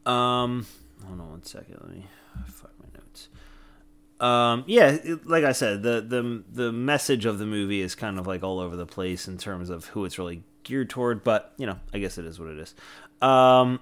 um, 0.06 0.66
hold 1.06 1.20
on 1.20 1.30
one 1.30 1.44
second. 1.44 1.78
Let 1.82 1.90
me 1.90 2.06
find 2.48 2.74
my 2.80 2.88
notes. 2.98 3.28
Um. 4.22 4.64
Yeah. 4.66 4.98
like 5.26 5.44
I 5.44 5.52
said, 5.52 5.84
the 5.84 6.00
the 6.00 6.46
the 6.50 6.72
message 6.72 7.26
of 7.26 7.38
the 7.38 7.46
movie 7.46 7.82
is 7.82 7.96
kind 7.96 8.18
of 8.18 8.26
like 8.26 8.44
all 8.44 8.60
over 8.62 8.78
the 8.78 8.86
place 8.86 9.28
in 9.28 9.38
terms 9.38 9.70
of 9.70 9.88
who 9.88 10.06
it's 10.06 10.18
really 10.18 10.42
geared 10.64 10.90
toward. 10.90 11.22
But 11.26 11.52
you 11.58 11.66
know, 11.66 11.82
I 11.94 12.00
guess 12.00 12.18
it 12.18 12.24
is 12.26 12.40
what 12.40 12.48
it 12.48 12.60
is. 12.60 12.74
Um. 13.22 13.82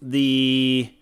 The 0.00 0.94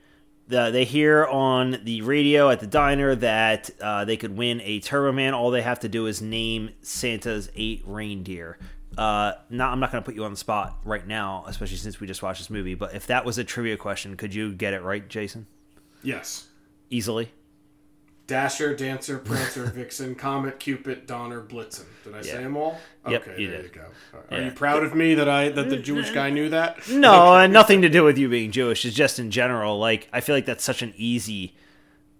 the, 0.48 0.70
they 0.70 0.84
hear 0.84 1.26
on 1.26 1.78
the 1.84 2.02
radio 2.02 2.50
at 2.50 2.60
the 2.60 2.66
diner 2.66 3.14
that 3.14 3.70
uh, 3.80 4.04
they 4.04 4.16
could 4.16 4.36
win 4.36 4.60
a 4.62 4.80
Turbo 4.80 5.12
Man. 5.12 5.34
All 5.34 5.50
they 5.50 5.62
have 5.62 5.80
to 5.80 5.88
do 5.88 6.06
is 6.06 6.20
name 6.20 6.70
Santa's 6.82 7.50
eight 7.54 7.82
reindeer. 7.86 8.58
uh, 8.96 9.32
not 9.50 9.72
I'm 9.72 9.78
not 9.80 9.92
going 9.92 10.02
to 10.02 10.06
put 10.06 10.14
you 10.14 10.24
on 10.24 10.30
the 10.32 10.36
spot 10.36 10.78
right 10.84 11.06
now, 11.06 11.44
especially 11.46 11.76
since 11.76 12.00
we 12.00 12.06
just 12.06 12.22
watched 12.22 12.40
this 12.40 12.50
movie. 12.50 12.74
But 12.74 12.94
if 12.94 13.06
that 13.06 13.24
was 13.24 13.38
a 13.38 13.44
trivia 13.44 13.76
question, 13.76 14.16
could 14.16 14.34
you 14.34 14.52
get 14.52 14.74
it 14.74 14.82
right, 14.82 15.06
Jason? 15.08 15.46
Yes. 16.02 16.48
Easily. 16.90 17.30
Dasher, 18.28 18.76
Dancer, 18.76 19.18
Prancer, 19.24 19.64
Vixen, 19.66 20.14
Comet, 20.14 20.60
Cupid, 20.60 21.06
Donner, 21.08 21.40
Blitzen. 21.42 21.86
Did 22.04 22.14
I 22.14 22.20
say 22.20 22.42
them 22.44 22.56
all? 22.56 22.78
Yep, 23.08 23.26
okay, 23.28 23.40
you 23.42 23.48
there 23.50 23.62
did. 23.62 23.74
you 23.74 23.80
go. 23.80 23.86
Right. 24.30 24.40
Are 24.40 24.44
you 24.44 24.50
proud 24.52 24.84
of 24.84 24.94
me 24.94 25.14
that 25.16 25.28
I 25.28 25.48
that 25.48 25.68
the 25.70 25.78
Jewish 25.78 26.10
guy 26.10 26.30
knew 26.30 26.50
that? 26.50 26.88
No, 26.90 27.34
and 27.34 27.52
nothing 27.52 27.82
to 27.82 27.88
do 27.88 28.04
with 28.04 28.18
you 28.18 28.28
being 28.28 28.52
Jewish. 28.52 28.84
It's 28.84 28.94
just 28.94 29.18
in 29.18 29.30
general. 29.32 29.78
Like 29.80 30.08
I 30.12 30.20
feel 30.20 30.36
like 30.36 30.46
that's 30.46 30.62
such 30.62 30.82
an 30.82 30.92
easy 30.96 31.54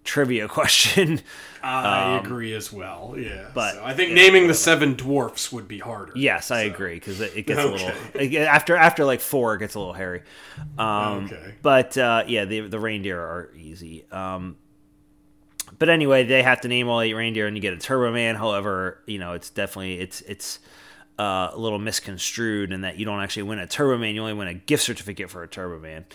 trivia 0.03 0.47
question. 0.57 1.21
I 1.61 2.17
agree 2.17 2.55
as 2.55 2.71
well. 2.73 3.13
Yeah, 3.17 3.41
Um, 3.47 3.51
but- 3.53 3.73
So 3.75 3.83
I 3.83 3.93
think 3.93 4.13
naming 4.13 4.47
the 4.47 4.53
seven 4.55 4.95
dwarfs 4.95 5.51
would 5.51 5.67
be 5.67 5.77
harder. 5.77 6.13
yes, 6.15 6.49
I 6.51 6.61
agree 6.61 6.95
because 6.95 7.19
it, 7.21 7.33
it 7.35 7.41
gets 7.45 7.59
a 7.59 7.67
little 7.67 7.91
it 8.15 8.33
after 8.35 8.75
after 8.75 9.05
like 9.05 9.19
four, 9.21 9.53
it 9.55 9.59
gets 9.59 9.75
a 9.75 9.79
little 9.79 9.93
hairy. 9.93 10.23
Um, 10.79 11.25
Okay. 11.25 11.53
But 11.61 11.95
uh, 11.99 12.23
yeah, 12.27 12.45
the 12.45 12.61
the 12.61 12.79
reindeer 12.79 13.19
are 13.19 13.51
easy. 13.55 14.05
Um, 14.11 14.55
but 15.77 15.89
anyway, 15.89 16.23
they 16.23 16.43
have 16.43 16.61
to 16.61 16.67
name 16.67 16.87
all 16.87 17.01
eight 17.01 17.13
reindeer, 17.13 17.47
and 17.47 17.55
you 17.55 17.61
get 17.61 17.73
a 17.73 17.77
Turbo 17.77 18.11
Man. 18.11 18.35
However, 18.35 19.01
you 19.05 19.19
know 19.19 19.33
it's 19.33 19.49
definitely 19.49 19.99
it's 19.99 20.21
it's 20.21 20.59
uh, 21.17 21.51
a 21.53 21.57
little 21.57 21.79
misconstrued 21.79 22.71
in 22.71 22.81
that 22.81 22.97
you 22.97 23.05
don't 23.05 23.21
actually 23.21 23.43
win 23.43 23.59
a 23.59 23.67
Turbo 23.67 23.97
Man; 23.97 24.15
you 24.15 24.21
only 24.21 24.33
win 24.33 24.47
a 24.47 24.53
gift 24.53 24.83
certificate 24.83 25.29
for 25.29 25.43
a 25.43 25.47
Turbo 25.47 25.79
Man. 25.79 26.05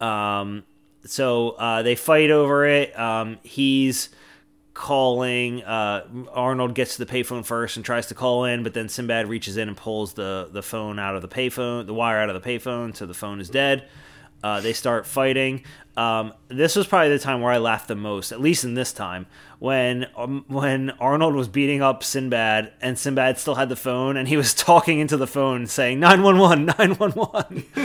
Um, 0.00 0.64
so 1.04 1.50
uh, 1.50 1.82
they 1.82 1.94
fight 1.94 2.30
over 2.30 2.66
it. 2.66 2.98
Um, 2.98 3.38
he's 3.42 4.10
calling. 4.74 5.62
Uh, 5.64 6.06
Arnold 6.32 6.74
gets 6.74 6.96
to 6.96 7.04
the 7.04 7.12
payphone 7.12 7.44
first 7.44 7.76
and 7.76 7.84
tries 7.84 8.06
to 8.06 8.14
call 8.14 8.44
in, 8.44 8.62
but 8.62 8.74
then 8.74 8.88
Sinbad 8.88 9.28
reaches 9.28 9.56
in 9.56 9.68
and 9.68 9.76
pulls 9.76 10.14
the 10.14 10.48
the 10.52 10.62
phone 10.62 10.98
out 10.98 11.16
of 11.16 11.22
the 11.22 11.28
payphone, 11.28 11.86
the 11.86 11.94
wire 11.94 12.18
out 12.18 12.30
of 12.30 12.40
the 12.40 12.48
payphone, 12.48 12.94
so 12.96 13.06
the 13.06 13.14
phone 13.14 13.40
is 13.40 13.48
dead. 13.48 13.88
Uh, 14.42 14.60
they 14.60 14.72
start 14.72 15.04
fighting. 15.04 15.64
Um, 15.98 16.32
this 16.46 16.76
was 16.76 16.86
probably 16.86 17.08
the 17.08 17.18
time 17.18 17.40
where 17.40 17.52
I 17.52 17.58
laughed 17.58 17.88
the 17.88 17.96
most, 17.96 18.30
at 18.30 18.40
least 18.40 18.62
in 18.62 18.74
this 18.74 18.92
time, 18.92 19.26
when 19.58 20.06
um, 20.16 20.44
when 20.46 20.90
Arnold 21.00 21.34
was 21.34 21.48
beating 21.48 21.82
up 21.82 22.04
Sinbad 22.04 22.72
and 22.80 22.96
Sinbad 22.96 23.36
still 23.36 23.56
had 23.56 23.68
the 23.68 23.74
phone 23.74 24.16
and 24.16 24.28
he 24.28 24.36
was 24.36 24.54
talking 24.68 25.00
into 25.00 25.16
the 25.16 25.26
phone 25.26 25.66
saying 25.66 25.98
911, 25.98 26.66
911. 26.78 27.64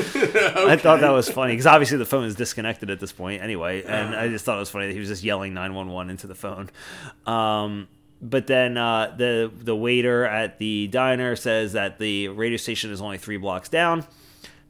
I 0.70 0.78
thought 0.78 1.00
that 1.00 1.10
was 1.10 1.28
funny 1.28 1.54
because 1.54 1.66
obviously 1.66 1.98
the 1.98 2.06
phone 2.06 2.26
is 2.26 2.36
disconnected 2.36 2.92
at 2.92 3.00
this 3.00 3.12
point 3.12 3.42
anyway, 3.42 3.82
and 3.82 4.16
I 4.16 4.28
just 4.28 4.46
thought 4.46 4.58
it 4.58 4.60
was 4.60 4.70
funny 4.70 4.86
that 4.86 4.94
he 4.94 5.00
was 5.00 5.10
just 5.10 5.24
yelling 5.24 5.56
911 5.56 6.12
into 6.12 6.28
the 6.28 6.36
phone. 6.36 6.70
Um, 7.26 7.88
but 8.22 8.46
then 8.46 8.78
uh, 8.78 9.16
the 9.18 9.52
the 9.52 9.76
waiter 9.76 10.24
at 10.24 10.60
the 10.60 10.86
diner 10.86 11.36
says 11.36 11.74
that 11.74 11.98
the 11.98 12.28
radio 12.28 12.58
station 12.58 12.92
is 12.92 13.02
only 13.02 13.18
three 13.18 13.38
blocks 13.38 13.70
down. 13.70 14.06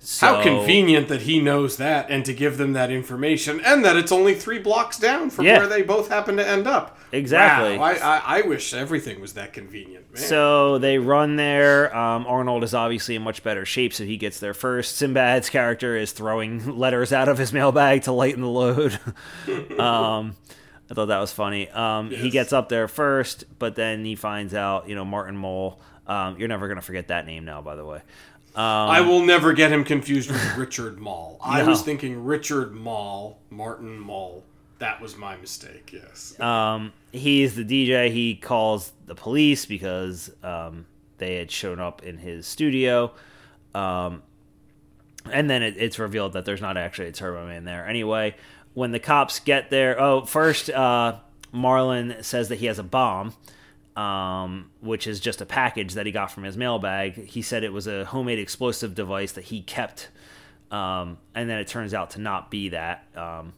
So, 0.06 0.28
How 0.28 0.44
convenient 0.44 1.08
that 1.08 1.22
he 1.22 1.40
knows 1.40 1.78
that 1.78 2.10
and 2.10 2.26
to 2.26 2.34
give 2.34 2.58
them 2.58 2.74
that 2.74 2.92
information 2.92 3.62
and 3.64 3.86
that 3.86 3.96
it's 3.96 4.12
only 4.12 4.36
three 4.36 4.60
blocks 4.60 5.00
down 5.00 5.30
from 5.30 5.46
Yeah. 5.46 5.60
where 5.60 5.68
they 5.68 5.82
both 5.82 6.10
happen 6.10 6.36
to 6.36 6.46
end 6.46 6.68
up. 6.68 6.98
Exactly. 7.14 7.78
Wow, 7.78 7.86
I, 7.86 7.94
I, 7.94 8.22
I 8.26 8.42
wish 8.42 8.74
everything 8.74 9.22
was 9.22 9.34
that 9.36 9.54
convenient. 9.54 10.12
Man. 10.14 10.22
So 10.22 10.78
they 10.78 10.98
run 10.98 11.38
there. 11.38 11.96
Um, 11.96 12.26
Arnold 12.28 12.66
is 12.66 12.74
obviously 12.74 13.16
in 13.16 13.22
much 13.22 13.44
better 13.44 13.64
shape, 13.66 13.94
so 13.94 14.04
he 14.04 14.18
gets 14.18 14.42
there 14.42 14.54
first. 14.54 14.98
Sinbad's 14.98 15.50
character 15.50 15.96
is 15.96 16.12
throwing 16.12 16.78
letters 16.78 17.14
out 17.14 17.30
of 17.30 17.38
his 17.38 17.54
mailbag 17.54 18.02
to 18.04 18.12
lighten 18.12 18.42
the 18.42 18.50
load. 18.50 19.00
um, 19.80 20.36
I 20.92 20.94
thought 20.96 21.06
that 21.08 21.20
was 21.20 21.32
funny. 21.32 21.70
Um, 21.70 22.10
He 22.12 22.30
gets 22.30 22.52
up 22.52 22.68
there 22.70 22.88
first, 22.88 23.46
but 23.58 23.76
then 23.76 24.04
he 24.06 24.16
finds 24.16 24.54
out, 24.54 24.90
you 24.90 24.96
know, 24.96 25.06
Martin 25.06 25.38
Mull. 25.38 25.80
Um, 26.06 26.38
you're 26.38 26.50
never 26.50 26.68
going 26.68 26.76
to 26.76 26.82
forget 26.82 27.08
that 27.08 27.26
name 27.26 27.46
now, 27.46 27.62
by 27.62 27.76
the 27.76 27.86
way. 27.86 28.02
I 28.56 29.02
will 29.02 29.22
never 29.26 29.54
get 29.54 29.72
him 29.72 29.84
confused 29.84 30.30
with 30.32 30.58
Richard 30.58 31.00
Mall. 31.00 31.40
I 31.44 31.62
No. 31.62 31.70
was 31.70 31.82
thinking 31.82 32.24
Richard 32.24 32.74
Mall, 32.74 33.40
Martin 33.50 34.00
Mull. 34.00 34.44
That 34.80 35.00
was 35.02 35.18
my 35.18 35.38
mistake, 35.38 35.92
yes. 35.94 36.38
Um, 36.40 36.92
he's 37.12 37.56
the 37.56 37.64
DJ. 37.64 38.12
He 38.12 38.36
calls 38.36 38.92
the 39.06 39.16
police 39.16 39.66
because 39.66 40.30
um, 40.44 40.86
they 41.20 41.36
had 41.36 41.50
shown 41.52 41.80
up 41.80 42.04
in 42.04 42.18
his 42.18 42.46
studio. 42.46 43.14
Um, 43.74 44.24
and 45.32 45.50
then 45.50 45.64
it, 45.64 45.76
it's 45.78 46.00
revealed 46.00 46.34
that 46.34 46.44
there's 46.46 46.62
not 46.62 46.76
actually 46.76 47.08
a 47.08 47.12
Turbo 47.14 47.48
Man 47.48 47.64
there. 47.64 47.88
Anyway, 47.88 48.36
when 48.74 48.92
the 48.92 49.00
cops 49.00 49.40
get 49.40 49.70
there, 49.70 50.00
oh, 50.02 50.26
first 50.26 50.70
uh, 50.70 51.16
Marlon 51.54 52.24
says 52.24 52.50
that 52.50 52.58
he 52.58 52.66
has 52.66 52.78
a 52.78 52.84
bomb, 52.84 53.34
um, 53.96 54.72
which 54.82 55.08
is 55.08 55.20
just 55.20 55.42
a 55.42 55.46
package 55.46 55.94
that 55.94 56.06
he 56.06 56.12
got 56.12 56.32
from 56.32 56.44
his 56.44 56.58
mailbag. 56.58 57.26
He 57.26 57.42
said 57.42 57.64
it 57.64 57.74
was 57.74 57.88
a 57.88 58.06
homemade 58.06 58.40
explosive 58.40 58.96
device 58.96 59.34
that 59.34 59.46
he 59.46 59.62
kept, 59.62 60.10
um, 60.72 61.18
and 61.36 61.50
then 61.50 61.60
it 61.60 61.68
turns 61.68 61.94
out 61.94 62.12
to 62.12 62.22
not 62.22 62.50
be 62.50 62.70
that. 62.70 63.06
Um, 63.16 63.54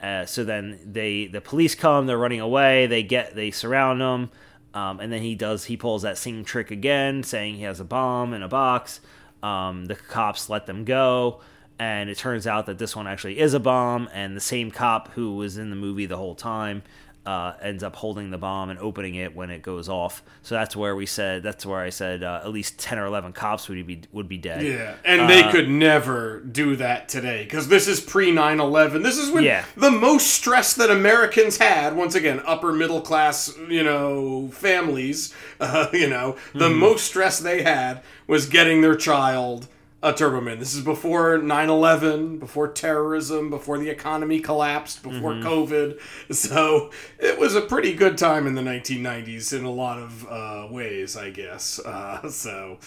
uh, 0.00 0.26
so 0.26 0.44
then 0.44 0.78
they 0.84 1.26
the 1.26 1.40
police 1.40 1.74
come, 1.74 2.06
they're 2.06 2.18
running 2.18 2.40
away. 2.40 2.86
They 2.86 3.02
get 3.02 3.34
they 3.34 3.50
surround 3.50 4.00
him, 4.00 4.30
um, 4.74 5.00
and 5.00 5.12
then 5.12 5.22
he 5.22 5.34
does 5.34 5.64
he 5.64 5.76
pulls 5.76 6.02
that 6.02 6.18
same 6.18 6.44
trick 6.44 6.70
again, 6.70 7.22
saying 7.22 7.56
he 7.56 7.62
has 7.62 7.80
a 7.80 7.84
bomb 7.84 8.34
in 8.34 8.42
a 8.42 8.48
box. 8.48 9.00
Um, 9.42 9.86
the 9.86 9.94
cops 9.94 10.48
let 10.48 10.66
them 10.66 10.84
go, 10.84 11.40
and 11.78 12.08
it 12.08 12.18
turns 12.18 12.46
out 12.46 12.66
that 12.66 12.78
this 12.78 12.94
one 12.94 13.06
actually 13.06 13.38
is 13.38 13.54
a 13.54 13.60
bomb, 13.60 14.08
and 14.12 14.36
the 14.36 14.40
same 14.40 14.70
cop 14.70 15.12
who 15.12 15.34
was 15.34 15.56
in 15.56 15.70
the 15.70 15.76
movie 15.76 16.06
the 16.06 16.16
whole 16.16 16.34
time. 16.34 16.82
Uh, 17.26 17.56
ends 17.60 17.82
up 17.82 17.96
holding 17.96 18.30
the 18.30 18.38
bomb 18.38 18.70
and 18.70 18.78
opening 18.78 19.16
it 19.16 19.34
when 19.34 19.50
it 19.50 19.60
goes 19.60 19.88
off. 19.88 20.22
So 20.42 20.54
that's 20.54 20.76
where 20.76 20.94
we 20.94 21.06
said. 21.06 21.42
That's 21.42 21.66
where 21.66 21.80
I 21.80 21.90
said 21.90 22.22
uh, 22.22 22.40
at 22.44 22.50
least 22.52 22.78
ten 22.78 22.98
or 23.00 23.06
eleven 23.06 23.32
cops 23.32 23.68
would 23.68 23.84
be 23.84 24.02
would 24.12 24.28
be 24.28 24.38
dead. 24.38 24.62
Yeah, 24.64 24.94
and 25.04 25.22
Uh, 25.22 25.26
they 25.26 25.42
could 25.50 25.68
never 25.68 26.38
do 26.40 26.76
that 26.76 27.08
today 27.08 27.42
because 27.42 27.66
this 27.66 27.88
is 27.88 28.00
pre 28.00 28.30
9 28.30 28.60
11. 28.60 29.02
This 29.02 29.18
is 29.18 29.30
when 29.32 29.42
Yeah. 29.42 29.64
the 29.76 29.90
most 29.90 30.28
stress 30.28 30.74
that 30.74 30.88
Americans 30.88 31.56
had, 31.58 31.96
once 31.96 32.14
again, 32.14 32.40
upper 32.46 32.72
middle 32.72 33.00
class, 33.00 33.52
you 33.68 33.82
know, 33.82 34.48
families, 34.52 35.34
uh, 35.60 35.88
you 35.92 36.08
know, 36.08 36.36
the 36.54 36.68
Mm-hmm. 36.68 36.78
most 36.78 37.06
stress 37.06 37.40
they 37.40 37.62
had 37.64 38.02
was 38.28 38.46
getting 38.46 38.82
their 38.82 38.94
child 38.96 39.66
a 40.06 40.12
Turbo 40.12 40.40
Man. 40.40 40.60
This 40.60 40.72
is 40.72 40.82
before 40.82 41.38
9 41.38 41.68
11, 41.68 42.38
before 42.38 42.68
terrorism, 42.68 43.50
before 43.50 43.76
the 43.76 43.90
economy 43.90 44.38
collapsed, 44.40 45.02
before 45.02 45.32
Mm-hmm. 45.32 45.48
COVID. 45.48 46.00
So 46.32 46.90
it 47.18 47.38
was 47.38 47.56
a 47.56 47.60
pretty 47.60 47.92
good 47.92 48.16
time 48.16 48.46
in 48.46 48.54
the 48.54 48.62
1990s 48.62 49.52
in 49.56 49.64
a 49.64 49.70
lot 49.70 49.98
of 49.98 50.26
uh, 50.28 50.68
ways, 50.70 51.16
I 51.16 51.30
guess. 51.30 51.80
Uh, 51.80 52.30
so. 52.30 52.78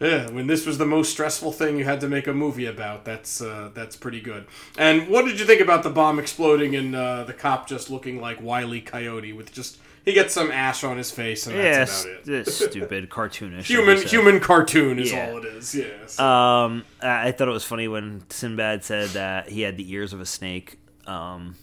Yeah, 0.00 0.30
when 0.30 0.46
this 0.48 0.66
was 0.66 0.78
the 0.78 0.86
most 0.86 1.12
stressful 1.12 1.52
thing 1.52 1.76
you 1.78 1.84
had 1.84 2.00
to 2.00 2.08
make 2.08 2.26
a 2.26 2.32
movie 2.32 2.66
about, 2.66 3.04
that's 3.04 3.40
uh, 3.40 3.70
that's 3.72 3.94
pretty 3.94 4.20
good. 4.20 4.46
And 4.76 5.06
what 5.08 5.26
did 5.26 5.38
you 5.38 5.46
think 5.46 5.60
about 5.60 5.84
the 5.84 5.90
bomb 5.90 6.18
exploding 6.18 6.74
and 6.74 6.96
uh, 6.96 7.22
the 7.22 7.32
cop 7.32 7.68
just 7.68 7.88
looking 7.88 8.20
like 8.20 8.42
Wile 8.42 8.74
E. 8.74 8.80
Coyote 8.80 9.32
with 9.32 9.52
just 9.52 9.78
he 10.04 10.12
gets 10.12 10.34
some 10.34 10.50
ash 10.50 10.84
on 10.84 10.96
his 10.96 11.10
face 11.10 11.46
and 11.46 11.56
Yeah, 11.56 11.78
that's 11.84 12.04
about 12.04 12.28
it. 12.28 12.48
stupid 12.48 13.08
cartoonish. 13.10 13.64
Human 13.64 14.00
human 14.02 14.40
cartoon 14.40 14.98
is 14.98 15.12
Yeah. 15.12 15.30
all 15.30 15.38
it 15.38 15.44
is. 15.44 15.74
Yes. 15.74 16.18
Um, 16.18 16.84
I 17.02 17.32
thought 17.32 17.48
it 17.48 17.52
was 17.52 17.64
funny 17.64 17.88
when 17.88 18.24
Sinbad 18.30 18.84
said 18.84 19.10
that 19.10 19.48
he 19.48 19.62
had 19.62 19.76
the 19.76 19.92
ears 19.92 20.12
of 20.12 20.20
a 20.20 20.26
snake. 20.26 20.78
Um, 21.06 21.56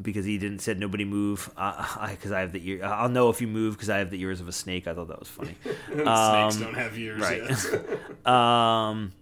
because 0.00 0.24
he 0.24 0.38
didn't 0.38 0.60
said 0.60 0.78
nobody 0.78 1.04
move. 1.04 1.50
Uh, 1.56 1.84
I 1.98 2.10
because 2.12 2.30
I 2.30 2.40
have 2.40 2.52
the 2.52 2.68
ear. 2.68 2.84
I'll 2.84 3.08
know 3.08 3.30
if 3.30 3.40
you 3.40 3.48
move 3.48 3.74
because 3.74 3.90
I 3.90 3.98
have 3.98 4.10
the 4.10 4.20
ears 4.20 4.40
of 4.40 4.46
a 4.46 4.52
snake. 4.52 4.86
I 4.86 4.94
thought 4.94 5.08
that 5.08 5.18
was 5.18 5.28
funny. 5.28 5.56
Snakes 5.92 6.56
don't 6.56 6.74
have 6.74 6.96
ears. 6.96 7.20
right. 7.20 8.26
Um, 8.26 9.12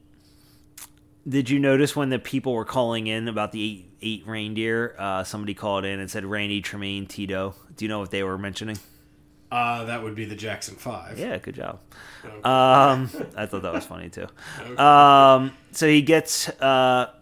did 1.28 1.50
you 1.50 1.58
notice 1.58 1.96
when 1.96 2.10
the 2.10 2.18
people 2.18 2.52
were 2.52 2.64
calling 2.64 3.06
in 3.06 3.28
about 3.28 3.52
the 3.52 3.62
eight 3.62 3.90
eight 4.02 4.26
reindeer? 4.26 4.94
Uh, 4.98 5.24
somebody 5.24 5.54
called 5.54 5.84
in 5.84 5.98
and 6.00 6.10
said 6.10 6.24
Randy 6.24 6.62
Jermaine 6.62 7.08
Tito. 7.08 7.54
Do 7.76 7.84
you 7.84 7.88
know 7.88 7.98
what 7.98 8.10
they 8.10 8.22
were 8.22 8.38
mentioning? 8.38 8.78
uh, 9.50 9.84
that 9.84 10.02
would 10.02 10.14
be 10.14 10.24
the 10.24 10.34
Jackson 10.34 10.74
Five. 10.74 11.18
Yeah, 11.18 11.38
good 11.38 11.54
job. 11.54 11.80
Um, 12.24 13.10
I 13.36 13.46
thought 13.46 13.62
that 13.62 13.72
was 13.72 13.84
funny 13.86 14.10
too. 14.10 14.26
Um, 14.82 15.52
so 15.72 15.86
he 15.86 16.02
gets, 16.02 16.48
uh, 16.48 17.12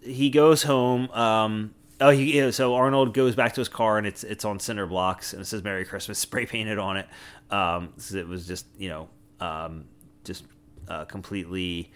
he 0.00 0.30
goes 0.30 0.62
home. 0.62 1.10
Um, 1.10 1.74
oh, 2.00 2.10
he 2.10 2.38
yeah, 2.38 2.50
so 2.50 2.74
Arnold 2.74 3.14
goes 3.14 3.34
back 3.36 3.54
to 3.54 3.60
his 3.60 3.68
car 3.68 3.98
and 3.98 4.06
it's 4.06 4.24
it's 4.24 4.44
on 4.44 4.60
cinder 4.60 4.86
blocks 4.86 5.32
and 5.32 5.42
it 5.42 5.44
says 5.44 5.62
"Merry 5.62 5.84
Christmas" 5.84 6.18
spray 6.26 6.46
painted 6.46 6.78
on 6.78 6.96
it. 6.96 7.06
Um, 7.50 7.92
so 7.98 8.16
it 8.16 8.26
was 8.28 8.46
just 8.46 8.66
you 8.78 8.88
know 8.88 9.08
um, 9.40 9.84
just 10.24 10.44
uh, 10.88 11.04
completely. 11.04 11.92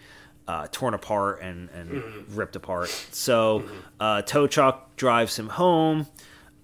Uh, 0.47 0.65
torn 0.71 0.93
apart 0.93 1.41
and, 1.41 1.69
and 1.71 2.01
ripped 2.29 2.55
apart. 2.55 2.87
So, 3.11 3.65
uh, 3.99 4.21
tow 4.21 4.47
truck 4.47 4.95
drives 4.95 5.37
him 5.37 5.49
home. 5.49 6.07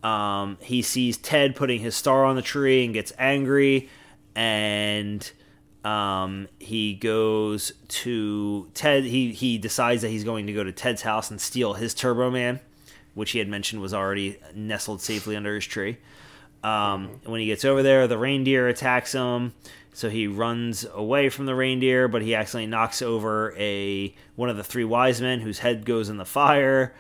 Um, 0.04 0.58
he 0.62 0.82
sees 0.82 1.18
Ted 1.18 1.54
putting 1.54 1.82
his 1.82 1.94
star 1.94 2.24
on 2.24 2.38
the 2.38 2.42
tree 2.42 2.86
and 2.86 2.94
gets 2.94 3.12
angry, 3.20 3.90
and 4.36 5.30
um, 5.84 6.48
he 6.60 6.94
goes 6.94 7.74
to 7.90 8.70
Ted. 8.74 9.04
He 9.04 9.34
he 9.34 9.58
decides 9.58 10.02
that 10.02 10.10
he's 10.10 10.24
going 10.24 10.48
to 10.48 10.54
go 10.54 10.64
to 10.64 10.72
Ted's 10.72 11.02
house 11.02 11.30
and 11.30 11.42
steal 11.42 11.74
his 11.74 11.94
Turbo 11.94 12.32
Man, 12.32 12.62
which 13.16 13.32
he 13.32 13.40
had 13.40 13.50
mentioned 13.50 13.82
was 13.82 13.94
already 13.94 14.38
nestled 14.56 15.02
safely 15.02 15.36
under 15.36 15.56
his 15.56 15.66
tree. 15.66 15.98
Um, 16.64 17.20
when 17.26 17.42
he 17.42 17.48
gets 17.48 17.66
over 17.66 17.84
there, 17.84 18.08
the 18.08 18.18
reindeer 18.18 18.70
attacks 18.70 19.12
him. 19.12 19.54
So 19.94 20.10
he 20.10 20.28
runs 20.28 20.86
away 20.94 21.30
from 21.30 21.46
the 21.46 21.56
reindeer, 21.56 22.08
but 22.08 22.22
he 22.22 22.36
accidentally 22.36 22.68
knocks 22.68 23.02
over 23.02 23.54
a 23.58 24.14
one 24.36 24.50
of 24.50 24.58
the 24.58 24.64
three 24.64 24.84
wise 24.84 25.22
men 25.22 25.40
whose 25.40 25.60
head 25.60 25.86
goes 25.86 26.10
in 26.10 26.18
the 26.18 26.26
fire. 26.26 26.94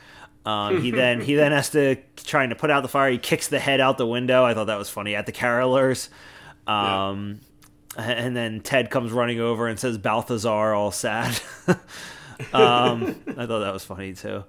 Um, 0.45 0.81
he 0.81 0.91
then 1.01 1.21
he 1.21 1.35
then 1.35 1.51
has 1.51 1.69
to 1.71 1.97
trying 2.17 2.49
to 2.49 2.55
put 2.55 2.69
out 2.71 2.81
the 2.83 2.89
fire. 2.89 3.11
He 3.11 3.17
kicks 3.17 3.47
the 3.47 3.59
head 3.59 3.79
out 3.81 3.97
the 3.97 4.07
window. 4.07 4.43
I 4.45 4.53
thought 4.53 4.67
that 4.67 4.77
was 4.77 4.89
funny 4.89 5.15
at 5.15 5.25
the 5.25 5.31
carolers. 5.31 6.09
Um, 6.67 7.41
And 7.95 8.35
then 8.35 8.61
Ted 8.61 8.89
comes 8.89 9.11
running 9.11 9.39
over 9.39 9.67
and 9.67 9.79
says 9.79 9.99
Balthazar, 9.99 10.73
all 10.73 10.91
sad. 10.91 11.39
um, 11.67 13.15
I 13.37 13.45
thought 13.45 13.59
that 13.59 13.71
was 13.73 13.85
funny 13.85 14.13
too. 14.13 14.43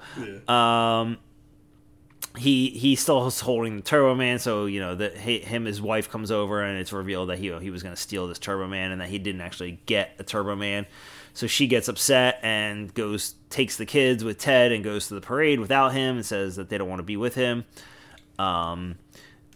Um, 0.51 1.19
he 2.37 2.71
he 2.71 2.97
still 2.97 3.27
is 3.27 3.41
holding 3.41 3.77
the 3.77 3.83
Turbo 3.83 4.15
Man, 4.15 4.39
so 4.39 4.67
you 4.67 4.81
know 4.81 4.95
that 4.95 5.17
him 5.17 5.65
his 5.67 5.81
wife 5.81 6.11
comes 6.11 6.31
over 6.31 6.63
and 6.63 6.79
it's 6.79 6.93
revealed 6.93 7.29
that 7.29 7.39
he 7.39 7.53
he 7.61 7.71
was 7.71 7.83
going 7.83 7.95
to 7.95 8.01
steal 8.01 8.27
this 8.27 8.39
Turbo 8.39 8.67
Man 8.67 8.91
and 8.91 9.01
that 9.01 9.09
he 9.09 9.19
didn't 9.19 9.41
actually 9.41 9.81
get 9.87 10.15
a 10.19 10.25
Turbo 10.25 10.57
Man. 10.57 10.87
So 11.33 11.47
she 11.47 11.67
gets 11.67 11.89
upset 11.89 12.39
and 12.43 12.93
goes 12.95 13.35
takes 13.51 13.77
the 13.77 13.87
kids 13.87 14.25
with 14.25 14.39
Ted 14.39 14.73
and 14.73 14.83
goes 14.83 15.09
to 15.09 15.15
the 15.15 15.21
parade 15.21 15.61
without 15.61 15.93
him 15.93 16.17
and 16.17 16.27
says 16.27 16.57
that 16.57 16.69
they 16.69 16.79
don't 16.79 16.89
want 16.89 17.01
to 17.01 17.05
be 17.05 17.17
with 17.17 17.35
him. 17.35 17.65
Um, 18.39 18.97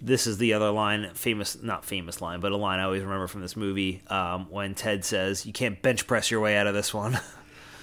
this 0.00 0.28
is 0.28 0.38
the 0.38 0.52
other 0.52 0.70
line, 0.70 1.10
famous 1.14 1.60
not 1.60 1.84
famous 1.84 2.20
line, 2.20 2.38
but 2.40 2.52
a 2.52 2.56
line 2.56 2.78
I 2.78 2.84
always 2.84 3.02
remember 3.02 3.26
from 3.26 3.40
this 3.40 3.56
movie 3.56 4.02
um, 4.08 4.46
when 4.50 4.74
Ted 4.74 5.04
says, 5.04 5.44
"You 5.44 5.52
can't 5.52 5.80
bench 5.82 6.06
press 6.06 6.30
your 6.30 6.40
way 6.40 6.56
out 6.56 6.68
of 6.68 6.74
this 6.74 6.94
one." 6.94 7.18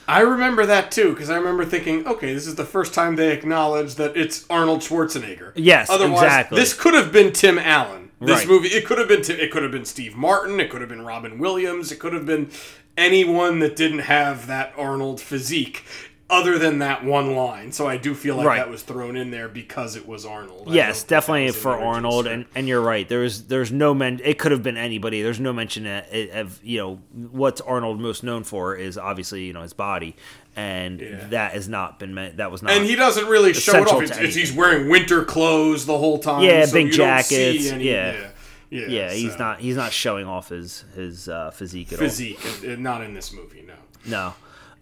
I 0.08 0.22
remember 0.22 0.66
that 0.66 0.92
too 0.92 1.12
because 1.12 1.30
I 1.30 1.38
remember 1.38 1.66
thinking, 1.66 2.06
okay, 2.08 2.34
this 2.34 2.48
is 2.48 2.56
the 2.56 2.66
first 2.66 2.94
time 2.94 3.16
they 3.16 3.32
acknowledge 3.32 3.96
that 3.96 4.16
it's 4.16 4.46
Arnold 4.50 4.82
Schwarzenegger. 4.82 5.52
Yes, 5.56 5.90
Otherwise, 5.90 6.24
exactly. 6.24 6.60
this 6.60 6.74
could 6.74 6.94
have 6.94 7.12
been 7.12 7.32
Tim 7.32 7.58
Allen. 7.58 8.12
This 8.22 8.40
Right. 8.40 8.48
movie, 8.48 8.70
it 8.70 8.86
could 8.86 8.98
have 8.98 9.08
been 9.08 9.22
Tim, 9.22 9.40
it 9.40 9.52
could 9.52 9.64
have 9.64 9.72
been 9.72 9.86
Steve 9.86 10.16
Martin. 10.16 10.60
It 10.60 10.70
could 10.70 10.82
have 10.82 10.90
been 10.90 11.04
Robin 11.04 11.38
Williams. 11.38 11.92
It 11.92 12.00
could 12.00 12.14
have 12.14 12.26
been 12.26 12.50
anyone 12.98 13.60
that 13.60 13.76
didn't 13.76 14.00
have 14.00 14.48
that 14.48 14.74
Arnold 14.78 15.20
physique. 15.20 15.84
Other 16.28 16.58
than 16.58 16.80
that 16.80 17.06
one 17.06 17.36
line, 17.36 17.72
so 17.72 17.86
I 17.88 17.98
do 17.98 18.16
feel 18.16 18.36
like 18.36 18.48
Right. 18.48 18.58
that 18.58 18.70
was 18.70 18.82
thrown 18.82 19.16
in 19.16 19.30
there 19.30 19.48
because 19.48 19.96
it 19.96 20.08
was 20.08 20.26
Arnold. 20.26 20.70
Yes, 20.74 21.04
definitely 21.04 21.52
for 21.52 21.74
Arnold, 21.80 22.26
and, 22.26 22.46
and 22.56 22.68
you're 22.68 22.82
right. 22.82 23.08
There's 23.08 23.44
there's 23.44 23.72
no 23.72 23.94
men. 23.94 24.20
It 24.24 24.40
could 24.40 24.52
have 24.52 24.64
been 24.64 24.76
anybody. 24.76 25.22
There's 25.22 25.40
no 25.40 25.54
mention 25.54 25.86
of, 25.86 26.04
of 26.34 26.60
you 26.64 26.80
know 26.80 26.96
what's 27.30 27.62
Arnold 27.62 28.02
most 28.02 28.24
known 28.24 28.44
for 28.44 28.76
is 28.76 28.98
obviously 28.98 29.46
you 29.46 29.54
know 29.54 29.62
his 29.62 29.74
body, 29.74 30.16
and 30.56 31.00
Yeah. 31.00 31.28
that 31.30 31.52
has 31.54 31.70
not 31.70 32.00
been 32.00 32.16
meant. 32.16 32.38
That 32.38 32.52
was 32.52 32.64
not. 32.64 32.72
And 32.72 32.86
he 32.86 32.96
doesn't 32.96 33.28
really 33.28 33.54
show 33.54 33.84
it 33.84 33.88
off. 33.88 34.02
It's, 34.02 34.18
it's 34.18 34.34
he's 34.36 34.52
wearing 34.52 34.90
winter 34.90 35.24
clothes 35.24 35.86
the 35.86 35.98
whole 36.00 36.18
time. 36.18 36.42
Yeah, 36.44 36.66
so 36.66 36.74
big 36.74 36.92
jackets, 36.92 37.70
any- 37.70 37.84
yeah. 37.84 38.14
yeah, 38.14 38.30
yeah, 38.72 38.88
yeah, 38.88 39.12
he's 39.12 39.38
not 39.38 39.60
he's 39.60 39.76
not 39.76 39.92
showing 39.94 40.26
off 40.26 40.50
his 40.50 40.86
his 40.96 41.30
uh, 41.30 41.52
physique 41.52 41.94
at 41.94 42.00
all. 42.00 42.06
physique. 42.08 42.40
and- 42.64 42.64
and 42.72 42.84
Not 42.84 43.04
in 43.04 43.14
this 43.14 43.32
movie, 43.32 43.64
no. 43.68 44.34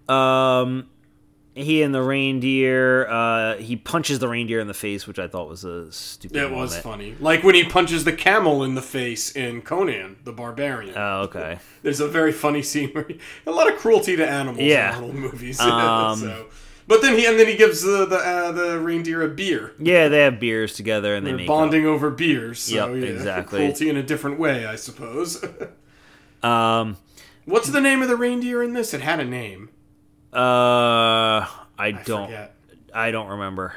No. 0.08 0.14
Um, 0.16 0.88
he 1.56 1.82
and 1.84 1.94
the 1.94 2.02
reindeer. 2.02 3.08
Uh, 3.08 3.58
he 3.58 3.76
punches 3.76 4.20
the 4.20 4.28
reindeer 4.28 4.60
in 4.60 4.68
the 4.68 4.74
face, 4.74 5.06
which 5.08 5.20
I 5.20 5.28
thought 5.28 5.48
was 5.50 5.64
a 5.64 5.92
stupid. 5.92 6.38
It 6.38 6.52
was 6.52 6.72
moment. 6.72 6.84
funny. 6.84 7.16
Like 7.20 7.44
when 7.44 7.56
he 7.56 7.64
punches 7.64 8.04
the 8.04 8.14
camel 8.14 8.64
in 8.64 8.76
the 8.76 8.82
face 8.82 9.32
in 9.36 9.62
Conan 9.62 10.18
the 10.24 10.32
Barbarian. 10.32 10.94
Oh, 10.98 11.22
okay. 11.24 11.60
There's 11.82 12.00
a 12.00 12.08
very 12.08 12.32
funny 12.32 12.62
scene 12.62 12.90
where 12.92 13.06
he, 13.08 13.20
a 13.46 13.52
lot 13.52 13.72
of 13.72 13.78
cruelty 13.80 14.16
to 14.16 14.28
animals 14.28 14.60
Yeah. 14.64 14.90
in 14.90 14.96
Arnold 14.96 15.16
movies. 15.16 15.60
Um, 15.60 16.18
so, 16.20 16.48
but 16.88 17.02
then 17.02 17.18
he 17.18 17.26
and 17.26 17.40
then 17.40 17.48
he 17.48 17.56
gives 17.56 17.82
the 17.82 18.06
the, 18.06 18.18
uh, 18.18 18.52
the 18.52 18.80
reindeer 18.80 19.22
a 19.22 19.30
beer. 19.30 19.74
Yeah, 19.80 20.08
they 20.10 20.20
have 20.22 20.40
beers 20.40 20.74
together 20.76 21.16
and 21.16 21.26
they 21.26 21.32
They're 21.32 21.38
make 21.38 21.48
bonding 21.48 21.86
over 21.86 22.10
beers. 22.10 22.60
So, 22.60 22.92
Yep, 22.94 23.04
yeah, 23.04 23.10
exactly. 23.10 23.60
Cruelty 23.60 23.90
in 23.90 23.98
a 23.98 24.04
different 24.04 24.40
way, 24.40 24.66
I 24.66 24.76
suppose. 24.76 25.44
Um. 26.44 26.98
What's 27.46 27.70
the 27.70 27.80
name 27.82 28.02
of 28.02 28.08
the 28.10 28.16
reindeer 28.18 28.62
in 28.64 28.74
this? 28.74 28.94
It 28.94 29.00
had 29.02 29.20
a 29.20 29.26
name. 29.26 29.70
Uh, 30.36 31.46
I 31.78 31.88
I 31.88 31.92
don't. 31.92 32.26
forget. 32.28 32.56
I 32.94 33.12
don't 33.12 33.28
remember. 33.28 33.74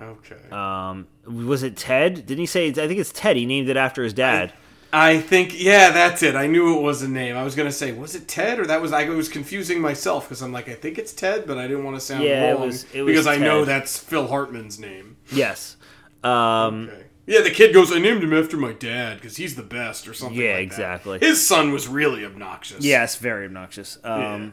Okay. 0.00 0.36
Um, 0.50 1.06
was 1.26 1.62
it 1.62 1.76
Ted? 1.76 2.26
Didn't 2.26 2.40
he 2.40 2.46
say? 2.46 2.68
I 2.68 2.72
think 2.72 2.98
it's 2.98 3.12
Ted. 3.12 3.36
He 3.36 3.46
named 3.46 3.68
it 3.68 3.76
after 3.76 4.02
his 4.02 4.12
dad. 4.12 4.52
I 4.92 5.18
think 5.20 5.60
yeah, 5.60 5.90
that's 5.90 6.22
it. 6.22 6.36
I 6.36 6.46
knew 6.46 6.78
it 6.78 6.82
was 6.82 7.02
a 7.02 7.08
name. 7.08 7.36
I 7.36 7.42
was 7.42 7.54
gonna 7.56 7.72
say, 7.72 7.90
was 7.92 8.14
it 8.14 8.28
Ted 8.28 8.60
or 8.60 8.66
that 8.66 8.80
was 8.80 8.92
I 8.92 9.08
was 9.08 9.28
confusing 9.28 9.80
myself 9.80 10.28
because 10.28 10.40
I'm 10.42 10.52
like, 10.52 10.68
I 10.68 10.74
think 10.74 10.98
it's 10.98 11.12
Ted, 11.12 11.46
but 11.46 11.58
I 11.58 11.66
didn't 11.66 11.82
want 11.84 11.96
to 11.96 12.00
sound 12.00 12.22
Yeah, 12.22 12.50
it 12.50 12.52
wrong 12.54 12.66
was- 12.66 12.86
it 12.94 13.02
was 13.02 13.10
because 13.12 13.26
I 13.26 13.36
know 13.36 13.64
that's 13.64 13.98
Phil 13.98 14.28
Hartman's 14.28 14.78
name. 14.78 15.16
Yes. 15.32 15.76
Um, 16.22 16.90
Okay. 16.92 17.04
Yeah, 17.26 17.40
the 17.40 17.50
kid 17.50 17.72
goes, 17.72 17.90
I 17.90 17.98
named 17.98 18.22
him 18.22 18.34
after 18.34 18.56
my 18.58 18.72
dad 18.74 19.14
because 19.16 19.36
he's 19.38 19.56
the 19.56 19.62
best 19.62 20.06
or 20.06 20.12
something. 20.12 20.38
Yeah, 20.38 20.48
like 20.56 20.56
that. 20.56 20.62
exactly. 20.64 21.18
His 21.20 21.44
son 21.44 21.72
was 21.72 21.88
really 21.88 22.22
obnoxious. 22.24 22.84
yes, 22.84 23.16
very 23.16 23.46
obnoxious. 23.46 23.96
Um, 24.04 24.52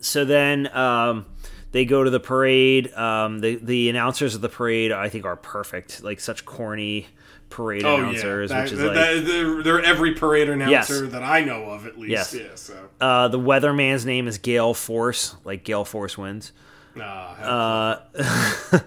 so 0.00 0.24
then 0.24 0.74
um, 0.76 1.26
they 1.72 1.84
go 1.84 2.04
to 2.04 2.10
the 2.10 2.20
parade. 2.20 2.92
Um, 2.94 3.40
the 3.40 3.56
the 3.56 3.88
announcers 3.90 4.34
of 4.34 4.40
the 4.40 4.48
parade, 4.48 4.92
I 4.92 5.08
think, 5.08 5.24
are 5.24 5.36
perfect. 5.36 6.02
Like 6.02 6.20
such 6.20 6.44
corny 6.44 7.06
parade 7.50 7.84
Oh 7.84 7.96
announcers, 7.96 8.50
yeah, 8.50 8.62
which 8.62 8.72
is 8.72 8.78
that, 8.78 8.86
like 8.88 8.94
that- 8.94 9.60
they're, 9.64 9.80
every 9.82 10.12
parade 10.14 10.50
announcer 10.50 11.04
Yes. 11.04 11.12
that 11.12 11.22
I 11.22 11.40
know 11.44 11.70
of, 11.70 11.86
at 11.86 11.98
least. 11.98 12.10
Yes. 12.10 12.34
Yeah. 12.34 12.42
So, 12.56 12.88
uh, 13.00 13.28
the 13.28 13.38
weatherman's 13.38 14.04
name 14.04 14.28
is 14.28 14.36
Gale 14.36 14.74
Force, 14.74 15.34
like 15.44 15.64
Gale 15.64 15.86
Force 15.86 16.18
winds. 16.18 16.52
nah, 16.94 18.02
Uh, 18.14 18.80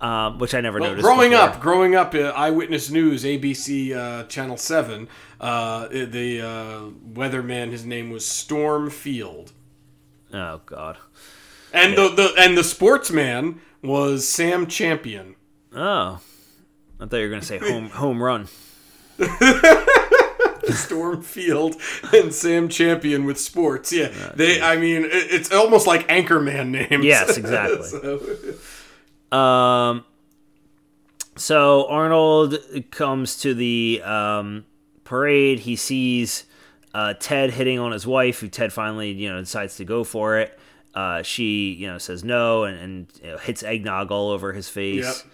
um, 0.00 0.38
which 0.38 0.54
I 0.54 0.60
never 0.62 0.78
Well, 0.80 0.90
noticed. 0.90 1.04
growing 1.06 1.30
before. 1.32 1.44
up, 1.48 1.60
growing 1.60 1.94
up, 1.94 2.14
uh, 2.14 2.32
Eyewitness 2.34 2.90
News, 2.90 3.24
ABC 3.24 3.94
uh, 3.94 4.24
Channel 4.24 4.56
Seven, 4.56 5.08
uh, 5.40 5.88
the 5.88 6.40
uh, 6.40 6.80
weatherman, 7.12 7.70
his 7.70 7.84
name 7.84 8.10
was 8.10 8.24
Storm 8.26 8.88
Field, 8.90 9.52
Oh 10.34 10.60
God. 10.66 10.98
and 11.72 11.96
the, 11.96 12.08
the 12.08 12.34
and 12.38 12.58
the 12.58 12.64
sportsman 12.64 13.60
was 13.82 14.28
Sam 14.28 14.66
Champion. 14.66 15.36
Oh, 15.74 16.20
I 17.00 17.06
thought 17.06 17.16
you 17.16 17.22
were 17.22 17.28
going 17.28 17.40
to 17.40 17.46
say 17.46 17.58
home 17.58 17.88
home 17.90 18.22
run. 18.22 18.48
Storm 20.68 21.22
Field 21.22 21.76
and 22.12 22.32
Sam 22.32 22.68
Champion 22.68 23.24
with 23.26 23.38
sports. 23.38 23.92
Yeah, 23.92 24.08
they. 24.34 24.60
I 24.62 24.76
mean, 24.76 25.04
it, 25.04 25.10
it's 25.12 25.52
almost 25.52 25.86
like 25.86 26.08
Anchorman 26.08 26.68
names. 26.68 27.04
Yes, 27.04 27.36
exactly. 27.38 27.86
So- 27.86 29.36
Um, 29.36 30.04
so 31.36 31.86
Arnold 31.88 32.56
comes 32.90 33.36
to 33.38 33.52
the 33.54 34.00
um, 34.04 34.64
parade. 35.04 35.60
He 35.60 35.76
sees 35.76 36.44
uh, 36.94 37.12
Ted 37.14 37.50
hitting 37.50 37.78
on 37.78 37.92
his 37.92 38.06
wife, 38.06 38.40
who 38.40 38.48
Ted 38.48 38.72
finally, 38.72 39.10
you 39.10 39.28
know, 39.30 39.40
decides 39.40 39.76
to 39.76 39.84
go 39.84 40.04
for 40.04 40.38
it. 40.38 40.58
Uh, 40.94 41.22
she, 41.22 41.72
you 41.72 41.88
know, 41.88 41.98
says 41.98 42.22
no 42.24 42.64
and, 42.64 42.78
and 42.78 43.06
you 43.22 43.30
know, 43.32 43.38
hits 43.38 43.62
eggnog 43.64 44.10
all 44.12 44.30
over 44.30 44.52
his 44.52 44.68
face. 44.68 45.24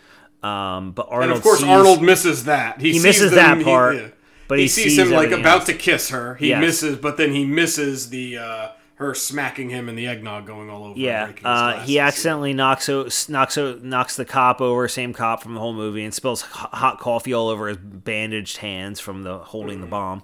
Um, 0.42 0.92
but 0.92 1.06
Arnold, 1.10 1.22
and 1.30 1.32
of 1.36 1.42
course, 1.42 1.58
sees- 1.60 1.68
Arnold 1.68 2.02
misses 2.02 2.44
that. 2.44 2.80
He, 2.80 2.94
sees 2.94 3.02
misses 3.02 3.30
them- 3.32 3.58
that 3.58 3.64
part, 3.64 3.94
He, 3.96 4.00
yeah. 4.00 4.08
but 4.48 4.58
he, 4.58 4.64
he 4.64 4.68
sees, 4.68 4.84
sees 4.96 4.98
him 4.98 5.10
like 5.10 5.32
about 5.32 5.58
else. 5.58 5.66
to 5.66 5.74
kiss 5.74 6.08
her. 6.10 6.36
He 6.36 6.48
Yes. 6.48 6.60
misses, 6.62 6.96
but 6.96 7.18
then 7.18 7.32
he 7.32 7.44
misses 7.44 8.08
the 8.08 8.38
uh, 8.38 8.68
her 8.94 9.14
smacking 9.14 9.68
him 9.68 9.88
and 9.90 9.98
the 9.98 10.06
eggnog 10.06 10.46
going 10.46 10.70
all 10.70 10.84
over. 10.84 10.98
Yeah, 10.98 11.30
uh, 11.44 11.80
he 11.80 11.98
accidentally 11.98 12.54
knocks 12.54 12.88
knocks 13.28 13.58
knocks 13.58 14.16
the 14.16 14.24
cop 14.26 14.62
over, 14.62 14.88
same 14.88 15.12
cop 15.12 15.42
from 15.42 15.52
the 15.52 15.60
whole 15.60 15.74
movie, 15.74 16.04
and 16.04 16.14
spills 16.14 16.40
hot 16.40 16.98
coffee 17.00 17.34
all 17.34 17.48
over 17.48 17.68
his 17.68 17.76
bandaged 17.76 18.56
hands 18.58 18.98
from 18.98 19.24
the 19.24 19.38
holding 19.38 19.82
the 19.82 19.86
bomb. 19.86 20.22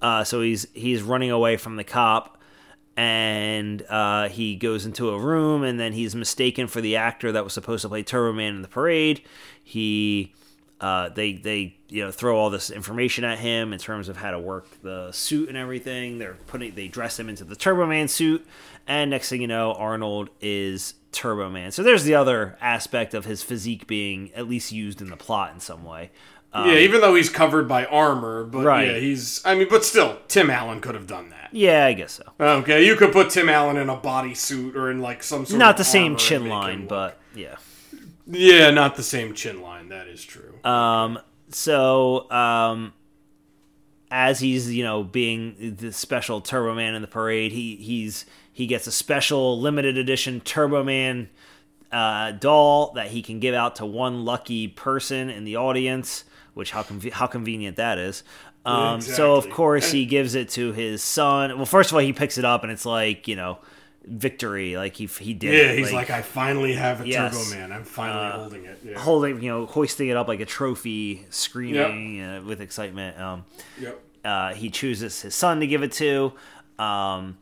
Uh, 0.00 0.24
so 0.24 0.40
he's 0.40 0.66
he's 0.72 1.02
running 1.02 1.30
away 1.30 1.56
from 1.56 1.76
the 1.76 1.84
cop, 1.84 2.38
and 2.96 3.82
uh, 3.88 4.28
he 4.28 4.56
goes 4.56 4.86
into 4.86 5.10
a 5.10 5.18
room, 5.18 5.62
and 5.62 5.78
then 5.78 5.92
he's 5.92 6.14
mistaken 6.14 6.66
for 6.66 6.80
the 6.80 6.96
actor 6.96 7.32
that 7.32 7.44
was 7.44 7.52
supposed 7.52 7.82
to 7.82 7.88
play 7.88 8.02
Turbo 8.02 8.32
Man 8.32 8.56
in 8.56 8.62
the 8.62 8.68
parade. 8.68 9.22
He 9.62 10.34
uh, 10.80 11.08
they 11.08 11.32
they 11.32 11.76
you 11.88 12.04
know 12.04 12.10
throw 12.10 12.38
all 12.38 12.50
this 12.50 12.70
information 12.70 13.24
at 13.24 13.38
him 13.38 13.72
in 13.72 13.78
terms 13.78 14.08
of 14.08 14.16
how 14.18 14.30
to 14.30 14.38
work 14.38 14.66
the 14.82 15.10
suit 15.12 15.48
and 15.48 15.56
everything. 15.56 16.18
They're 16.18 16.36
putting 16.46 16.74
they 16.74 16.88
dress 16.88 17.18
him 17.18 17.28
into 17.28 17.44
the 17.44 17.56
Turbo 17.56 17.86
Man 17.86 18.08
suit, 18.08 18.46
and 18.86 19.10
next 19.10 19.30
thing 19.30 19.40
you 19.40 19.48
know, 19.48 19.72
Arnold 19.72 20.28
is 20.40 20.94
Turbo 21.12 21.48
Man. 21.48 21.72
So 21.72 21.82
there's 21.82 22.04
the 22.04 22.14
other 22.14 22.58
aspect 22.60 23.14
of 23.14 23.24
his 23.24 23.42
physique 23.42 23.86
being 23.86 24.30
at 24.34 24.48
least 24.48 24.70
used 24.70 25.00
in 25.00 25.08
the 25.08 25.16
plot 25.16 25.54
in 25.54 25.60
some 25.60 25.82
way. 25.82 26.10
Um, 26.52 26.68
yeah, 26.70 26.76
even 26.78 27.00
though 27.02 27.14
he's 27.14 27.28
covered 27.28 27.68
by 27.68 27.84
armor, 27.86 28.44
but 28.44 28.64
Right. 28.64 28.88
yeah, 28.88 28.98
he's. 28.98 29.42
I 29.44 29.54
mean, 29.54 29.66
but 29.68 29.84
still, 29.84 30.18
Tim 30.28 30.48
Allen 30.48 30.80
could 30.80 30.94
have 30.94 31.06
done 31.06 31.28
that. 31.30 31.50
yeah, 31.52 31.84
I 31.86 31.92
guess 31.92 32.12
so. 32.12 32.32
Okay, 32.40 32.86
you 32.86 32.96
could 32.96 33.12
put 33.12 33.30
Tim 33.30 33.48
Allen 33.48 33.76
in 33.76 33.88
a 33.90 33.96
bodysuit 33.96 34.74
or 34.74 34.90
in 34.90 35.00
like 35.00 35.22
some 35.22 35.44
sort 35.44 35.58
Not 35.58 35.76
the 35.76 35.84
same 35.84 36.16
chin 36.16 36.42
and 36.42 36.44
make 36.44 36.52
him 36.52 36.58
line, 36.58 36.86
but 36.86 37.18
yeah. 37.34 37.56
yeah, 38.26 38.70
not 38.70 38.96
the 38.96 39.02
same 39.02 39.34
chin 39.34 39.60
line. 39.60 39.88
That 39.90 40.06
is 40.08 40.24
true. 40.24 40.54
Um, 40.64 41.18
so 41.50 42.30
um, 42.30 42.92
as 44.10 44.40
he's 44.40 44.72
you 44.72 44.84
know 44.84 45.02
being 45.04 45.76
the 45.78 45.92
special 45.92 46.40
Turbo 46.40 46.74
Man 46.74 46.94
in 46.94 47.02
the 47.02 47.08
parade, 47.08 47.52
he 47.52 47.76
he's 47.76 48.24
he 48.52 48.66
gets 48.66 48.86
a 48.86 48.92
special 48.92 49.60
limited 49.60 49.98
edition 49.98 50.40
Turbo 50.40 50.82
Man 50.82 51.28
uh, 51.92 52.32
doll 52.32 52.92
that 52.94 53.08
he 53.08 53.20
can 53.22 53.40
give 53.40 53.54
out 53.54 53.76
to 53.76 53.86
one 53.86 54.24
lucky 54.24 54.68
person 54.68 55.28
in 55.28 55.44
the 55.44 55.56
audience. 55.56 56.24
Which 56.56 56.70
how 56.70 56.82
conve- 56.82 57.12
how 57.12 57.26
convenient 57.26 57.76
that 57.76 57.98
is. 57.98 58.24
Um, 58.64 59.00
So 59.02 59.36
of 59.36 59.48
course 59.50 59.92
he 59.92 60.06
gives 60.06 60.34
it 60.34 60.48
to 60.50 60.72
his 60.72 61.02
son. 61.02 61.54
Well, 61.56 61.66
first 61.66 61.90
of 61.90 61.94
all, 61.94 62.00
he 62.00 62.12
picks 62.14 62.38
it 62.38 62.44
up 62.46 62.62
and 62.62 62.72
it's 62.72 62.86
like 62.86 63.28
you 63.28 63.36
know, 63.36 63.58
victory. 64.06 64.76
Like 64.76 64.96
he 64.96 65.04
he 65.06 65.34
did. 65.34 65.52
Yeah, 65.52 65.72
it. 65.72 65.78
he's 65.78 65.92
like, 65.92 66.08
I 66.10 66.22
finally 66.22 66.72
have 66.72 67.02
a 67.02 67.06
Yes. 67.08 67.36
Turbo 67.50 67.60
Man. 67.60 67.72
I'm 67.72 67.84
finally 67.84 68.30
holding 68.40 68.64
it. 68.64 68.78
Yeah. 68.84 68.98
holding, 68.98 69.42
you 69.42 69.50
know, 69.50 69.66
hoisting 69.66 70.08
it 70.08 70.16
up 70.16 70.28
like 70.28 70.40
a 70.40 70.46
trophy, 70.46 71.26
screaming 71.30 72.22
uh, 72.22 72.40
with 72.42 72.60
excitement. 72.62 73.20
Um, 73.20 73.44
Yep. 73.78 74.00
uh, 74.24 74.54
he 74.54 74.70
chooses 74.70 75.20
his 75.20 75.34
son 75.34 75.60
to 75.60 75.66
give 75.66 75.82
it 75.82 75.92
to. 75.92 76.32
Um, 76.78 77.36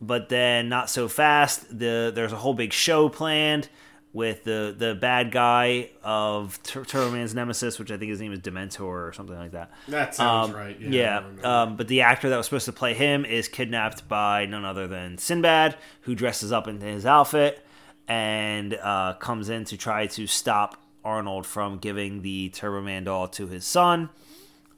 but 0.00 0.28
then 0.28 0.68
not 0.68 0.88
so 0.88 1.08
fast. 1.08 1.66
The 1.76 2.12
there's 2.14 2.32
a 2.32 2.36
whole 2.36 2.54
big 2.54 2.72
show 2.72 3.08
planned 3.08 3.68
with 4.16 4.44
the 4.44 4.74
the 4.76 4.94
bad 4.94 5.30
guy 5.30 5.90
of 6.02 6.58
Tur- 6.62 6.86
Turbo 6.86 7.10
Man's 7.10 7.34
nemesis, 7.34 7.78
which 7.78 7.90
I 7.90 7.98
think 7.98 8.08
his 8.10 8.18
name 8.20 8.32
is 8.32 8.38
Dementor 8.40 8.80
or 8.80 9.12
something 9.12 9.36
like 9.36 9.50
that. 9.50 9.70
That 9.88 10.14
sounds 10.14 10.50
Um, 10.50 10.56
right. 10.56 10.80
Yeah. 10.80 11.22
Yeah. 11.42 11.62
Um, 11.62 11.76
but 11.76 11.86
the 11.86 12.00
actor 12.00 12.30
that 12.30 12.36
was 12.36 12.46
supposed 12.46 12.64
to 12.64 12.72
play 12.72 12.94
him 12.94 13.26
is 13.26 13.46
kidnapped 13.46 14.08
by 14.08 14.46
none 14.46 14.64
other 14.64 14.86
than 14.88 15.18
Sinbad, 15.18 15.76
who 16.02 16.14
dresses 16.14 16.50
up 16.50 16.66
in 16.66 16.80
his 16.80 17.04
outfit 17.04 17.62
and 18.08 18.72
uh, 18.74 19.14
comes 19.20 19.50
in 19.50 19.64
to 19.66 19.76
try 19.76 20.06
to 20.06 20.26
stop 20.26 20.82
Arnold 21.04 21.44
from 21.46 21.76
giving 21.76 22.22
the 22.22 22.48
Turbo 22.48 22.80
Man 22.80 23.04
doll 23.04 23.28
to 23.28 23.46
his 23.48 23.66
son. 23.66 24.08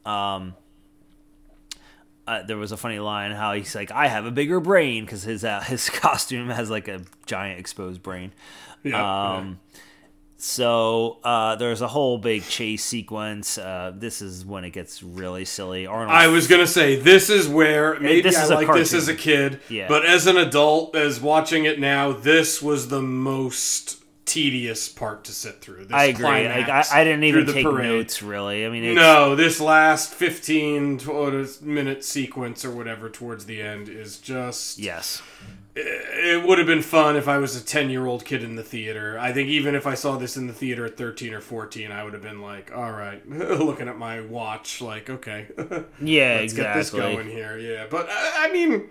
Um, 0.05 0.55
uh, 2.29 2.43
there 2.43 2.57
was 2.59 2.71
a 2.73 2.77
funny 2.77 2.99
line 2.99 3.33
how 3.33 3.55
he's 3.55 3.75
like, 3.75 3.91
"I 3.91 4.09
have 4.09 4.27
a 4.27 4.31
bigger 4.31 4.61
brain" 4.61 5.05
because 5.05 5.23
his 5.23 5.45
uh, 5.45 5.61
his 5.67 5.89
costume 5.91 6.51
has 6.51 6.71
like 6.71 6.87
a 6.89 7.01
giant 7.27 7.59
exposed 7.61 8.03
brain. 8.03 8.33
Yeah, 8.85 9.37
Um, 9.39 9.59
So 10.41 11.19
uh, 11.25 11.57
there's 11.57 11.81
a 11.83 11.89
whole 11.89 12.17
big 12.19 12.45
chase 12.45 12.85
sequence. 12.85 13.59
Uh, 13.59 13.93
this 13.97 14.23
is 14.23 14.45
when 14.47 14.63
it 14.65 14.71
gets 14.71 15.03
really 15.03 15.45
silly. 15.45 15.85
Arnold. 15.87 16.17
I 16.17 16.29
was 16.29 16.47
gonna 16.47 16.67
say 16.67 16.95
this 16.95 17.29
is 17.29 17.49
where 17.49 17.99
maybe 17.99 18.21
this 18.23 18.37
I 18.39 18.45
is 18.45 18.51
like 18.51 18.73
this 18.73 18.95
as 18.95 19.09
a 19.09 19.15
kid, 19.17 19.61
Yeah. 19.69 19.89
but 19.89 20.05
as 20.07 20.29
an 20.29 20.37
adult, 20.37 20.95
as 20.95 21.21
watching 21.21 21.65
it 21.65 21.81
now, 21.81 22.13
this 22.13 22.63
was 22.63 22.87
the 22.89 23.03
most 23.03 24.01
tedious 24.29 24.89
part 24.89 25.25
to 25.25 25.33
sit 25.33 25.61
through. 25.61 25.85
This 25.87 25.93
I 25.93 26.05
agree. 26.05 26.25
Like, 26.49 26.69
I, 26.69 26.85
I 26.93 27.05
didn't 27.05 27.25
even 27.25 27.47
take 27.47 27.65
parade. 27.65 27.87
notes 27.89 28.23
really. 28.23 28.67
I 28.67 28.69
mean, 28.69 28.85
it's, 28.85 28.97
No, 28.97 29.35
this 29.35 29.61
last 29.61 30.13
15 30.15 30.99
tw- 30.99 31.09
uh, 31.09 31.47
minute 31.63 32.05
sequence 32.05 32.65
or 32.65 32.71
whatever 32.71 33.09
towards 33.09 33.47
the 33.47 33.61
end 33.63 33.89
is 33.89 34.19
just. 34.19 34.79
Yes. 34.79 35.23
It 35.81 36.45
would 36.45 36.59
have 36.59 36.67
been 36.67 36.83
fun 36.83 37.15
if 37.15 37.29
I 37.29 37.39
was 37.39 37.55
a 37.55 37.65
10 37.65 37.89
year 37.89 38.07
old 38.07 38.25
kid 38.25 38.43
in 38.43 38.57
the 38.57 38.65
theater. 38.65 39.17
I 39.19 39.33
think 39.33 39.49
even 39.49 39.75
if 39.77 39.87
I 39.87 39.95
saw 39.95 40.17
this 40.17 40.37
in 40.37 40.49
the 40.49 40.53
theater 40.53 40.85
at 40.85 40.97
13 40.97 41.33
or 41.33 41.41
14, 41.41 41.93
I 41.93 42.03
would 42.03 42.15
have 42.15 42.23
been 42.23 42.43
like, 42.43 42.73
all 42.77 42.91
right, 42.91 43.27
looking 43.29 43.87
at 43.89 43.97
my 43.97 44.21
watch, 44.21 44.81
like, 44.81 45.09
okay. 45.09 45.47
Yeah. 46.01 46.39
Let's 46.41 46.53
get 46.53 46.75
this 46.75 46.91
going 46.91 47.29
here. 47.29 47.59
Yeah, 47.59 47.87
but 47.89 48.09
I, 48.11 48.49
I 48.49 48.53
mean, 48.53 48.89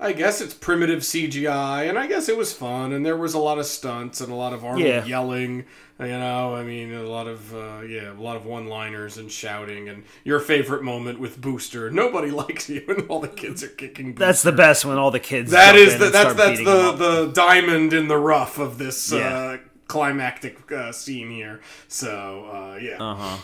I 0.00 0.12
guess 0.12 0.40
it's 0.40 0.52
primitive 0.54 1.00
CGI, 1.00 1.88
and 1.88 1.96
I 1.98 2.06
guess 2.06 2.28
it 2.28 2.36
was 2.36 2.52
fun, 2.52 2.92
and 2.92 3.06
there 3.06 3.16
was 3.16 3.32
a 3.34 3.38
lot 3.38 3.58
of 3.58 3.66
stunts 3.66 4.20
and 4.20 4.30
a 4.32 4.34
lot 4.34 4.52
of 4.52 4.64
Arnold 4.64 4.84
Yeah. 4.84 5.04
yelling. 5.04 5.64
You 6.00 6.08
know, 6.08 6.56
I 6.56 6.64
mean, 6.64 6.92
a 6.92 7.04
lot 7.04 7.28
of 7.28 7.54
uh, 7.54 7.82
yeah, 7.88 8.12
a 8.12 8.20
lot 8.20 8.34
of 8.36 8.44
one-liners 8.44 9.16
and 9.16 9.30
shouting, 9.30 9.88
and 9.88 10.02
your 10.24 10.40
favorite 10.40 10.82
moment 10.82 11.20
with 11.20 11.40
Booster. 11.40 11.90
Nobody 11.90 12.30
likes 12.42 12.68
you, 12.68 12.82
and 12.88 13.08
all 13.08 13.20
the 13.20 13.28
kids 13.28 13.62
are 13.62 13.68
kicking. 13.68 14.12
Booster. 14.12 14.26
That's 14.26 14.42
the 14.42 14.52
best 14.52 14.84
when 14.84 14.98
all 14.98 15.12
the 15.12 15.20
kids. 15.20 15.52
that 15.52 15.76
is 15.76 15.96
the 15.98 16.10
that's 16.10 16.34
that's 16.34 16.58
the 16.58 16.92
the 16.92 17.30
diamond 17.32 17.92
in 17.92 18.08
the 18.08 18.18
rough 18.18 18.58
of 18.58 18.78
this 18.78 19.12
Yeah. 19.12 19.18
uh, 19.36 19.56
climactic 19.86 20.70
uh, 20.72 20.90
scene 20.90 21.30
here. 21.30 21.60
So 21.86 22.46
uh, 22.52 22.78
yeah. 22.82 22.96
Uh-huh. 23.00 23.36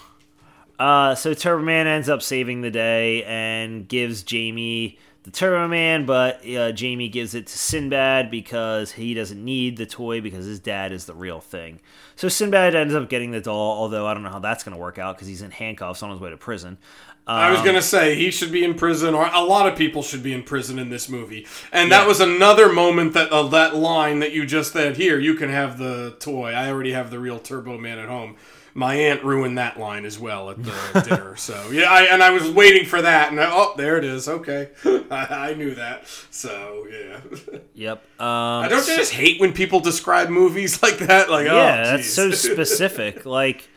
Uh, 0.84 1.14
so 1.14 1.34
Turbo 1.34 1.62
Man 1.62 1.86
ends 1.86 2.08
up 2.08 2.22
saving 2.22 2.62
the 2.62 2.70
day 2.70 3.22
and 3.24 3.86
gives 3.86 4.22
Jamie 4.24 4.98
the 5.22 5.30
Turbo 5.30 5.68
Man, 5.68 6.06
but 6.06 6.46
uh, 6.48 6.72
Jamie 6.72 7.08
gives 7.08 7.34
it 7.34 7.46
to 7.46 7.58
Sinbad 7.58 8.30
because 8.30 8.92
he 8.92 9.12
doesn't 9.14 9.42
need 9.44 9.76
the 9.76 9.86
toy 9.86 10.20
because 10.20 10.46
his 10.46 10.60
dad 10.60 10.92
is 10.92 11.04
the 11.04 11.14
real 11.14 11.40
thing. 11.40 11.80
So 12.16 12.28
Sinbad 12.28 12.74
ends 12.74 12.94
up 12.94 13.08
getting 13.10 13.30
the 13.30 13.40
doll, 13.40 13.78
although 13.78 14.06
I 14.06 14.14
don't 14.14 14.22
know 14.22 14.30
how 14.30 14.38
that's 14.38 14.64
going 14.64 14.74
to 14.74 14.80
work 14.80 14.98
out 14.98 15.16
because 15.16 15.28
he's 15.28 15.42
in 15.42 15.50
handcuffs 15.50 16.02
on 16.02 16.10
his 16.10 16.20
way 16.20 16.30
to 16.30 16.36
prison. 16.36 16.78
I 17.26 17.46
Um, 17.48 17.52
was 17.52 17.62
gonna 17.62 17.82
say 17.82 18.16
he 18.16 18.30
should 18.30 18.50
be 18.50 18.64
in 18.64 18.74
prison, 18.74 19.14
or 19.14 19.28
a 19.32 19.42
lot 19.42 19.68
of 19.70 19.76
people 19.78 20.02
should 20.02 20.22
be 20.22 20.32
in 20.32 20.42
prison 20.42 20.78
in 20.78 20.88
this 20.88 21.08
movie. 21.08 21.46
And 21.70 21.92
that 21.92 22.08
was 22.08 22.18
another 22.20 22.72
moment 22.72 23.12
that 23.12 23.30
uh, 23.30 23.46
that 23.48 23.76
line 23.76 24.18
that 24.20 24.32
you 24.32 24.46
just 24.46 24.72
said. 24.72 24.96
Here, 24.96 25.18
you 25.20 25.34
can 25.34 25.48
have 25.50 25.78
the 25.78 26.16
toy. 26.18 26.52
I 26.52 26.68
already 26.70 26.92
have 26.92 27.10
the 27.10 27.18
real 27.20 27.38
Turbo 27.38 27.78
Man 27.78 27.98
at 27.98 28.08
home. 28.08 28.36
My 28.74 28.94
aunt 28.94 29.24
ruined 29.24 29.58
that 29.58 29.78
line 29.78 30.04
as 30.04 30.18
well 30.18 30.50
at 30.50 30.62
the 30.62 31.00
dinner. 31.08 31.36
So 31.36 31.70
yeah, 31.70 31.90
I, 31.90 32.02
and 32.04 32.22
I 32.22 32.30
was 32.30 32.48
waiting 32.50 32.86
for 32.86 33.02
that, 33.02 33.30
and 33.30 33.40
I, 33.40 33.50
oh, 33.50 33.74
there 33.76 33.98
it 33.98 34.04
is. 34.04 34.28
Okay, 34.28 34.68
I, 35.10 35.50
I 35.50 35.54
knew 35.54 35.74
that. 35.74 36.06
So 36.30 36.86
yeah, 36.90 37.20
Yep. 37.74 37.98
Um, 38.20 38.26
I 38.26 38.68
don't 38.68 38.86
you 38.86 38.96
just 38.96 39.12
hate 39.12 39.40
when 39.40 39.52
people 39.52 39.80
describe 39.80 40.28
movies 40.28 40.82
like 40.82 40.98
that. 40.98 41.30
Like 41.30 41.46
yeah, 41.46 41.82
oh, 41.84 41.96
that's 41.96 42.08
so 42.10 42.30
specific. 42.30 43.26
like, 43.26 43.68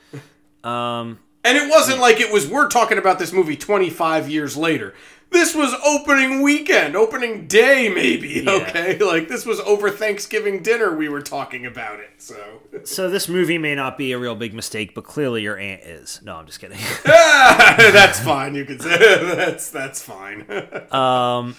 um, 0.63 1.19
And 1.43 1.57
it 1.57 1.69
wasn't 1.69 1.99
like 1.99 2.19
it 2.19 2.31
was, 2.31 2.47
we're 2.47 2.69
talking 2.69 2.97
about 2.97 3.19
this 3.19 3.33
movie 3.33 3.55
25 3.57 4.29
years 4.29 4.55
later. 4.55 4.93
This 5.33 5.53
was 5.55 5.73
opening 5.85 6.41
weekend, 6.41 6.95
opening 6.95 7.47
day, 7.47 7.89
maybe, 7.89 8.43
Yeah. 8.45 8.51
okay? 8.51 8.97
Like, 9.03 9.27
this 9.27 9.45
was 9.45 9.59
over 9.61 9.89
Thanksgiving 9.89 10.61
dinner 10.63 10.95
we 10.95 11.09
were 11.09 11.21
talking 11.21 11.65
about 11.65 11.99
it, 11.99 12.11
so. 12.19 12.61
so 12.83 13.09
this 13.09 13.27
movie 13.27 13.57
may 13.57 13.75
not 13.75 13.97
be 13.97 14.11
a 14.11 14.19
real 14.19 14.35
big 14.35 14.53
mistake, 14.53 14.93
but 14.95 15.03
clearly 15.03 15.41
your 15.41 15.57
aunt 15.57 15.81
is. 15.81 16.21
No, 16.23 16.35
I'm 16.35 16.45
just 16.45 16.59
kidding. 16.59 16.77
that's 17.03 18.19
fine, 18.19 18.55
you 18.55 18.63
can 18.65 18.79
say. 18.79 18.97
that's, 19.35 19.69
that's 19.71 20.01
fine. 20.01 20.45
um. 20.91 21.55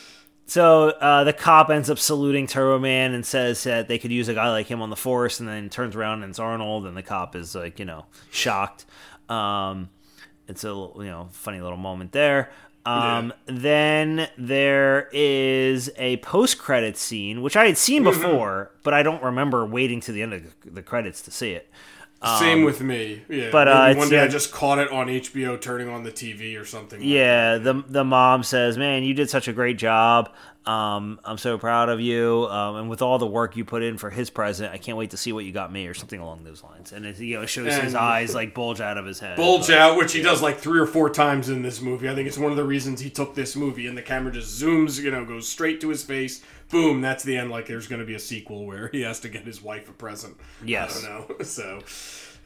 So 0.46 0.88
uh, 0.90 1.24
the 1.24 1.32
cop 1.32 1.70
ends 1.70 1.88
up 1.88 1.98
saluting 1.98 2.46
Turbo 2.46 2.78
Man 2.78 3.14
and 3.14 3.24
says 3.24 3.64
that 3.64 3.88
they 3.88 3.98
could 3.98 4.12
use 4.12 4.28
a 4.28 4.34
guy 4.34 4.50
like 4.50 4.66
him 4.66 4.82
on 4.82 4.90
the 4.90 4.96
force, 4.96 5.40
and 5.40 5.48
then 5.48 5.70
turns 5.70 5.96
around 5.96 6.22
and 6.22 6.30
it's 6.30 6.38
Arnold, 6.38 6.86
and 6.86 6.94
the 6.96 7.02
cop 7.02 7.34
is 7.34 7.54
like, 7.54 7.78
you 7.78 7.86
know, 7.86 8.04
shocked. 8.30 8.84
Um, 9.30 9.88
it's 10.46 10.62
a 10.64 10.68
you 10.68 10.92
know 11.06 11.28
funny 11.32 11.60
little 11.62 11.78
moment 11.78 12.12
there. 12.12 12.50
Um, 12.86 13.32
Then 13.46 14.28
there 14.36 15.08
is 15.12 15.90
a 15.96 16.18
post 16.18 16.58
credit 16.58 16.96
scene, 16.96 17.40
which 17.42 17.56
I 17.56 17.66
had 17.66 17.78
seen 17.78 18.04
Mm-hmm. 18.04 18.20
before, 18.20 18.70
but 18.82 18.92
I 18.94 19.02
don't 19.02 19.22
remember 19.22 19.64
waiting 19.64 20.00
to 20.02 20.12
the 20.12 20.22
end 20.22 20.32
of 20.34 20.42
the 20.64 20.82
credits 20.82 21.22
to 21.22 21.30
see 21.30 21.52
it. 21.52 21.70
Same 22.38 22.64
with 22.64 22.80
me. 22.80 23.20
Yeah. 23.28 23.50
but, 23.52 23.68
uh, 23.68 23.94
one 23.94 24.08
day 24.08 24.20
I 24.20 24.24
uh, 24.24 24.28
just 24.28 24.50
caught 24.50 24.78
it 24.78 24.90
on 24.90 25.08
HBO 25.08 25.60
turning 25.60 25.90
on 25.90 26.04
the 26.04 26.10
TV 26.10 26.58
or 26.58 26.64
something. 26.64 26.98
like 27.00 27.06
Yeah, 27.06 27.58
the 27.58 27.84
the 27.86 28.02
mom 28.02 28.42
says, 28.42 28.78
"Man, 28.78 29.02
you 29.02 29.12
did 29.12 29.28
such 29.28 29.46
a 29.46 29.52
great 29.52 29.76
job. 29.76 30.30
Um, 30.66 31.20
I'm 31.24 31.36
so 31.38 31.58
proud 31.58 31.88
of 31.90 32.00
you. 32.00 32.46
Um, 32.48 32.76
and 32.76 32.88
with 32.90 33.02
all 33.02 33.18
the 33.18 33.26
work 33.26 33.54
you 33.56 33.64
put 33.64 33.82
in 33.82 33.98
for 33.98 34.08
his 34.10 34.30
present, 34.30 34.72
I 34.72 34.78
can't 34.78 34.96
wait 34.96 35.10
to 35.10 35.16
see 35.16 35.32
what 35.32 35.44
you 35.44 35.52
got 35.52 35.70
me, 35.70 35.86
or 35.86 35.94
something 35.94 36.18
along 36.20 36.44
those 36.44 36.62
lines." 36.62 36.92
And 36.92 37.04
it 37.04 37.18
you 37.18 37.38
know 37.38 37.46
shows 37.46 37.74
his 37.74 37.94
eyes 37.94 38.34
like 38.34 38.54
bulge 38.54 38.80
out 38.80 38.96
of 38.96 39.04
his 39.04 39.20
head. 39.20 39.36
bulge 39.36 39.66
But- 39.66 39.76
out, 39.78 39.96
which 39.98 40.12
he 40.12 40.22
does 40.22 40.40
like 40.40 40.58
three 40.58 40.78
or 40.80 40.86
four 40.86 41.10
times 41.10 41.48
in 41.50 41.62
this 41.62 41.80
movie. 41.82 42.08
I 42.08 42.14
think 42.14 42.26
it's 42.28 42.38
one 42.38 42.50
of 42.50 42.56
the 42.56 42.64
reasons 42.64 43.00
he 43.00 43.10
took 43.10 43.34
this 43.34 43.54
movie, 43.56 43.86
and 43.86 43.96
the 43.98 44.02
camera 44.02 44.32
just 44.32 44.60
zooms, 44.62 45.00
you 45.02 45.10
know, 45.10 45.24
goes 45.24 45.48
straight 45.48 45.80
to 45.82 45.88
his 45.90 46.02
face. 46.02 46.42
Boom, 46.70 47.00
that's 47.02 47.22
the 47.24 47.36
end. 47.36 47.50
Like 47.50 47.66
there's 47.66 47.86
going 47.86 48.00
to 48.00 48.06
be 48.06 48.14
a 48.14 48.18
sequel 48.18 48.64
where 48.66 48.88
he 48.88 49.02
has 49.02 49.20
to 49.20 49.28
get 49.28 49.44
his 49.44 49.62
wife 49.62 49.88
a 49.88 49.92
present. 49.92 50.36
Yes. 50.64 51.04
I 51.04 51.08
don't 51.08 51.28
know. 51.28 51.36
So, 51.44 51.80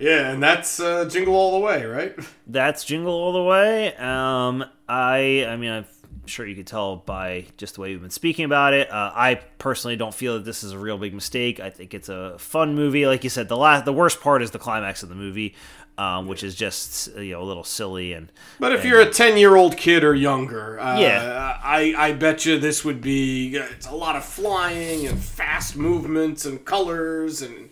yeah, 0.00 0.30
and 0.30 0.42
that's 0.42 0.80
uh, 0.80 1.04
Jingle 1.06 1.34
All 1.34 1.52
the 1.52 1.64
Way, 1.64 1.84
right? 1.84 2.14
That's 2.46 2.84
Jingle 2.84 3.12
All 3.12 3.32
the 3.32 3.42
Way. 3.44 3.94
Um, 3.96 4.64
I 4.88 5.46
I 5.48 5.56
mean 5.56 5.70
I'm 5.70 5.84
sure 6.28 6.46
you 6.46 6.54
could 6.54 6.66
tell 6.66 6.96
by 6.96 7.46
just 7.56 7.74
the 7.74 7.80
way 7.80 7.90
we've 7.90 8.00
been 8.00 8.10
speaking 8.10 8.44
about 8.44 8.72
it. 8.74 8.90
Uh, 8.90 9.12
I 9.14 9.40
personally 9.58 9.96
don't 9.96 10.14
feel 10.14 10.34
that 10.34 10.44
this 10.44 10.62
is 10.62 10.72
a 10.72 10.78
real 10.78 10.98
big 10.98 11.14
mistake. 11.14 11.58
I 11.60 11.70
think 11.70 11.94
it's 11.94 12.08
a 12.08 12.38
fun 12.38 12.74
movie. 12.74 13.06
Like 13.06 13.24
you 13.24 13.30
said, 13.30 13.48
the 13.48 13.56
last 13.56 13.84
the 13.84 13.92
worst 13.92 14.20
part 14.20 14.42
is 14.42 14.50
the 14.52 14.58
climax 14.58 15.02
of 15.02 15.08
the 15.08 15.14
movie, 15.14 15.54
um, 15.96 16.26
which 16.28 16.42
is 16.44 16.54
just 16.54 17.14
you 17.16 17.32
know 17.32 17.42
a 17.42 17.44
little 17.44 17.64
silly 17.64 18.12
and 18.12 18.30
But 18.60 18.72
if 18.72 18.84
you're 18.84 19.00
a 19.00 19.10
10 19.10 19.36
year 19.36 19.56
old 19.56 19.76
kid 19.76 20.04
or 20.04 20.14
younger, 20.14 20.78
uh, 20.78 20.98
Yeah. 21.00 21.58
I, 21.62 21.94
I 21.96 22.12
bet 22.12 22.46
you 22.46 22.58
this 22.58 22.84
would 22.84 23.00
be 23.00 23.56
it's 23.56 23.86
a 23.86 23.94
lot 23.94 24.14
of 24.16 24.24
flying 24.24 25.06
and 25.06 25.18
fast 25.22 25.76
movements 25.76 26.44
and 26.44 26.64
colors 26.64 27.42
and 27.42 27.70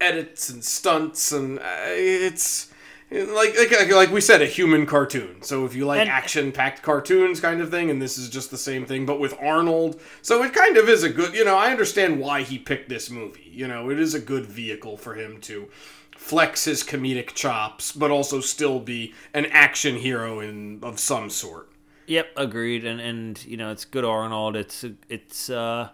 edits 0.00 0.48
and 0.48 0.64
stunts 0.64 1.30
and 1.30 1.58
uh, 1.58 1.62
it's 1.88 2.69
like, 3.10 3.56
like 3.58 3.90
like 3.90 4.10
we 4.10 4.20
said 4.20 4.40
a 4.42 4.46
human 4.46 4.86
cartoon. 4.86 5.42
So 5.42 5.64
if 5.64 5.74
you 5.74 5.86
like 5.86 6.00
And- 6.00 6.08
action 6.10 6.52
packed 6.52 6.82
cartoons 6.82 7.40
kind 7.40 7.60
of 7.60 7.70
thing 7.70 7.90
and 7.90 8.00
this 8.00 8.16
is 8.18 8.28
just 8.28 8.50
the 8.50 8.58
same 8.58 8.86
thing 8.86 9.04
but 9.06 9.18
with 9.18 9.34
Arnold. 9.40 10.00
So 10.22 10.42
it 10.42 10.52
kind 10.54 10.76
of 10.76 10.88
is 10.88 11.02
a 11.02 11.08
good, 11.10 11.34
you 11.34 11.44
know, 11.44 11.56
I 11.56 11.70
understand 11.70 12.20
why 12.20 12.42
he 12.42 12.58
picked 12.58 12.88
this 12.88 13.10
movie. 13.10 13.50
You 13.52 13.66
know, 13.66 13.90
it 13.90 13.98
is 13.98 14.14
a 14.14 14.20
good 14.20 14.46
vehicle 14.46 14.96
for 14.96 15.14
him 15.14 15.40
to 15.42 15.68
flex 16.16 16.64
his 16.66 16.84
comedic 16.84 17.34
chops, 17.34 17.92
but 17.92 18.10
also 18.10 18.40
still 18.40 18.78
be 18.78 19.14
an 19.34 19.46
action 19.46 19.96
hero 19.96 20.38
in 20.40 20.78
of 20.82 21.00
some 21.00 21.30
sort. 21.30 21.68
Yep, 22.06 22.32
agreed. 22.36 22.84
And 22.84 23.00
and 23.00 23.44
you 23.44 23.56
know, 23.56 23.70
it's 23.72 23.84
good 23.84 24.04
Arnold. 24.04 24.54
It's 24.56 24.84
it's 25.08 25.48
uh 25.50 25.88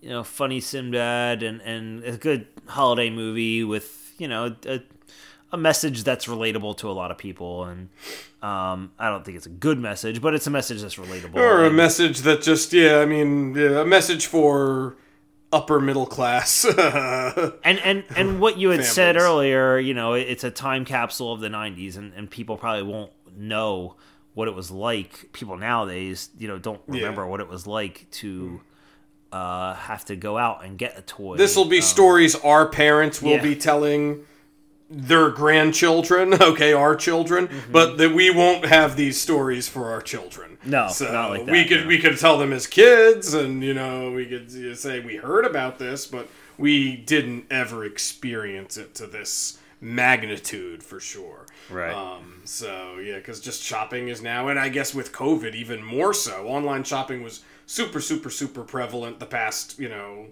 you 0.00 0.10
know, 0.10 0.22
funny 0.24 0.60
Sinbad 0.60 1.42
and 1.42 1.60
and 1.62 2.02
a 2.04 2.16
good 2.16 2.46
holiday 2.66 3.08
movie 3.10 3.62
with, 3.64 4.12
you 4.18 4.28
know, 4.28 4.56
a, 4.66 4.80
a 5.52 5.58
message 5.58 6.04
that's 6.04 6.26
relatable 6.26 6.76
to 6.78 6.90
a 6.90 6.92
lot 6.92 7.10
of 7.10 7.18
people, 7.18 7.64
and 7.64 7.88
um, 8.42 8.92
I 8.98 9.08
don't 9.10 9.24
think 9.24 9.36
it's 9.36 9.46
a 9.46 9.50
good 9.50 9.78
message, 9.78 10.20
but 10.22 10.34
it's 10.34 10.46
a 10.46 10.50
message 10.50 10.80
that's 10.82 10.96
relatable. 10.96 11.36
Or 11.36 11.62
a 11.62 11.66
And- 11.66 11.76
message 11.76 12.20
that 12.20 12.42
just, 12.42 12.72
yeah, 12.72 12.98
I 13.00 13.06
mean, 13.06 13.54
yeah, 13.54 13.80
a 13.80 13.84
message 13.84 14.26
for 14.26 14.96
upper 15.52 15.78
middle 15.80 16.06
class. 16.06 16.64
and 17.64 17.78
and 17.80 18.04
and 18.16 18.40
what 18.40 18.56
you 18.58 18.70
had 18.70 18.84
said 18.84 19.16
earlier, 19.16 19.78
you 19.78 19.92
know, 19.94 20.14
it's 20.14 20.44
a 20.44 20.50
time 20.50 20.84
capsule 20.84 21.32
of 21.32 21.40
the 21.40 21.48
'90s, 21.48 21.96
and 21.96 22.12
and 22.14 22.30
people 22.30 22.56
probably 22.56 22.82
won't 22.84 23.12
know 23.36 23.96
what 24.34 24.48
it 24.48 24.54
was 24.54 24.70
like. 24.70 25.30
People 25.32 25.58
nowadays, 25.58 26.30
you 26.38 26.48
know, 26.48 26.58
don't 26.58 26.80
remember 26.86 27.26
what 27.26 27.40
it 27.40 27.48
was 27.48 27.66
like 27.66 28.06
to 28.12 28.62
uh, 29.30 29.74
have 29.74 30.04
to 30.06 30.16
go 30.16 30.38
out 30.38 30.64
and 30.64 30.78
get 30.78 30.98
a 30.98 31.02
toy. 31.02 31.36
this 31.36 31.54
will 31.56 31.66
be 31.66 31.78
Um, 31.78 31.82
stories 31.82 32.34
our 32.36 32.66
parents 32.68 33.20
will 33.20 33.32
yeah. 33.32 33.42
be 33.42 33.54
telling 33.54 34.24
their 34.92 35.30
grandchildren, 35.30 36.34
okay, 36.40 36.72
our 36.72 36.94
children, 36.94 37.48
but 37.70 37.96
that 37.98 38.14
we 38.14 38.30
won't 38.30 38.66
have 38.66 38.96
these 38.96 39.20
stories 39.20 39.68
for 39.68 39.90
our 39.90 40.02
children. 40.02 40.58
Mm-hmm. 40.58 40.70
No, 40.70 40.88
so 40.88 41.10
not 41.10 41.30
like 41.30 41.46
we 41.46 41.64
could 41.64 41.82
no. 41.82 41.86
we 41.88 41.98
could 41.98 42.18
tell 42.18 42.38
them 42.38 42.52
as 42.52 42.66
kids, 42.66 43.34
and 43.34 43.62
you 43.62 43.74
know 43.74 44.12
we 44.12 44.26
could 44.26 44.50
you 44.52 44.68
know, 44.68 44.74
say 44.74 45.00
we 45.00 45.16
heard 45.16 45.44
about 45.44 45.78
this, 45.78 46.06
but 46.06 46.28
we 46.58 46.96
didn't 46.96 47.46
ever 47.50 47.84
experience 47.84 48.76
it 48.76 48.94
to 48.96 49.06
this 49.06 49.58
magnitude 49.80 50.82
for 50.82 51.00
sure. 51.00 51.46
Right. 51.70 51.92
Um, 51.92 52.42
so 52.44 52.98
yeah, 52.98 53.16
because 53.16 53.40
just 53.40 53.62
shopping 53.62 54.08
is 54.08 54.22
now, 54.22 54.48
and 54.48 54.58
I 54.58 54.68
guess 54.68 54.94
with 54.94 55.12
COVID 55.12 55.54
even 55.54 55.82
more 55.82 56.14
so. 56.14 56.46
Online 56.46 56.84
shopping 56.84 57.22
was 57.22 57.42
super, 57.66 58.00
super, 58.00 58.30
super 58.30 58.62
prevalent 58.62 59.18
the 59.18 59.26
past 59.26 59.78
you 59.78 59.88
know 59.88 60.26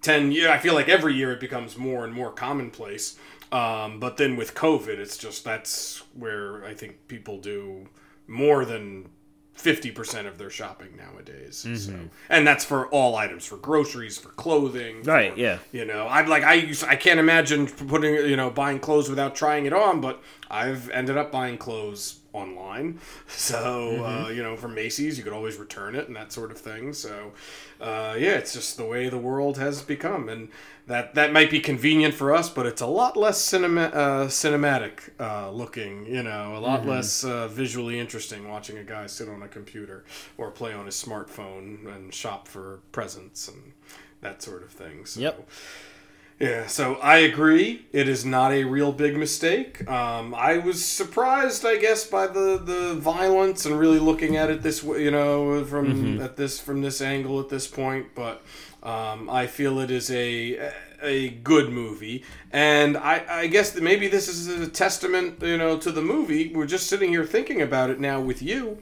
10 0.00 0.30
years 0.30 0.48
i 0.48 0.58
feel 0.58 0.74
like 0.74 0.88
every 0.88 1.14
year 1.14 1.32
it 1.32 1.40
becomes 1.40 1.76
more 1.76 2.04
and 2.04 2.14
more 2.14 2.30
commonplace 2.30 3.18
um, 3.52 3.98
but 4.00 4.16
then 4.16 4.36
with 4.36 4.54
covid 4.54 4.98
it's 4.98 5.16
just 5.18 5.44
that's 5.44 6.02
where 6.14 6.64
i 6.64 6.74
think 6.74 7.06
people 7.08 7.38
do 7.38 7.86
more 8.26 8.64
than 8.64 9.08
50% 9.56 10.26
of 10.28 10.38
their 10.38 10.50
shopping 10.50 10.96
nowadays 10.96 11.66
so 11.76 11.92
and 12.30 12.46
that's 12.46 12.64
for 12.64 12.86
all 12.90 13.16
items 13.16 13.44
for 13.44 13.56
groceries 13.56 14.16
for 14.16 14.28
clothing 14.30 15.02
Right, 15.02 15.32
for- 15.34 15.40
yeah. 15.40 15.58
you 15.72 15.84
know 15.84 16.06
i'm 16.08 16.28
like 16.28 16.44
i 16.44 16.54
used, 16.54 16.84
i 16.84 16.94
can't 16.94 17.18
imagine 17.18 17.66
putting 17.66 18.14
you 18.14 18.36
know 18.36 18.50
buying 18.50 18.78
clothes 18.78 19.08
without 19.10 19.34
trying 19.34 19.66
it 19.66 19.72
on 19.72 20.00
but 20.00 20.22
i've 20.48 20.88
ended 20.90 21.16
up 21.16 21.32
buying 21.32 21.58
clothes 21.58 22.20
online. 22.38 22.98
So 23.28 24.04
uh, 24.04 24.28
you 24.28 24.42
know 24.42 24.56
from 24.56 24.74
macy's 24.74 25.16
you 25.18 25.24
could 25.24 25.32
always 25.32 25.56
return 25.56 25.94
it 25.94 26.06
and 26.08 26.16
that 26.16 26.32
sort 26.32 26.50
of 26.50 26.58
thing. 26.58 26.92
So 26.92 27.32
uh, 27.80 28.14
yeah 28.18 28.36
it's 28.40 28.52
just 28.52 28.76
the 28.76 28.84
way 28.84 29.08
the 29.08 29.18
world 29.18 29.58
has 29.58 29.82
become. 29.82 30.28
And 30.28 30.48
that 30.86 31.14
that 31.14 31.32
might 31.32 31.50
be 31.50 31.60
convenient 31.60 32.14
for 32.14 32.34
us 32.34 32.48
but 32.48 32.64
it's 32.66 32.80
a 32.80 32.86
lot 32.86 33.16
less 33.16 33.38
cinema 33.38 33.82
uh, 33.82 34.26
cinematic 34.26 35.10
uh, 35.20 35.50
looking 35.50 36.06
you 36.06 36.22
know 36.22 36.56
a 36.56 36.60
lot 36.60 36.86
less 36.86 37.24
uh, 37.24 37.46
visually 37.48 37.98
interesting 38.00 38.48
watching 38.48 38.78
a 38.78 38.84
guy 38.84 39.06
sit 39.06 39.28
on 39.28 39.42
a 39.42 39.48
computer 39.48 40.04
or 40.38 40.50
play 40.50 40.72
on 40.72 40.86
his 40.86 40.94
smartphone 40.94 41.86
and 41.94 42.14
shop 42.14 42.48
for 42.48 42.80
presents 42.90 43.48
and 43.48 43.72
that 44.20 44.42
sort 44.42 44.62
of 44.62 44.70
thing. 44.70 45.06
So 45.06 45.20
Yep. 45.20 45.48
Yeah, 46.38 46.68
so 46.68 46.94
I 46.96 47.18
agree. 47.18 47.86
It 47.92 48.08
is 48.08 48.24
not 48.24 48.52
a 48.52 48.62
real 48.62 48.92
big 48.92 49.16
mistake. 49.16 49.88
Um, 49.90 50.34
I 50.34 50.58
was 50.58 50.84
surprised, 50.84 51.66
I 51.66 51.78
guess, 51.78 52.06
by 52.06 52.28
the, 52.28 52.60
the 52.64 52.94
violence 52.94 53.66
and 53.66 53.76
really 53.76 53.98
looking 53.98 54.36
at 54.36 54.48
it 54.48 54.62
this 54.62 54.82
way, 54.82 55.02
you 55.02 55.10
know, 55.10 55.64
from 55.64 56.20
at 56.20 56.36
this 56.36 56.60
from 56.60 56.80
this 56.80 57.00
angle 57.00 57.40
at 57.40 57.48
this 57.48 57.66
point. 57.66 58.14
But 58.14 58.42
um, 58.84 59.28
I 59.28 59.48
feel 59.48 59.80
it 59.80 59.90
is 59.90 60.12
a 60.12 60.72
a 61.02 61.30
good 61.30 61.70
movie, 61.70 62.24
and 62.52 62.96
I, 62.96 63.24
I 63.28 63.46
guess 63.48 63.72
that 63.72 63.82
maybe 63.82 64.06
this 64.06 64.28
is 64.28 64.48
a 64.48 64.68
testament, 64.68 65.42
you 65.42 65.58
know, 65.58 65.76
to 65.78 65.90
the 65.90 66.02
movie. 66.02 66.52
We're 66.54 66.66
just 66.66 66.86
sitting 66.86 67.10
here 67.10 67.24
thinking 67.24 67.62
about 67.62 67.90
it 67.90 67.98
now 67.98 68.20
with 68.20 68.42
you 68.42 68.78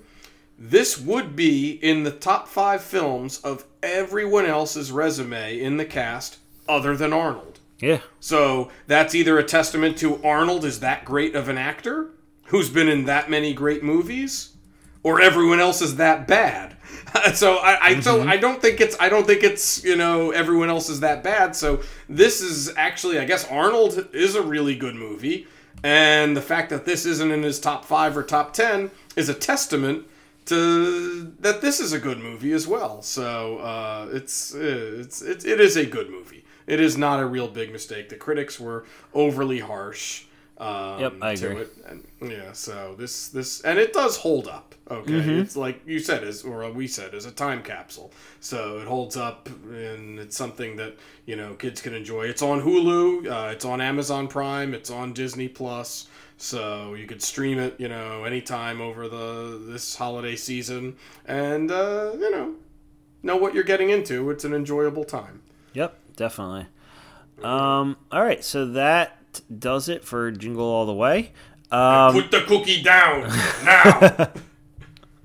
this 0.59 0.99
would 0.99 1.37
be 1.37 1.73
in 1.73 2.03
the 2.03 2.11
top 2.11 2.49
five 2.49 2.81
films 2.83 3.39
of 3.41 3.67
everyone 3.83 4.47
else's 4.47 4.91
resume 4.91 5.61
in 5.61 5.77
the 5.77 5.85
cast 5.85 6.39
other 6.69 6.97
than 6.97 7.13
Arnold. 7.13 7.61
Yeah. 7.79 8.01
So 8.21 8.71
that's 8.87 9.15
either 9.15 9.39
a 9.39 9.45
testament 9.45 9.99
to 9.99 10.23
Arnold 10.25 10.65
is 10.65 10.81
that 10.81 11.05
great 11.05 11.35
of 11.35 11.49
an 11.49 11.59
actor 11.59 12.11
who's 12.47 12.71
been 12.71 12.89
in 12.89 13.05
that 13.05 13.29
many 13.29 13.53
great 13.53 13.83
movies, 13.83 14.55
or 15.03 15.21
everyone 15.21 15.61
else 15.61 15.83
is 15.83 15.97
that 15.97 16.27
bad. 16.27 16.77
so 17.35 17.57
I, 17.57 17.79
I 17.89 18.01
so 18.01 18.23
I 18.23 18.37
don't 18.37 18.61
think 18.63 18.81
it's 18.81 18.97
I 18.99 19.09
don't 19.09 19.27
think 19.27 19.43
it's 19.43 19.85
you 19.85 19.97
know 19.97 20.31
everyone 20.31 20.69
else 20.69 20.89
is 20.89 21.01
that 21.01 21.23
bad. 21.23 21.55
So 21.55 21.83
this 22.09 22.41
is 22.41 22.73
actually 22.77 23.19
I 23.19 23.25
guess 23.25 23.47
Arnold 23.49 24.09
is 24.13 24.35
a 24.35 24.43
really 24.43 24.75
good 24.75 24.95
movie, 24.95 25.47
and 25.83 26.37
the 26.37 26.43
fact 26.43 26.71
that 26.71 26.85
this 26.85 27.05
isn't 27.05 27.31
in 27.31 27.43
his 27.43 27.61
top 27.61 27.85
five 27.85 28.17
or 28.17 28.23
top 28.23 28.53
ten 28.55 28.91
is 29.17 29.29
a 29.29 29.35
testament 29.35 30.07
to 30.47 31.33
that 31.41 31.61
this 31.61 31.81
is 31.81 31.93
a 31.93 31.99
good 31.99 32.19
movie 32.19 32.53
as 32.53 32.67
well. 32.67 33.03
So 33.03 33.59
uh, 33.59 34.09
it's 34.13 34.55
it's 34.55 35.21
it's 35.21 35.45
it 35.45 35.61
is 35.61 35.77
a 35.77 35.85
good 35.85 36.11
movie. 36.11 36.45
It 36.67 36.81
is 36.81 36.97
not 36.97 37.21
a 37.21 37.27
real 37.27 37.49
big 37.49 37.73
mistake. 37.73 38.09
The 38.09 38.17
critics 38.17 38.59
were 38.59 38.85
overly 39.15 39.61
harsh. 39.61 40.25
Um, 40.59 41.01
Yep, 41.01 41.13
I 41.21 41.35
to 41.35 41.51
agree. 41.51 41.63
it. 41.63 41.73
And, 41.87 42.33
yeah, 42.33 42.53
so 42.53 42.95
this 42.99 43.29
this 43.29 43.61
and 43.61 43.79
it 43.79 43.93
does 43.93 44.17
hold 44.17 44.49
up. 44.49 44.75
Okay, 44.91 45.13
Mm-hmm. 45.13 45.41
it's 45.43 45.55
like 45.57 45.83
you 45.87 45.99
said, 45.99 46.25
is 46.25 46.45
or 46.45 46.71
we 46.71 46.87
said, 46.87 47.13
is 47.13 47.27
a 47.27 47.31
time 47.31 47.63
capsule. 47.63 48.11
So 48.41 48.79
it 48.79 48.87
holds 48.87 49.17
up, 49.19 49.49
and 49.69 50.19
it's 50.19 50.35
something 50.37 50.77
that 50.77 50.97
you 51.27 51.37
know 51.37 51.55
kids 51.55 51.83
can 51.83 51.93
enjoy. 51.93 52.23
It's 52.25 52.41
on 52.41 52.63
Hulu, 52.63 53.27
uh, 53.31 53.51
it's 53.53 53.65
on 53.67 53.81
Amazon 53.83 54.29
Prime, 54.29 54.73
it's 54.73 54.91
on 54.91 55.13
Disney 55.13 55.49
Plus. 55.49 56.09
So 56.39 56.95
you 56.95 57.07
could 57.07 57.21
stream 57.23 57.59
it, 57.59 57.75
you 57.79 57.89
know, 57.89 58.25
anytime 58.25 58.81
over 58.81 59.09
the 59.09 59.61
this 59.67 59.95
holiday 59.97 60.37
season, 60.37 60.97
and 61.27 61.71
uh, 61.71 62.13
you 62.19 62.31
know, 62.31 62.55
know 63.23 63.37
what 63.37 63.55
you're 63.55 63.65
getting 63.65 63.91
into. 63.91 64.31
It's 64.31 64.45
an 64.45 64.55
enjoyable 64.55 65.05
time. 65.05 65.43
Yep, 65.75 65.99
definitely. 66.17 66.67
Um, 67.43 67.97
all 68.11 68.23
right, 68.25 68.43
so 68.43 68.67
that 68.69 69.19
does 69.61 69.89
it 69.89 70.05
for 70.05 70.31
Jingle 70.31 70.65
All 70.67 70.87
the 70.87 70.95
Way. 70.95 71.33
Um, 71.71 72.15
Put 72.15 72.31
the 72.31 72.43
cookie 72.43 72.83
down 72.83 73.29
now. 73.65 74.33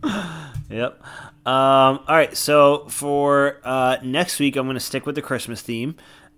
Yep. 0.69 1.01
Um, 1.45 1.99
all 2.07 2.15
right, 2.15 2.35
so 2.35 2.85
for 2.88 3.59
uh, 3.63 3.97
next 4.03 4.39
week, 4.39 4.55
I'm 4.55 4.65
going 4.65 4.76
to 4.76 4.80
stick 4.80 5.05
with 5.05 5.15
the 5.15 5.22
Christmas 5.22 5.61
theme. 5.61 5.95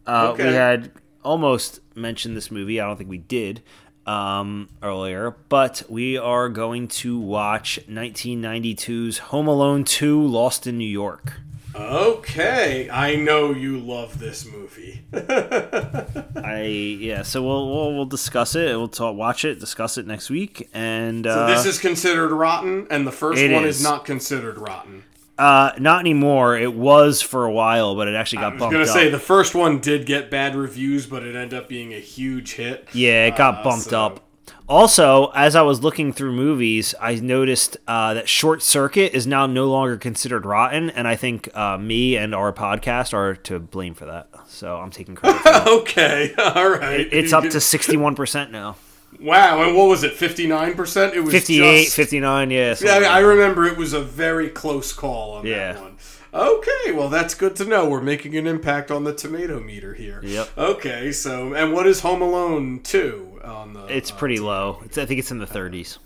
Uh, 0.07 0.31
Okay. 0.33 0.47
We 0.47 0.53
had 0.53 0.91
almost 1.23 1.81
mentioned 1.95 2.35
this 2.35 2.49
movie. 2.49 2.79
I 2.81 2.87
don't 2.87 2.97
think 2.97 3.09
we 3.11 3.19
did 3.19 3.61
um, 4.07 4.69
earlier, 4.81 5.35
but 5.49 5.83
we 5.87 6.17
are 6.17 6.49
going 6.49 6.87
to 6.89 7.19
watch 7.19 7.79
1992's 7.87 9.19
Home 9.19 9.47
Alone 9.47 9.83
2 9.83 10.25
Lost 10.25 10.65
in 10.67 10.77
New 10.79 10.83
York. 10.89 11.33
Okay, 11.75 12.89
I 12.89 13.15
know 13.15 13.51
you 13.51 13.79
love 13.79 14.19
this 14.19 14.45
movie. 14.45 15.01
I 15.13 16.63
yeah, 16.99 17.21
so 17.23 17.41
we'll 17.43 17.69
we'll, 17.69 17.93
we'll 17.95 18.05
discuss 18.05 18.55
it. 18.55 18.75
We'll 18.77 18.87
talk, 18.87 19.15
watch 19.15 19.45
it, 19.45 19.59
discuss 19.59 19.97
it 19.97 20.07
next 20.07 20.29
week, 20.29 20.69
and 20.73 21.25
uh, 21.25 21.47
this 21.47 21.65
is 21.65 21.79
considered 21.79 22.31
rotten, 22.31 22.87
and 22.89 23.05
the 23.07 23.11
first 23.11 23.41
one 23.41 23.65
is. 23.65 23.77
is 23.77 23.83
not 23.83 24.05
considered 24.05 24.57
rotten. 24.57 25.03
uh, 25.37 25.71
not 25.79 25.99
anymore. 26.01 26.57
It 26.57 26.73
was 26.73 27.21
for 27.21 27.45
a 27.45 27.51
while, 27.51 27.95
but 27.95 28.07
it 28.07 28.15
actually 28.15 28.41
got 28.41 28.51
bumped 28.57 28.63
up. 28.63 28.73
I 28.73 28.77
was 28.79 28.87
bumped 28.89 28.93
gonna 28.93 29.05
up. 29.05 29.05
say 29.07 29.09
the 29.11 29.19
first 29.19 29.55
one 29.55 29.79
did 29.79 30.05
get 30.05 30.29
bad 30.29 30.55
reviews, 30.55 31.05
but 31.07 31.23
it 31.23 31.35
ended 31.35 31.57
up 31.57 31.67
being 31.67 31.93
a 31.93 31.99
huge 31.99 32.53
hit. 32.53 32.87
Yeah, 32.93 33.25
it 33.25 33.35
got 33.35 33.59
Uh, 33.59 33.63
bumped 33.63 33.85
so- 33.89 33.99
up. 34.01 34.19
Also, 34.67 35.27
as 35.35 35.55
I 35.55 35.61
was 35.61 35.83
looking 35.83 36.13
through 36.13 36.31
movies, 36.31 36.95
I 37.01 37.15
noticed 37.15 37.77
uh, 37.87 38.13
that 38.13 38.29
Short 38.29 38.61
Circuit 38.63 39.13
is 39.13 39.27
now 39.27 39.45
no 39.45 39.69
longer 39.69 39.97
considered 39.97 40.45
rotten, 40.45 40.89
and 40.89 41.07
I 41.07 41.15
think 41.15 41.49
uh, 41.55 41.77
me 41.77 42.15
and 42.15 42.33
our 42.33 42.53
podcast 42.53 43.13
are 43.13 43.35
to 43.35 43.59
blame 43.59 43.93
for 43.93 44.05
that. 44.05 44.29
So 44.47 44.77
I'm 44.77 44.89
taking 44.91 45.15
credit. 45.15 45.41
Okay, 45.67 46.33
all 46.37 46.69
right. 46.69 47.07
It's 47.11 47.33
up 47.33 47.43
to 47.43 47.49
61% 47.57 48.51
now. 48.51 48.77
wow. 49.19 49.61
And 49.63 49.75
what 49.75 49.87
was 49.89 50.03
it? 50.03 50.13
Fifty 50.13 50.47
nine 50.47 50.75
percent. 50.75 51.13
It 51.13 51.19
was 51.21 51.33
58, 51.33 51.83
just- 51.85 51.95
59, 51.95 52.51
yeah. 52.51 52.75
Yeah, 52.81 52.91
I, 52.91 52.93
mean, 52.95 53.03
like 53.03 53.11
I 53.11 53.19
remember 53.19 53.65
it 53.65 53.77
was 53.77 53.93
a 53.93 54.01
very 54.01 54.49
close 54.49 54.93
call 54.93 55.33
on 55.35 55.45
Yeah. 55.45 55.73
that 55.73 55.81
one. 55.81 55.97
Okay, 56.33 56.91
well 56.91 57.09
that's 57.09 57.35
good 57.35 57.55
to 57.57 57.65
know. 57.65 57.87
We're 57.87 58.01
making 58.01 58.35
an 58.35 58.47
impact 58.47 58.89
on 58.89 59.03
the 59.03 59.13
tomato 59.13 59.59
meter 59.59 59.93
here. 59.93 60.19
Yep. 60.23 60.49
Okay, 60.57 61.11
so 61.11 61.53
and 61.53 61.73
what 61.73 61.85
is 61.85 61.99
Home 61.99 62.21
Alone 62.21 62.79
two 62.81 63.39
on 63.43 63.73
the? 63.73 63.85
It's 63.85 64.11
uh, 64.11 64.15
pretty 64.15 64.39
low. 64.39 64.79
It's, 64.85 64.97
I 64.97 65.05
think 65.05 65.19
it's 65.19 65.29
in 65.31 65.37
the 65.37 65.45
30s. 65.45 65.99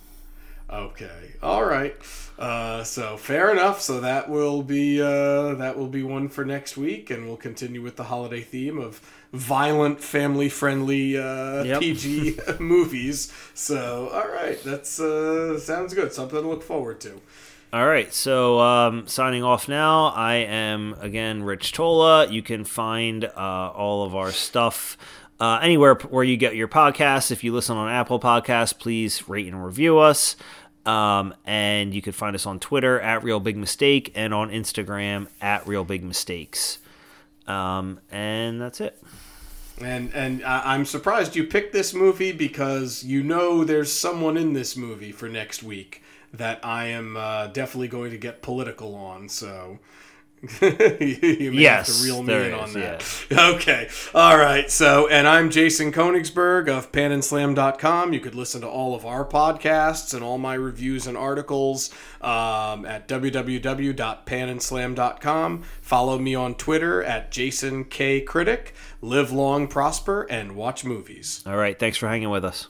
Okay. 0.69 1.35
All 1.41 1.63
right. 1.63 1.95
Uh, 2.37 2.83
so 2.83 3.15
fair 3.15 3.51
enough. 3.51 3.79
So 3.81 4.01
that 4.01 4.29
will 4.29 4.61
be 4.63 5.01
uh, 5.01 5.53
that 5.55 5.77
will 5.77 5.87
be 5.87 6.03
one 6.03 6.27
for 6.27 6.43
next 6.43 6.75
week, 6.75 7.09
and 7.09 7.25
we'll 7.25 7.37
continue 7.37 7.81
with 7.81 7.95
the 7.95 8.03
holiday 8.03 8.41
theme 8.41 8.77
of 8.77 8.99
violent, 9.31 10.01
family-friendly 10.01 11.17
uh, 11.17 11.63
Yep. 11.63 11.79
PG 11.79 12.39
movies. 12.59 13.31
So 13.53 14.09
all 14.09 14.27
right, 14.27 14.61
that's 14.61 14.99
uh, 14.99 15.57
sounds 15.57 15.93
good. 15.93 16.11
Something 16.11 16.41
to 16.41 16.47
look 16.49 16.63
forward 16.63 16.99
to. 17.01 17.21
All 17.73 17.85
right, 17.85 18.13
so 18.13 18.59
um, 18.59 19.07
signing 19.07 19.43
off 19.43 19.67
now. 19.67 20.07
I 20.07 20.35
am 20.35 20.95
again 21.01 21.43
Rich 21.43 21.73
Tola. 21.73 22.27
You 22.27 22.41
can 22.41 22.63
find 22.63 23.25
uh, 23.25 23.71
all 23.75 24.05
of 24.05 24.15
our 24.15 24.31
stuff 24.31 24.97
Uh, 25.39 25.59
anywhere 25.61 25.93
where 25.93 26.23
you 26.23 26.35
get 26.35 26.55
your 26.55 26.67
podcasts, 26.67 27.29
if 27.29 27.43
you 27.43 27.53
listen 27.53 27.77
on 27.77 27.89
Apple 27.89 28.19
Podcasts, 28.19 28.75
please 28.75 29.29
rate 29.29 29.45
and 29.45 29.63
review 29.63 29.99
us. 29.99 30.35
Um, 30.83 31.35
and 31.45 31.93
you 31.93 32.01
can 32.01 32.13
find 32.13 32.35
us 32.35 32.47
on 32.47 32.59
Twitter 32.59 32.99
at 32.99 33.23
Reel 33.23 33.39
Big 33.39 33.55
Mistake 33.55 34.11
and 34.15 34.33
on 34.33 34.49
Instagram 34.49 35.27
at 35.39 35.67
Reel 35.67 35.83
Big 35.83 36.03
Mistakes. 36.03 36.79
Um, 37.45 37.99
and 38.09 38.59
that's 38.59 38.81
it. 38.81 38.99
And 39.79 40.11
and 40.15 40.43
I'm 40.43 40.85
surprised 40.85 41.35
you 41.35 41.43
picked 41.43 41.71
this 41.71 41.93
movie 41.93 42.31
because 42.31 43.03
you 43.03 43.21
know 43.21 43.63
there's 43.63 43.91
someone 43.91 44.37
in 44.37 44.53
this 44.53 44.75
movie 44.75 45.11
for 45.11 45.29
next 45.29 45.61
week 45.61 46.01
that 46.33 46.59
I 46.63 46.87
am 46.87 47.17
uh, 47.17 47.47
definitely 47.47 47.87
going 47.87 48.11
to 48.11 48.17
get 48.17 48.41
political 48.41 48.95
on. 48.95 49.29
So 49.29 49.79
you 50.61 50.61
may 50.61 51.49
Yes, 51.51 51.87
have 51.87 51.97
to 51.97 52.03
reel 52.03 52.21
me 52.21 52.31
in 52.47 52.53
on 52.53 52.67
is, 52.69 52.73
that. 52.75 53.03
Okay. 53.55 53.89
All 54.13 54.37
right. 54.37 54.69
So, 54.69 55.07
and 55.07 55.27
I'm 55.27 55.49
Jason 55.49 55.91
Konigsberg 55.91 56.69
of 56.69 56.91
PanandSlam.com. 56.91 58.13
You 58.13 58.19
could 58.19 58.35
listen 58.35 58.61
to 58.61 58.67
all 58.67 58.93
of 58.93 59.03
our 59.03 59.25
podcasts 59.25 60.13
and 60.13 60.23
all 60.23 60.37
my 60.37 60.53
reviews 60.53 61.07
and 61.07 61.17
articles 61.17 61.89
um, 62.21 62.85
at 62.85 63.07
www.PanandSlam.com. 63.07 65.63
Follow 65.81 66.19
me 66.19 66.35
on 66.35 66.53
Twitter 66.55 67.03
at 67.03 67.31
Jason 67.31 67.85
K 67.85 68.21
Critic. 68.21 68.75
Live 69.01 69.31
long, 69.31 69.67
prosper, 69.67 70.27
and 70.29 70.55
watch 70.55 70.85
movies. 70.85 71.41
All 71.47 71.57
right. 71.57 71.79
Thanks 71.79 71.97
for 71.97 72.07
hanging 72.07 72.29
with 72.29 72.45
us. 72.45 72.67